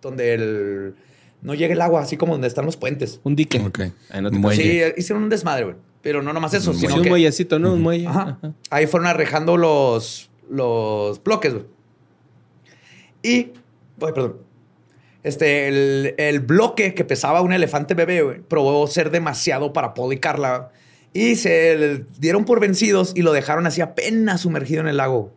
donde 0.00 0.34
el, 0.34 0.94
no 1.42 1.54
llega 1.54 1.74
el 1.74 1.80
agua, 1.80 2.00
así 2.00 2.16
como 2.16 2.32
donde 2.32 2.48
están 2.48 2.64
los 2.66 2.76
puentes. 2.76 3.20
Un 3.22 3.36
dique. 3.36 3.60
Ok. 3.60 3.80
Ay, 4.10 4.22
no 4.22 4.30
te. 4.30 4.56
Sí, 4.56 4.80
hicieron 4.96 5.24
un 5.24 5.28
desmadre, 5.28 5.64
güey. 5.64 5.76
Pero 6.00 6.22
no 6.22 6.32
nomás 6.32 6.52
eso, 6.54 6.72
Sí, 6.74 6.80
sino 6.80 6.96
un 6.96 7.02
que 7.02 7.08
muellecito, 7.08 7.58
¿no? 7.58 7.74
Un 7.74 7.82
muelle. 7.82 8.06
Ajá. 8.06 8.38
Ajá. 8.42 8.52
Ahí 8.70 8.86
fueron 8.86 9.06
arrejando 9.06 9.56
los, 9.56 10.30
los 10.50 11.22
bloques, 11.22 11.54
güey. 11.54 11.66
Y, 13.22 13.28
ay, 13.36 13.52
perdón. 14.14 14.36
Este, 15.24 15.68
el, 15.68 16.14
el 16.18 16.40
bloque 16.40 16.94
que 16.94 17.04
pesaba 17.04 17.40
un 17.40 17.52
elefante 17.52 17.94
bebé, 17.94 18.42
probó 18.46 18.86
ser 18.86 19.10
demasiado 19.10 19.72
para 19.72 19.94
Paul 19.94 20.12
y 20.12 20.18
Carla. 20.18 20.70
Y 21.12 21.36
se 21.36 22.04
dieron 22.18 22.44
por 22.44 22.60
vencidos 22.60 23.12
y 23.16 23.22
lo 23.22 23.32
dejaron 23.32 23.66
así 23.66 23.80
apenas 23.80 24.42
sumergido 24.42 24.82
en 24.82 24.88
el 24.88 24.98
lago. 24.98 25.32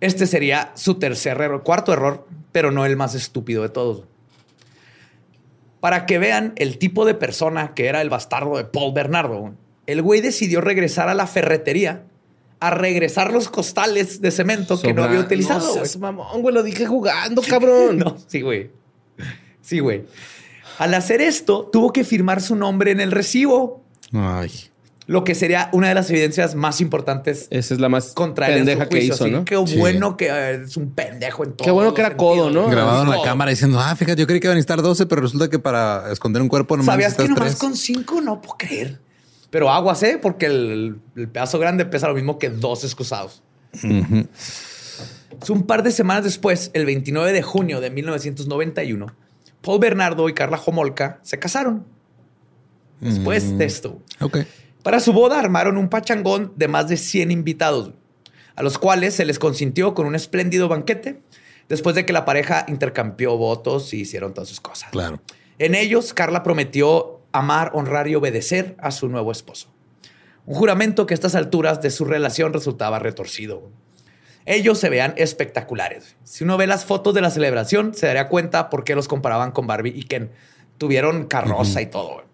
Este 0.00 0.26
sería 0.26 0.72
su 0.74 0.94
tercer 0.98 1.40
error, 1.40 1.62
cuarto 1.62 1.92
error, 1.92 2.26
pero 2.52 2.70
no 2.70 2.86
el 2.86 2.96
más 2.96 3.14
estúpido 3.14 3.62
de 3.62 3.68
todos. 3.68 4.04
Para 5.80 6.06
que 6.06 6.18
vean 6.18 6.54
el 6.56 6.78
tipo 6.78 7.04
de 7.04 7.14
persona 7.14 7.74
que 7.74 7.86
era 7.86 8.00
el 8.00 8.08
bastardo 8.08 8.56
de 8.56 8.64
Paul 8.64 8.94
Bernardo, 8.94 9.54
el 9.86 10.02
güey 10.02 10.20
decidió 10.20 10.60
regresar 10.60 11.08
a 11.08 11.14
la 11.14 11.26
ferretería 11.26 12.04
a 12.60 12.70
regresar 12.70 13.32
los 13.32 13.48
costales 13.48 14.20
de 14.20 14.30
cemento 14.30 14.80
que 14.80 14.92
no 14.92 15.02
había 15.04 15.20
utilizado. 15.20 15.66
No 15.66 15.72
seas 15.74 15.96
mamón, 15.98 16.42
güey. 16.42 16.54
Lo 16.54 16.62
dije 16.62 16.86
jugando, 16.86 17.42
cabrón. 17.42 17.98
No, 18.04 18.16
sí, 18.26 18.42
güey. 18.42 18.70
Sí, 19.62 19.78
güey. 19.80 20.04
Al 20.78 20.94
hacer 20.94 21.20
esto, 21.20 21.68
tuvo 21.72 21.92
que 21.92 22.04
firmar 22.04 22.40
su 22.40 22.56
nombre 22.56 22.90
en 22.90 23.00
el 23.00 23.12
recibo, 23.12 23.82
Ay. 24.14 24.50
lo 25.06 25.24
que 25.24 25.34
sería 25.34 25.68
una 25.72 25.88
de 25.88 25.94
las 25.94 26.08
evidencias 26.10 26.54
más 26.54 26.80
importantes 26.80 27.48
Esa 27.50 27.74
es 27.74 27.80
la 27.80 27.88
más 27.90 28.12
contra 28.14 28.46
él 28.48 28.52
en 28.54 28.58
su 28.60 28.66
pendeja 28.66 28.88
que 28.88 28.96
juicio. 28.96 29.14
hizo, 29.14 29.24
Así 29.24 29.32
¿no? 29.32 29.44
Qué 29.44 29.56
Sí. 29.66 29.76
bueno 29.78 30.16
que 30.16 30.54
es 30.64 30.76
un 30.78 30.90
pendejo 30.94 31.44
en 31.44 31.52
todo. 31.52 31.64
Qué 31.66 31.70
bueno 31.70 31.92
que 31.92 32.00
era 32.00 32.16
codo, 32.16 32.50
¿no? 32.50 32.68
Grabado 32.68 33.02
en 33.02 33.10
la 33.10 33.22
cámara 33.22 33.50
diciendo, 33.50 33.78
ah, 33.78 33.94
fíjate, 33.94 34.20
yo 34.20 34.26
creí 34.26 34.40
que 34.40 34.46
iban 34.46 34.54
a 34.54 34.56
necesitar 34.56 34.80
12, 34.82 35.04
pero 35.06 35.20
resulta 35.22 35.48
que 35.50 35.58
para 35.58 36.10
esconder 36.12 36.40
un 36.40 36.48
cuerpo 36.48 36.76
nomás 36.76 36.92
¿Sabías 36.94 37.14
que 37.14 37.24
nomás 37.28 37.38
tres. 37.48 37.56
con 37.56 37.76
cinco 37.76 38.20
no 38.22 38.40
puedo 38.40 38.56
creer? 38.58 39.00
Pero 39.50 39.70
aguas, 39.70 40.02
¿eh? 40.02 40.18
Porque 40.20 40.46
el, 40.46 41.00
el 41.16 41.28
pedazo 41.28 41.58
grande 41.58 41.84
pesa 41.84 42.08
lo 42.08 42.14
mismo 42.14 42.38
que 42.38 42.50
dos 42.50 42.84
excusados. 42.84 43.42
Ujú. 43.74 44.26
Un 45.48 45.62
par 45.66 45.82
de 45.82 45.90
semanas 45.90 46.24
después, 46.24 46.70
el 46.74 46.86
29 46.86 47.32
de 47.32 47.42
junio 47.42 47.80
de 47.80 47.90
1991, 47.90 49.06
Paul 49.62 49.80
Bernardo 49.80 50.28
y 50.28 50.34
Carla 50.34 50.60
Homolka 50.64 51.18
se 51.22 51.38
casaron. 51.38 51.84
Después 53.00 53.56
de 53.56 53.64
esto, 53.64 53.98
Ok. 54.20 54.38
para 54.82 55.00
su 55.00 55.14
boda 55.14 55.38
armaron 55.40 55.78
un 55.78 55.88
pachangón 55.88 56.52
de 56.56 56.68
más 56.68 56.86
de 56.88 56.98
100 56.98 57.30
invitados, 57.30 57.92
a 58.56 58.62
los 58.62 58.76
cuales 58.76 59.14
se 59.14 59.24
les 59.24 59.38
consintió 59.38 59.94
con 59.94 60.06
un 60.06 60.14
espléndido 60.14 60.68
banquete, 60.68 61.22
después 61.70 61.94
de 61.96 62.04
que 62.04 62.12
la 62.12 62.26
pareja 62.26 62.66
intercambió 62.68 63.38
votos 63.38 63.94
y 63.94 64.00
hicieron 64.02 64.34
todas 64.34 64.50
sus 64.50 64.60
cosas. 64.60 64.90
Claro. 64.90 65.18
En 65.58 65.74
ellos, 65.74 66.12
Carla 66.12 66.42
prometió 66.42 67.19
amar, 67.32 67.70
honrar 67.74 68.08
y 68.08 68.14
obedecer 68.14 68.76
a 68.78 68.90
su 68.90 69.08
nuevo 69.08 69.32
esposo. 69.32 69.72
Un 70.46 70.54
juramento 70.54 71.06
que 71.06 71.14
a 71.14 71.16
estas 71.16 71.34
alturas 71.34 71.80
de 71.82 71.90
su 71.90 72.04
relación 72.04 72.52
resultaba 72.52 72.98
retorcido. 72.98 73.70
Ellos 74.46 74.78
se 74.78 74.88
vean 74.88 75.14
espectaculares. 75.16 76.16
Si 76.24 76.44
uno 76.44 76.56
ve 76.56 76.66
las 76.66 76.84
fotos 76.84 77.14
de 77.14 77.20
la 77.20 77.30
celebración, 77.30 77.94
se 77.94 78.06
daría 78.06 78.28
cuenta 78.28 78.70
por 78.70 78.84
qué 78.84 78.94
los 78.94 79.06
comparaban 79.06 79.52
con 79.52 79.66
Barbie 79.66 79.92
y 79.94 80.04
Ken. 80.04 80.30
Tuvieron 80.78 81.26
carroza 81.26 81.82
y 81.82 81.86
todo. 81.86 82.24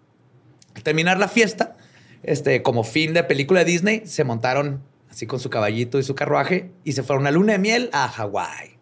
Al 0.73 0.83
terminar 0.83 1.19
la 1.19 1.27
fiesta, 1.27 1.75
este, 2.23 2.63
como 2.63 2.83
fin 2.83 3.13
de 3.13 3.23
película 3.23 3.59
de 3.59 3.65
Disney, 3.65 4.01
se 4.05 4.23
montaron 4.23 4.81
así 5.09 5.27
con 5.27 5.39
su 5.39 5.49
caballito 5.49 5.99
y 5.99 6.03
su 6.03 6.15
carruaje 6.15 6.71
y 6.83 6.93
se 6.93 7.03
fueron 7.03 7.27
a 7.27 7.31
luna 7.31 7.53
de 7.53 7.59
miel 7.59 7.89
a 7.91 8.07
Hawái. 8.07 8.77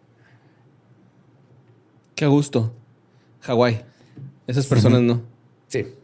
Qué 2.14 2.26
gusto. 2.26 2.72
Hawái. 3.40 3.84
Esas 4.46 4.66
personas 4.66 5.02
no. 5.02 5.22
Sí. 5.68 5.94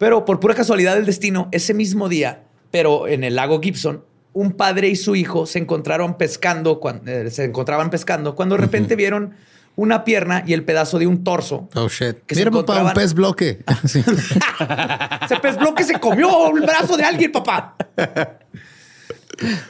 Pero 0.00 0.24
por 0.24 0.40
pura 0.40 0.54
casualidad 0.54 0.94
del 0.94 1.04
destino, 1.04 1.50
ese 1.52 1.74
mismo 1.74 2.08
día, 2.08 2.44
pero 2.70 3.06
en 3.06 3.22
el 3.22 3.34
lago 3.36 3.60
Gibson, 3.60 4.02
un 4.32 4.52
padre 4.52 4.88
y 4.88 4.96
su 4.96 5.14
hijo 5.14 5.44
se 5.44 5.58
encontraron 5.58 6.16
pescando, 6.16 6.80
cuan- 6.80 7.02
eh, 7.06 7.28
se 7.30 7.44
encontraban 7.44 7.90
pescando, 7.90 8.34
cuando 8.34 8.54
de 8.54 8.62
repente 8.62 8.96
vieron 8.96 9.34
una 9.76 10.02
pierna 10.02 10.42
y 10.46 10.54
el 10.54 10.64
pedazo 10.64 10.98
de 10.98 11.06
un 11.06 11.22
torso. 11.22 11.68
Oh, 11.74 11.88
shit. 11.88 12.16
Que 12.26 12.34
se 12.34 12.40
Mira, 12.40 12.50
papá, 12.50 12.82
un 12.82 12.92
pez 12.94 13.12
bloque. 13.12 13.62
Sí. 13.86 14.02
Ese 15.26 15.36
pez 15.36 15.58
bloque 15.58 15.84
se 15.84 16.00
comió 16.00 16.48
el 16.56 16.62
brazo 16.62 16.96
de 16.96 17.04
alguien, 17.04 17.30
papá. 17.30 17.76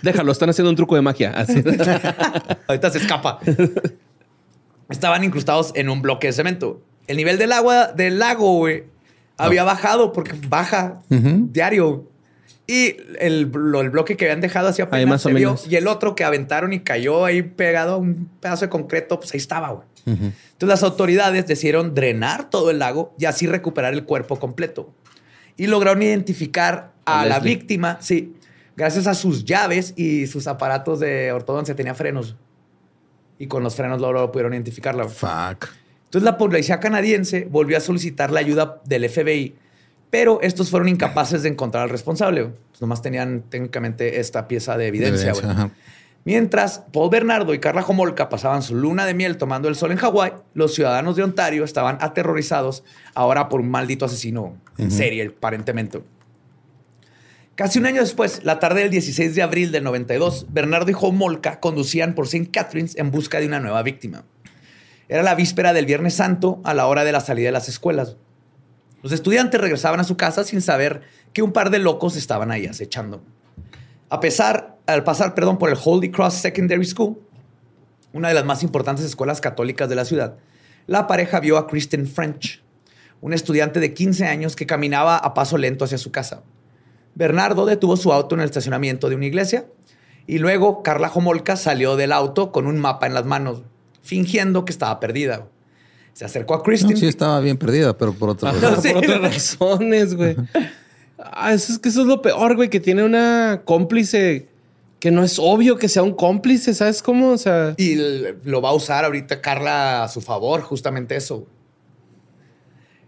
Déjalo, 0.02 0.30
están 0.30 0.50
haciendo 0.50 0.70
un 0.70 0.76
truco 0.76 0.94
de 0.94 1.02
magia. 1.02 1.32
Así. 1.32 1.62
Ahorita 2.68 2.90
se 2.90 2.98
escapa. 2.98 3.40
Estaban 4.88 5.24
incrustados 5.24 5.72
en 5.74 5.88
un 5.88 6.02
bloque 6.02 6.28
de 6.28 6.32
cemento. 6.34 6.82
El 7.08 7.16
nivel 7.16 7.36
del 7.38 7.50
agua 7.52 7.88
del 7.88 8.18
lago, 8.20 8.58
güey, 8.58 8.84
había 9.46 9.64
bajado 9.64 10.12
porque 10.12 10.32
baja 10.48 11.00
diario. 11.52 12.06
Y 12.66 12.96
el, 13.18 13.50
lo- 13.52 13.80
el 13.80 13.90
bloque 13.90 14.16
que 14.16 14.26
habían 14.26 14.40
dejado 14.40 14.68
así 14.68 14.80
apenas 14.80 15.00
Ahí 15.00 15.06
más 15.06 15.26
o 15.26 15.28
se 15.28 15.34
vio. 15.34 15.56
Y 15.68 15.74
el 15.76 15.88
otro 15.88 16.14
que 16.14 16.22
aventaron 16.24 16.72
y 16.72 16.80
cayó 16.80 17.24
ahí 17.24 17.42
pegado 17.42 17.94
a 17.94 17.96
un 17.96 18.30
pedazo 18.40 18.66
de 18.66 18.68
concreto, 18.68 19.18
pues 19.18 19.32
ahí 19.34 19.38
estaba, 19.38 19.70
güey. 19.70 19.86
Entonces 20.06 20.68
las 20.68 20.82
autoridades 20.82 21.46
decidieron 21.46 21.94
drenar 21.94 22.48
todo 22.48 22.70
el 22.70 22.78
lago 22.78 23.14
y 23.18 23.24
así 23.26 23.46
recuperar 23.46 23.92
el 23.92 24.04
cuerpo 24.04 24.38
completo. 24.38 24.92
Y 25.56 25.66
lograron 25.66 26.02
identificar 26.02 26.92
a 27.04 27.22
A 27.22 27.26
la 27.26 27.40
víctima, 27.40 27.98
sí, 28.00 28.34
gracias 28.76 29.06
a 29.08 29.14
sus 29.14 29.44
llaves 29.44 29.92
y 29.96 30.26
sus 30.28 30.46
aparatos 30.46 31.00
de 31.00 31.32
ortodoncia. 31.32 31.74
Tenía 31.74 31.94
frenos. 31.94 32.36
Y 33.38 33.46
con 33.46 33.62
los 33.64 33.74
frenos 33.74 33.98
luego, 33.98 34.12
luego 34.12 34.32
pudieron 34.32 34.52
identificarla. 34.54 35.08
Fuck. 35.08 35.66
Entonces 36.10 36.24
la 36.24 36.38
policía 36.38 36.80
canadiense 36.80 37.46
volvió 37.48 37.76
a 37.76 37.80
solicitar 37.80 38.32
la 38.32 38.40
ayuda 38.40 38.80
del 38.84 39.08
FBI, 39.08 39.54
pero 40.10 40.40
estos 40.42 40.68
fueron 40.68 40.88
incapaces 40.88 41.44
de 41.44 41.50
encontrar 41.50 41.84
al 41.84 41.88
responsable. 41.88 42.50
Pues 42.70 42.80
nomás 42.80 43.00
tenían 43.00 43.42
técnicamente 43.48 44.18
esta 44.18 44.48
pieza 44.48 44.76
de 44.76 44.88
evidencia. 44.88 45.32
Mientras 46.24 46.80
Paul 46.92 47.10
Bernardo 47.10 47.54
y 47.54 47.60
Carla 47.60 47.84
Homolka 47.86 48.28
pasaban 48.28 48.64
su 48.64 48.74
luna 48.74 49.06
de 49.06 49.14
miel 49.14 49.36
tomando 49.36 49.68
el 49.68 49.76
sol 49.76 49.92
en 49.92 49.98
Hawái, 49.98 50.32
los 50.52 50.74
ciudadanos 50.74 51.14
de 51.14 51.22
Ontario 51.22 51.62
estaban 51.62 51.98
aterrorizados 52.00 52.82
ahora 53.14 53.48
por 53.48 53.60
un 53.60 53.70
maldito 53.70 54.04
asesino 54.04 54.56
en 54.78 54.90
serie, 54.90 55.32
aparentemente. 55.36 56.02
Casi 57.54 57.78
un 57.78 57.86
año 57.86 58.00
después, 58.00 58.42
la 58.42 58.58
tarde 58.58 58.80
del 58.80 58.90
16 58.90 59.36
de 59.36 59.42
abril 59.42 59.70
del 59.70 59.84
92, 59.84 60.46
Bernardo 60.50 60.90
y 60.90 60.94
Homolka 61.00 61.60
conducían 61.60 62.16
por 62.16 62.24
St. 62.24 62.50
Catharines 62.50 62.96
en 62.96 63.12
busca 63.12 63.38
de 63.38 63.46
una 63.46 63.60
nueva 63.60 63.84
víctima. 63.84 64.24
Era 65.10 65.24
la 65.24 65.34
víspera 65.34 65.72
del 65.72 65.86
Viernes 65.86 66.14
Santo 66.14 66.60
a 66.62 66.72
la 66.72 66.86
hora 66.86 67.02
de 67.02 67.10
la 67.10 67.18
salida 67.18 67.46
de 67.46 67.52
las 67.52 67.68
escuelas. 67.68 68.16
Los 69.02 69.10
estudiantes 69.10 69.60
regresaban 69.60 69.98
a 69.98 70.04
su 70.04 70.16
casa 70.16 70.44
sin 70.44 70.62
saber 70.62 71.00
que 71.32 71.42
un 71.42 71.52
par 71.52 71.70
de 71.70 71.80
locos 71.80 72.14
estaban 72.14 72.52
ahí 72.52 72.66
acechando. 72.66 73.20
A 74.08 74.20
pesar, 74.20 74.76
al 74.86 75.02
pasar, 75.02 75.34
perdón, 75.34 75.58
por 75.58 75.68
el 75.68 75.76
Holy 75.84 76.12
Cross 76.12 76.34
Secondary 76.34 76.84
School, 76.84 77.18
una 78.12 78.28
de 78.28 78.34
las 78.34 78.44
más 78.44 78.62
importantes 78.62 79.04
escuelas 79.04 79.40
católicas 79.40 79.88
de 79.88 79.96
la 79.96 80.04
ciudad, 80.04 80.36
la 80.86 81.08
pareja 81.08 81.40
vio 81.40 81.58
a 81.58 81.66
Kristen 81.66 82.06
French, 82.06 82.62
un 83.20 83.32
estudiante 83.32 83.80
de 83.80 83.92
15 83.92 84.26
años 84.26 84.54
que 84.54 84.66
caminaba 84.66 85.16
a 85.16 85.34
paso 85.34 85.58
lento 85.58 85.84
hacia 85.84 85.98
su 85.98 86.12
casa. 86.12 86.44
Bernardo 87.16 87.66
detuvo 87.66 87.96
su 87.96 88.12
auto 88.12 88.36
en 88.36 88.42
el 88.42 88.46
estacionamiento 88.46 89.08
de 89.08 89.16
una 89.16 89.26
iglesia 89.26 89.66
y 90.28 90.38
luego 90.38 90.84
Carla 90.84 91.10
Homolka 91.12 91.56
salió 91.56 91.96
del 91.96 92.12
auto 92.12 92.52
con 92.52 92.68
un 92.68 92.78
mapa 92.78 93.08
en 93.08 93.14
las 93.14 93.26
manos, 93.26 93.64
fingiendo 94.02 94.64
que 94.64 94.72
estaba 94.72 94.98
perdida. 95.00 95.46
Se 96.12 96.24
acercó 96.24 96.54
a 96.54 96.56
No, 96.58 96.62
Kristen. 96.64 96.96
sí 96.96 97.06
estaba 97.06 97.40
bien 97.40 97.56
perdida, 97.56 97.96
pero 97.96 98.12
por 98.12 98.30
otra 98.30 98.50
Ajá. 98.50 98.80
Sí. 98.80 98.88
Por 98.92 99.04
otras 99.04 99.20
razones, 99.20 100.14
güey. 100.14 100.36
Ah, 101.22 101.52
eso 101.52 101.70
es 101.74 101.78
que 101.78 101.90
eso 101.90 102.00
es 102.00 102.06
lo 102.06 102.22
peor, 102.22 102.56
güey, 102.56 102.70
que 102.70 102.80
tiene 102.80 103.04
una 103.04 103.60
cómplice 103.66 104.48
que 105.00 105.10
no 105.10 105.22
es 105.22 105.38
obvio 105.38 105.76
que 105.76 105.86
sea 105.86 106.02
un 106.02 106.14
cómplice, 106.14 106.72
¿sabes 106.72 107.02
cómo? 107.02 107.32
O 107.32 107.38
sea, 107.38 107.74
Y 107.76 107.96
lo 108.44 108.62
va 108.62 108.70
a 108.70 108.72
usar 108.72 109.04
ahorita 109.04 109.42
Carla 109.42 110.02
a 110.04 110.08
su 110.08 110.22
favor, 110.22 110.62
justamente 110.62 111.16
eso. 111.16 111.46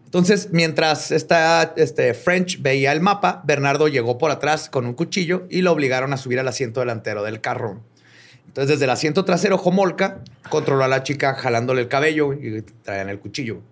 Entonces, 0.04 0.50
mientras 0.52 1.10
esta, 1.10 1.72
este 1.76 2.12
French 2.12 2.60
veía 2.60 2.92
el 2.92 3.00
mapa, 3.00 3.42
Bernardo 3.46 3.88
llegó 3.88 4.18
por 4.18 4.30
atrás 4.30 4.68
con 4.68 4.84
un 4.84 4.92
cuchillo 4.92 5.46
y 5.48 5.62
lo 5.62 5.72
obligaron 5.72 6.12
a 6.12 6.18
subir 6.18 6.38
al 6.38 6.48
asiento 6.48 6.80
delantero 6.80 7.22
del 7.22 7.40
carro. 7.40 7.80
Entonces, 8.52 8.68
desde 8.72 8.84
el 8.84 8.90
asiento 8.90 9.24
trasero, 9.24 9.56
Homolka 9.56 10.20
controló 10.50 10.84
a 10.84 10.88
la 10.88 11.02
chica 11.02 11.32
jalándole 11.32 11.80
el 11.80 11.88
cabello 11.88 12.34
y 12.34 12.60
traían 12.82 13.08
el 13.08 13.18
cuchillo. 13.18 13.62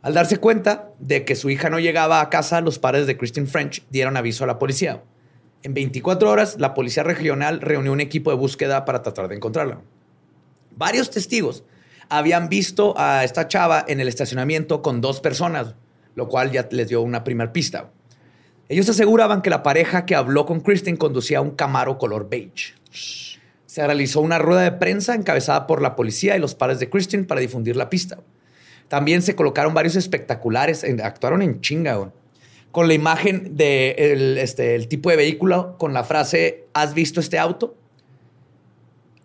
Al 0.00 0.14
darse 0.14 0.38
cuenta 0.38 0.88
de 0.98 1.26
que 1.26 1.36
su 1.36 1.50
hija 1.50 1.68
no 1.68 1.78
llegaba 1.78 2.22
a 2.22 2.30
casa, 2.30 2.62
los 2.62 2.78
padres 2.78 3.06
de 3.06 3.18
Christine 3.18 3.46
French 3.46 3.84
dieron 3.90 4.16
aviso 4.16 4.44
a 4.44 4.46
la 4.46 4.58
policía. 4.58 5.02
En 5.62 5.74
24 5.74 6.30
horas, 6.30 6.56
la 6.58 6.72
policía 6.72 7.02
regional 7.02 7.60
reunió 7.60 7.92
un 7.92 8.00
equipo 8.00 8.30
de 8.30 8.38
búsqueda 8.38 8.86
para 8.86 9.02
tratar 9.02 9.28
de 9.28 9.36
encontrarla. 9.36 9.82
Varios 10.74 11.10
testigos 11.10 11.62
habían 12.08 12.48
visto 12.48 12.94
a 12.96 13.24
esta 13.24 13.46
chava 13.46 13.84
en 13.86 14.00
el 14.00 14.08
estacionamiento 14.08 14.80
con 14.80 15.02
dos 15.02 15.20
personas, 15.20 15.74
lo 16.14 16.28
cual 16.28 16.50
ya 16.50 16.66
les 16.70 16.88
dio 16.88 17.02
una 17.02 17.24
primera 17.24 17.52
pista. 17.52 17.90
Ellos 18.70 18.88
aseguraban 18.88 19.42
que 19.42 19.50
la 19.50 19.62
pareja 19.62 20.06
que 20.06 20.14
habló 20.14 20.46
con 20.46 20.60
Kristen 20.60 20.96
conducía 20.96 21.42
un 21.42 21.50
Camaro 21.50 21.98
color 21.98 22.30
beige. 22.30 22.72
Se 23.72 23.82
realizó 23.86 24.20
una 24.20 24.38
rueda 24.38 24.60
de 24.60 24.72
prensa 24.72 25.14
encabezada 25.14 25.66
por 25.66 25.80
la 25.80 25.96
policía 25.96 26.36
y 26.36 26.38
los 26.40 26.54
padres 26.54 26.78
de 26.78 26.90
Kristen 26.90 27.24
para 27.26 27.40
difundir 27.40 27.74
la 27.74 27.88
pista. 27.88 28.18
También 28.88 29.22
se 29.22 29.34
colocaron 29.34 29.72
varios 29.72 29.96
espectaculares, 29.96 30.84
en- 30.84 31.00
actuaron 31.00 31.40
en 31.40 31.62
chinga, 31.62 31.94
güey, 31.94 32.10
con 32.70 32.86
la 32.86 32.92
imagen 32.92 33.44
del 33.44 33.56
de 33.56 33.90
el, 34.12 34.36
este, 34.36 34.74
el 34.74 34.88
tipo 34.88 35.08
de 35.08 35.16
vehículo 35.16 35.76
con 35.78 35.94
la 35.94 36.04
frase 36.04 36.66
¿Has 36.74 36.92
visto 36.92 37.18
este 37.18 37.38
auto? 37.38 37.74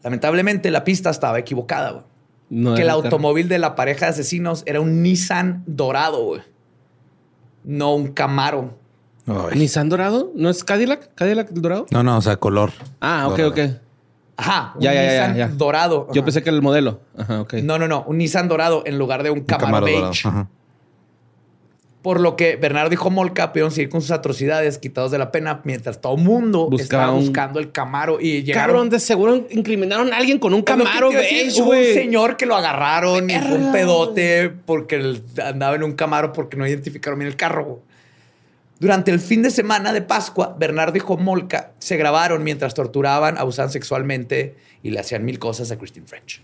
Lamentablemente 0.02 0.72
la 0.72 0.86
pista 0.86 1.10
estaba 1.10 1.40
equivocada, 1.40 1.92
güey. 1.92 2.04
no 2.50 2.76
que 2.76 2.84
el 2.84 2.88
carro. 2.88 3.02
automóvil 3.04 3.50
de 3.50 3.60
la 3.60 3.76
pareja 3.76 4.06
de 4.06 4.12
asesinos 4.12 4.64
era 4.66 4.80
un 4.80 5.04
Nissan 5.04 5.64
dorado, 5.66 6.24
güey. 6.24 6.42
No 7.66 7.96
un 7.96 8.14
Camaro. 8.14 8.78
Ay. 9.26 9.60
¿Nissan 9.60 9.90
dorado? 9.90 10.32
¿No 10.36 10.50
es 10.50 10.64
Cadillac? 10.64 11.14
¿Cadillac 11.16 11.50
dorado? 11.50 11.86
No, 11.92 12.02
no, 12.02 12.18
o 12.18 12.22
sea, 12.22 12.38
color. 12.38 12.72
Ah, 13.02 13.28
ok, 13.28 13.38
Dorado. 13.38 13.50
ok. 13.74 13.82
Ajá, 14.38 14.74
un 14.76 14.82
Ya, 14.82 14.94
ya, 14.94 15.02
ya, 15.04 15.10
Nissan 15.12 15.36
ya. 15.36 15.48
dorado. 15.50 16.08
Yo 16.14 16.24
pensé 16.24 16.44
que 16.44 16.50
era 16.50 16.56
el 16.56 16.62
modelo. 16.62 17.00
Ajá, 17.18 17.42
ok. 17.42 17.54
No, 17.64 17.78
no, 17.80 17.88
no, 17.88 18.04
un 18.08 18.18
Nissan 18.20 18.48
dorado 18.48 18.84
en 18.86 18.98
lugar 19.00 19.24
de 19.24 19.32
un 19.32 19.40
Un 19.40 19.46
Camaro, 19.46 19.66
Camaro 19.86 19.86
beige. 19.86 20.28
Ajá. 20.28 20.48
Por 22.04 22.22
lo 22.22 22.38
que 22.38 22.56
Bernardo 22.56 22.94
y 22.94 22.98
Homolka 23.02 23.52
pudieron 23.52 23.72
seguir 23.72 23.90
con 23.90 24.02
sus 24.02 24.12
atrocidades 24.12 24.78
quitados 24.78 25.12
de 25.12 25.18
la 25.18 25.30
pena 25.32 25.60
mientras 25.66 26.00
todo 26.00 26.16
el 26.16 26.22
mundo 26.24 26.70
Buscaba 26.70 27.04
estaba 27.04 27.12
un- 27.12 27.20
buscando 27.26 27.60
el 27.60 27.72
Camaro 27.74 28.20
y 28.22 28.44
llegaron... 28.44 28.68
Cabrón, 28.76 28.90
de 28.92 29.00
seguro 29.02 29.46
incriminaron 29.50 30.14
a 30.14 30.18
alguien 30.18 30.40
con 30.40 30.54
un 30.54 30.60
Es 30.66 30.70
lo 30.70 30.78
que 30.78 30.84
Camaro 30.84 31.08
te 31.10 31.14
iba 31.16 31.20
a 31.20 31.24
decir, 31.24 31.38
beige, 31.48 31.62
Hubo 31.62 31.70
un 31.72 31.76
güey. 31.76 31.94
señor 31.96 32.38
que 32.38 32.46
lo 32.46 32.56
agarraron 32.56 33.30
y 33.30 33.34
fue 33.40 33.58
un 33.58 33.72
pedote 33.74 34.50
porque 34.66 34.96
el- 34.96 35.24
andaba 35.44 35.76
en 35.76 35.84
un 35.84 35.94
Camaro 35.94 36.32
porque 36.32 36.56
no 36.56 36.66
identificaron 36.66 37.20
bien 37.20 37.30
el 37.30 37.36
carro. 37.36 37.66
güey. 37.66 37.78
Durante 38.80 39.10
el 39.10 39.20
fin 39.20 39.42
de 39.42 39.50
semana 39.50 39.92
de 39.92 40.04
Pascua, 40.04 40.56
Bernardo 40.60 40.98
y 40.98 41.02
Homolka 41.06 41.72
se 41.80 41.98
grabaron 41.98 42.44
mientras 42.44 42.76
torturaban, 42.76 43.38
abusaban 43.38 43.72
sexualmente 43.72 44.56
y 44.84 44.92
le 44.92 45.00
hacían 45.00 45.26
mil 45.26 45.40
cosas 45.40 45.72
a 45.72 45.78
Christine 45.78 46.06
French. 46.06 46.44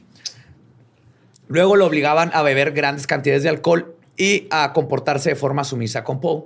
Luego 1.47 1.75
lo 1.75 1.85
obligaban 1.85 2.31
a 2.33 2.41
beber 2.41 2.71
grandes 2.71 3.05
cantidades 3.05 3.43
de 3.43 3.49
alcohol 3.49 3.95
y 4.17 4.47
a 4.49 4.73
comportarse 4.73 5.29
de 5.29 5.35
forma 5.35 5.63
sumisa 5.63 6.03
con 6.03 6.19
Paul. 6.19 6.45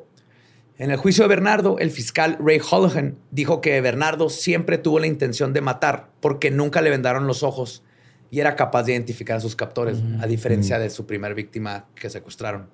En 0.78 0.92
el 0.92 0.98
juicio 0.98 1.24
de 1.24 1.30
Bernardo, 1.30 1.80
el 1.80 1.90
fiscal 1.90 2.38
Ray 2.40 2.60
Holohan 2.70 3.18
dijo 3.32 3.62
que 3.62 3.80
Bernardo 3.80 4.30
siempre 4.30 4.78
tuvo 4.78 5.00
la 5.00 5.08
intención 5.08 5.54
de 5.54 5.62
matar 5.62 6.10
porque 6.20 6.52
nunca 6.52 6.82
le 6.82 6.90
vendaron 6.90 7.28
los 7.28 7.44
ojos 7.44 7.84
y 8.30 8.42
era 8.42 8.56
capaz 8.56 8.84
de 8.84 8.92
identificar 8.92 9.38
a 9.38 9.40
sus 9.40 9.56
captores, 9.56 10.00
a 10.20 10.28
diferencia 10.28 10.80
de 10.80 10.90
su 10.90 11.06
primer 11.06 11.34
víctima 11.34 11.86
que 11.96 12.10
secuestraron. 12.10 12.70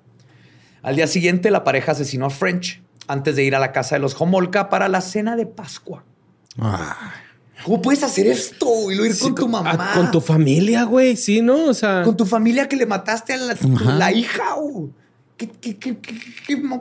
Al 0.82 0.96
día 0.96 1.06
siguiente, 1.06 1.50
la 1.50 1.64
pareja 1.64 1.92
asesinó 1.92 2.26
a 2.26 2.30
French 2.30 2.82
antes 3.06 3.36
de 3.36 3.44
ir 3.44 3.54
a 3.54 3.58
la 3.58 3.72
casa 3.72 3.96
de 3.96 4.00
los 4.00 4.20
Homolka 4.20 4.68
para 4.68 4.88
la 4.88 5.00
cena 5.00 5.36
de 5.36 5.46
Pascua. 5.46 6.04
¿Cómo 7.64 7.80
puedes 7.80 8.02
hacer 8.02 8.26
esto 8.26 8.90
y 8.90 8.94
lo 8.94 9.06
ir 9.06 9.14
Sí, 9.14 9.24
con 9.24 9.34
tu 9.34 9.44
ah, 9.46 9.62
mamá? 9.62 9.92
Con 9.94 10.10
tu 10.10 10.20
familia, 10.20 10.84
güey. 10.84 11.16
Sí, 11.16 11.40
¿no? 11.40 11.64
O 11.64 11.74
sea. 11.74 12.02
con 12.02 12.16
tu 12.16 12.26
familia 12.26 12.68
que 12.68 12.76
le 12.76 12.86
mataste 12.86 13.32
a 13.32 13.38
la, 13.38 14.12
hija. 14.12 14.54
güey. 14.54 14.90
¿Qué, 15.36 15.48
qué, 15.48 15.76
qué, 15.78 15.96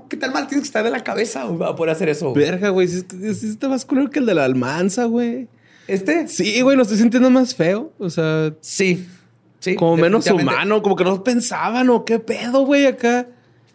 qué, 0.10 0.18
tal 0.18 0.32
mal 0.32 0.48
tienes 0.48 0.64
que 0.64 0.68
estar 0.68 0.84
de 0.84 0.92
la 0.92 1.04
cabeza 1.04 1.44
güey, 1.46 1.58
para 1.58 1.76
poder 1.76 1.96
hacer 1.96 2.10
eso? 2.10 2.32
güey? 2.32 2.46
Verga, 2.46 2.70
güey. 2.70 2.88
Sí 2.88 3.04
está 3.44 3.70
más 3.70 3.86
culero 3.86 4.10
que 4.10 4.20
el 4.20 4.26
de 4.26 4.36
la 4.36 4.46
almanza, 4.46 5.06
güey. 5.06 5.48
¿Este? 5.88 6.28
Sí, 6.28 6.62
güey, 6.62 6.78
lo 6.78 6.84
estoy 6.84 6.98
sintiendo 6.98 7.30
más 7.30 7.56
feo. 7.56 7.92
O 7.98 8.10
sea, 8.10 8.54
Sí. 8.62 9.08
Sí. 9.60 9.76
como 9.76 9.96
menos 9.96 10.28
humano, 10.30 10.84
como 10.84 10.98
que 10.98 11.06
no 11.06 11.24
pensaban 11.24 11.90
o 11.90 12.04
qué 12.04 12.20
pedo, 12.20 12.66
güey, 12.66 12.86
acá. 12.86 13.28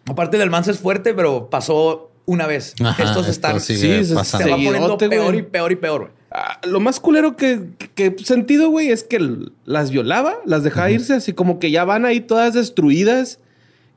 Aparte, 0.05 0.37
el 0.37 0.43
almanza 0.43 0.69
es 0.69 0.79
fuerte, 0.79 1.15
pero 1.15 1.49
pasó 1.49 2.08
una 2.31 2.47
vez. 2.47 2.75
Ajá, 2.83 3.03
Estos 3.03 3.27
esto 3.27 3.31
están. 3.31 3.59
sigue 3.59 3.99
sí, 4.03 4.09
se- 4.09 4.15
pasando. 4.15 4.45
se 4.45 4.51
va 4.51 4.57
poniendo 4.57 4.97
peor 4.97 5.35
y 5.35 5.41
peor 5.43 5.71
y 5.71 5.75
peor. 5.75 6.01
güey. 6.01 6.11
Ah, 6.31 6.59
lo 6.67 6.79
más 6.79 6.99
culero 6.99 7.35
que, 7.35 7.69
que 7.95 8.15
he 8.19 8.23
sentido, 8.23 8.69
güey, 8.69 8.89
es 8.89 9.03
que 9.03 9.19
las 9.65 9.89
violaba, 9.91 10.35
las 10.45 10.63
dejaba 10.63 10.91
irse 10.91 11.13
así 11.13 11.33
como 11.33 11.57
que 11.59 11.71
ya 11.71 11.85
van 11.85 12.05
ahí 12.05 12.19
todas 12.21 12.53
destruidas, 12.53 13.39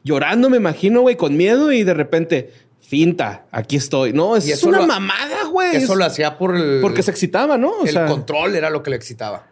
llorando, 0.02 0.48
me 0.48 0.56
imagino, 0.56 1.02
güey, 1.02 1.16
con 1.16 1.36
miedo 1.36 1.72
y 1.72 1.84
de 1.84 1.92
repente, 1.92 2.50
finta, 2.80 3.44
aquí 3.52 3.76
estoy. 3.76 4.12
No, 4.14 4.34
es 4.36 4.48
Y 4.48 4.52
eso 4.52 4.68
una 4.68 4.78
lo- 4.78 4.86
mamada, 4.86 5.44
güey. 5.50 5.76
Eso 5.76 5.92
Es- 5.92 5.98
lo 5.98 6.04
hacía 6.06 6.38
por 6.38 6.56
el. 6.56 6.80
Porque 6.80 7.02
se 7.02 7.10
excitaba, 7.10 7.58
¿no? 7.58 7.70
O 7.80 7.84
el 7.84 7.92
sea, 7.92 8.06
control 8.06 8.54
era 8.56 8.70
lo 8.70 8.82
que 8.82 8.90
le 8.90 8.96
excitaba. 8.96 9.46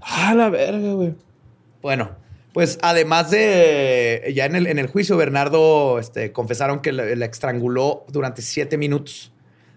ah, 0.00 0.32
la 0.34 0.48
verga, 0.48 0.92
güey. 0.94 1.14
Bueno, 1.82 2.10
pues 2.52 2.78
además 2.82 3.30
de 3.30 4.32
ya 4.34 4.46
en 4.46 4.56
el, 4.56 4.66
en 4.66 4.78
el 4.78 4.86
juicio, 4.86 5.16
Bernardo 5.16 5.98
este, 5.98 6.32
confesaron 6.32 6.80
que 6.80 6.92
la, 6.92 7.24
estranguló 7.24 8.04
durante 8.08 8.42
siete 8.42 8.78
minutos 8.78 9.32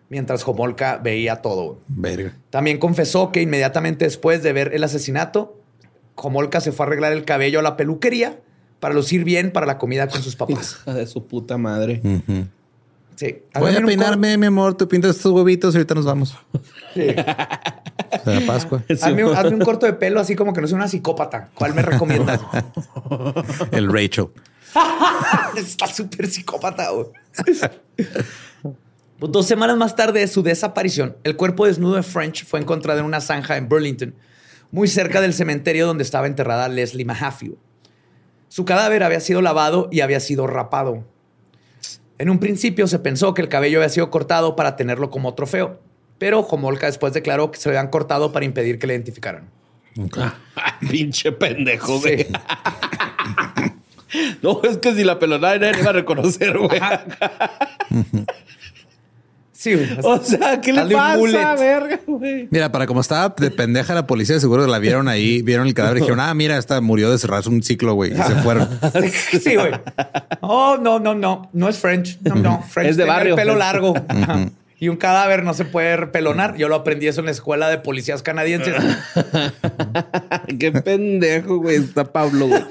mientras 0.10 0.48
Homolka 0.48 0.98
veía 0.98 1.38
todo. 1.38 1.80
Verga. 1.88 2.36
También 2.50 2.78
confesó 2.80 3.32
que 3.32 3.42
inmediatamente 3.42 4.06
después 4.06 4.44
de 4.44 4.54
ver 4.54 4.74
el 4.74 4.84
asesinato, 4.84 5.62
Homolka 6.16 6.60
se 6.62 6.72
fue 6.72 6.86
a 6.86 6.88
arreglar 6.88 7.14
el 7.14 7.24
cabello 7.24 7.60
a 7.60 7.62
la 7.62 7.78
peluquería 7.78 8.40
para 8.80 8.94
lucir 8.94 9.24
bien 9.24 9.52
para 9.52 9.66
la 9.66 9.78
comida 9.78 10.08
con 10.08 10.22
sus 10.22 10.36
papás. 10.36 10.80
Hija 10.82 10.94
de 10.94 11.08
su 11.08 11.28
puta 11.28 11.58
madre. 11.58 12.02
Sí. 13.22 13.44
Voy 13.54 13.76
a 13.76 13.86
peinarme, 13.86 14.36
mi 14.36 14.48
amor. 14.48 14.76
Tú 14.76 14.88
pintas 14.88 15.16
estos 15.16 15.32
huevitos 15.32 15.76
y 15.76 15.78
ahorita 15.78 15.94
nos 15.94 16.06
vamos. 16.06 16.36
Sí. 16.96 17.06
Será 18.24 18.46
Pascua. 18.48 18.84
hazme, 18.90 19.24
un, 19.24 19.38
hazme 19.38 19.58
un 19.58 19.60
corto 19.60 19.86
de 19.86 19.94
pelo 19.94 20.20
así 20.20 20.36
como 20.36 20.54
que 20.54 20.62
no 20.62 20.68
soy 20.68 20.78
una 20.78 20.88
psicópata. 20.88 21.52
¿Cuál 21.54 21.76
me 21.76 21.84
recomiendas? 21.84 22.42
El 23.72 23.94
Rachel. 23.94 24.30
Está 25.56 25.86
súper 25.86 26.28
psicópata. 26.32 26.88
Pues 27.46 27.62
Dos 29.20 29.46
semanas 29.46 29.78
más 29.78 29.96
tarde 29.96 30.22
de 30.22 30.28
su 30.28 30.42
desaparición, 30.42 31.16
el 31.24 31.36
cuerpo 31.36 31.68
desnudo 31.68 31.98
de 31.98 32.02
French 32.02 32.44
fue 32.44 32.60
encontrado 32.60 33.02
en 33.02 33.06
una 33.06 33.22
zanja 33.22 33.56
en 33.56 33.70
Burlington, 33.70 34.16
muy 34.72 34.88
cerca 34.88 35.22
del 35.22 35.36
cementerio 35.36 35.86
donde 35.86 36.04
estaba 36.04 36.26
enterrada 36.26 36.68
Leslie 36.70 37.06
Mahaffey. 37.06 37.54
Su 38.48 38.66
cadáver 38.66 39.04
había 39.04 39.20
sido 39.20 39.44
lavado 39.44 39.90
y 39.92 40.00
había 40.00 40.20
sido 40.20 40.48
rapado. 40.48 41.06
En 42.22 42.30
un 42.30 42.38
principio 42.38 42.86
se 42.86 43.00
pensó 43.00 43.34
que 43.34 43.42
el 43.42 43.50
cabello 43.50 43.80
había 43.80 43.90
sido 43.90 44.12
cortado 44.12 44.56
para 44.56 44.76
tenerlo 44.76 45.10
como 45.10 45.34
trofeo, 45.34 45.80
pero 46.20 46.42
Homolka 46.42 46.86
después 46.86 47.14
declaró 47.14 47.50
que 47.50 47.58
se 47.58 47.68
lo 47.68 47.76
habían 47.76 47.90
cortado 47.90 48.32
para 48.32 48.46
impedir 48.46 48.78
que 48.78 48.86
le 48.86 48.94
identificaran. 48.94 49.50
Pinche 50.92 51.32
pendejo, 51.32 51.96
Sí. 51.98 52.02
güey. 52.02 52.28
No, 54.44 54.60
es 54.64 54.78
que 54.78 54.94
si 54.94 55.04
la 55.06 55.18
pelonada 55.20 55.58
nadie 55.58 55.72
le 55.74 55.80
iba 55.80 55.90
a 55.90 55.94
reconocer, 55.94 56.58
güey. 56.60 56.80
Sí, 59.62 59.76
güey. 59.76 59.88
O 60.04 60.18
sea, 60.24 60.60
¿qué 60.60 60.74
le 60.74 60.88
pasa, 60.88 61.18
bullet. 61.18 61.56
verga, 61.60 62.00
güey? 62.08 62.48
Mira, 62.50 62.72
para 62.72 62.88
como 62.88 63.00
estaba 63.00 63.36
de 63.38 63.52
pendeja 63.52 63.94
la 63.94 64.08
policía, 64.08 64.40
seguro 64.40 64.66
la 64.66 64.80
vieron 64.80 65.08
ahí, 65.08 65.44
vieron 65.44 65.68
el 65.68 65.76
cadáver 65.76 65.98
y 65.98 66.00
dijeron, 66.00 66.20
ah, 66.20 66.34
mira, 66.34 66.58
esta 66.58 66.82
murió 66.82 67.12
de 67.12 67.20
cerrarse 67.20 67.48
un 67.50 67.62
ciclo, 67.62 67.94
güey. 67.94 68.12
Y 68.12 68.16
se 68.16 68.36
fueron. 68.38 68.68
Sí, 69.42 69.56
güey. 69.56 69.72
Oh, 70.42 70.78
no, 70.82 70.98
no, 71.00 71.14
no. 71.14 71.50
No 71.54 71.70
es 71.70 71.78
French. 71.78 72.18
No, 72.22 72.34
no. 72.34 72.64
French 72.70 72.90
Es 72.90 72.98
de 72.98 73.06
barrio. 73.06 73.36
el 73.36 73.40
pelo 73.40 73.56
largo. 73.56 73.94
Y 74.80 74.90
un 74.90 74.98
cadáver 74.98 75.44
no 75.44 75.54
se 75.54 75.64
puede 75.64 75.96
repelonar. 75.96 76.58
Yo 76.58 76.68
lo 76.68 76.74
aprendí 76.76 77.08
eso 77.08 77.20
en 77.20 77.26
la 77.28 77.32
escuela 77.32 77.70
de 77.70 77.78
policías 77.78 78.24
canadienses. 78.24 78.74
Qué 80.60 80.72
pendejo, 80.72 81.58
güey. 81.58 81.76
Está 81.76 82.12
Pablo, 82.12 82.48
güey. 82.48 82.64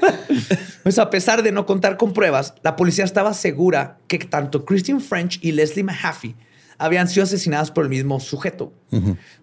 Pues 0.83 0.99
a 0.99 1.09
pesar 1.09 1.45
de 1.45 1.53
no 1.53 1.67
contar 1.67 1.97
con 1.97 2.13
pruebas, 2.13 2.55
la 2.63 2.75
policía 2.75 3.05
estaba 3.05 3.33
segura 3.33 3.99
que 4.09 4.19
tanto 4.19 4.65
Christine 4.65 4.99
French 4.99 5.39
y 5.41 5.53
Leslie 5.53 5.85
Mahaffey 5.85 6.35
habían 6.81 7.09
sido 7.09 7.25
asesinadas 7.25 7.71
por 7.71 7.85
el 7.85 7.91
mismo 7.91 8.19
sujeto. 8.21 8.73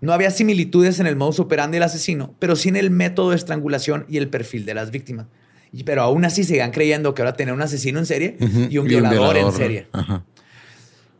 No 0.02 0.12
había 0.14 0.32
similitudes 0.32 1.00
en 1.00 1.08
el 1.08 1.16
modus 1.16 1.40
operandi 1.40 1.76
del 1.78 1.84
asesino, 1.84 2.36
pero 2.40 2.56
sí 2.56 2.70
en 2.70 2.76
el 2.76 2.90
método 2.92 3.30
de 3.30 3.36
estrangulación 3.38 4.06
y 4.10 4.18
el 4.18 4.30
perfil 4.30 4.66
de 4.66 4.74
las 4.74 4.92
víctimas. 4.92 5.28
Y- 5.72 5.84
Pero 5.84 6.02
aún 6.02 6.26
así 6.26 6.44
seguían 6.44 6.72
creyendo 6.72 7.14
que 7.14 7.22
ahora 7.22 7.34
tener 7.34 7.54
un 7.54 7.62
asesino 7.62 8.00
en 8.00 8.06
serie 8.06 8.38
y 8.70 8.78
un 8.78 8.88
violador, 8.88 9.38
en 9.38 9.52
serie. 9.54 9.88
Ajá. 9.94 10.24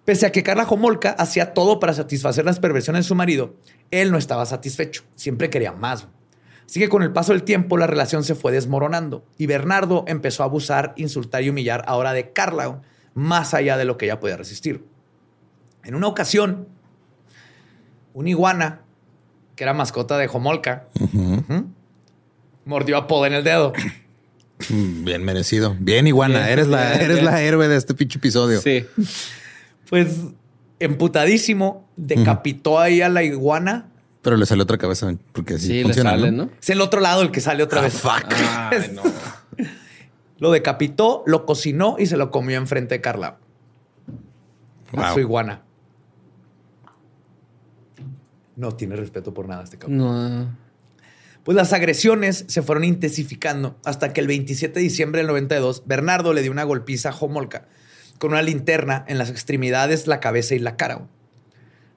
Pese 0.06 0.26
a 0.26 0.32
que 0.32 0.42
Carla 0.44 0.64
Homolka 0.64 1.10
hacía 1.12 1.54
todo 1.54 1.80
para 1.80 1.94
satisfacer 1.94 2.46
las 2.46 2.60
perversiones 2.60 3.04
de 3.06 3.08
su 3.10 3.16
marido, 3.16 3.56
él 3.92 4.12
no 4.12 4.18
estaba 4.18 4.46
satisfecho, 4.46 5.04
siempre 5.16 5.50
quería 5.50 5.74
más. 5.74 6.08
Así 6.66 6.80
que 6.80 6.90
con 6.90 7.04
el 7.04 7.12
paso 7.12 7.34
del 7.34 7.44
tiempo 7.44 7.78
la 7.78 7.88
relación 7.88 8.24
se 8.24 8.36
fue 8.36 8.52
desmoronando 8.52 9.26
y 9.38 9.48
Bernardo 9.48 10.06
empezó 10.08 10.44
a 10.44 10.46
abusar, 10.48 10.94
insultar 10.98 11.44
y 11.44 11.50
humillar 11.50 11.84
ahora 11.88 12.14
de 12.14 12.32
Carla 12.32 12.82
más 13.14 13.54
allá 13.54 13.78
de 13.78 13.86
lo 13.86 13.98
que 13.98 14.06
ella 14.06 14.20
podía 14.20 14.38
resistir. 14.38 14.84
En 15.88 15.96
una 15.96 16.08
ocasión, 16.08 16.68
una 18.14 18.30
iguana, 18.30 18.82
que 19.56 19.64
era 19.64 19.74
mascota 19.74 20.18
de 20.18 20.28
Homolka, 20.28 20.88
mordió 22.66 22.98
a 22.98 23.08
Paul 23.08 23.28
en 23.28 23.34
el 23.34 23.44
dedo. 23.44 23.72
Mm, 24.70 25.04
bien 25.06 25.24
merecido. 25.24 25.76
Bien, 25.80 26.08
iguana. 26.08 26.50
eres 26.50 26.68
la, 26.68 26.94
eres 26.96 27.24
la 27.24 27.42
héroe 27.42 27.68
de 27.70 27.78
este 27.78 27.94
pinche 27.94 28.18
episodio. 28.20 28.60
Sí. 28.60 28.86
Pues 29.90 30.18
emputadísimo, 30.80 31.88
decapitó 31.96 32.80
ahí 32.80 33.02
a 33.02 33.08
la 33.10 33.24
iguana. 33.24 33.88
Pero 34.22 34.36
le 34.36 34.46
salió 34.46 34.64
otra 34.64 34.78
cabeza 34.78 35.16
porque 35.32 35.54
así 35.54 35.68
Sí, 35.68 35.74
le 35.78 35.84
funciona. 35.84 36.10
sale, 36.10 36.32
¿no? 36.32 36.46
¿no? 36.48 36.52
Es 36.62 36.70
el 36.70 36.82
otro 36.82 37.00
lado 37.00 37.22
el 37.22 37.32
que 37.32 37.40
sale 37.40 37.64
otra 37.64 37.80
Ah, 37.80 37.84
vez. 37.84 37.94
fuck. 37.94 38.26
Ay, 38.72 38.92
no. 38.94 39.04
Lo 40.40 40.52
decapitó, 40.52 41.24
lo 41.26 41.46
cocinó 41.46 41.96
y 41.98 42.08
se 42.08 42.18
lo 42.18 42.30
comió 42.30 42.58
enfrente 42.58 42.96
de 42.96 43.02
Carla. 43.02 43.38
A 44.92 44.96
Wow. 45.06 45.14
su 45.14 45.20
iguana. 45.22 45.62
No 48.58 48.74
tiene 48.76 48.98
respeto 48.98 49.34
por 49.34 49.48
nada 49.48 49.64
este 49.64 49.78
cabrón. 49.78 49.98
No. 49.98 50.58
Pues 51.44 51.56
las 51.56 51.72
agresiones 51.72 52.44
se 52.50 52.62
fueron 52.62 52.84
intensificando 52.84 53.78
hasta 53.86 54.12
que 54.12 54.20
el 54.20 54.28
27 54.28 54.74
de 54.74 54.82
diciembre 54.82 55.20
del 55.20 55.28
92, 55.28 55.84
Bernardo 55.86 56.34
le 56.34 56.42
dio 56.42 56.52
una 56.52 56.66
golpiza 56.66 57.12
a 57.12 57.16
Homolka 57.16 57.68
con 58.20 58.32
una 58.32 58.42
linterna 58.42 59.06
en 59.08 59.18
las 59.18 59.30
extremidades, 59.30 60.08
la 60.08 60.20
cabeza 60.20 60.56
y 60.56 60.60
la 60.60 60.76
cara. 60.76 61.08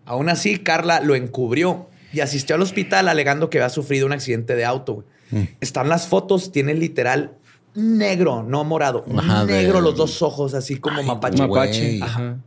Aún 0.05 0.29
así, 0.29 0.59
Carla 0.59 1.01
lo 1.01 1.17
encubrió 1.17 1.89
y 2.13 2.21
asistió 2.21 2.55
al 2.55 2.63
hospital 2.63 3.09
alegando 3.09 3.51
que 3.51 3.59
había 3.59 3.71
sufrido 3.71 4.07
un 4.07 4.13
accidente 4.13 4.55
de 4.55 4.65
auto. 4.65 5.05
Mm. 5.31 5.43
Están 5.61 5.89
las 5.89 6.07
fotos, 6.07 6.53
tiene 6.53 6.75
literal 6.75 7.33
negro, 7.75 8.43
no 8.43 8.65
morado, 8.65 9.05
negro 9.47 9.81
los 9.81 9.97
dos 9.97 10.23
ojos, 10.23 10.55
así 10.55 10.77
como 10.77 10.99
Ay, 10.99 11.07
mapache. 11.07 11.47
Mapache. 11.47 12.01
Ajá. 12.03 12.39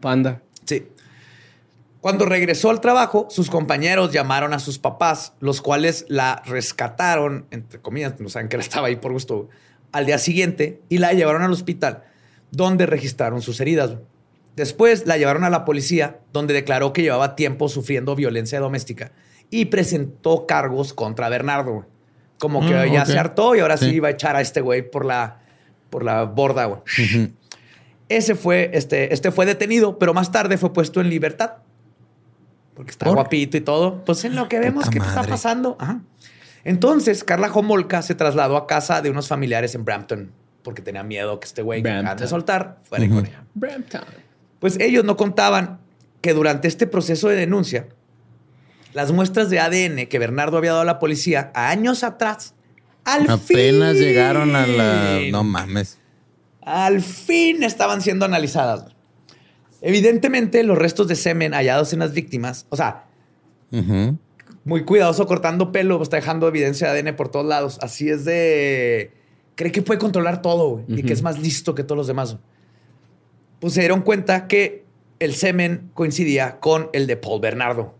Panda. 0.00 0.42
Sí. 0.64 0.86
Cuando 2.02 2.26
regresó 2.26 2.70
al 2.70 2.80
trabajo, 2.80 3.28
sus 3.30 3.48
compañeros 3.48 4.10
llamaron 4.12 4.52
a 4.54 4.58
sus 4.58 4.78
papás, 4.80 5.34
los 5.38 5.62
cuales 5.62 6.04
la 6.08 6.42
rescataron, 6.44 7.46
entre 7.52 7.80
comillas, 7.80 8.18
no 8.18 8.28
saben 8.28 8.48
que 8.48 8.56
él 8.56 8.60
estaba 8.62 8.88
ahí 8.88 8.96
por 8.96 9.12
gusto, 9.12 9.48
al 9.92 10.04
día 10.04 10.18
siguiente 10.18 10.80
y 10.88 10.98
la 10.98 11.12
llevaron 11.12 11.42
al 11.42 11.52
hospital, 11.52 12.02
donde 12.50 12.86
registraron 12.86 13.40
sus 13.40 13.60
heridas. 13.60 13.98
Después 14.56 15.06
la 15.06 15.16
llevaron 15.16 15.44
a 15.44 15.50
la 15.50 15.64
policía, 15.64 16.18
donde 16.32 16.52
declaró 16.54 16.92
que 16.92 17.02
llevaba 17.02 17.36
tiempo 17.36 17.68
sufriendo 17.68 18.16
violencia 18.16 18.58
doméstica 18.58 19.12
y 19.48 19.66
presentó 19.66 20.44
cargos 20.46 20.92
contra 20.94 21.28
Bernardo. 21.28 21.86
Como 22.38 22.66
que 22.66 22.74
Mm, 22.74 22.92
ya 22.92 23.06
se 23.06 23.16
hartó 23.16 23.54
y 23.54 23.60
ahora 23.60 23.76
sí. 23.76 23.90
Sí. 23.90 23.94
iba 23.94 24.08
a 24.08 24.10
echar 24.10 24.34
a 24.34 24.40
este 24.40 24.60
güey 24.60 24.82
por 24.90 25.04
la, 25.04 25.40
por 25.88 26.02
la 26.02 26.24
borda. 26.24 26.64
güey. 26.64 26.80
Ese 28.08 28.34
fue, 28.34 28.70
este, 28.74 29.14
este 29.14 29.30
fue 29.30 29.46
detenido, 29.46 30.00
pero 30.00 30.12
más 30.12 30.32
tarde 30.32 30.58
fue 30.58 30.72
puesto 30.72 31.00
en 31.00 31.08
libertad. 31.08 31.52
Porque 32.82 32.90
está 32.90 33.06
¿Por? 33.06 33.14
guapito 33.14 33.56
y 33.56 33.60
todo. 33.60 34.04
Pues 34.04 34.24
en 34.24 34.34
lo 34.34 34.48
que 34.48 34.58
vemos 34.58 34.90
que 34.90 34.98
está 34.98 35.22
pasando. 35.22 35.76
Ajá. 35.78 36.00
Entonces, 36.64 37.22
Carla 37.22 37.48
Homolka 37.52 38.02
se 38.02 38.14
trasladó 38.16 38.56
a 38.56 38.66
casa 38.66 39.00
de 39.02 39.10
unos 39.10 39.28
familiares 39.28 39.74
en 39.76 39.84
Brampton 39.84 40.32
porque 40.64 40.82
tenía 40.82 41.02
miedo 41.02 41.38
que 41.40 41.46
este 41.46 41.62
güey 41.62 41.82
que 41.82 41.90
acaban 41.90 42.16
de 42.18 42.26
soltar 42.26 42.78
fuera 42.82 43.04
Ujú. 43.04 43.14
con 43.14 43.26
ella. 43.26 43.44
Brampton. 43.54 44.02
Pues 44.60 44.78
ellos 44.80 45.04
no 45.04 45.16
contaban 45.16 45.78
que 46.20 46.34
durante 46.34 46.66
este 46.68 46.86
proceso 46.86 47.28
de 47.28 47.36
denuncia, 47.36 47.88
las 48.94 49.10
muestras 49.12 49.48
de 49.50 49.58
ADN 49.60 50.06
que 50.08 50.18
Bernardo 50.18 50.56
había 50.58 50.70
dado 50.70 50.82
a 50.82 50.84
la 50.84 50.98
policía 50.98 51.50
años 51.54 52.02
atrás, 52.04 52.54
al 53.04 53.22
Apenas 53.30 53.94
fin, 53.96 54.00
llegaron 54.04 54.54
a 54.56 54.66
la. 54.66 55.18
No 55.30 55.42
mames. 55.44 55.98
al 56.60 57.00
fin 57.00 57.62
estaban 57.64 58.00
siendo 58.02 58.24
analizadas. 58.24 58.86
Evidentemente, 59.82 60.62
los 60.62 60.78
restos 60.78 61.08
de 61.08 61.16
semen 61.16 61.52
hallados 61.52 61.92
en 61.92 61.98
las 61.98 62.12
víctimas, 62.12 62.66
o 62.70 62.76
sea, 62.76 63.04
muy 64.64 64.84
cuidadoso 64.84 65.26
cortando 65.26 65.72
pelo, 65.72 66.00
está 66.02 66.16
dejando 66.16 66.46
evidencia 66.46 66.92
de 66.92 67.00
ADN 67.00 67.16
por 67.16 67.28
todos 67.28 67.44
lados. 67.44 67.78
Así 67.82 68.08
es 68.08 68.24
de. 68.24 69.10
Cree 69.56 69.72
que 69.72 69.82
puede 69.82 69.98
controlar 69.98 70.40
todo 70.40 70.82
y 70.86 71.02
que 71.02 71.12
es 71.12 71.22
más 71.22 71.38
listo 71.40 71.74
que 71.74 71.82
todos 71.82 71.96
los 71.96 72.06
demás. 72.06 72.36
Pues 73.60 73.74
se 73.74 73.80
dieron 73.80 74.02
cuenta 74.02 74.46
que 74.46 74.84
el 75.18 75.34
semen 75.34 75.90
coincidía 75.94 76.58
con 76.60 76.88
el 76.92 77.06
de 77.06 77.16
Paul 77.16 77.40
Bernardo. 77.40 77.94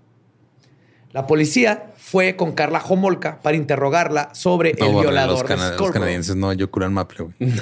La 1.13 1.27
policía 1.27 1.93
fue 1.99 2.37
con 2.37 2.53
Carla 2.53 2.83
Homolka 2.83 3.41
para 3.43 3.57
interrogarla 3.57 4.35
sobre 4.35 4.73
No, 4.73 4.87
el 4.87 4.93
violador 4.93 5.49
los, 5.49 5.61
de 5.61 5.77
los 5.77 5.91
canadienses 5.91 6.37
no, 6.37 6.53
yo 6.55 6.71
curan 6.71 6.95
Maple, 6.95 7.25
güey. 7.25 7.35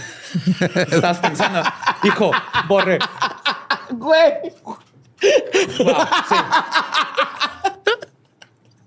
Estabas 0.77 1.19
pensando, 1.19 1.63
hijo, 2.05 2.31
borre. 2.69 2.99
Güey. 3.93 4.33
Wow, 5.79 5.95
sí. 6.29 6.35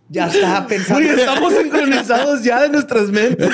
Ya 0.09 0.27
estaba 0.27 0.67
pensando. 0.67 1.01
Güey, 1.01 1.19
estamos 1.19 1.53
sincronizados 1.53 2.43
ya 2.43 2.61
de 2.61 2.69
nuestras 2.69 3.09
mentes. 3.09 3.49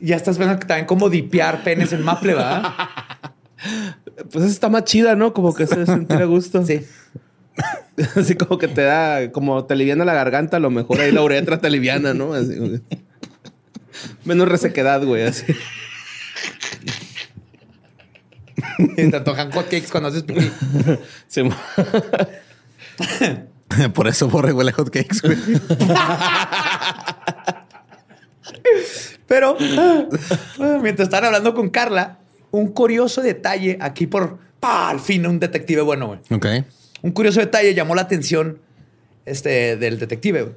Ya 0.00 0.16
estás 0.16 0.36
pensando 0.36 0.60
que 0.60 0.66
también 0.66 0.86
como 0.86 1.08
dipear 1.08 1.62
penes 1.62 1.92
en 1.92 2.02
Maple, 2.02 2.34
¿verdad? 2.34 2.72
Pues 4.30 4.44
esa 4.44 4.52
está 4.52 4.68
más 4.68 4.84
chida, 4.84 5.14
¿no? 5.14 5.32
Como 5.32 5.54
que 5.54 5.66
se 5.66 5.86
sentir 5.86 6.16
a 6.18 6.24
gusto. 6.24 6.64
Sí. 6.64 6.86
Así 8.14 8.34
como 8.34 8.58
que 8.58 8.68
te 8.68 8.82
da, 8.82 9.32
como 9.32 9.64
te 9.64 9.74
aliviana 9.74 10.04
la 10.04 10.12
garganta, 10.14 10.58
a 10.58 10.60
lo 10.60 10.70
mejor 10.70 11.00
ahí 11.00 11.12
la 11.12 11.22
uretra 11.22 11.58
te 11.58 11.66
aliviana, 11.66 12.12
¿no? 12.12 12.34
Así. 12.34 12.54
Menos 14.24 14.48
resequedad, 14.48 15.02
güey, 15.02 15.22
así. 15.24 15.44
Y 18.78 18.94
te 19.10 19.16
antojan 19.16 19.50
hotcakes 19.50 19.88
cuando 19.90 20.08
haces 20.08 20.22
pipí. 20.22 20.50
Sí, 21.28 21.42
Por 23.94 24.06
eso 24.08 24.28
borre 24.28 24.52
huele 24.52 24.70
a 24.70 24.74
hot 24.74 24.90
cakes, 24.90 25.20
güey. 25.22 25.36
Pero 29.26 29.56
mientras 30.82 31.08
estaban 31.08 31.26
hablando 31.26 31.52
con 31.54 31.68
Carla, 31.68 32.18
un 32.52 32.68
curioso 32.68 33.22
detalle 33.22 33.76
aquí 33.80 34.06
por 34.06 34.38
pa, 34.60 34.88
al 34.88 35.00
fin 35.00 35.26
un 35.26 35.40
detective 35.40 35.82
bueno, 35.82 36.06
güey. 36.06 36.20
Ok. 36.30 36.46
Un 37.02 37.10
curioso 37.10 37.40
detalle 37.40 37.74
llamó 37.74 37.94
la 37.94 38.02
atención 38.02 38.60
este, 39.24 39.76
del 39.76 39.98
detective. 39.98 40.42
güey. 40.42 40.54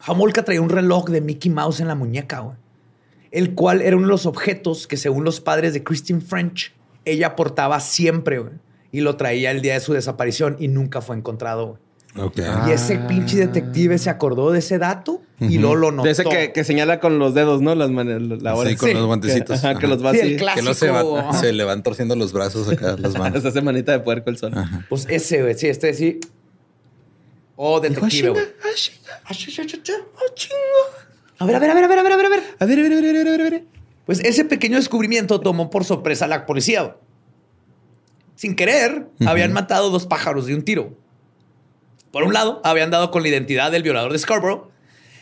Hamolka 0.00 0.44
traía 0.44 0.60
un 0.60 0.68
reloj 0.68 1.08
de 1.08 1.20
Mickey 1.20 1.50
Mouse 1.50 1.80
en 1.80 1.88
la 1.88 1.94
muñeca, 1.94 2.40
güey. 2.40 2.56
El 3.30 3.54
cual 3.54 3.82
era 3.82 3.96
uno 3.96 4.06
de 4.06 4.12
los 4.12 4.26
objetos 4.26 4.86
que, 4.86 4.96
según 4.96 5.24
los 5.24 5.40
padres 5.40 5.72
de 5.72 5.82
Christine 5.82 6.20
French, 6.20 6.74
ella 7.06 7.34
portaba 7.36 7.80
siempre, 7.80 8.38
güey. 8.40 8.52
Y 8.92 9.00
lo 9.00 9.16
traía 9.16 9.50
el 9.50 9.62
día 9.62 9.72
de 9.74 9.80
su 9.80 9.94
desaparición 9.94 10.56
y 10.58 10.68
nunca 10.68 11.00
fue 11.00 11.16
encontrado, 11.16 11.66
güey. 11.66 11.80
Ok. 12.18 12.38
Y 12.66 12.70
ese 12.70 12.96
pinche 12.96 13.36
detective 13.36 13.98
se 13.98 14.08
acordó 14.08 14.50
de 14.50 14.60
ese 14.60 14.78
dato 14.78 15.20
y 15.38 15.58
luego 15.58 15.74
lo 15.76 15.90
notó. 15.92 16.04
De 16.06 16.12
ese 16.12 16.24
que, 16.24 16.50
que 16.50 16.64
señala 16.64 16.98
con 16.98 17.18
los 17.18 17.34
dedos, 17.34 17.60
¿no? 17.60 17.74
Las 17.74 17.90
maneras, 17.90 18.22
la 18.42 18.54
hora. 18.54 18.70
Sí, 18.70 18.76
con 18.76 18.88
Sí. 18.88 18.94
los 18.94 19.04
guantecitos. 19.06 19.58
Ajá, 19.58 19.72
que 19.78 19.84
Ajá. 19.84 19.86
los 19.88 20.02
va 20.04 20.12
Sí, 20.12 20.20
así. 20.20 20.28
el 20.32 20.36
clásico. 20.38 20.62
Que 20.62 20.68
no 20.68 20.74
se, 20.74 20.88
va- 20.90 21.32
se 21.34 21.52
le 21.52 21.64
van 21.64 21.82
torciendo 21.82 22.16
los 22.16 22.32
brazos 22.32 22.70
acá, 22.70 22.96
las 22.98 23.18
manos. 23.18 23.42
Se 23.42 23.48
hace 23.48 23.60
manita 23.60 23.92
de 23.92 24.00
puerco 24.00 24.30
el 24.30 24.38
sol. 24.38 24.52
Ajá. 24.56 24.86
Pues 24.88 25.06
ese, 25.10 25.42
güey. 25.42 25.54
Sí, 25.58 25.66
este 25.68 25.92
sí. 25.92 26.20
Oh, 27.56 27.80
detective, 27.80 28.30
güey. 28.30 28.42
Ah. 28.42 28.68
Ah. 29.28 29.34
Ah, 31.38 31.44
a 31.44 31.46
ver, 31.46 31.56
a 31.56 31.58
ver, 31.58 31.70
a 31.70 31.74
ver, 31.74 31.84
a 31.84 31.86
ver, 31.86 31.98
a 31.98 32.28
ver. 32.28 32.42
A 32.60 32.64
ver, 32.64 32.78
a 32.78 32.82
ver, 32.82 32.92
a 32.92 32.96
ver, 32.96 33.04
a 33.04 33.12
ver, 33.12 33.28
a 33.28 33.30
ver, 33.30 33.40
a 33.40 33.50
ver. 33.50 33.64
Pues 34.06 34.20
ese 34.20 34.44
pequeño 34.44 34.76
descubrimiento 34.76 35.40
tomó 35.40 35.68
por 35.68 35.84
sorpresa 35.84 36.24
a 36.24 36.28
la 36.28 36.46
policía. 36.46 36.96
Sin 38.36 38.54
querer, 38.54 39.08
habían 39.26 39.52
matado 39.52 39.90
dos 39.90 40.06
pájaros 40.06 40.46
de 40.46 40.54
un 40.54 40.62
tiro. 40.62 40.94
Por 42.12 42.22
un 42.22 42.32
lado, 42.32 42.60
habían 42.64 42.90
dado 42.90 43.10
con 43.10 43.22
la 43.22 43.28
identidad 43.28 43.70
del 43.72 43.82
violador 43.82 44.12
de 44.12 44.18
Scarborough 44.18 44.70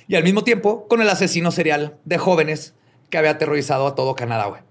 y 0.06 0.16
al 0.16 0.22
mismo 0.24 0.44
tiempo 0.44 0.86
con 0.86 1.00
el 1.00 1.08
asesino 1.08 1.50
serial 1.50 1.96
de 2.04 2.18
jóvenes 2.18 2.74
que 3.10 3.18
había 3.18 3.30
aterrorizado 3.32 3.86
a 3.86 3.94
todo 3.94 4.14
Canadá. 4.14 4.64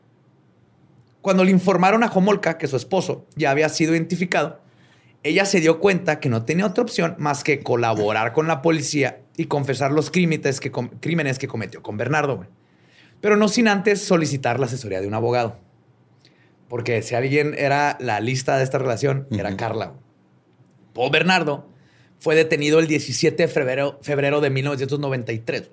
Cuando 1.22 1.44
le 1.44 1.52
informaron 1.52 2.04
a 2.04 2.08
Homolka 2.12 2.58
que 2.58 2.68
su 2.68 2.76
esposo 2.76 3.26
ya 3.36 3.50
había 3.52 3.70
sido 3.70 3.94
identificado, 3.94 4.60
ella 5.24 5.46
se 5.46 5.62
dio 5.62 5.80
cuenta 5.80 6.20
que 6.20 6.28
no 6.30 6.44
tenía 6.44 6.66
otra 6.66 6.84
opción 6.84 7.16
más 7.18 7.44
que 7.46 7.62
colaborar 7.62 8.34
con 8.34 8.46
la 8.48 8.62
policía 8.62 9.22
y 9.38 9.46
confesar 9.46 9.92
los 9.94 10.12
crímenes 10.12 10.60
que, 10.60 10.70
com- 10.70 10.90
crímenes 11.00 11.40
que 11.40 11.48
cometió 11.48 11.82
con 11.82 11.96
Bernardo. 11.96 12.46
Pero 13.24 13.38
no 13.38 13.48
sin 13.48 13.70
antes 13.70 14.04
solicitar 14.04 14.60
la 14.60 14.66
asesoría 14.66 15.00
de 15.00 15.08
un 15.08 15.14
abogado. 15.14 15.56
Porque 16.68 17.02
si 17.02 17.16
alguien 17.16 17.56
era 17.58 17.96
la 18.02 18.20
lista 18.20 18.58
de 18.58 18.66
esta 18.66 18.80
relación, 18.80 19.28
era. 19.32 19.56
Carla. 19.56 19.94
Paul 20.92 21.10
Bernardo 21.10 21.66
fue 22.20 22.36
detenido 22.36 22.80
el 22.80 22.88
17 22.88 23.44
de 23.44 23.48
febrero, 23.48 23.98
febrero 24.02 24.42
de 24.42 24.50
1993. 24.50 25.72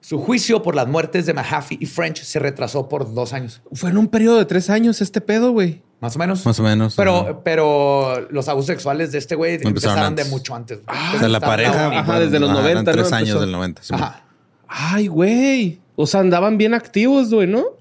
Su 0.00 0.20
juicio 0.20 0.62
por 0.62 0.76
las 0.76 0.86
muertes 0.86 1.26
de 1.26 1.34
Mahaffey 1.34 1.76
y 1.80 1.86
French 1.86 2.22
se 2.22 2.38
retrasó 2.38 2.88
por 2.88 3.12
dos 3.12 3.32
años. 3.32 3.62
Fue 3.72 3.90
en 3.90 3.98
un 3.98 4.06
periodo 4.06 4.38
de 4.38 4.44
tres 4.44 4.70
años 4.70 5.00
este 5.00 5.20
pedo, 5.20 5.50
güey. 5.50 5.82
Más 5.98 6.14
o 6.14 6.20
menos. 6.20 6.46
Más 6.46 6.60
o 6.60 6.62
menos. 6.62 6.94
Pero, 6.94 7.42
pero 7.42 8.28
los 8.30 8.48
abusos 8.48 8.68
sexuales 8.68 9.10
de 9.10 9.18
este 9.18 9.34
güey 9.34 9.58
empezaron, 9.60 10.14
de 10.14 10.24
mucho 10.26 10.54
antes. 10.54 10.78
Ah, 10.86 11.14
o 11.16 11.18
sea, 11.18 11.28
la 11.28 11.40
pareja. 11.40 11.98
Ajá, 11.98 12.20
desde 12.20 12.38
los 12.38 12.52
90. 12.52 12.92
Tres 12.92 13.12
años 13.12 13.40
del 13.40 13.50
90. 13.50 13.82
Ajá. 13.90 14.22
Ay, 14.68 15.08
güey. 15.08 15.80
O 16.00 16.06
sea, 16.06 16.20
andaban 16.20 16.56
bien 16.56 16.72
activos, 16.72 17.28
güey, 17.28 17.46
¿no? 17.46 17.76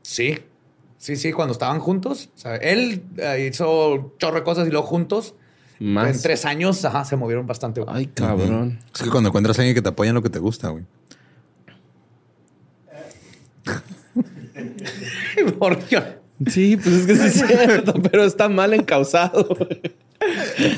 Sí. 0.00 0.38
Sí, 0.96 1.16
sí, 1.16 1.32
cuando 1.32 1.52
estaban 1.52 1.80
juntos. 1.80 2.30
O 2.34 2.38
sea, 2.38 2.56
él 2.56 3.02
eh, 3.18 3.50
hizo 3.52 4.14
chorro 4.18 4.36
de 4.36 4.42
cosas 4.42 4.66
y 4.66 4.70
luego 4.70 4.86
juntos. 4.86 5.34
Más. 5.78 6.16
En 6.16 6.22
tres 6.22 6.46
años, 6.46 6.82
ajá, 6.86 7.04
se 7.04 7.14
movieron 7.16 7.46
bastante. 7.46 7.84
Ay, 7.86 8.06
cabrón. 8.06 8.80
Es 8.94 9.02
que 9.02 9.10
cuando 9.10 9.28
encuentras 9.28 9.58
a 9.58 9.60
alguien 9.60 9.74
que 9.74 9.82
te 9.82 9.90
apoya 9.90 10.08
en 10.08 10.14
lo 10.14 10.22
que 10.22 10.30
te 10.30 10.38
gusta, 10.38 10.70
güey. 10.70 10.84
¿Por 15.58 15.78
qué? 15.80 16.16
Sí, 16.46 16.78
pues 16.78 16.94
es 16.94 17.06
que 17.06 17.16
sí 17.16 17.26
es 17.26 17.46
cierto, 17.46 17.92
pero 18.10 18.24
está 18.24 18.48
mal 18.48 18.72
encausado. 18.72 19.46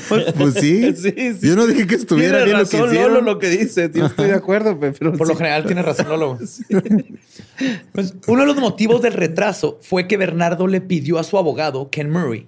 Pues, 0.07 0.33
pues 0.33 0.53
sí. 0.59 0.93
Yo 1.41 1.55
no 1.55 1.67
dije 1.67 1.87
que 1.87 1.95
estuviera 1.95 2.43
bien 2.43 2.57
razón, 2.57 2.81
lo 2.81 2.87
que 2.89 2.95
Lolo 2.95 3.21
lo 3.21 3.39
que 3.39 3.49
dice. 3.49 3.89
Yo 3.93 4.05
estoy 4.05 4.27
de 4.27 4.35
acuerdo, 4.35 4.77
pero 4.79 5.13
por 5.13 5.27
lo 5.27 5.35
general 5.35 5.65
tiene 5.65 5.81
razón 5.81 6.09
Lolo. 6.09 6.37
Pues, 7.91 8.13
uno 8.27 8.43
de 8.43 8.47
los 8.47 8.55
motivos 8.55 9.01
del 9.01 9.11
retraso 9.11 9.79
fue 9.81 10.07
que 10.07 10.15
Bernardo 10.15 10.65
le 10.67 10.79
pidió 10.79 11.19
a 11.19 11.25
su 11.25 11.37
abogado 11.37 11.89
Ken 11.89 12.09
Murray 12.09 12.47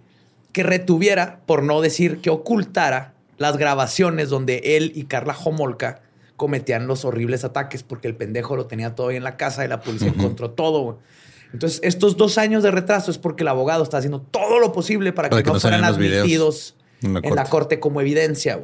que 0.53 0.63
retuviera, 0.63 1.41
por 1.45 1.63
no 1.63 1.81
decir 1.81 2.19
que 2.19 2.29
ocultara, 2.29 3.13
las 3.37 3.57
grabaciones 3.57 4.29
donde 4.29 4.77
él 4.77 4.91
y 4.95 5.05
Carla 5.05 5.35
Homolka 5.35 6.01
cometían 6.37 6.87
los 6.87 7.05
horribles 7.05 7.43
ataques 7.43 7.83
porque 7.83 8.07
el 8.07 8.15
pendejo 8.15 8.55
lo 8.55 8.67
tenía 8.67 8.95
todo 8.95 9.09
ahí 9.09 9.15
en 9.15 9.23
la 9.23 9.37
casa 9.37 9.65
y 9.65 9.67
la 9.67 9.81
policía 9.81 10.09
encontró 10.09 10.51
todo. 10.51 10.99
Entonces, 11.53 11.79
estos 11.83 12.17
dos 12.17 12.37
años 12.37 12.63
de 12.63 12.71
retraso 12.71 13.11
es 13.11 13.17
porque 13.17 13.43
el 13.43 13.47
abogado 13.47 13.83
está 13.83 13.97
haciendo 13.97 14.21
todo 14.21 14.59
lo 14.59 14.71
posible 14.71 15.11
para, 15.11 15.29
que, 15.29 15.43
no, 15.43 15.59
fueran 15.59 15.83
admitidos 15.83 16.75
en 17.01 17.35
la, 17.35 17.43
corte 17.45 17.79
como 17.79 18.01
evidencia. 18.01 18.59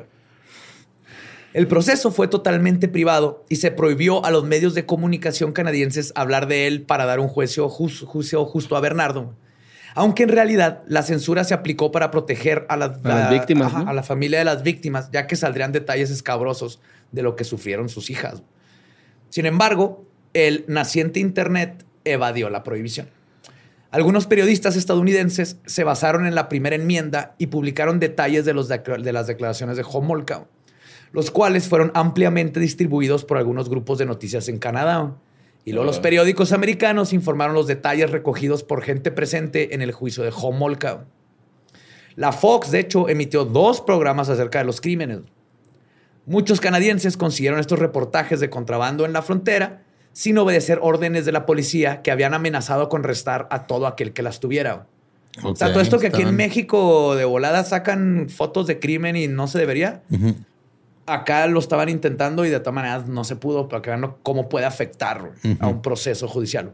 El 1.54 1.68
proceso 1.68 2.12
fue 2.12 2.28
totalmente 2.28 2.88
privado 2.88 3.46
y 3.50 3.58
se 3.58 3.72
prohibió 3.72 4.24
a 4.26 4.32
los 4.32 4.44
medios 4.44 4.74
de 4.74 4.86
comunicación 4.86 5.54
canadienses 5.54 6.12
hablar 6.16 6.48
de 6.48 6.68
él 6.68 6.84
para 6.84 7.06
dar 7.06 7.20
un 7.20 7.28
juicio, 7.28 7.70
justo 7.70 8.76
a 8.76 8.80
Bernardo. 8.80 9.34
Aunque 9.96 10.24
en 10.24 10.30
realidad 10.30 10.84
la 10.88 11.02
censura 11.02 11.44
se 11.44 11.56
aplicó 11.56 11.92
para 11.92 12.12
proteger 12.12 12.68
a, 12.70 12.78
las, 12.78 13.02
víctimas, 13.32 13.74
a 13.74 13.92
la 13.94 14.04
familia 14.04 14.38
de 14.38 14.46
las 14.46 14.62
víctimas, 14.62 15.10
ya 15.12 15.26
que 15.26 15.36
saldrían 15.36 15.72
detalles 15.72 16.12
escabrosos 16.12 16.80
de 17.12 17.24
lo 17.24 17.36
que 17.36 17.44
sufrieron 17.44 17.90
sus 17.90 18.12
hijas. 18.12 18.44
Sin 19.30 19.48
embargo, 19.48 20.06
el 20.34 20.66
naciente 20.68 21.20
Internet 21.20 21.86
evadió 22.04 22.50
la 22.52 22.64
prohibición. 22.64 23.10
Algunos 23.98 24.28
periodistas 24.28 24.76
estadounidenses 24.76 25.58
se 25.66 25.84
basaron 25.84 26.28
en 26.28 26.36
la 26.36 26.50
primera 26.50 26.76
enmienda 26.76 27.34
y 27.40 27.48
publicaron 27.48 28.00
detalles 28.00 28.46
de, 28.46 28.54
los 28.54 28.68
de 28.68 29.12
las 29.12 29.26
declaraciones 29.26 29.76
de 29.76 29.84
Homolka, 29.92 30.46
los 31.14 31.32
cuales 31.32 31.68
fueron 31.68 31.92
ampliamente 31.96 32.60
distribuidos 32.60 33.26
por 33.26 33.38
algunos 33.38 33.70
grupos 33.70 33.98
de 33.98 34.06
noticias 34.06 34.50
en 34.50 34.60
Canadá. 34.60 35.16
Y 35.66 35.72
luego 35.72 35.88
los 35.88 36.00
periódicos 36.00 36.52
americanos 36.52 37.12
informaron 37.12 37.56
los 37.56 37.66
detalles 37.66 38.12
recogidos 38.12 38.62
por 38.62 38.84
gente 38.84 39.10
presente 39.10 39.74
en 39.74 39.82
el 39.82 39.94
juicio 39.94 40.24
de 40.24 40.32
Homolka. 40.32 41.08
La 42.16 42.34
Fox, 42.34 42.70
de 42.70 42.82
hecho, 42.82 43.10
emitió 43.10 43.46
dos 43.46 43.82
programas 43.82 44.30
acerca 44.30 44.60
de 44.60 44.66
los 44.66 44.80
crímenes. 44.80 45.22
Muchos 46.28 46.62
canadienses 46.62 47.18
consiguieron 47.18 47.60
estos 47.60 47.80
reportajes 47.80 48.40
de 48.40 48.52
contrabando 48.52 49.06
en 49.06 49.14
la 49.14 49.24
frontera 49.24 49.87
sin 50.18 50.36
obedecer 50.40 50.80
órdenes 50.82 51.26
de 51.26 51.32
la 51.32 51.46
policía 51.46 52.02
que 52.02 52.10
habían 52.10 52.34
amenazado 52.34 52.90
con 52.90 53.04
restar 53.04 53.48
a 53.52 53.68
todo 53.68 53.86
aquel 53.86 54.14
que 54.14 54.24
las 54.24 54.40
tuviera. 54.40 54.88
o 55.44 55.56
sea, 55.56 55.72
todo 55.72 55.80
esto 55.80 56.00
que 56.00 56.08
aquí 56.08 56.24
en 56.24 56.36
México 56.36 57.16
de 57.16 57.24
volada 57.24 57.64
sacan 57.64 58.26
fotos 58.28 58.66
de 58.66 58.80
crimen 58.80 59.16
y 59.16 59.28
no 59.28 59.46
se 59.46 59.60
debería. 59.60 60.02
Acá 61.06 61.46
lo 61.46 61.60
estaban 61.60 61.90
intentando 61.90 62.46
y 62.46 62.50
de 62.50 62.60
todas 62.60 62.74
maneras 62.74 63.08
no 63.08 63.24
se 63.26 63.36
pudo 63.36 63.70
para 63.70 63.84
que 63.84 63.92
vean 63.92 64.16
cómo 64.24 64.50
puede 64.50 64.66
afectar 64.66 65.34
a 65.60 65.68
un 65.68 65.84
proceso 65.84 66.28
judicial. 66.28 66.74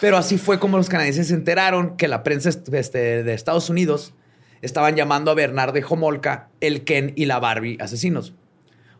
Pero 0.00 0.16
así 0.16 0.38
fue 0.38 0.58
como 0.58 0.78
los 0.78 0.88
canadienses 0.88 1.28
se 1.28 1.34
enteraron 1.34 1.98
que 1.98 2.08
la 2.08 2.22
prensa 2.22 2.48
este, 2.48 3.22
de 3.22 3.34
Estados 3.34 3.68
Unidos 3.68 4.14
estaban 4.62 4.96
llamando 4.96 5.30
a 5.30 5.34
Bernard 5.34 5.74
de 5.74 5.84
Homolka 5.86 6.48
el 6.62 6.84
Ken 6.84 7.12
y 7.16 7.26
la 7.26 7.38
Barbie 7.38 7.76
asesinos. 7.82 8.32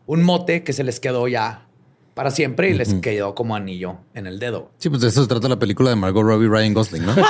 Un 0.05 0.21
mote 0.21 0.63
que 0.63 0.73
se 0.73 0.83
les 0.83 0.99
quedó 0.99 1.27
ya 1.27 1.68
para 2.13 2.31
siempre 2.31 2.69
y 2.69 2.73
les 2.73 2.93
quedó 2.95 3.35
como 3.35 3.55
anillo 3.55 3.97
en 4.13 4.27
el 4.27 4.39
dedo. 4.39 4.71
Sí, 4.77 4.89
pues 4.89 5.01
de 5.01 5.07
eso 5.09 5.21
se 5.21 5.27
trata 5.27 5.47
la 5.47 5.59
película 5.59 5.89
de 5.89 5.95
Margot 5.95 6.23
Robbie 6.23 6.47
y 6.47 6.49
Ryan 6.49 6.73
Gosling, 6.73 7.05
¿no? 7.05 7.15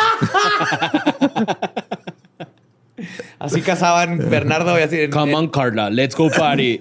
así 3.40 3.62
casaban 3.62 4.30
Bernardo 4.30 4.78
y 4.80 4.82
así. 4.82 5.10
Come 5.10 5.36
on, 5.36 5.50
Carla, 5.50 5.90
let's 5.90 6.16
go 6.16 6.30
party. 6.30 6.80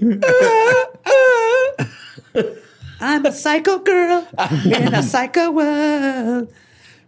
I'm 3.01 3.25
a 3.27 3.33
psycho 3.33 3.83
girl 3.85 4.25
in 4.65 4.95
a 4.95 5.03
psycho 5.03 5.51
world. 5.51 6.49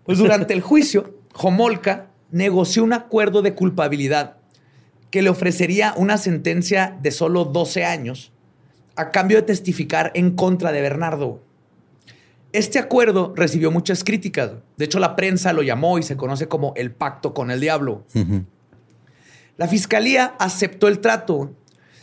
Pues 0.04 0.18
durante 0.18 0.54
el 0.54 0.60
juicio, 0.60 1.18
Homolka 1.34 2.06
negoció 2.30 2.84
un 2.84 2.92
acuerdo 2.92 3.42
de 3.42 3.54
culpabilidad 3.54 4.36
que 5.10 5.22
le 5.22 5.30
ofrecería 5.30 5.94
una 5.96 6.18
sentencia 6.18 6.96
de 7.02 7.10
solo 7.10 7.44
12 7.44 7.84
años 7.84 8.32
a 8.96 9.10
cambio 9.10 9.38
de 9.38 9.42
testificar 9.42 10.10
en 10.14 10.32
contra 10.32 10.72
de 10.72 10.80
Bernardo. 10.80 11.40
Este 12.52 12.78
acuerdo 12.78 13.32
recibió 13.36 13.70
muchas 13.70 14.02
críticas. 14.02 14.52
De 14.76 14.84
hecho, 14.84 14.98
la 14.98 15.14
prensa 15.14 15.52
lo 15.52 15.62
llamó 15.62 15.98
y 15.98 16.02
se 16.02 16.16
conoce 16.16 16.48
como 16.48 16.72
el 16.76 16.90
pacto 16.90 17.32
con 17.32 17.50
el 17.50 17.60
diablo. 17.60 18.04
La 19.56 19.68
fiscalía 19.68 20.34
aceptó 20.38 20.88
el 20.88 21.00
trato, 21.00 21.52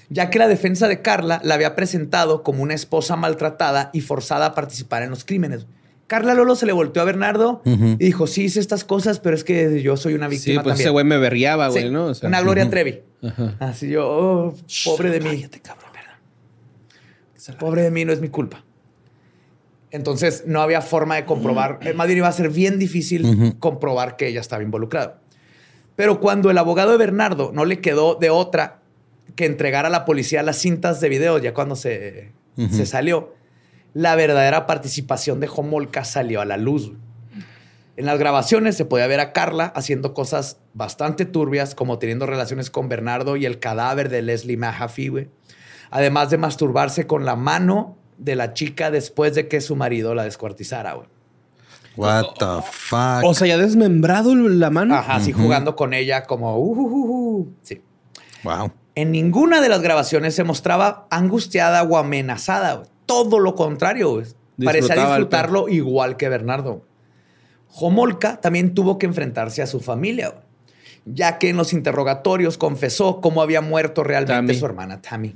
ya 0.09 0.29
que 0.29 0.39
la 0.39 0.47
defensa 0.47 0.87
de 0.87 1.01
Carla 1.01 1.41
la 1.43 1.55
había 1.55 1.75
presentado 1.75 2.43
como 2.43 2.63
una 2.63 2.75
esposa 2.75 3.15
maltratada 3.15 3.89
y 3.93 4.01
forzada 4.01 4.47
a 4.47 4.55
participar 4.55 5.03
en 5.03 5.09
los 5.09 5.25
crímenes. 5.25 5.65
Carla 6.07 6.33
Lolo 6.33 6.55
se 6.55 6.65
le 6.65 6.71
volteó 6.71 7.01
a 7.01 7.05
Bernardo 7.05 7.61
y 7.65 7.97
dijo, 7.97 8.27
sí 8.27 8.45
hice 8.45 8.61
estas 8.61 8.85
cosas, 8.85 9.19
pero 9.19 9.35
es 9.35 9.43
que 9.43 9.81
yo 9.81 9.97
soy 9.97 10.13
una 10.13 10.29
víctima 10.29 10.61
Sí, 10.61 10.63
pues 10.63 10.79
ese 10.79 10.89
güey 10.89 11.03
me 11.03 11.17
berriaba, 11.17 11.67
güey, 11.67 11.91
¿no? 11.91 12.13
una 12.23 12.41
Gloria 12.41 12.69
Trevi. 12.69 13.01
Así 13.59 13.89
yo, 13.89 14.07
oh, 14.07 14.55
pobre 14.85 15.09
de 15.09 15.19
mí. 15.19 15.31
Cállate, 15.31 15.59
cabrón. 15.59 15.86
Pobre 17.53 17.83
de 17.83 17.91
mí, 17.91 18.05
no 18.05 18.13
es 18.13 18.21
mi 18.21 18.29
culpa. 18.29 18.63
Entonces 19.91 20.43
no 20.45 20.61
había 20.61 20.81
forma 20.81 21.15
de 21.15 21.25
comprobar. 21.25 21.79
Más 21.95 22.07
bien 22.07 22.17
iba 22.17 22.27
a 22.27 22.31
ser 22.33 22.49
bien 22.49 22.77
difícil 22.77 23.55
comprobar 23.59 24.17
que 24.17 24.27
ella 24.27 24.41
estaba 24.41 24.63
involucrada. 24.63 25.21
Pero 25.95 26.19
cuando 26.19 26.51
el 26.51 26.57
abogado 26.57 26.91
de 26.91 26.97
Bernardo 26.97 27.51
no 27.53 27.65
le 27.65 27.79
quedó 27.79 28.15
de 28.15 28.29
otra 28.29 28.81
que 29.35 29.45
entregar 29.45 29.85
a 29.85 29.89
la 29.89 30.05
policía 30.05 30.43
las 30.43 30.57
cintas 30.57 30.99
de 30.99 31.09
video, 31.09 31.37
ya 31.37 31.53
cuando 31.53 31.75
se, 31.75 32.33
se 32.55 32.85
salió, 32.85 33.33
la 33.93 34.15
verdadera 34.15 34.67
participación 34.67 35.39
de 35.39 35.49
Homolka 35.53 36.03
salió 36.03 36.41
a 36.41 36.45
la 36.45 36.57
luz. 36.57 36.91
En 37.95 38.05
las 38.05 38.19
grabaciones 38.19 38.77
se 38.77 38.85
podía 38.85 39.07
ver 39.07 39.19
a 39.19 39.33
Carla 39.33 39.73
haciendo 39.75 40.13
cosas 40.13 40.59
bastante 40.75 41.25
turbias, 41.25 41.73
como 41.73 41.97
teniendo 41.97 42.27
relaciones 42.27 42.69
con 42.69 42.89
Bernardo 42.89 43.37
y 43.37 43.47
el 43.47 43.57
cadáver 43.57 44.09
de 44.09 44.21
Leslie 44.21 44.57
Mahaffey, 44.57 45.29
además 45.89 46.29
de 46.29 46.37
masturbarse 46.37 47.07
con 47.07 47.25
la 47.25 47.35
mano 47.35 47.97
de 48.17 48.35
la 48.35 48.53
chica 48.53 48.91
después 48.91 49.35
de 49.35 49.47
que 49.47 49.61
su 49.61 49.75
marido 49.75 50.15
la 50.15 50.23
descuartizara, 50.23 50.93
güey. 50.93 51.07
What 51.95 52.25
the 52.37 52.61
fuck? 52.69 53.23
O 53.23 53.33
sea, 53.33 53.47
ya 53.47 53.57
desmembrado 53.57 54.35
la 54.35 54.69
mano. 54.69 54.95
Ajá, 54.95 55.15
así 55.15 55.31
jugando 55.31 55.75
con 55.75 55.93
ella 55.95 56.25
como 56.25 56.55
uh, 56.57 56.75
uh, 56.75 57.39
uh, 57.39 57.53
sí. 57.63 57.81
Wow. 58.43 58.71
En 58.93 59.11
ninguna 59.11 59.61
de 59.61 59.69
las 59.69 59.81
grabaciones 59.81 60.35
se 60.35 60.43
mostraba 60.43 61.07
angustiada 61.09 61.81
o 61.83 61.97
amenazada. 61.97 62.83
Todo 63.07 63.39
lo 63.39 63.55
contrario. 63.55 64.11
Güey. 64.11 64.25
Parecía 64.63 64.95
disfrutarlo 64.95 65.69
igual 65.69 66.17
que 66.17 66.29
Bernardo. 66.29 66.83
Homolka 67.79 68.39
también 68.41 68.75
tuvo 68.75 68.97
que 68.99 69.07
enfrentarse 69.07 69.61
a 69.61 69.67
su 69.67 69.79
familia, 69.79 70.35
ya 71.05 71.37
que 71.37 71.49
en 71.49 71.57
los 71.57 71.73
interrogatorios 71.73 72.57
confesó 72.57 73.21
cómo 73.21 73.41
había 73.41 73.61
muerto 73.61 74.03
realmente 74.03 74.53
su 74.53 74.65
hermana 74.65 75.01
Tammy 75.01 75.35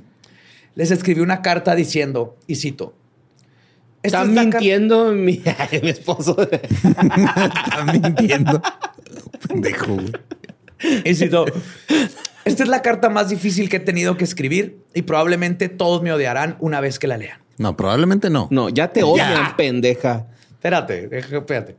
les 0.74 0.90
escribió 0.90 1.22
una 1.22 1.42
carta 1.42 1.74
diciendo, 1.74 2.36
y 2.46 2.56
cito, 2.56 2.94
Está 4.02 4.24
mintiendo 4.24 5.12
mi, 5.12 5.40
mi, 5.82 5.88
esposo. 5.88 6.36
Está 6.42 7.84
mintiendo. 7.92 8.60
Pendejo. 9.48 9.96
Y 11.04 11.14
cito, 11.14 11.46
esta 12.44 12.62
es 12.64 12.68
la 12.68 12.82
carta 12.82 13.08
más 13.08 13.28
difícil 13.28 13.68
que 13.68 13.76
he 13.76 13.80
tenido 13.80 14.16
que 14.16 14.24
escribir 14.24 14.80
y 14.92 15.02
probablemente 15.02 15.68
todos 15.68 16.02
me 16.02 16.12
odiarán 16.12 16.56
una 16.58 16.80
vez 16.80 16.98
que 16.98 17.06
la 17.06 17.16
lean. 17.16 17.38
No, 17.58 17.76
probablemente 17.76 18.28
no. 18.28 18.48
No, 18.50 18.68
ya 18.68 18.88
te 18.88 19.04
odian, 19.04 19.56
pendeja. 19.56 20.26
Espérate, 20.50 21.08
espérate. 21.16 21.76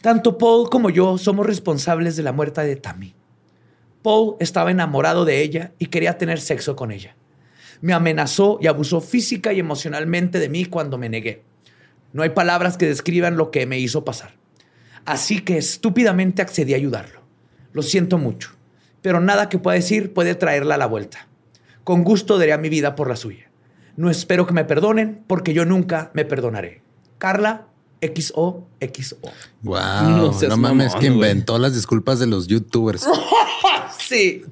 Tanto 0.00 0.38
Paul 0.38 0.70
como 0.70 0.88
yo 0.88 1.18
somos 1.18 1.44
responsables 1.44 2.16
de 2.16 2.22
la 2.22 2.32
muerte 2.32 2.62
de 2.62 2.76
Tammy. 2.76 3.14
Paul 4.00 4.36
estaba 4.40 4.70
enamorado 4.70 5.26
de 5.26 5.42
ella 5.42 5.72
y 5.78 5.86
quería 5.86 6.16
tener 6.16 6.40
sexo 6.40 6.76
con 6.76 6.92
ella 6.92 7.17
me 7.80 7.92
amenazó 7.92 8.58
y 8.60 8.66
abusó 8.66 9.00
física 9.00 9.52
y 9.52 9.60
emocionalmente 9.60 10.38
de 10.38 10.48
mí 10.48 10.64
cuando 10.64 10.98
me 10.98 11.08
negué. 11.08 11.42
No 12.12 12.22
hay 12.22 12.30
palabras 12.30 12.76
que 12.76 12.86
describan 12.86 13.36
lo 13.36 13.50
que 13.50 13.66
me 13.66 13.78
hizo 13.78 14.04
pasar. 14.04 14.34
Así 15.04 15.40
que 15.40 15.58
estúpidamente 15.58 16.42
accedí 16.42 16.74
a 16.74 16.76
ayudarlo. 16.76 17.20
Lo 17.72 17.82
siento 17.82 18.18
mucho, 18.18 18.50
pero 19.02 19.20
nada 19.20 19.48
que 19.48 19.58
pueda 19.58 19.76
decir 19.76 20.12
puede 20.12 20.34
traerla 20.34 20.74
a 20.74 20.78
la 20.78 20.86
vuelta. 20.86 21.28
Con 21.84 22.04
gusto 22.04 22.38
daría 22.38 22.58
mi 22.58 22.68
vida 22.68 22.94
por 22.94 23.08
la 23.08 23.16
suya. 23.16 23.50
No 23.96 24.10
espero 24.10 24.46
que 24.46 24.52
me 24.52 24.64
perdonen 24.64 25.24
porque 25.26 25.54
yo 25.54 25.64
nunca 25.64 26.10
me 26.14 26.24
perdonaré. 26.24 26.82
Carla 27.18 27.66
XOXO. 28.00 29.18
Wow, 29.62 30.32
no, 30.48 30.56
mames, 30.56 30.94
que 30.94 31.06
inventó 31.06 31.58
las 31.58 31.74
disculpas 31.74 32.18
de 32.18 32.26
los 32.26 32.46
youtubers. 32.46 33.06
sí. 34.08 34.42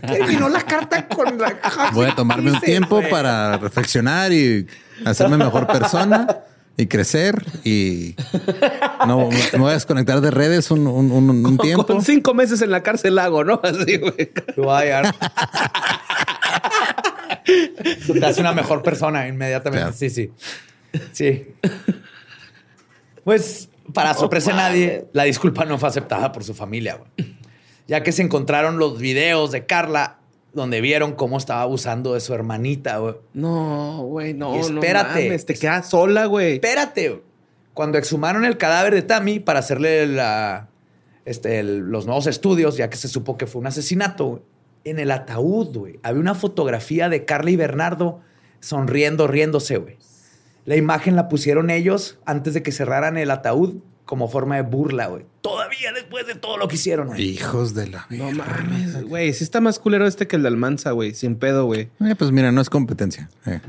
Terminó 0.00 0.48
la 0.48 0.62
carta 0.62 1.06
con 1.08 1.38
la 1.38 1.58
Voy 1.92 2.06
a 2.06 2.14
tomarme 2.14 2.52
un 2.52 2.60
tiempo 2.60 3.02
para 3.10 3.58
reflexionar 3.58 4.32
y 4.32 4.66
hacerme 5.04 5.36
mejor 5.36 5.66
persona 5.66 6.44
y 6.76 6.86
crecer 6.86 7.34
y 7.64 8.16
no 9.06 9.28
me 9.30 9.58
voy 9.58 9.70
a 9.70 9.74
desconectar 9.74 10.20
de 10.20 10.30
redes 10.30 10.70
un, 10.70 10.86
un, 10.86 11.58
tiempo. 11.58 11.86
Con 11.86 12.02
cinco 12.02 12.32
meses 12.34 12.62
en 12.62 12.70
la 12.70 12.82
cárcel 12.82 13.18
hago, 13.18 13.44
¿no? 13.44 13.60
Así, 13.62 13.98
güey. 13.98 14.32
Te 17.44 18.26
hace 18.26 18.40
una 18.40 18.52
mejor 18.52 18.82
persona 18.82 19.28
inmediatamente. 19.28 19.92
Sí, 19.92 20.08
sí. 20.10 20.30
Sí. 21.12 21.46
Pues, 23.24 23.68
para 23.92 24.14
sorpresa 24.14 24.50
de 24.50 24.56
nadie, 24.56 25.04
la 25.12 25.24
disculpa 25.24 25.64
no 25.64 25.78
fue 25.78 25.88
aceptada 25.88 26.32
por 26.32 26.44
su 26.44 26.54
familia, 26.54 26.98
Ya 27.88 28.02
que 28.02 28.12
se 28.12 28.22
encontraron 28.22 28.78
los 28.78 28.98
videos 28.98 29.50
de 29.50 29.66
Carla 29.66 30.18
donde 30.52 30.80
vieron 30.80 31.12
cómo 31.12 31.38
estaba 31.38 31.62
abusando 31.62 32.14
de 32.14 32.20
su 32.20 32.34
hermanita, 32.34 32.98
güey. 32.98 33.14
No, 33.34 34.02
güey, 34.02 34.34
no, 34.34 34.54
espérate. 34.54 35.30
No 35.30 35.44
te 35.44 35.54
quedas 35.54 35.88
sola, 35.88 36.26
güey. 36.26 36.54
Espérate. 36.54 37.22
Cuando 37.74 37.98
exhumaron 37.98 38.44
el 38.44 38.58
cadáver 38.58 38.94
de 38.94 39.02
Tammy 39.02 39.40
para 39.40 39.60
hacerle 39.60 40.06
la, 40.06 40.68
este, 41.24 41.62
los 41.62 42.04
nuevos 42.04 42.26
estudios, 42.26 42.76
ya 42.76 42.90
que 42.90 42.98
se 42.98 43.08
supo 43.08 43.38
que 43.38 43.46
fue 43.46 43.60
un 43.60 43.66
asesinato, 43.66 44.42
en 44.84 44.98
el 44.98 45.10
ataúd, 45.10 45.76
güey, 45.76 46.00
había 46.02 46.20
una 46.20 46.34
fotografía 46.34 47.08
de 47.08 47.24
Carla 47.24 47.50
y 47.50 47.56
Bernardo 47.56 48.20
sonriendo, 48.60 49.26
riéndose, 49.26 49.78
güey. 49.78 49.96
La 50.64 50.76
imagen 50.76 51.16
la 51.16 51.28
pusieron 51.28 51.70
ellos 51.70 52.18
antes 52.24 52.54
de 52.54 52.62
que 52.62 52.72
cerraran 52.72 53.16
el 53.16 53.30
ataúd 53.30 53.76
como 54.12 54.28
forma 54.28 54.56
de 54.56 54.62
burla, 54.62 55.06
güey. 55.06 55.24
Todavía 55.40 55.90
después 55.94 56.26
de 56.26 56.34
todo 56.34 56.58
lo 56.58 56.68
que 56.68 56.74
hicieron, 56.74 57.06
güey. 57.06 57.22
Hijos 57.30 57.72
de 57.72 57.88
la... 57.88 58.06
No 58.10 58.30
mames, 58.30 59.04
güey. 59.04 59.32
Sí 59.32 59.42
está 59.42 59.62
más 59.62 59.78
culero 59.78 60.06
este 60.06 60.28
que 60.28 60.36
el 60.36 60.42
de 60.42 60.48
Almanza, 60.48 60.90
güey. 60.90 61.14
Sin 61.14 61.36
pedo, 61.36 61.64
güey. 61.64 61.88
Eh, 61.98 62.14
pues 62.18 62.30
mira, 62.30 62.52
no 62.52 62.60
es 62.60 62.68
competencia. 62.68 63.30
Eh. 63.46 63.62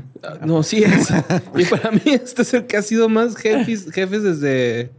no, 0.44 0.62
sí 0.62 0.84
es. 0.84 1.08
y 1.56 1.64
para 1.64 1.92
mí 1.92 2.02
este 2.04 2.42
es 2.42 2.52
el 2.52 2.66
que 2.66 2.76
ha 2.76 2.82
sido 2.82 3.08
más 3.08 3.36
jefes, 3.36 3.90
jefes 3.90 4.22
desde... 4.22 4.90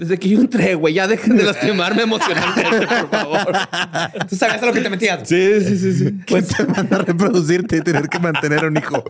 Desde 0.00 0.18
que 0.18 0.30
yo 0.30 0.40
entré, 0.40 0.74
güey, 0.76 0.94
ya 0.94 1.06
dejen 1.06 1.36
de 1.36 1.42
lastimarme 1.42 2.04
emocionalmente, 2.04 2.86
por 2.86 3.10
favor. 3.10 3.58
¿Tú 4.30 4.34
sabías 4.34 4.62
a 4.62 4.66
lo 4.66 4.72
que 4.72 4.80
te 4.80 4.88
metías? 4.88 5.28
Sí, 5.28 5.60
sí, 5.60 5.76
sí, 5.76 5.92
sí. 5.92 6.10
Pues 6.26 6.48
te 6.48 6.64
van 6.64 6.88
a 6.90 6.98
reproducirte 6.98 7.76
y 7.76 7.80
tener 7.82 8.08
que 8.08 8.18
mantener 8.18 8.64
un 8.64 8.78
hijo. 8.78 9.04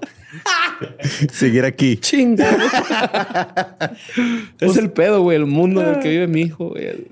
Seguir 1.33 1.65
aquí. 1.65 1.97
Chinga. 1.99 2.45
es 4.59 4.77
el 4.77 4.91
pedo, 4.91 5.23
güey, 5.23 5.37
el 5.37 5.47
mundo 5.47 5.81
en 5.81 5.91
el 5.91 6.01
que 6.01 6.09
vive 6.09 6.27
mi 6.27 6.41
hijo, 6.41 6.71
güey. 6.71 7.07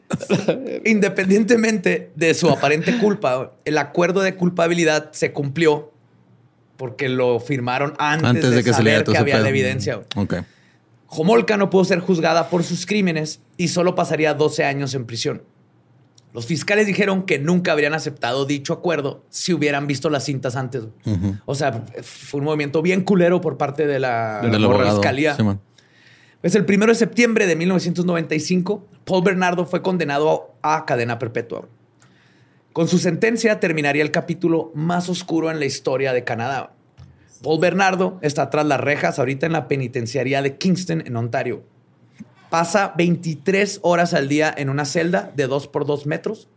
Independientemente 0.84 2.10
de 2.16 2.34
su 2.34 2.50
aparente 2.50 2.98
culpa, 2.98 3.52
el 3.64 3.78
acuerdo 3.78 4.22
de 4.22 4.34
culpabilidad 4.34 5.12
se 5.12 5.30
cumplió 5.30 5.92
porque 6.76 7.08
lo 7.08 7.38
firmaron 7.38 7.94
antes, 7.98 8.50
de, 8.50 8.64
que 8.64 8.72
saber 8.72 9.04
que 9.04 9.16
había 9.16 9.38
la 9.38 9.50
evidencia. 9.50 10.00
Ok. 10.16 10.34
Homolka 11.08 11.56
no 11.56 11.70
pudo 11.70 11.84
ser 11.84 12.00
juzgada 12.00 12.50
por 12.50 12.62
sus 12.62 12.86
crímenes 12.86 13.40
y 13.56 13.68
solo 13.68 13.94
pasaría 13.94 14.34
12 14.34 14.64
años 14.64 14.94
en 14.94 15.06
prisión. 15.06 15.42
Los 16.34 16.46
fiscales 16.46 16.86
dijeron 16.86 17.22
que 17.22 17.38
nunca 17.38 17.72
habrían 17.72 17.94
aceptado 17.94 18.44
dicho 18.44 18.74
acuerdo 18.74 19.24
si 19.30 19.54
hubieran 19.54 19.86
visto 19.86 20.10
las 20.10 20.24
cintas 20.24 20.56
antes. 20.56 20.84
O 21.46 21.54
sea, 21.54 21.84
fue 22.02 22.40
un 22.40 22.44
movimiento 22.44 22.82
bien 22.82 23.02
culero 23.02 23.40
por 23.40 23.56
parte 23.56 23.86
de 23.86 23.98
la, 23.98 24.40
fiscalía. 24.92 25.36
pues 26.40 26.54
el 26.54 26.66
primero 26.66 26.92
de 26.92 26.96
septiembre 26.96 27.46
de 27.46 27.56
1995, 27.56 28.86
Paul 29.04 29.24
Bernardo 29.24 29.64
fue 29.64 29.80
condenado 29.80 30.54
a 30.62 30.84
cadena 30.84 31.18
perpetua. 31.18 31.66
Con 32.74 32.86
su 32.86 32.98
sentencia 32.98 33.58
terminaría 33.58 34.02
el 34.02 34.10
capítulo 34.10 34.70
más 34.74 35.08
oscuro 35.08 35.50
en 35.50 35.58
la 35.58 35.64
historia 35.64 36.12
de 36.12 36.24
Canadá. 36.24 36.74
Paul 37.42 37.60
Bernardo 37.60 38.18
está 38.22 38.50
tras 38.50 38.66
las 38.66 38.80
rejas 38.80 39.18
ahorita 39.18 39.46
en 39.46 39.52
la 39.52 39.68
penitenciaría 39.68 40.42
de 40.42 40.56
Kingston, 40.56 41.02
en 41.06 41.16
Ontario. 41.16 41.62
Pasa 42.50 42.94
23 42.96 43.80
horas 43.82 44.14
al 44.14 44.28
día 44.28 44.52
en 44.56 44.70
una 44.70 44.84
celda 44.84 45.32
de 45.36 45.46
2 45.46 45.68
por 45.68 45.86
2 45.86 46.06
metros 46.06 46.48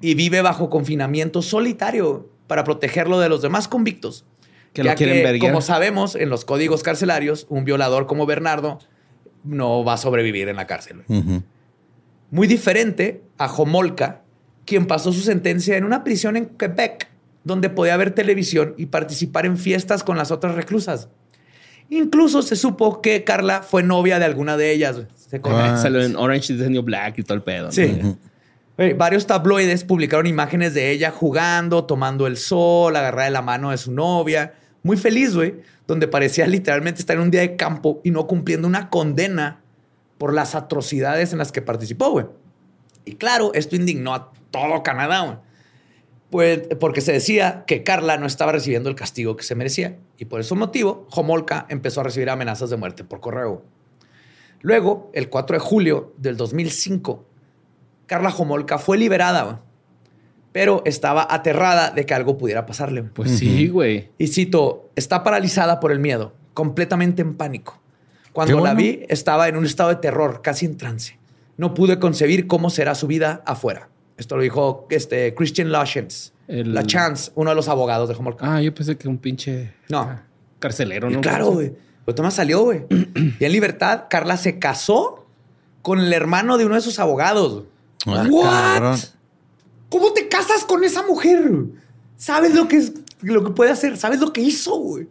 y 0.00 0.14
vive 0.14 0.40
bajo 0.40 0.70
confinamiento 0.70 1.42
solitario 1.42 2.28
para 2.46 2.64
protegerlo 2.64 3.20
de 3.20 3.28
los 3.28 3.42
demás 3.42 3.68
convictos. 3.68 4.24
Que 4.72 4.82
lo 4.82 4.94
quieren 4.94 5.22
ver. 5.22 5.38
Como 5.38 5.60
sabemos, 5.60 6.14
en 6.14 6.30
los 6.30 6.44
códigos 6.44 6.82
carcelarios, 6.82 7.46
un 7.48 7.64
violador 7.64 8.06
como 8.06 8.24
Bernardo 8.24 8.78
no 9.44 9.84
va 9.84 9.94
a 9.94 9.98
sobrevivir 9.98 10.48
en 10.48 10.56
la 10.56 10.66
cárcel. 10.66 11.02
Muy 12.30 12.46
diferente 12.46 13.22
a 13.36 13.52
Homolka, 13.52 14.22
quien 14.64 14.86
pasó 14.86 15.12
su 15.12 15.20
sentencia 15.20 15.76
en 15.76 15.84
una 15.84 16.02
prisión 16.04 16.36
en 16.36 16.46
Quebec 16.46 17.09
donde 17.44 17.70
podía 17.70 17.96
ver 17.96 18.10
televisión 18.12 18.74
y 18.76 18.86
participar 18.86 19.46
en 19.46 19.56
fiestas 19.56 20.02
con 20.02 20.16
las 20.16 20.30
otras 20.30 20.54
reclusas. 20.54 21.08
Incluso 21.88 22.42
se 22.42 22.54
supo 22.54 23.00
que 23.02 23.24
Carla 23.24 23.62
fue 23.62 23.82
novia 23.82 24.18
de 24.18 24.24
alguna 24.24 24.56
de 24.56 24.72
ellas. 24.72 25.02
Se 25.16 25.40
Salió 25.40 26.02
en 26.02 26.16
Orange 26.16 26.52
is 26.52 26.60
the 26.60 26.70
New 26.70 26.82
Black 26.82 27.18
y 27.18 27.22
todo 27.22 27.34
el 27.34 27.42
pedo. 27.42 27.72
Sí. 27.72 28.00
Varios 28.96 29.26
tabloides 29.26 29.84
publicaron 29.84 30.26
imágenes 30.26 30.72
de 30.72 30.90
ella 30.90 31.10
jugando, 31.10 31.84
tomando 31.84 32.26
el 32.26 32.36
sol, 32.36 32.96
agarrada 32.96 33.24
de 33.26 33.30
la 33.32 33.42
mano 33.42 33.72
de 33.72 33.76
su 33.76 33.92
novia. 33.92 34.54
Muy 34.82 34.96
feliz, 34.96 35.34
güey. 35.34 35.56
Donde 35.86 36.08
parecía 36.08 36.46
literalmente 36.46 37.00
estar 37.00 37.16
en 37.16 37.22
un 37.22 37.30
día 37.30 37.40
de 37.40 37.56
campo 37.56 38.00
y 38.04 38.10
no 38.10 38.26
cumpliendo 38.26 38.68
una 38.68 38.88
condena 38.88 39.60
por 40.16 40.32
las 40.32 40.54
atrocidades 40.54 41.32
en 41.32 41.38
las 41.38 41.50
que 41.52 41.60
participó, 41.60 42.10
güey. 42.10 42.26
Y 43.04 43.16
claro, 43.16 43.50
esto 43.52 43.74
indignó 43.74 44.14
a 44.14 44.32
todo 44.50 44.82
Canadá, 44.82 45.20
güey. 45.22 45.36
Pues 46.30 46.60
porque 46.78 47.00
se 47.00 47.12
decía 47.12 47.64
que 47.66 47.82
Carla 47.82 48.16
no 48.16 48.26
estaba 48.26 48.52
recibiendo 48.52 48.88
el 48.88 48.94
castigo 48.94 49.36
que 49.36 49.42
se 49.42 49.54
merecía. 49.56 49.98
Y 50.16 50.26
por 50.26 50.40
ese 50.40 50.54
motivo, 50.54 51.06
Homolka 51.10 51.66
empezó 51.68 52.00
a 52.00 52.04
recibir 52.04 52.30
amenazas 52.30 52.70
de 52.70 52.76
muerte 52.76 53.02
por 53.02 53.20
correo. 53.20 53.64
Luego, 54.62 55.10
el 55.12 55.28
4 55.28 55.56
de 55.56 55.60
julio 55.60 56.14
del 56.18 56.36
2005, 56.36 57.24
Carla 58.06 58.28
Homolka 58.36 58.78
fue 58.78 58.98
liberada, 58.98 59.62
pero 60.52 60.82
estaba 60.84 61.26
aterrada 61.28 61.90
de 61.90 62.06
que 62.06 62.14
algo 62.14 62.36
pudiera 62.36 62.66
pasarle. 62.66 63.02
Pues 63.02 63.38
sí, 63.38 63.68
güey. 63.68 64.10
Y 64.18 64.28
cito, 64.28 64.90
está 64.96 65.24
paralizada 65.24 65.80
por 65.80 65.92
el 65.92 65.98
miedo, 65.98 66.34
completamente 66.54 67.22
en 67.22 67.36
pánico. 67.36 67.80
Cuando 68.32 68.60
la 68.60 68.74
vi, 68.74 69.04
estaba 69.08 69.48
en 69.48 69.56
un 69.56 69.64
estado 69.64 69.88
de 69.88 69.96
terror, 69.96 70.42
casi 70.42 70.66
en 70.66 70.76
trance. 70.76 71.18
No 71.56 71.74
pude 71.74 71.98
concebir 71.98 72.46
cómo 72.46 72.70
será 72.70 72.94
su 72.94 73.06
vida 73.06 73.42
afuera. 73.46 73.88
Esto 74.20 74.36
lo 74.36 74.42
dijo 74.42 74.86
este, 74.90 75.34
Christian 75.34 75.72
Lushens. 75.72 76.34
La 76.46 76.84
Chance, 76.84 77.32
uno 77.36 77.50
de 77.50 77.56
los 77.56 77.68
abogados 77.68 78.08
de 78.08 78.14
Homolka. 78.14 78.56
Ah, 78.56 78.60
yo 78.60 78.74
pensé 78.74 78.98
que 78.98 79.08
un 79.08 79.16
pinche 79.16 79.72
no. 79.88 80.20
carcelero, 80.58 81.08
¿no? 81.08 81.22
claro, 81.22 81.52
güey. 81.52 81.72
Pues 82.04 82.14
Tomás 82.14 82.34
salió, 82.34 82.62
güey. 82.64 82.84
y 82.90 83.44
en 83.44 83.52
libertad, 83.52 84.04
Carla 84.10 84.36
se 84.36 84.58
casó 84.58 85.26
con 85.80 86.00
el 86.00 86.12
hermano 86.12 86.58
de 86.58 86.66
uno 86.66 86.74
de 86.74 86.82
sus 86.82 86.98
abogados. 86.98 87.64
Ah, 88.06 88.26
¿What? 88.28 88.98
¿Cómo 89.88 90.12
te 90.12 90.28
casas 90.28 90.64
con 90.64 90.84
esa 90.84 91.02
mujer? 91.02 91.50
¿Sabes 92.16 92.54
lo 92.54 92.68
que 92.68 92.76
es, 92.76 92.92
lo 93.22 93.42
que 93.42 93.52
puede 93.52 93.70
hacer? 93.70 93.96
¿Sabes 93.96 94.20
lo 94.20 94.34
que 94.34 94.42
hizo, 94.42 94.76
güey? 94.76 95.08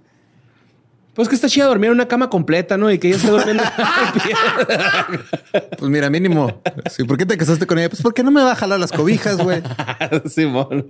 Pues 1.19 1.27
que 1.27 1.35
está 1.35 1.49
chida 1.49 1.65
dormir 1.65 1.87
en 1.87 1.95
una 1.95 2.07
cama 2.07 2.29
completa, 2.29 2.77
¿no? 2.77 2.89
Y 2.89 2.97
que 2.97 3.09
ella 3.09 3.17
esté 3.17 3.29
durmiendo. 3.29 3.61
pues 5.77 5.91
mira, 5.91 6.09
mínimo. 6.09 6.61
Sí, 6.89 7.03
¿Por 7.03 7.17
qué 7.17 7.25
te 7.25 7.35
casaste 7.35 7.67
con 7.67 7.77
ella? 7.77 7.89
Pues 7.89 8.01
porque 8.01 8.23
no 8.23 8.31
me 8.31 8.41
va 8.41 8.53
a 8.53 8.55
jalar 8.55 8.79
las 8.79 8.93
cobijas, 8.93 9.35
güey. 9.35 9.61
Sí, 10.29 10.45
bueno. 10.45 10.85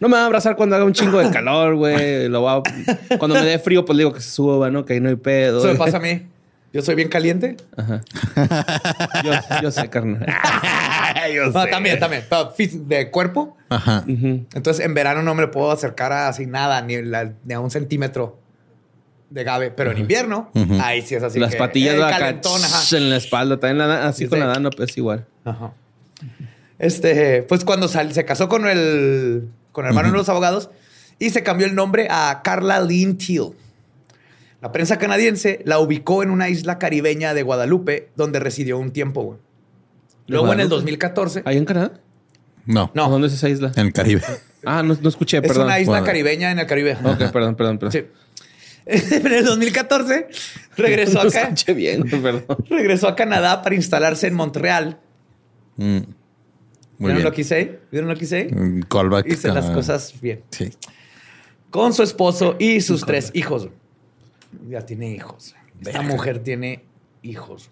No 0.00 0.08
me 0.08 0.16
va 0.16 0.22
a 0.22 0.26
abrazar 0.26 0.56
cuando 0.56 0.74
haga 0.74 0.84
un 0.84 0.92
chingo 0.92 1.20
de 1.20 1.30
calor, 1.30 1.76
güey. 1.76 2.28
Lo 2.28 2.42
va 2.42 2.64
Cuando 3.16 3.36
me 3.36 3.44
dé 3.44 3.60
frío, 3.60 3.84
pues 3.84 3.96
digo 3.96 4.12
que 4.12 4.20
se 4.20 4.32
suba, 4.32 4.70
¿no? 4.70 4.84
Que 4.84 4.94
ahí 4.94 5.00
no 5.00 5.08
hay 5.08 5.14
pedo. 5.14 5.60
Eso 5.60 5.68
me 5.68 5.76
pasa 5.76 5.98
a 5.98 6.00
mí. 6.00 6.26
Yo 6.72 6.82
soy 6.82 6.96
bien 6.96 7.08
caliente. 7.08 7.56
Ajá. 7.76 8.00
Yo, 9.62 9.70
sé, 9.70 9.88
carnal. 9.88 10.26
yo 11.32 11.46
no, 11.46 11.62
sé. 11.62 11.70
También, 11.70 12.00
también. 12.00 12.24
De 12.88 13.08
cuerpo. 13.12 13.56
Ajá. 13.68 14.02
Entonces, 14.08 14.84
en 14.84 14.94
verano 14.94 15.22
no 15.22 15.36
me 15.36 15.46
puedo 15.46 15.70
acercar 15.70 16.12
a 16.12 16.26
así 16.26 16.46
nada, 16.46 16.82
ni, 16.82 16.96
ni 17.44 17.54
a 17.54 17.60
un 17.60 17.70
centímetro 17.70 18.40
de 19.30 19.44
Gabe, 19.44 19.70
pero 19.70 19.92
en 19.92 19.98
invierno, 19.98 20.50
ahí 20.82 21.02
sí 21.02 21.14
es 21.14 21.22
así. 21.22 21.38
Las 21.38 21.54
patillas 21.56 21.94
de 21.94 22.00
calentón, 22.00 22.60
en 22.92 23.10
la 23.10 23.16
espalda, 23.16 23.58
también 23.58 23.88
así 23.90 24.26
con 24.26 24.40
la 24.40 24.46
dana, 24.46 24.70
pues 24.70 24.96
igual. 24.96 25.26
Ajá. 25.44 25.72
Este, 26.78 27.42
pues 27.42 27.64
cuando 27.64 27.88
se 27.88 28.24
casó 28.24 28.48
con 28.48 28.66
el, 28.66 29.48
con 29.72 29.84
el 29.84 29.90
hermano 29.90 30.10
de 30.10 30.16
los 30.16 30.28
abogados 30.28 30.70
y 31.18 31.30
se 31.30 31.42
cambió 31.42 31.66
el 31.66 31.74
nombre 31.74 32.08
a 32.10 32.40
Carla 32.42 32.80
Lynn 32.80 33.18
Teal. 33.18 33.50
La 34.62 34.72
prensa 34.72 34.98
canadiense 34.98 35.60
la 35.64 35.78
ubicó 35.78 36.22
en 36.22 36.30
una 36.30 36.48
isla 36.48 36.78
caribeña 36.78 37.32
de 37.34 37.42
Guadalupe, 37.42 38.10
donde 38.16 38.40
residió 38.40 38.78
un 38.78 38.90
tiempo, 38.92 39.38
Luego 40.26 40.52
en 40.52 40.60
el 40.60 40.68
2014. 40.68 41.42
¿Ahí 41.44 41.56
en 41.56 41.64
Canadá? 41.64 41.92
No. 42.64 42.90
No. 42.94 43.08
¿Dónde 43.10 43.26
es 43.26 43.34
esa 43.34 43.48
isla? 43.48 43.72
En 43.74 43.86
el 43.88 43.92
Caribe. 43.92 44.22
Ah, 44.64 44.82
no, 44.82 44.96
no 45.00 45.08
escuché, 45.08 45.38
Es 45.38 45.42
perdón. 45.42 45.64
una 45.64 45.80
isla 45.80 45.92
Bueno. 45.92 46.06
caribeña 46.06 46.50
en 46.52 46.58
el 46.60 46.66
Caribe. 46.66 46.96
Ok, 47.02 47.32
perdón, 47.32 47.56
perdón, 47.56 47.78
perdón. 47.78 47.92
Sí. 47.92 48.04
en 49.10 49.26
el 49.32 49.44
2014 49.44 50.28
regresó 50.76 51.20
bien, 51.74 52.04
a 53.08 53.14
Canadá 53.14 53.62
para 53.62 53.74
instalarse 53.74 54.26
en 54.26 54.34
Montreal. 54.34 54.98
Mm. 55.76 55.82
Muy 55.86 56.06
¿Vieron 56.98 57.16
bien. 57.16 57.24
lo 57.24 57.32
que 57.32 57.40
hice? 57.40 57.80
¿Vieron 57.90 58.08
lo 58.10 58.16
que 58.16 58.24
hice? 58.24 58.44
Mm, 58.52 58.82
Callback. 58.82 59.26
Hice 59.26 59.48
las 59.48 59.70
cosas 59.70 60.14
bien. 60.20 60.42
Sí. 60.50 60.70
Con 61.70 61.94
su 61.94 62.02
esposo 62.02 62.56
y 62.58 62.80
sus 62.80 63.06
tres 63.06 63.30
hijos. 63.34 63.68
Ya 64.68 64.82
tiene 64.84 65.10
hijos. 65.10 65.54
Esta 65.80 66.02
mujer 66.02 66.40
tiene 66.40 66.84
hijos. 67.22 67.70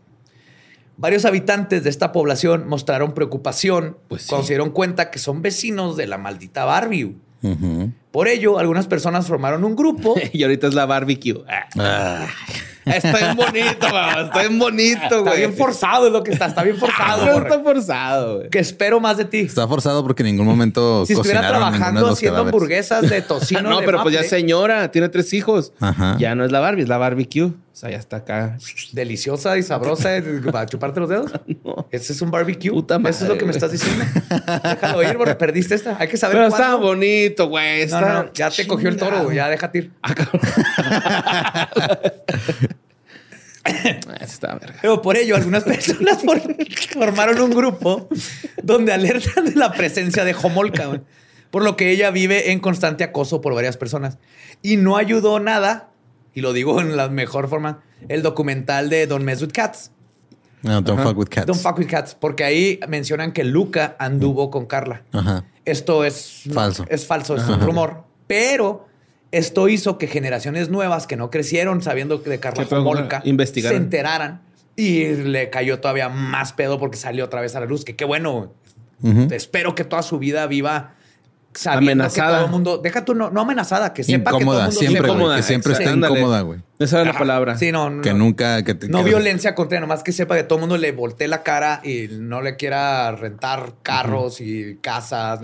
Varios 0.96 1.24
habitantes 1.24 1.84
de 1.84 1.90
esta 1.90 2.10
población 2.10 2.66
mostraron 2.66 3.12
preocupación 3.12 3.98
Pues 4.08 4.22
sí. 4.22 4.28
cuando 4.30 4.46
se 4.46 4.54
dieron 4.54 4.70
cuenta 4.70 5.10
que 5.10 5.18
son 5.18 5.42
vecinos 5.42 5.96
de 5.96 6.06
la 6.06 6.18
maldita 6.18 6.64
Barbie. 6.64 7.16
Por 8.10 8.26
ello, 8.28 8.58
algunas 8.58 8.86
personas 8.86 9.26
formaron 9.26 9.64
un 9.64 9.76
grupo. 9.76 10.14
Y 10.32 10.42
ahorita 10.42 10.66
es 10.66 10.74
la 10.74 10.86
barbecue. 10.86 11.42
Ah, 11.78 12.26
Ah, 12.90 12.96
está 12.96 13.18
bien 13.18 13.36
bonito, 13.36 13.86
mamá. 13.92 14.22
Está 14.22 14.40
bien 14.40 14.58
bonito, 14.58 15.02
está 15.02 15.18
güey. 15.18 15.36
bien 15.38 15.52
forzado, 15.54 16.06
es 16.06 16.12
lo 16.12 16.22
que 16.22 16.30
está. 16.32 16.46
Está 16.46 16.62
bien 16.62 16.76
forzado. 16.78 17.26
No 17.26 17.32
borre. 17.34 17.48
está 17.50 17.62
forzado, 17.62 18.36
güey. 18.38 18.48
Que 18.50 18.58
espero 18.60 18.98
más 18.98 19.18
de 19.18 19.26
ti. 19.26 19.40
está 19.40 19.68
forzado 19.68 20.02
porque 20.02 20.22
en 20.22 20.28
ningún 20.28 20.46
momento 20.46 21.04
Si 21.04 21.12
estuviera 21.12 21.46
trabajando 21.46 22.06
haciendo 22.08 22.36
cadáveres. 22.36 22.54
hamburguesas 22.54 23.02
de 23.10 23.20
tocino. 23.28 23.60
No, 23.62 23.80
de 23.80 23.84
pero 23.86 24.02
pues 24.02 24.14
ya 24.14 24.22
señora, 24.22 24.90
tiene 24.90 25.10
tres 25.10 25.32
hijos. 25.34 25.72
Ajá. 25.80 26.16
Ya 26.18 26.34
no 26.34 26.44
es 26.46 26.50
la 26.52 26.60
Barbie, 26.60 26.82
es 26.84 26.88
la 26.88 26.96
barbecue. 26.96 27.52
Sea, 27.78 27.90
ya 27.90 27.98
está 27.98 28.16
acá. 28.16 28.58
Deliciosa 28.92 29.56
y 29.56 29.62
sabrosa 29.62 30.16
eh, 30.16 30.22
para 30.52 30.66
chuparte 30.66 30.98
los 30.98 31.08
dedos. 31.08 31.30
No. 31.64 31.86
Ese 31.92 32.12
es 32.12 32.20
un 32.22 32.30
barbecue. 32.32 32.70
Puta 32.72 32.96
Eso 32.96 33.08
es 33.08 33.20
lo 33.22 33.26
madre, 33.28 33.38
que 33.38 33.44
me 33.44 33.50
estás 33.52 33.70
diciendo. 33.70 34.04
Déjalo 34.64 35.02
ir, 35.04 35.16
porque 35.16 35.34
perdiste 35.36 35.76
esta. 35.76 35.96
Hay 36.00 36.08
que 36.08 36.16
saber 36.16 36.38
Pero 36.38 36.48
cuándo. 36.48 36.64
está 36.66 36.76
bonito, 36.76 37.48
güey. 37.48 37.78
No, 37.78 37.84
Está... 37.84 38.00
no, 38.24 38.32
ya 38.32 38.50
te 38.50 38.66
cogió 38.66 38.88
el 38.88 38.96
toro, 38.96 39.22
güey. 39.24 39.36
Ya 39.36 39.48
déjate 39.48 39.78
ir. 39.78 39.92
Ah, 40.02 41.68
está 44.20 44.54
verga. 44.54 44.78
Pero 44.80 45.00
por 45.02 45.16
ello, 45.16 45.36
algunas 45.36 45.62
personas 45.64 46.22
for- 46.22 46.40
formaron 46.94 47.40
un 47.40 47.50
grupo 47.50 48.08
donde 48.62 48.92
alertan 48.92 49.44
de 49.44 49.54
la 49.54 49.72
presencia 49.72 50.24
de 50.24 50.34
Homolka, 50.34 51.00
por 51.50 51.62
lo 51.62 51.76
que 51.76 51.90
ella 51.90 52.10
vive 52.10 52.50
en 52.52 52.60
constante 52.60 53.04
acoso 53.04 53.40
por 53.40 53.54
varias 53.54 53.76
personas. 53.76 54.18
Y 54.62 54.76
no 54.78 54.96
ayudó 54.96 55.38
nada, 55.40 55.90
y 56.38 56.40
lo 56.40 56.52
digo 56.52 56.80
en 56.80 56.96
la 56.96 57.08
mejor 57.08 57.48
forma, 57.48 57.80
el 58.08 58.22
documental 58.22 58.88
de 58.90 59.08
Don't 59.08 59.24
Mess 59.24 59.42
with 59.42 59.50
Cats. 59.52 59.90
No, 60.62 60.80
don't 60.82 61.00
Ajá. 61.00 61.08
fuck 61.08 61.18
with 61.18 61.28
cats. 61.28 61.46
Don't 61.46 61.60
fuck 61.60 61.78
with 61.78 61.86
cats, 61.88 62.14
porque 62.14 62.44
ahí 62.44 62.78
mencionan 62.88 63.32
que 63.32 63.42
Luca 63.42 63.96
anduvo 63.98 64.48
con 64.50 64.66
Carla. 64.66 65.02
Ajá. 65.12 65.44
Esto 65.64 66.04
es 66.04 66.42
Falso. 66.52 66.84
Es 66.88 67.06
falso, 67.06 67.34
es 67.34 67.46
un 67.48 67.60
rumor. 67.60 68.04
Pero 68.28 68.86
esto 69.32 69.68
hizo 69.68 69.98
que 69.98 70.06
generaciones 70.06 70.68
nuevas 70.68 71.08
que 71.08 71.16
no 71.16 71.30
crecieron 71.30 71.82
sabiendo 71.82 72.18
de 72.18 72.38
Carla 72.40 72.66
Investigaron. 73.24 73.76
se 73.78 73.82
enteraran 73.82 74.42
y 74.76 75.06
le 75.08 75.50
cayó 75.50 75.80
todavía 75.80 76.08
más 76.08 76.52
pedo 76.52 76.78
porque 76.78 76.96
salió 76.96 77.24
otra 77.24 77.40
vez 77.40 77.56
a 77.56 77.60
la 77.60 77.66
luz. 77.66 77.84
Que 77.84 77.96
qué 77.96 78.04
bueno. 78.04 78.52
Espero 79.30 79.74
que 79.74 79.84
toda 79.84 80.02
su 80.02 80.18
vida 80.18 80.46
viva 80.46 80.94
sabiendo 81.54 82.04
Amenazada. 82.04 82.28
que 82.30 82.34
todo 82.36 82.44
el 82.46 82.50
mundo. 82.52 82.78
Deja 82.78 83.04
tú, 83.04 83.14
no, 83.14 83.30
no 83.30 83.40
amenazada, 83.40 83.92
que 83.92 84.04
sepa 84.04 84.18
que 84.18 84.24
todo 84.24 84.36
el 84.36 84.42
Incómoda, 84.42 84.64
mundo 84.66 84.78
siempre, 84.78 85.00
güey. 85.00 85.12
incómoda, 85.12 85.36
Que 85.36 85.42
siempre 85.42 85.72
está 85.72 85.90
incómoda, 85.92 86.40
güey. 86.42 86.60
Esa 86.78 87.00
era 87.00 87.12
la 87.12 87.18
palabra. 87.18 87.58
Sí, 87.58 87.72
no, 87.72 87.90
no. 87.90 88.02
Que 88.02 88.14
nunca. 88.14 88.62
Que 88.62 88.74
te- 88.74 88.88
No 88.88 88.98
que- 88.98 89.10
violencia 89.10 89.54
contra 89.54 89.76
ella, 89.78 89.86
nomás 89.86 90.02
que 90.04 90.12
sepa 90.12 90.36
que 90.36 90.44
todo 90.44 90.58
el 90.58 90.60
mundo 90.60 90.76
le 90.76 90.92
voltee 90.92 91.26
la 91.28 91.42
cara 91.42 91.80
y 91.82 92.08
no 92.12 92.40
le 92.42 92.56
quiera 92.56 93.10
rentar 93.12 93.72
carros 93.82 94.40
y 94.40 94.76
casas 94.80 95.40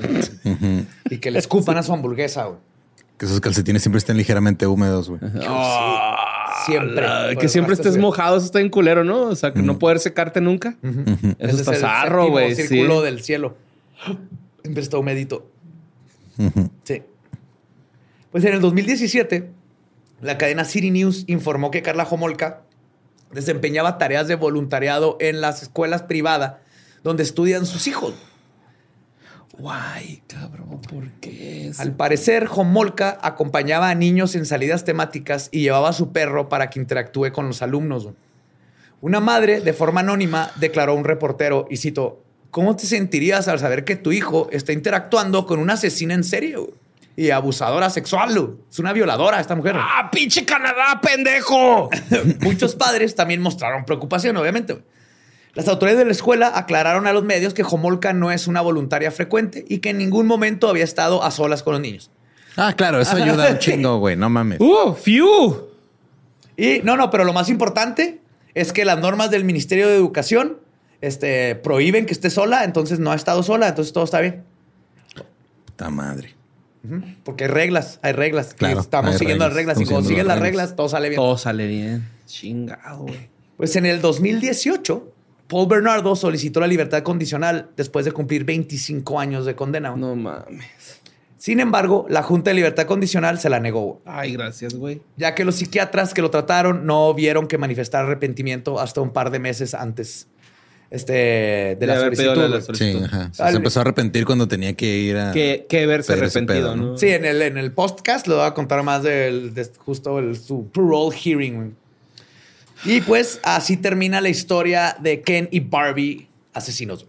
y 1.10 1.18
que 1.18 1.30
le 1.30 1.38
escupan 1.40 1.76
a 1.78 1.82
su 1.82 1.92
hamburguesa, 1.92 2.44
güey. 2.44 2.58
Que 3.18 3.26
esos 3.26 3.40
calcetines 3.40 3.82
siempre 3.82 3.98
estén 3.98 4.16
ligeramente 4.16 4.66
húmedos, 4.66 5.08
güey. 5.08 5.20
Siempre. 6.66 7.06
Ah, 7.06 7.30
que 7.38 7.48
siempre 7.48 7.74
estés 7.74 7.96
mojado, 7.98 8.36
eso 8.36 8.46
está 8.46 8.60
en 8.60 8.68
culero, 8.70 9.04
¿no? 9.04 9.22
O 9.22 9.36
sea, 9.36 9.52
que 9.52 9.62
no 9.62 9.78
poder 9.78 9.98
secarte 9.98 10.40
nunca. 10.40 10.76
Eso 10.82 11.34
Ese 11.38 11.56
está 11.56 11.70
es 11.72 11.76
el 11.78 11.82
zarro, 11.82 12.20
séptimo 12.22 12.30
güey. 12.32 12.54
Sí. 12.54 12.62
círculo 12.68 13.02
del 13.02 13.22
cielo. 13.22 13.56
Siempre 14.62 14.82
está 14.82 14.98
humedito. 14.98 15.50
Sí. 16.84 17.02
Pues 18.30 18.44
en 18.44 18.54
el 18.54 18.60
2017, 18.60 19.50
la 20.20 20.38
cadena 20.38 20.64
City 20.64 20.90
News 20.90 21.24
informó 21.26 21.70
que 21.70 21.82
Carla 21.82 22.04
Homolka 22.04 22.62
desempeñaba 23.32 23.98
tareas 23.98 24.28
de 24.28 24.36
voluntariado 24.36 25.16
en 25.20 25.40
las 25.40 25.62
escuelas 25.62 26.02
privadas 26.02 26.54
donde 27.02 27.22
estudian 27.22 27.66
sus 27.66 27.86
hijos. 27.86 28.14
Guay, 29.58 30.22
cabrón, 30.26 30.80
¿por 30.80 31.10
qué? 31.20 31.70
Al 31.78 31.92
parecer, 31.94 32.48
Homolka 32.50 33.18
acompañaba 33.22 33.88
a 33.88 33.94
niños 33.94 34.34
en 34.34 34.46
salidas 34.46 34.84
temáticas 34.84 35.48
y 35.52 35.60
llevaba 35.60 35.90
a 35.90 35.92
su 35.92 36.10
perro 36.10 36.48
para 36.48 36.70
que 36.70 36.80
interactúe 36.80 37.30
con 37.32 37.46
los 37.46 37.62
alumnos. 37.62 38.08
Una 39.00 39.20
madre, 39.20 39.60
de 39.60 39.72
forma 39.72 40.00
anónima, 40.00 40.50
declaró 40.56 40.92
a 40.92 40.96
un 40.96 41.04
reportero, 41.04 41.66
y 41.70 41.76
cito, 41.76 42.23
¿cómo 42.54 42.76
te 42.76 42.86
sentirías 42.86 43.48
al 43.48 43.58
saber 43.58 43.84
que 43.84 43.96
tu 43.96 44.12
hijo 44.12 44.46
está 44.52 44.72
interactuando 44.72 45.44
con 45.44 45.58
una 45.58 45.72
asesina 45.72 46.14
en 46.14 46.22
serio 46.22 46.72
y 47.16 47.30
abusadora 47.30 47.90
sexual? 47.90 48.38
güey? 48.38 48.52
Es 48.70 48.78
una 48.78 48.92
violadora 48.92 49.40
esta 49.40 49.56
mujer. 49.56 49.74
¡Ah, 49.76 50.08
pinche 50.12 50.44
Canadá, 50.44 51.00
pendejo! 51.02 51.90
Muchos 52.42 52.76
padres 52.76 53.16
también 53.16 53.42
mostraron 53.42 53.84
preocupación, 53.84 54.36
obviamente. 54.36 54.74
güey. 54.74 54.84
Las 55.54 55.66
autoridades 55.66 55.98
de 55.98 56.04
la 56.04 56.12
escuela 56.12 56.52
aclararon 56.54 57.08
a 57.08 57.12
los 57.12 57.24
medios 57.24 57.54
que 57.54 57.64
Homolka 57.64 58.12
no 58.12 58.30
es 58.30 58.46
una 58.46 58.60
voluntaria 58.60 59.10
frecuente 59.10 59.64
y 59.68 59.78
que 59.78 59.90
en 59.90 59.98
ningún 59.98 60.28
momento 60.28 60.68
había 60.68 60.84
estado 60.84 61.24
a 61.24 61.32
solas 61.32 61.64
con 61.64 61.72
los 61.72 61.82
niños. 61.82 62.12
Ah, 62.56 62.74
claro, 62.76 63.00
eso 63.00 63.16
ayuda 63.16 63.50
un 63.50 63.58
chingo, 63.58 63.98
güey. 63.98 64.14
No 64.14 64.30
mames. 64.30 64.60
¡Uh, 64.60 64.94
fiu! 64.94 65.56
Y 66.56 66.82
no, 66.84 66.96
no, 66.96 67.10
pero 67.10 67.24
lo 67.24 67.32
más 67.32 67.48
importante 67.48 68.20
es 68.54 68.72
que 68.72 68.84
las 68.84 69.00
normas 69.00 69.32
del 69.32 69.42
Ministerio 69.42 69.88
de 69.88 69.96
Educación 69.96 70.62
este, 71.06 71.54
prohíben 71.56 72.06
que 72.06 72.12
esté 72.12 72.30
sola, 72.30 72.64
entonces 72.64 72.98
no 72.98 73.12
ha 73.12 73.14
estado 73.14 73.42
sola, 73.42 73.68
entonces 73.68 73.92
todo 73.92 74.04
está 74.04 74.20
bien. 74.20 74.42
Puta 75.66 75.90
madre. 75.90 76.34
Porque 77.24 77.44
hay 77.44 77.50
reglas, 77.50 77.98
hay 78.02 78.12
reglas. 78.12 78.52
Claro, 78.52 78.76
Y 78.76 78.80
estamos 78.80 79.12
hay 79.12 79.18
siguiendo 79.18 79.46
las 79.46 79.54
reglas. 79.54 79.80
Y 79.80 79.86
cuando 79.86 80.06
siguen 80.08 80.26
las 80.26 80.36
las 80.36 80.42
reglas, 80.42 80.62
reglas. 80.64 80.76
todo 80.76 80.88
sale 80.90 81.08
bien. 81.08 81.16
Todo 81.18 81.38
sale 81.38 81.66
bien. 81.66 82.08
Chingado, 82.26 83.04
güey. 83.04 83.30
Pues 83.56 83.74
en 83.76 83.86
el 83.86 84.02
2018, 84.02 85.12
Paul 85.48 85.66
Bernardo 85.68 86.14
solicitó 86.14 86.60
la 86.60 86.66
libertad 86.66 87.02
condicional 87.02 87.70
después 87.76 88.04
de 88.04 88.12
cumplir 88.12 88.44
25 88.44 89.18
años 89.18 89.46
de 89.46 89.54
condena. 89.56 89.90
güey. 89.90 90.00
No 90.02 90.14
mames. 90.14 91.00
Sin 91.38 91.60
embargo, 91.60 92.06
la 92.08 92.22
Junta 92.22 92.50
de 92.50 92.54
Libertad 92.54 92.86
Condicional 92.86 93.38
se 93.38 93.50
la 93.50 93.60
negó, 93.60 94.00
Ay, 94.06 94.32
gracias, 94.32 94.72
güey. 94.74 95.02
ya 95.18 95.34
que 95.34 95.44
los 95.44 95.56
psiquiatras 95.56 96.14
que 96.14 96.22
lo 96.22 96.30
trataron 96.30 96.86
no 96.86 97.12
vieron 97.12 97.48
que 97.48 97.58
manifestar 97.58 98.06
arrepentimiento 98.06 98.80
hasta 98.80 99.02
un 99.02 99.10
par 99.10 99.30
de 99.30 99.40
meses 99.40 99.74
antes 99.74 100.26
este, 100.94 101.76
de, 101.80 101.86
la 101.86 101.96
haber 101.96 102.12
pedido 102.12 102.34
solicitud. 102.36 102.72
la-. 102.72 102.74
Sí, 102.76 103.02
ajá. 103.04 103.30
Se, 103.32 103.42
Al- 103.42 103.50
se 103.50 103.56
empezó 103.56 103.80
a 103.80 103.82
arrepentir 103.82 104.24
cuando 104.24 104.46
tenía 104.46 104.74
que 104.74 104.86
ir 104.86 105.16
a. 105.16 105.32
Que, 105.32 105.66
que 105.68 105.86
verse 105.86 106.12
arrepentido, 106.12 106.60
pedo, 106.60 106.76
¿no? 106.76 106.92
¿no? 106.92 106.98
Sí, 106.98 107.08
en 107.08 107.24
el, 107.24 107.42
en 107.42 107.58
el 107.58 107.72
podcast 107.72 108.28
le 108.28 108.34
voy 108.34 108.46
a 108.46 108.54
contar 108.54 108.82
más 108.84 109.02
del 109.02 109.54
de 109.54 109.68
justo 109.78 110.20
el, 110.20 110.38
su 110.38 110.68
parole 110.70 111.16
hearing. 111.16 111.74
Y 112.84 113.00
pues 113.00 113.40
así 113.42 113.76
termina 113.76 114.20
la 114.20 114.28
historia 114.28 114.96
de 115.00 115.20
Ken 115.22 115.48
y 115.50 115.60
Barbie 115.60 116.28
asesinos. 116.52 117.06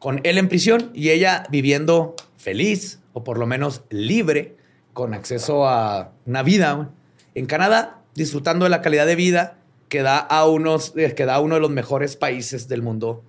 Con 0.00 0.20
él 0.24 0.36
en 0.38 0.48
prisión 0.48 0.90
y 0.92 1.10
ella 1.10 1.46
viviendo 1.50 2.16
feliz 2.36 2.98
o 3.12 3.22
por 3.22 3.38
lo 3.38 3.46
menos 3.46 3.82
libre 3.90 4.56
con 4.92 5.14
acceso 5.14 5.68
a 5.68 6.12
una 6.26 6.42
vida 6.42 6.90
en 7.36 7.46
Canadá, 7.46 8.02
disfrutando 8.14 8.64
de 8.64 8.70
la 8.70 8.82
calidad 8.82 9.06
de 9.06 9.14
vida 9.16 9.58
que 9.88 10.02
da 10.02 10.18
a, 10.18 10.46
unos, 10.48 10.92
eh, 10.96 11.14
que 11.14 11.24
da 11.26 11.36
a 11.36 11.40
uno 11.40 11.54
de 11.56 11.60
los 11.60 11.70
mejores 11.70 12.16
países 12.16 12.68
del 12.68 12.82
mundo 12.82 13.22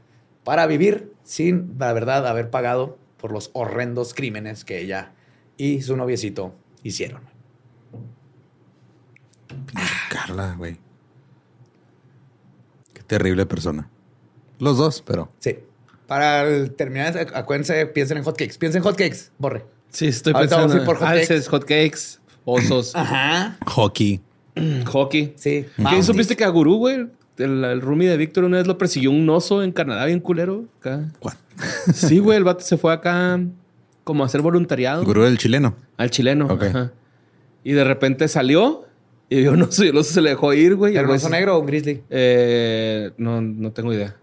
para 0.43 0.65
vivir 0.67 1.11
sin, 1.23 1.75
la 1.79 1.91
verdad, 1.93 2.25
haber 2.27 2.49
pagado 2.49 2.97
por 3.17 3.31
los 3.31 3.49
horrendos 3.53 4.13
crímenes 4.13 4.63
que 4.65 4.79
ella 4.81 5.11
y 5.57 5.81
su 5.81 5.95
noviecito 5.97 6.53
hicieron. 6.83 7.21
Carla, 10.09 10.55
güey. 10.57 10.77
Qué 12.93 13.03
terrible 13.03 13.45
persona. 13.45 13.89
Los 14.59 14.77
dos, 14.77 15.01
pero. 15.05 15.29
Sí. 15.39 15.57
Para 16.07 16.43
el- 16.43 16.71
terminar, 16.75 17.17
acuérdense, 17.33 17.85
piensen 17.87 18.17
en 18.19 18.23
hotcakes. 18.23 18.57
Piensen 18.57 18.79
en 18.79 18.83
hotcakes, 18.83 19.31
borre. 19.37 19.65
Sí, 19.89 20.07
estoy 20.07 20.33
Ahorita 20.33 20.57
vamos 20.57 20.71
a 20.71 20.75
pensando. 20.75 20.83
ir 20.83 20.85
por 20.85 20.95
hotcakes. 21.07 21.33
Alces, 21.33 21.47
hotcakes, 21.47 22.19
osos, 22.45 22.95
Ajá. 22.95 23.57
Hockey. 23.65 24.21
hockey. 24.85 25.33
Sí. 25.35 25.65
¿Qué 25.89 26.03
supiste 26.03 26.35
que 26.35 26.43
a 26.43 26.49
Gurú, 26.49 26.77
güey? 26.77 27.07
El, 27.37 27.63
el 27.65 27.81
roomie 27.81 28.07
de 28.09 28.15
Víctor 28.17 28.45
una 28.45 28.57
vez 28.57 28.65
lo 28.67 28.77
persiguió 28.77 29.11
un 29.11 29.29
oso 29.29 29.61
en 29.61 29.71
Canadá 29.73 30.05
bien 30.05 30.19
culero. 30.19 30.65
Acá. 30.79 31.11
What? 31.21 31.33
Sí, 31.93 32.19
güey, 32.19 32.37
el 32.37 32.43
vato 32.43 32.63
se 32.63 32.77
fue 32.77 32.93
acá 32.93 33.39
como 34.03 34.23
a 34.23 34.27
hacer 34.27 34.41
voluntariado. 34.41 35.03
Gurú 35.03 35.23
del 35.23 35.37
chileno. 35.37 35.75
Al 35.97 36.09
chileno. 36.11 36.47
Ok. 36.47 36.63
ajá. 36.63 36.91
Y 37.63 37.71
de 37.73 37.83
repente 37.83 38.27
salió 38.27 38.85
Y 39.27 39.39
vio 39.39 39.53
un 39.53 39.63
oso 39.63 39.83
y 39.83 39.87
el 39.87 39.97
oso 39.97 40.13
se 40.13 40.21
le 40.21 40.29
dejó 40.29 40.53
ir, 40.53 40.75
güey. 40.75 40.91
el 40.93 40.97
¿Era 40.99 41.01
un 41.03 41.07
güey 41.07 41.17
oso 41.17 41.29
negro 41.29 41.55
o 41.57 41.59
un 41.59 41.65
grizzly? 41.65 42.03
Eh, 42.11 43.09
no, 43.17 43.41
no 43.41 43.71
tengo 43.71 43.91
idea. 43.91 44.15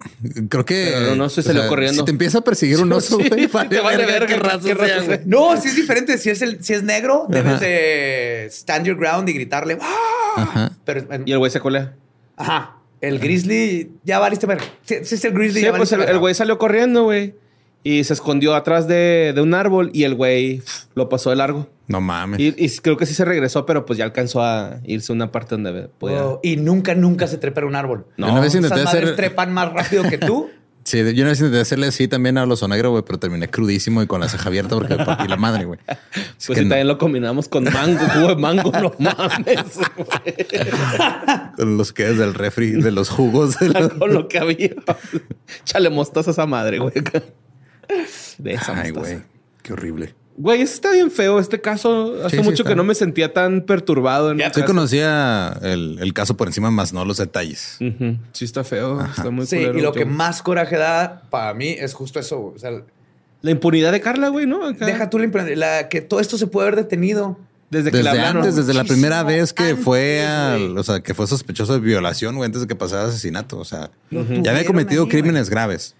Creo 0.48 0.64
que. 0.64 0.92
Pero 0.94 1.16
no, 1.16 1.28
se 1.28 1.42
salió 1.42 1.66
corriendo. 1.68 2.02
Si 2.02 2.04
te 2.04 2.12
empieza 2.12 2.38
a 2.38 2.40
perseguir 2.42 2.78
un 2.80 2.92
oso, 2.92 3.18
Sí, 3.20 3.28
güey, 3.28 3.48
te 3.68 3.80
vale 3.80 4.06
verga 4.06 4.26
qué 4.26 4.34
qué- 4.34 4.38
raza 4.40 4.60
qué 4.68 4.74
raza 4.74 4.86
sea, 4.94 4.98
sea. 5.00 5.16
güey. 5.16 5.20
No, 5.26 5.60
si 5.60 5.68
es 5.68 5.76
diferente. 5.76 6.16
Si 6.18 6.30
es, 6.30 6.40
el, 6.40 6.62
si 6.62 6.72
es 6.74 6.82
negro, 6.84 7.26
debes 7.28 7.58
de 7.60 8.46
stand 8.50 8.86
your 8.86 8.96
ground 8.96 9.28
y 9.28 9.32
gritarle. 9.32 9.76
¡Ah! 9.80 10.21
Ajá. 10.36 10.72
Pero, 10.84 11.12
en- 11.12 11.22
Y 11.26 11.32
el 11.32 11.38
güey 11.38 11.50
se 11.50 11.60
colea. 11.60 11.94
ajá. 12.36 12.76
El 13.00 13.18
grizzly, 13.18 13.90
ya 14.04 14.20
valiste 14.20 14.46
verga. 14.46 14.62
Si, 14.82 15.04
si 15.04 15.16
es 15.16 15.24
el 15.24 15.32
grizzly, 15.32 15.58
Sí, 15.58 15.66
ya 15.66 15.74
pues 15.76 15.90
el, 15.90 16.18
güey 16.20 16.34
salió 16.34 16.56
corriendo, 16.58 17.02
güey. 17.02 17.34
Y 17.82 18.04
se 18.04 18.12
escondió 18.12 18.54
atrás 18.54 18.86
de, 18.86 19.32
de 19.34 19.40
un 19.42 19.54
árbol 19.54 19.90
y 19.92 20.04
el 20.04 20.14
güey 20.14 20.62
lo 20.94 21.08
pasó 21.08 21.30
de 21.30 21.36
largo. 21.36 21.68
No 21.88 22.00
mames. 22.00 22.38
Y, 22.38 22.54
y 22.56 22.68
creo 22.78 22.96
que 22.96 23.04
sí 23.06 23.12
se 23.14 23.24
regresó, 23.24 23.66
pero 23.66 23.84
pues 23.86 23.98
ya 23.98 24.04
alcanzó 24.04 24.40
a 24.40 24.76
irse 24.84 25.10
a 25.12 25.16
una 25.16 25.32
parte 25.32 25.56
donde 25.56 25.88
podía. 25.98 26.24
Oh, 26.24 26.40
y 26.44 26.54
nunca, 26.58 26.94
nunca 26.94 27.26
se 27.26 27.38
trepa 27.38 27.62
en 27.62 27.66
un 27.66 27.74
árbol. 27.74 28.06
No, 28.16 28.30
Una 28.30 28.40
vez 28.40 28.54
Esas 28.54 28.66
intenté 28.70 28.84
madres 28.84 29.02
hacer. 29.02 29.16
trepan 29.16 29.52
más 29.52 29.72
rápido 29.72 30.04
que 30.04 30.18
tú. 30.18 30.48
Sí, 30.84 30.98
yo 31.14 31.24
vez 31.30 31.38
intenté 31.38 31.60
hacerle 31.60 31.86
así 31.86 32.08
también 32.08 32.38
a 32.38 32.44
los 32.46 32.60
negro, 32.68 32.90
güey, 32.90 33.04
pero 33.06 33.18
terminé 33.18 33.48
crudísimo 33.48 34.02
y 34.02 34.06
con 34.08 34.20
la 34.20 34.28
ceja 34.28 34.48
abierta 34.48 34.74
porque 34.74 34.96
me 34.96 35.04
partí 35.06 35.28
la 35.28 35.36
madre, 35.36 35.64
güey. 35.64 35.78
Es 35.86 36.46
Pues 36.46 36.58
que 36.58 36.64
no- 36.64 36.70
también 36.70 36.88
lo 36.88 36.98
combinamos 36.98 37.48
con 37.48 37.64
mango, 37.64 38.00
jugo 38.14 38.28
de 38.28 38.36
mango, 38.36 38.72
no 38.72 38.92
mames. 38.98 39.78
con 41.56 41.76
los 41.76 41.92
que 41.92 42.10
es 42.10 42.18
del 42.18 42.34
refri, 42.34 42.72
de 42.72 42.90
los 42.90 43.08
jugos. 43.10 43.58
de 43.58 43.68
la- 43.68 43.88
con 43.90 44.12
lo 44.12 44.28
que 44.28 44.38
había. 44.38 44.70
Chale 45.64 45.90
mostaza 45.90 46.30
a 46.30 46.32
esa 46.32 46.46
madre, 46.46 46.78
güey. 46.78 46.94
De 48.38 48.52
esa 48.54 48.72
Ay, 48.80 48.92
mostaza. 48.92 49.14
güey. 49.16 49.26
Qué 49.62 49.72
horrible. 49.74 50.14
Güey, 50.36 50.62
eso 50.62 50.74
está 50.74 50.90
bien 50.92 51.10
feo. 51.10 51.38
Este 51.38 51.60
caso, 51.60 52.14
hace 52.24 52.36
Sí, 52.36 52.36
sí, 52.38 52.42
mucho 52.42 52.62
está. 52.62 52.70
que 52.70 52.74
no 52.76 52.84
me 52.84 52.94
sentía 52.94 53.32
tan 53.34 53.62
perturbado. 53.62 54.30
En 54.30 54.38
Ya 54.38 54.46
Sí 54.46 54.60
caso. 54.62 54.66
conocía 54.66 55.58
el, 55.62 55.98
el 56.00 56.12
caso 56.14 56.36
por 56.36 56.48
encima, 56.48 56.70
más 56.70 56.92
no 56.92 57.04
los 57.04 57.18
detalles. 57.18 57.78
Sí 58.32 58.44
está 58.44 58.64
feo. 58.64 59.00
Está 59.04 59.30
muy 59.30 59.44
Sí, 59.46 59.56
culero. 59.56 59.78
y 59.78 59.82
lo 59.82 59.92
que 59.92 60.04
más 60.06 60.42
coraje 60.42 60.76
da 60.78 61.22
para 61.30 61.52
mí 61.54 61.68
es 61.78 61.92
justo 61.94 62.18
eso. 62.18 62.52
O 62.54 62.58
sea, 62.58 62.70
La 63.42 63.50
impunidad 63.50 63.92
de 63.92 64.00
Carla, 64.00 64.28
güey, 64.28 64.46
¿no? 64.46 64.64
Acá. 64.66 64.86
deja 64.86 65.10
tú 65.10 65.18
la, 65.18 65.26
impre- 65.26 65.54
la 65.54 65.88
que 65.88 66.00
todo 66.00 66.18
esto 66.20 66.38
se 66.38 66.46
puede 66.46 66.68
haber 66.68 66.82
detenido. 66.82 67.38
Desde 67.70 67.90
que 67.90 67.96
Desde 67.98 68.10
hablaron. 68.10 68.38
antes, 68.42 68.54
desde 68.56 68.74
la 68.74 68.84
primera 68.84 69.22
vez 69.22 69.52
que 69.54 69.76
fue 69.76 70.24
antes, 70.26 70.76
o 70.78 70.82
sea, 70.82 71.00
que 71.00 71.14
fue 71.14 71.26
sospechoso 71.26 71.72
de 71.72 71.78
violación, 71.80 72.36
güey, 72.36 72.44
antes 72.46 72.60
de 72.60 72.66
que 72.66 72.74
pasara 72.74 73.04
asesinato. 73.04 73.58
O 73.58 73.64
sea, 73.64 73.90
ya 74.10 74.50
había 74.50 74.66
cometido 74.66 75.04
ahí, 75.04 75.08
crímenes 75.08 75.48
graves. 75.48 75.94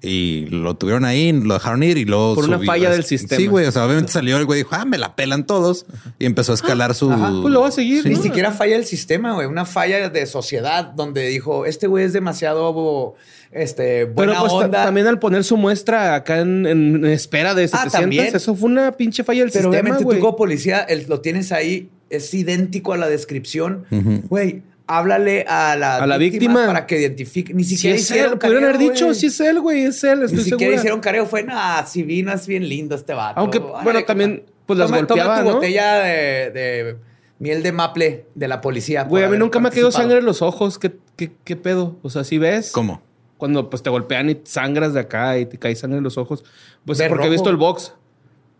Y 0.00 0.46
lo 0.50 0.76
tuvieron 0.76 1.04
ahí, 1.04 1.32
lo 1.32 1.54
dejaron 1.54 1.82
ir 1.82 1.98
y 1.98 2.04
luego... 2.04 2.36
Por 2.36 2.44
una 2.44 2.58
subió- 2.58 2.66
falla 2.66 2.90
del 2.90 3.02
sistema. 3.04 3.40
Sí, 3.40 3.46
güey. 3.48 3.66
O 3.66 3.72
sea, 3.72 3.84
obviamente 3.84 4.12
salió 4.12 4.36
el 4.36 4.44
güey 4.44 4.60
y 4.60 4.62
dijo, 4.62 4.76
ah, 4.76 4.84
me 4.84 4.96
la 4.96 5.16
pelan 5.16 5.44
todos. 5.44 5.86
Y 6.20 6.26
empezó 6.26 6.52
a 6.52 6.54
escalar 6.54 6.94
su... 6.94 7.10
Ajá, 7.10 7.32
pues 7.42 7.52
lo 7.52 7.62
va 7.62 7.68
a 7.68 7.72
seguir. 7.72 8.04
Sí. 8.04 8.10
Ni 8.10 8.16
siquiera 8.16 8.52
falla 8.52 8.76
el 8.76 8.84
sistema, 8.84 9.34
güey. 9.34 9.46
Una 9.48 9.64
falla 9.66 10.08
de 10.08 10.26
sociedad 10.26 10.84
donde 10.84 11.26
dijo, 11.26 11.66
este 11.66 11.88
güey 11.88 12.04
es 12.04 12.12
demasiado 12.12 13.16
este, 13.50 14.04
buena 14.04 14.32
Pero 14.34 14.40
pues 14.42 14.52
onda. 14.52 14.84
también 14.84 15.06
al 15.08 15.18
poner 15.18 15.42
su 15.42 15.56
muestra 15.56 16.14
acá 16.14 16.40
en, 16.40 16.66
en 16.66 17.04
espera 17.06 17.54
de 17.54 17.64
Ah, 17.64 17.68
700, 17.68 17.92
también. 18.00 18.36
eso 18.36 18.54
fue 18.54 18.70
una 18.70 18.92
pinche 18.92 19.24
falla 19.24 19.40
del 19.40 19.50
Pero 19.50 19.64
sistema, 19.64 19.80
obviamente 19.80 20.04
güey. 20.04 20.18
tú 20.18 20.24
como 20.24 20.36
policía 20.36 20.80
el- 20.82 21.06
lo 21.08 21.20
tienes 21.22 21.50
ahí, 21.50 21.88
es 22.10 22.32
idéntico 22.34 22.92
a 22.92 22.98
la 22.98 23.08
descripción. 23.08 23.84
Güey, 24.28 24.62
háblale 24.88 25.44
a 25.46 25.76
la, 25.76 25.96
A 25.98 26.06
la 26.06 26.16
víctima. 26.18 26.66
para 26.66 26.86
que 26.86 26.98
identifique. 27.00 27.54
Ni 27.54 27.62
Si 27.64 27.76
siquiera 27.76 27.96
es 27.96 28.02
hicieron 28.02 28.32
él, 28.32 28.38
pudieron 28.38 28.64
haber 28.64 28.78
dicho, 28.78 29.14
si 29.14 29.26
es 29.26 29.38
él, 29.40 29.60
güey, 29.60 29.82
es 29.84 30.02
él, 30.02 30.20
Ni 30.22 30.28
siquiera 30.28 30.58
segura. 30.58 30.74
hicieron 30.76 31.00
careo. 31.00 31.26
Fue, 31.26 31.42
nah, 31.44 31.84
si 31.84 32.02
vino, 32.02 32.32
es 32.32 32.46
bien 32.46 32.68
lindo 32.68 32.94
este 32.96 33.12
vato. 33.14 33.38
Aunque, 33.38 33.58
bueno, 33.58 34.02
también, 34.04 34.44
pues, 34.66 34.78
las 34.78 34.88
Toma- 34.88 34.98
golpeaba, 34.98 35.34
Toma 35.36 35.42
tu 35.44 35.48
¿no? 35.50 35.54
botella 35.56 35.94
de, 35.98 36.50
de 36.50 36.96
miel 37.38 37.62
de 37.62 37.72
maple 37.72 38.26
de 38.34 38.48
la 38.48 38.60
policía. 38.60 39.04
Güey, 39.04 39.24
a 39.24 39.28
mí 39.28 39.36
nunca 39.38 39.60
me 39.60 39.68
ha 39.68 39.70
quedado 39.70 39.92
sangre 39.92 40.18
en 40.18 40.24
los 40.24 40.42
ojos. 40.42 40.78
¿Qué, 40.78 40.92
qué, 41.16 41.30
qué 41.44 41.54
pedo? 41.56 41.96
O 42.02 42.10
sea, 42.10 42.24
si 42.24 42.38
ves. 42.38 42.72
¿Cómo? 42.72 43.02
Cuando 43.36 43.70
pues 43.70 43.82
te 43.84 43.90
golpean 43.90 44.30
y 44.30 44.40
sangras 44.44 44.94
de 44.94 45.00
acá 45.00 45.38
y 45.38 45.46
te 45.46 45.58
cae 45.58 45.76
sangre 45.76 45.98
en 45.98 46.04
los 46.04 46.18
ojos. 46.18 46.44
Pues 46.84 46.98
De 46.98 47.08
porque 47.08 47.26
he 47.26 47.30
visto 47.30 47.50
el 47.50 47.56
box. 47.56 47.94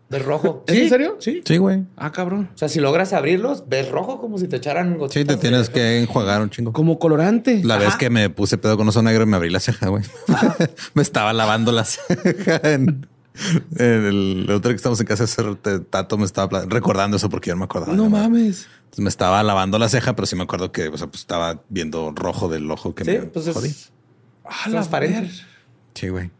De 0.09 0.17
rojo. 0.19 0.63
¿Es 0.65 0.75
en 0.75 0.89
serio? 0.89 1.17
Sí. 1.19 1.41
Sí, 1.45 1.57
güey. 1.57 1.83
Ah, 1.95 2.11
cabrón. 2.11 2.49
O 2.53 2.57
sea, 2.57 2.67
si 2.67 2.79
logras 2.79 3.13
abrirlos, 3.13 3.65
ves 3.67 3.89
rojo 3.91 4.19
como 4.19 4.39
si 4.39 4.47
te 4.47 4.55
echaran 4.55 4.93
Sí, 4.93 4.97
gotitas 4.97 5.27
te 5.27 5.33
de- 5.35 5.39
tienes 5.39 5.69
que 5.69 5.99
enjuagar 6.01 6.41
un 6.41 6.49
chingo. 6.49 6.73
Como 6.73 6.97
colorante. 6.97 7.61
La 7.63 7.75
Ajá. 7.75 7.85
vez 7.85 7.95
que 7.95 8.09
me 8.09 8.29
puse 8.31 8.57
pedo 8.57 8.75
con 8.75 8.87
oso 8.87 9.03
negro 9.03 9.23
y 9.23 9.27
me 9.27 9.35
abrí 9.35 9.49
la 9.51 9.59
ceja, 9.59 9.89
güey. 9.89 10.03
me 10.95 11.03
estaba 11.03 11.31
lavando 11.33 11.71
la 11.71 11.85
ceja 11.85 12.59
en, 12.63 13.07
en 13.77 14.05
el 14.05 14.49
otro 14.51 14.71
que 14.71 14.77
estamos 14.77 14.99
en 14.99 15.05
casa 15.05 15.25
de 15.25 15.79
Tato 15.79 16.17
me 16.17 16.25
estaba 16.25 16.63
recordando 16.67 17.17
eso 17.17 17.29
porque 17.29 17.49
yo 17.49 17.53
no 17.53 17.59
me 17.59 17.65
acordaba. 17.65 17.93
No 17.93 18.09
mames. 18.09 18.67
Entonces 18.85 19.03
me 19.03 19.09
estaba 19.09 19.43
lavando 19.43 19.77
la 19.77 19.89
ceja, 19.89 20.15
pero 20.15 20.25
sí 20.25 20.35
me 20.35 20.41
acuerdo 20.41 20.71
que 20.71 20.87
o 20.87 20.97
sea, 20.97 21.05
pues, 21.05 21.19
estaba 21.21 21.61
viendo 21.69 22.11
rojo 22.15 22.49
del 22.49 22.69
ojo 22.71 22.95
que 22.95 23.05
Sí, 23.05 23.11
me 23.11 23.19
pues 23.27 23.45
es 23.45 23.53
jodí. 23.53 23.75
Ah, 24.43 24.69
la 24.69 24.81
ver. 24.81 25.29
Sí, 25.93 26.09
güey. 26.09 26.31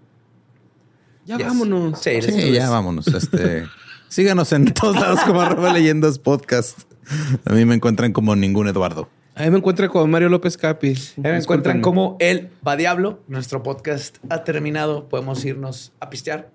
Ya 1.29 1.37
Yes. 1.37 1.45
vámonos. 1.45 1.99
Sí, 2.01 2.19
ya 2.51 2.71
vámonos. 2.71 3.05
Este, 3.07 3.67
síganos 4.09 4.51
en 4.51 4.73
todos 4.73 4.95
lados 4.95 5.19
como 5.21 5.41
arroba 5.41 5.71
leyendas 5.73 6.17
podcast. 6.17 6.79
A 7.45 7.53
mí 7.53 7.65
me 7.65 7.75
encuentran 7.75 8.13
como 8.13 8.35
ningún 8.35 8.67
Eduardo. 8.67 9.07
Ahí 9.35 9.51
me 9.51 9.57
encuentro 9.59 9.87
con 9.89 10.09
Mario 10.09 10.29
López 10.29 10.57
Capi. 10.57 10.95
Ahí 11.17 11.31
me 11.31 11.37
encuentran 11.37 11.81
como 11.81 12.17
el 12.19 12.49
va 12.67 12.75
diablo. 12.75 13.19
Nuestro 13.27 13.61
podcast 13.61 14.17
ha 14.31 14.43
terminado. 14.43 15.07
Podemos 15.07 15.45
irnos 15.45 15.93
a 15.99 16.09
pistear. 16.09 16.49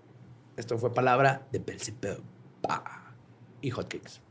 Esto 0.57 0.77
fue 0.77 0.93
palabra 0.93 1.47
de 1.53 1.61
Belzebub 1.61 2.21
y 3.63 3.71
Hotcakes. 3.71 4.24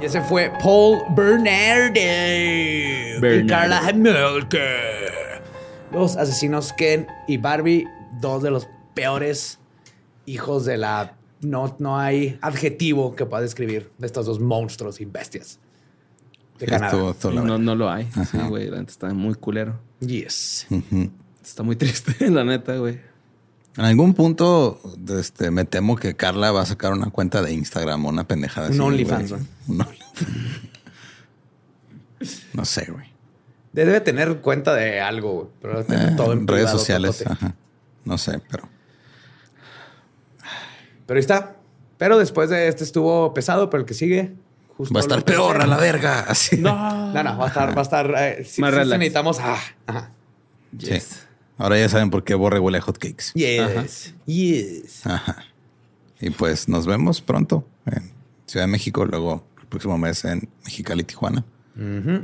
Y 0.00 0.06
ese 0.06 0.20
fue 0.22 0.52
Paul 0.62 1.02
Bernardo 1.14 1.98
y 2.00 3.20
Bernardo. 3.20 3.46
Carla 3.48 3.88
Hamilton. 3.88 4.60
Los 5.92 6.16
asesinos 6.16 6.72
Ken 6.72 7.06
y 7.28 7.36
Barbie, 7.38 7.86
dos 8.20 8.42
de 8.42 8.50
los 8.50 8.66
peores 8.94 9.58
hijos 10.26 10.64
de 10.64 10.76
la... 10.76 11.16
No, 11.40 11.76
no 11.78 11.98
hay 11.98 12.38
adjetivo 12.40 13.14
que 13.14 13.26
pueda 13.26 13.42
describir 13.42 13.90
de 13.98 14.06
estos 14.06 14.26
dos 14.26 14.40
monstruos 14.40 15.00
y 15.00 15.04
bestias. 15.04 15.60
De 16.58 16.66
Canadá. 16.66 17.14
No, 17.32 17.58
no 17.58 17.74
lo 17.74 17.90
hay. 17.90 18.08
Sí, 18.30 18.38
güey. 18.48 18.70
La 18.70 18.78
neta 18.78 18.90
está 18.90 19.12
muy 19.12 19.34
culero. 19.34 19.78
Yes. 20.00 20.66
Ujú. 20.70 21.10
Está 21.42 21.62
muy 21.62 21.76
triste, 21.76 22.30
la 22.30 22.44
neta, 22.44 22.76
güey. 22.76 22.98
En 23.76 23.84
algún 23.84 24.14
punto, 24.14 24.80
este, 25.18 25.50
me 25.50 25.64
temo 25.64 25.96
que 25.96 26.14
Carla 26.14 26.52
va 26.52 26.62
a 26.62 26.66
sacar 26.66 26.92
una 26.92 27.10
cuenta 27.10 27.42
de 27.42 27.52
Instagram 27.52 28.06
o 28.06 28.08
una 28.08 28.26
pendejada. 28.26 28.68
Un 28.70 28.80
OnlyFans, 28.80 29.30
güey. 29.32 29.42
¿no? 29.68 29.74
Un 29.74 29.80
OnlyFans. 29.82 30.26
No 32.54 32.64
sé, 32.64 32.90
güey. 32.90 33.12
Debe 33.72 34.00
tener 34.00 34.40
cuenta 34.40 34.72
de 34.72 35.00
algo, 35.00 35.32
güey, 35.32 35.46
pero 35.60 35.84
tener 35.84 36.10
Eh, 36.10 36.16
todo 36.16 36.32
en 36.32 36.46
redes 36.46 36.62
privado, 36.62 36.78
sociales. 36.78 37.24
Ajá. 37.26 37.54
No 38.04 38.16
sé, 38.18 38.40
pero 38.50 38.68
Pero 41.06 41.18
ahí 41.18 41.20
está. 41.20 41.56
Pero 41.98 42.16
después 42.18 42.48
de 42.48 42.68
este 42.68 42.84
estuvo 42.84 43.34
pesado, 43.34 43.68
pero 43.68 43.82
el 43.82 43.86
que 43.86 43.94
sigue... 43.94 44.34
justo 44.76 44.94
va 44.94 45.00
a 45.00 45.02
estar 45.02 45.24
peor 45.24 45.60
a 45.60 45.66
la 45.66 45.76
verga. 45.76 46.20
Así. 46.20 46.56
No. 46.56 47.12
No, 47.12 47.22
no, 47.22 47.36
va 47.38 47.44
a 47.44 47.48
estar, 47.48 47.76
va 47.76 47.80
a 47.80 47.82
estar. 47.82 48.06
eh, 48.16 48.46
relax. 48.58 48.88
necesitamos. 48.88 49.38
Ah, 49.40 49.58
ajá. 49.86 50.10
Sí. 50.78 50.98
Ahora 51.56 51.78
ya 51.78 51.88
saben 51.88 52.10
por 52.10 52.24
qué 52.24 52.34
Borre 52.34 52.58
huele 52.58 52.78
a 52.78 52.80
hotcakes. 52.80 53.32
Yes. 53.34 54.14
Yes. 54.26 55.06
Ajá. 55.06 55.44
Y 56.20 56.30
pues 56.30 56.68
nos 56.68 56.86
vemos 56.86 57.20
pronto 57.20 57.66
en 57.86 58.10
Ciudad 58.46 58.66
de 58.66 58.72
México, 58.72 59.04
luego 59.04 59.44
el 59.60 59.66
próximo 59.66 59.98
mes 59.98 60.24
en 60.24 60.48
Mexicali, 60.64 61.04
Tijuana. 61.04 61.44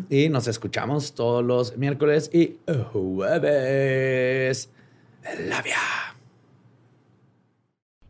Y 0.08 0.28
nos 0.28 0.46
escuchamos 0.46 1.14
todos 1.14 1.44
los 1.44 1.76
miércoles 1.76 2.30
y 2.32 2.58
jueves. 2.92 4.70
Labia. 5.48 5.76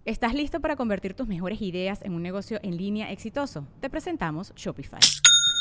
¿Estás 0.05 0.35
listo 0.35 0.61
para 0.61 0.77
convertir 0.77 1.15
tus 1.15 1.29
mejores 1.29 1.63
ideas 1.63 2.01
en 2.03 2.15
un 2.15 2.23
negocio 2.23 2.61
en 2.63 2.77
línea 2.77 3.11
exitoso? 3.11 3.67
Te 3.81 3.89
presentamos 3.89 4.53
Shopify. 4.55 5.01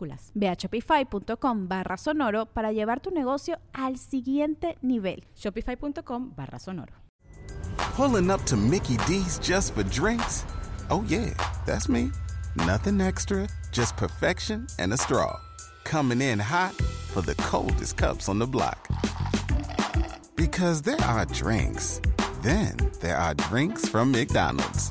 minúsculas. 0.00 0.32
Ve 0.34 0.48
a 0.48 0.56
shopify.com 0.56 1.68
barra 1.68 1.96
sonoro 1.96 2.46
para 2.46 2.72
llevar 2.72 3.00
tu 3.00 3.10
negocio 3.10 3.58
al 3.72 3.98
siguiente 3.98 4.78
nivel. 4.82 5.24
Shopify.com 5.34 6.34
barra 6.34 6.58
sonoro. 6.58 6.94
Pulling 7.96 8.30
up 8.30 8.42
to 8.44 8.56
Mickey 8.56 8.96
D's 9.06 9.38
just 9.38 9.74
for 9.74 9.82
drinks? 9.84 10.44
Oh 10.90 11.04
yeah, 11.06 11.32
that's 11.66 11.88
me. 11.88 12.10
Nothing 12.56 13.00
extra, 13.00 13.46
just 13.72 13.96
perfection 13.96 14.66
and 14.78 14.92
a 14.92 14.96
straw. 14.96 15.38
Coming 15.84 16.20
in 16.20 16.38
hot 16.38 16.74
for 17.12 17.22
the 17.22 17.34
coldest 17.36 17.96
cups 17.96 18.28
on 18.28 18.38
the 18.38 18.46
block. 18.46 18.88
Because 20.36 20.82
there 20.82 21.00
are 21.02 21.26
drinks. 21.26 22.00
Then 22.42 22.76
there 23.00 23.16
are 23.16 23.34
drinks 23.34 23.88
from 23.88 24.10
McDonald's. 24.10 24.90